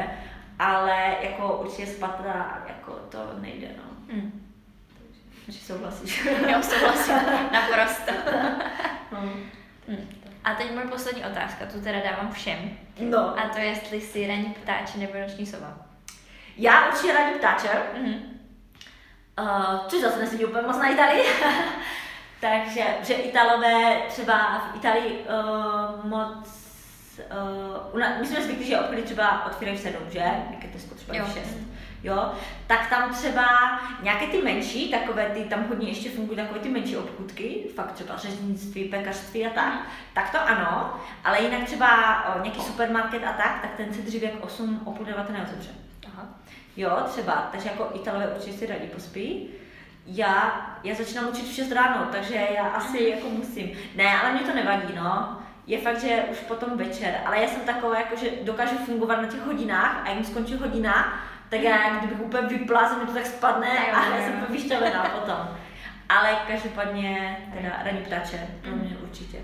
Ale 0.59 1.15
jako 1.21 1.57
určitě 1.57 1.87
spatra, 1.87 2.63
jako 2.67 2.91
to 2.91 3.17
nejde, 3.39 3.67
no. 3.77 4.15
Mm. 4.15 4.47
Takže 5.45 5.59
souhlasíš. 5.59 6.25
Jo, 6.25 6.61
souhlasím, 6.61 7.13
naprosto. 7.51 8.11
no. 9.11 9.29
A 10.43 10.55
teď 10.55 10.71
moje 10.73 10.87
poslední 10.87 11.25
otázka, 11.25 11.65
tu 11.65 11.81
teda 11.81 11.99
dávám 11.99 12.31
všem. 12.31 12.77
no. 12.99 13.19
A 13.39 13.49
to 13.53 13.59
je, 13.59 13.65
jestli 13.65 14.01
si 14.01 14.27
ranní 14.27 14.53
ptáče 14.63 14.97
nebo 14.97 15.13
noční 15.27 15.45
sova. 15.45 15.77
Já 16.57 16.87
určitě 16.87 17.13
radím 17.13 17.39
ptáčer, 17.39 17.81
Mhm. 18.01 18.13
Uh, 19.39 19.87
což 19.87 20.01
zase 20.01 20.19
nesedí 20.19 20.45
úplně 20.45 20.67
moc 20.67 20.77
na 20.77 20.87
Itálii. 20.89 21.23
Takže, 22.41 22.83
že 23.03 23.13
Italové 23.13 24.01
třeba 24.07 24.59
v 24.59 24.75
Itálii 24.75 25.19
uh, 25.19 26.05
moc, 26.05 26.49
uh, 27.93 28.19
my 28.19 28.25
jsme 28.27 28.41
zvyklí, 28.41 28.65
že 28.67 28.79
obchody 28.79 29.01
třeba 29.01 29.45
otvírají 29.45 29.77
v 29.77 29.81
7, 29.81 30.03
že? 30.09 30.19
Jak 30.19 30.63
je 30.63 30.69
to 30.69 30.95
třeba 30.95 31.23
v 31.25 31.33
6. 31.33 31.37
Jo, 32.03 32.31
tak 32.67 32.89
tam 32.89 33.13
třeba 33.13 33.45
nějaké 34.03 34.27
ty 34.27 34.41
menší, 34.41 34.91
takové 34.91 35.25
ty, 35.25 35.43
tam 35.43 35.65
hodně 35.69 35.89
ještě 35.89 36.09
fungují 36.09 36.37
takové 36.37 36.59
ty 36.59 36.69
menší 36.69 36.97
obchůdky, 36.97 37.65
fakt 37.75 37.91
třeba 37.91 38.17
řeznictví, 38.17 38.83
pekařství 38.83 39.45
a 39.45 39.49
tak, 39.49 39.73
tak 40.13 40.31
to 40.31 40.41
ano, 40.41 40.93
ale 41.23 41.41
jinak 41.41 41.63
třeba 41.63 41.87
o, 42.25 42.41
nějaký 42.43 42.61
supermarket 42.61 43.23
a 43.23 43.33
tak, 43.33 43.59
tak 43.61 43.71
ten 43.77 43.93
se 43.93 44.01
dřív 44.01 44.23
jak 44.23 44.33
8, 44.41 44.81
o 44.85 44.91
půl 44.91 45.05
9 45.05 45.29
neotevře. 45.29 45.69
Aha. 46.07 46.25
Jo, 46.77 46.97
třeba, 47.09 47.49
takže 47.51 47.69
jako 47.69 47.89
Italové 47.93 48.27
určitě 48.27 48.57
si 48.57 48.65
radí 48.65 48.87
pospí. 48.87 49.49
Já, 50.05 50.61
já 50.83 50.95
začínám 50.95 51.29
učit 51.29 51.45
v 51.45 51.53
6 51.53 51.71
ráno, 51.71 52.07
takže 52.11 52.47
já 52.55 52.67
asi 52.67 53.03
jako 53.03 53.29
musím. 53.29 53.71
Ne, 53.95 54.21
ale 54.21 54.31
mě 54.31 54.41
to 54.41 54.55
nevadí, 54.55 54.93
no. 54.95 55.37
Je 55.67 55.81
fakt, 55.81 56.01
že 56.01 56.23
už 56.31 56.37
potom 56.37 56.77
večer, 56.77 57.13
ale 57.25 57.41
já 57.41 57.47
jsem 57.47 57.61
taková, 57.61 57.97
jako, 57.97 58.15
že 58.15 58.29
dokážu 58.43 58.75
fungovat 58.77 59.21
na 59.21 59.27
těch 59.27 59.45
hodinách 59.45 60.01
a 60.05 60.09
jim 60.09 60.23
skončí 60.23 60.55
hodina, 60.55 61.23
tak 61.51 61.61
já 61.61 61.87
jak 61.87 61.97
kdybych 61.99 62.21
úplně 62.21 62.47
vypla, 62.47 62.93
mě 62.93 63.05
to 63.05 63.13
tak 63.13 63.25
spadne 63.25 63.79
a 63.79 64.05
já 64.09 64.23
jsem 64.23 64.33
úplně 64.33 64.57
vyšťavená 64.59 65.03
potom. 65.03 65.57
Ale 66.09 66.37
každopádně 66.47 67.37
teda 67.53 67.69
ranní 67.83 68.01
ptáče, 68.01 68.47
pro 68.61 68.71
mě 68.71 68.97
určitě. 69.03 69.37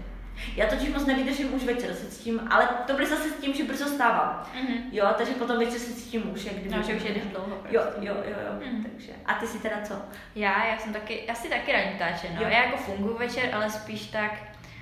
Já 0.55 0.68
totiž 0.68 0.89
moc 0.89 1.05
nevydržím 1.05 1.53
už 1.53 1.64
večer 1.64 1.93
se 1.93 2.05
cítím, 2.12 2.47
ale 2.49 2.70
to 2.88 2.93
bylo 2.93 3.08
zase 3.08 3.30
s 3.30 3.34
tím, 3.34 3.53
že 3.53 3.64
brzo 3.64 3.86
stávám. 3.86 4.43
Mhm. 4.53 4.78
Jo, 4.91 5.08
takže 5.18 5.34
potom 5.34 5.60
večer 5.60 5.80
se 5.80 5.93
cítím 5.93 6.34
už, 6.34 6.45
jak 6.45 6.55
kdyby. 6.55 6.76
No, 6.76 6.84
že 6.84 6.95
už 6.95 7.03
jedeš 7.03 7.24
dlouho. 7.24 7.47
Prostě. 7.55 7.78
Jo, 7.78 7.84
jo, 7.99 8.14
jo, 8.16 8.36
jo. 8.45 8.72
Mhm. 8.72 8.84
Takže. 8.84 9.12
A 9.26 9.34
ty 9.34 9.47
si 9.47 9.60
teda 9.60 9.76
co? 9.84 9.93
Já, 10.36 10.66
já 10.66 10.78
jsem 10.78 10.93
taky, 10.93 11.30
asi 11.30 11.49
taky 11.49 11.72
ranní 11.72 11.91
ptáče, 11.95 12.28
no. 12.36 12.41
Jo. 12.41 12.47
Já 12.51 12.64
jako 12.64 12.78
funguji 12.78 13.18
večer, 13.18 13.55
ale 13.55 13.70
spíš 13.70 14.08
tak, 14.08 14.32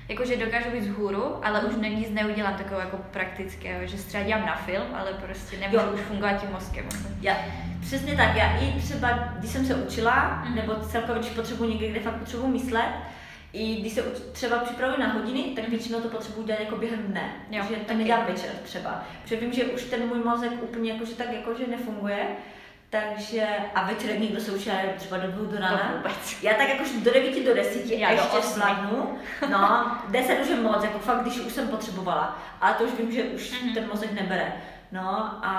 jakože 0.08 0.36
dokážu 0.36 0.70
být 0.70 0.80
vzhůru, 0.80 1.44
ale 1.46 1.60
už 1.60 1.76
ne, 1.76 1.88
nic 1.88 2.10
neudělám 2.10 2.54
takového 2.54 2.80
jako 2.80 2.96
praktického, 2.96 3.86
že 3.86 3.98
se 3.98 4.08
třeba 4.08 4.22
dělám 4.24 4.46
na 4.46 4.56
film, 4.56 4.84
ale 4.94 5.12
prostě 5.12 5.56
nemůžu 5.60 5.84
Jo. 5.86 5.92
už 5.94 6.00
fungovat 6.00 6.40
tím 6.40 6.50
mozkem. 6.52 6.84
Já, 7.20 7.36
přesně 7.80 8.16
tak, 8.16 8.36
já 8.36 8.56
i 8.60 8.80
třeba, 8.80 9.08
když 9.38 9.50
jsem 9.50 9.66
se 9.66 9.74
učila, 9.74 10.42
Mhm. 10.44 10.54
nebo 10.56 10.74
celkově, 10.74 11.20
když 11.22 11.32
potřebuji 11.32 11.70
někde, 11.70 11.88
kde 11.88 12.00
fakt 12.00 12.14
potřebuji 12.16 12.46
myslet, 12.46 12.88
i 13.52 13.76
když 13.80 13.92
se 13.92 14.02
třeba 14.32 14.58
připravuji 14.58 15.00
na 15.00 15.12
hodiny, 15.12 15.42
tak 15.42 15.68
většinou 15.68 16.00
to 16.00 16.08
potřebuji 16.08 16.42
dělat 16.42 16.60
jako 16.60 16.76
během 16.76 16.98
dne. 17.02 17.30
Jo, 17.50 17.64
že 17.68 17.76
to 17.76 17.94
nedělám 17.94 18.26
večer 18.26 18.50
třeba. 18.64 19.04
Protože 19.22 19.36
vím, 19.36 19.52
že 19.52 19.64
už 19.64 19.82
ten 19.84 20.06
můj 20.08 20.18
mozek 20.18 20.52
úplně 20.62 20.92
jakože 20.92 21.14
tak 21.14 21.32
jakože 21.32 21.66
nefunguje, 21.66 22.26
takže 23.00 23.46
a 23.74 23.86
večer 23.86 24.20
někdo 24.20 24.40
se 24.40 24.52
učí 24.52 24.70
třeba 24.96 25.16
do 25.16 25.30
dvou 25.30 25.44
do 25.44 25.58
rána. 25.58 26.02
Já 26.42 26.54
tak 26.54 26.68
jakož 26.68 26.92
do 26.92 27.12
devíti, 27.12 27.44
do 27.44 27.54
desíti 27.54 28.00
Já 28.00 28.10
ještě 28.10 28.42
zvládnu. 28.42 29.18
No, 29.50 29.96
deset 30.08 30.40
už 30.40 30.48
je 30.48 30.56
moc, 30.56 30.84
jako 30.84 30.98
fakt, 30.98 31.22
když 31.22 31.38
už 31.38 31.52
jsem 31.52 31.68
potřebovala. 31.68 32.38
Ale 32.60 32.74
to 32.74 32.84
už 32.84 32.92
vím, 32.98 33.12
že 33.12 33.22
už 33.22 33.52
mm-hmm. 33.52 33.74
ten 33.74 33.88
mozek 33.88 34.12
nebere. 34.12 34.52
No, 34.92 35.10
a, 35.44 35.52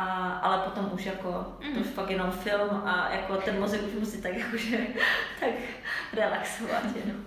ale 0.43 0.57
potom 0.57 0.89
už 0.93 1.05
jako, 1.05 1.57
mm. 1.63 1.73
to 1.73 1.79
už 1.79 1.87
fakt 1.87 2.09
jenom 2.09 2.31
film 2.31 2.81
a 2.85 3.09
jako 3.11 3.35
ten 3.35 3.59
mozek 3.59 3.81
už 3.87 3.93
musí 3.93 4.21
tak 4.21 4.37
jakože, 4.37 4.77
tak 5.39 5.49
relaxovat 6.13 6.83
jenom. 6.95 7.25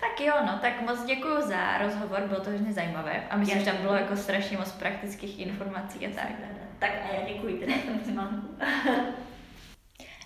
Tak 0.00 0.20
jo, 0.20 0.34
no, 0.46 0.58
tak 0.62 0.80
moc 0.80 1.04
děkuji 1.04 1.42
za 1.42 1.78
rozhovor, 1.78 2.20
bylo 2.20 2.40
to 2.40 2.50
hodně 2.50 2.72
zajímavé 2.72 3.22
a 3.30 3.36
myslím, 3.36 3.58
že 3.58 3.64
tam 3.64 3.76
bylo 3.76 3.94
jako 3.94 4.16
strašně 4.16 4.58
moc 4.58 4.72
praktických 4.72 5.38
informací 5.38 6.06
a 6.06 6.10
tak. 6.14 6.30
Tak 6.78 6.90
a 6.90 7.14
já 7.14 7.32
děkuji 7.34 7.58
teda 7.58 7.74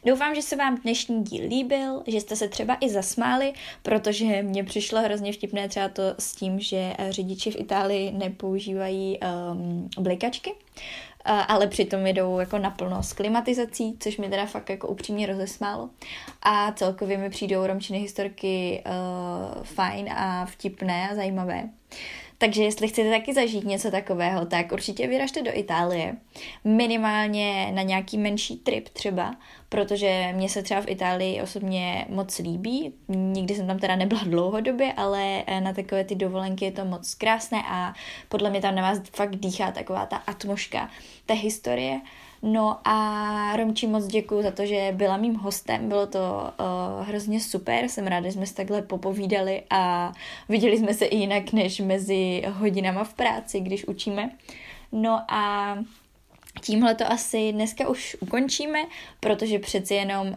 Doufám, 0.05 0.35
že 0.35 0.43
se 0.43 0.57
vám 0.57 0.77
dnešní 0.77 1.25
díl 1.25 1.49
líbil, 1.49 2.03
že 2.07 2.21
jste 2.21 2.37
se 2.37 2.49
třeba 2.49 2.77
i 2.81 2.89
zasmáli, 2.89 3.53
protože 3.83 4.43
mně 4.43 4.65
přišlo 4.65 5.01
hrozně 5.01 5.33
vtipné 5.33 5.69
třeba 5.69 5.89
to 5.89 6.03
s 6.19 6.33
tím, 6.33 6.61
že 6.61 6.95
řidiči 7.11 7.51
v 7.51 7.61
Itálii 7.61 8.13
nepoužívají 8.13 9.19
um, 9.19 9.91
blikačky, 9.99 10.55
ale 11.25 11.67
přitom 11.67 12.07
jedou 12.07 12.39
jako 12.39 12.59
naplno 12.59 13.03
s 13.03 13.13
klimatizací, 13.13 13.97
což 13.99 14.17
mi 14.17 14.29
teda 14.29 14.47
fakt 14.47 14.71
jako 14.71 14.89
upřímně 14.89 15.27
rozesmálo. 15.27 15.91
A 16.43 16.73
celkově 16.73 17.19
mi 17.19 17.31
přijdou 17.31 17.67
romčiny 17.67 17.99
historky 17.99 18.85
uh, 18.87 19.63
fajn 19.63 20.13
a 20.13 20.47
vtipné 20.47 21.11
a 21.11 21.15
zajímavé. 21.15 21.69
Takže 22.41 22.63
jestli 22.63 22.89
chcete 22.89 23.11
taky 23.11 23.35
zažít 23.35 23.65
něco 23.65 23.91
takového, 23.91 24.47
tak 24.47 24.73
určitě 24.73 25.07
vyražte 25.07 25.43
do 25.43 25.51
Itálie. 25.55 26.17
Minimálně 26.65 27.73
na 27.75 27.83
nějaký 27.83 28.19
menší 28.19 28.57
trip 28.57 28.89
třeba, 28.89 29.35
protože 29.69 30.33
mě 30.33 30.49
se 30.49 30.63
třeba 30.63 30.81
v 30.81 30.89
Itálii 30.89 31.43
osobně 31.43 32.07
moc 32.09 32.39
líbí. 32.39 32.95
Nikdy 33.09 33.55
jsem 33.55 33.67
tam 33.67 33.79
teda 33.79 33.97
nebyla 33.97 34.21
dlouhodobě, 34.27 34.93
ale 34.93 35.43
eh, 35.47 35.61
na 35.61 35.73
takové 35.73 36.05
ty 36.05 36.15
dovolenky 36.15 36.65
je 36.65 36.73
to 36.73 36.85
moc 36.85 37.15
krásné 37.15 37.63
a 37.67 37.95
podle 38.29 38.51
mě 38.51 38.61
tam 38.61 38.75
na 38.75 38.83
vás 38.83 38.99
fakt 39.17 39.37
dýchá 39.37 39.73
taková 39.73 40.07
ta 40.07 40.17
atmoška 40.17 40.91
té 41.27 41.35
historie. 41.35 42.01
No 42.43 42.81
a 42.85 43.57
Romči 43.57 43.87
moc 43.87 44.07
děkuji 44.07 44.43
za 44.43 44.51
to, 44.51 44.67
že 44.67 44.93
byla 44.93 45.17
mým 45.17 45.35
hostem, 45.35 45.89
bylo 45.89 46.07
to 46.07 46.19
uh, 46.21 47.07
hrozně 47.07 47.41
super, 47.41 47.89
jsem 47.89 48.07
ráda, 48.07 48.27
že 48.27 48.33
jsme 48.33 48.47
se 48.47 48.55
takhle 48.55 48.83
popovídali 48.83 49.63
a 49.71 50.13
viděli 50.49 50.79
jsme 50.79 50.95
se 50.95 51.05
i 51.05 51.17
jinak 51.17 51.53
než 51.53 51.81
mezi 51.81 52.43
hodinama 52.53 53.05
v 53.05 53.15
práci, 53.15 53.61
když 53.61 53.89
učíme. 53.89 54.31
No 54.93 55.25
a 55.29 55.75
Tímhle 56.63 56.95
to 56.95 57.13
asi 57.13 57.53
dneska 57.53 57.89
už 57.89 58.17
ukončíme, 58.21 58.79
protože 59.21 59.59
přeci 59.59 59.95
jenom 59.95 60.27
uh, 60.29 60.35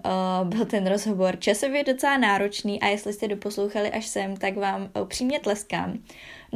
byl 0.47 0.65
ten 0.65 0.87
rozhovor 0.87 1.39
časově 1.39 1.83
docela 1.83 2.17
náročný 2.17 2.81
a 2.81 2.87
jestli 2.87 3.13
jste 3.13 3.27
doposlouchali 3.27 3.91
až 3.91 4.05
sem, 4.05 4.37
tak 4.37 4.57
vám 4.57 4.89
upřímně 5.01 5.39
tleskám. 5.39 5.99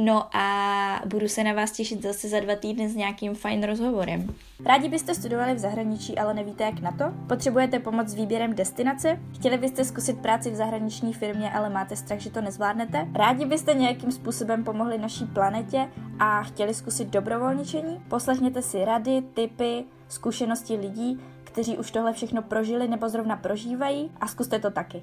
No 0.00 0.36
a 0.36 1.02
budu 1.06 1.28
se 1.28 1.44
na 1.44 1.52
vás 1.52 1.72
těšit 1.72 2.02
zase 2.02 2.28
za 2.28 2.40
dva 2.40 2.56
týdny 2.56 2.88
s 2.88 2.94
nějakým 2.94 3.34
fajn 3.34 3.64
rozhovorem. 3.64 4.34
Rádi 4.64 4.88
byste 4.88 5.14
studovali 5.14 5.54
v 5.54 5.58
zahraničí, 5.58 6.18
ale 6.18 6.34
nevíte 6.34 6.64
jak 6.64 6.80
na 6.80 6.92
to? 6.92 7.04
Potřebujete 7.26 7.78
pomoc 7.78 8.08
s 8.08 8.14
výběrem 8.14 8.54
destinace? 8.54 9.20
Chtěli 9.34 9.58
byste 9.58 9.84
zkusit 9.84 10.18
práci 10.18 10.50
v 10.50 10.54
zahraniční 10.54 11.12
firmě, 11.12 11.50
ale 11.50 11.70
máte 11.70 11.96
strach, 11.96 12.20
že 12.20 12.30
to 12.30 12.40
nezvládnete? 12.40 13.08
Rádi 13.14 13.44
byste 13.44 13.74
nějakým 13.74 14.12
způsobem 14.12 14.64
pomohli 14.64 14.98
naší 14.98 15.24
planetě 15.24 15.88
a 16.18 16.42
chtěli 16.42 16.74
zkusit 16.74 17.08
dobrovolničení? 17.08 18.02
Poslechněte 18.08 18.62
si 18.62 18.84
rady, 18.84 19.22
tipy, 19.34 19.84
zkušenosti 20.08 20.76
lidí, 20.76 21.20
kteří 21.44 21.78
už 21.78 21.90
tohle 21.90 22.12
všechno 22.12 22.42
prožili 22.42 22.88
nebo 22.88 23.08
zrovna 23.08 23.36
prožívají 23.36 24.10
a 24.20 24.26
zkuste 24.26 24.58
to 24.58 24.70
taky. 24.70 25.02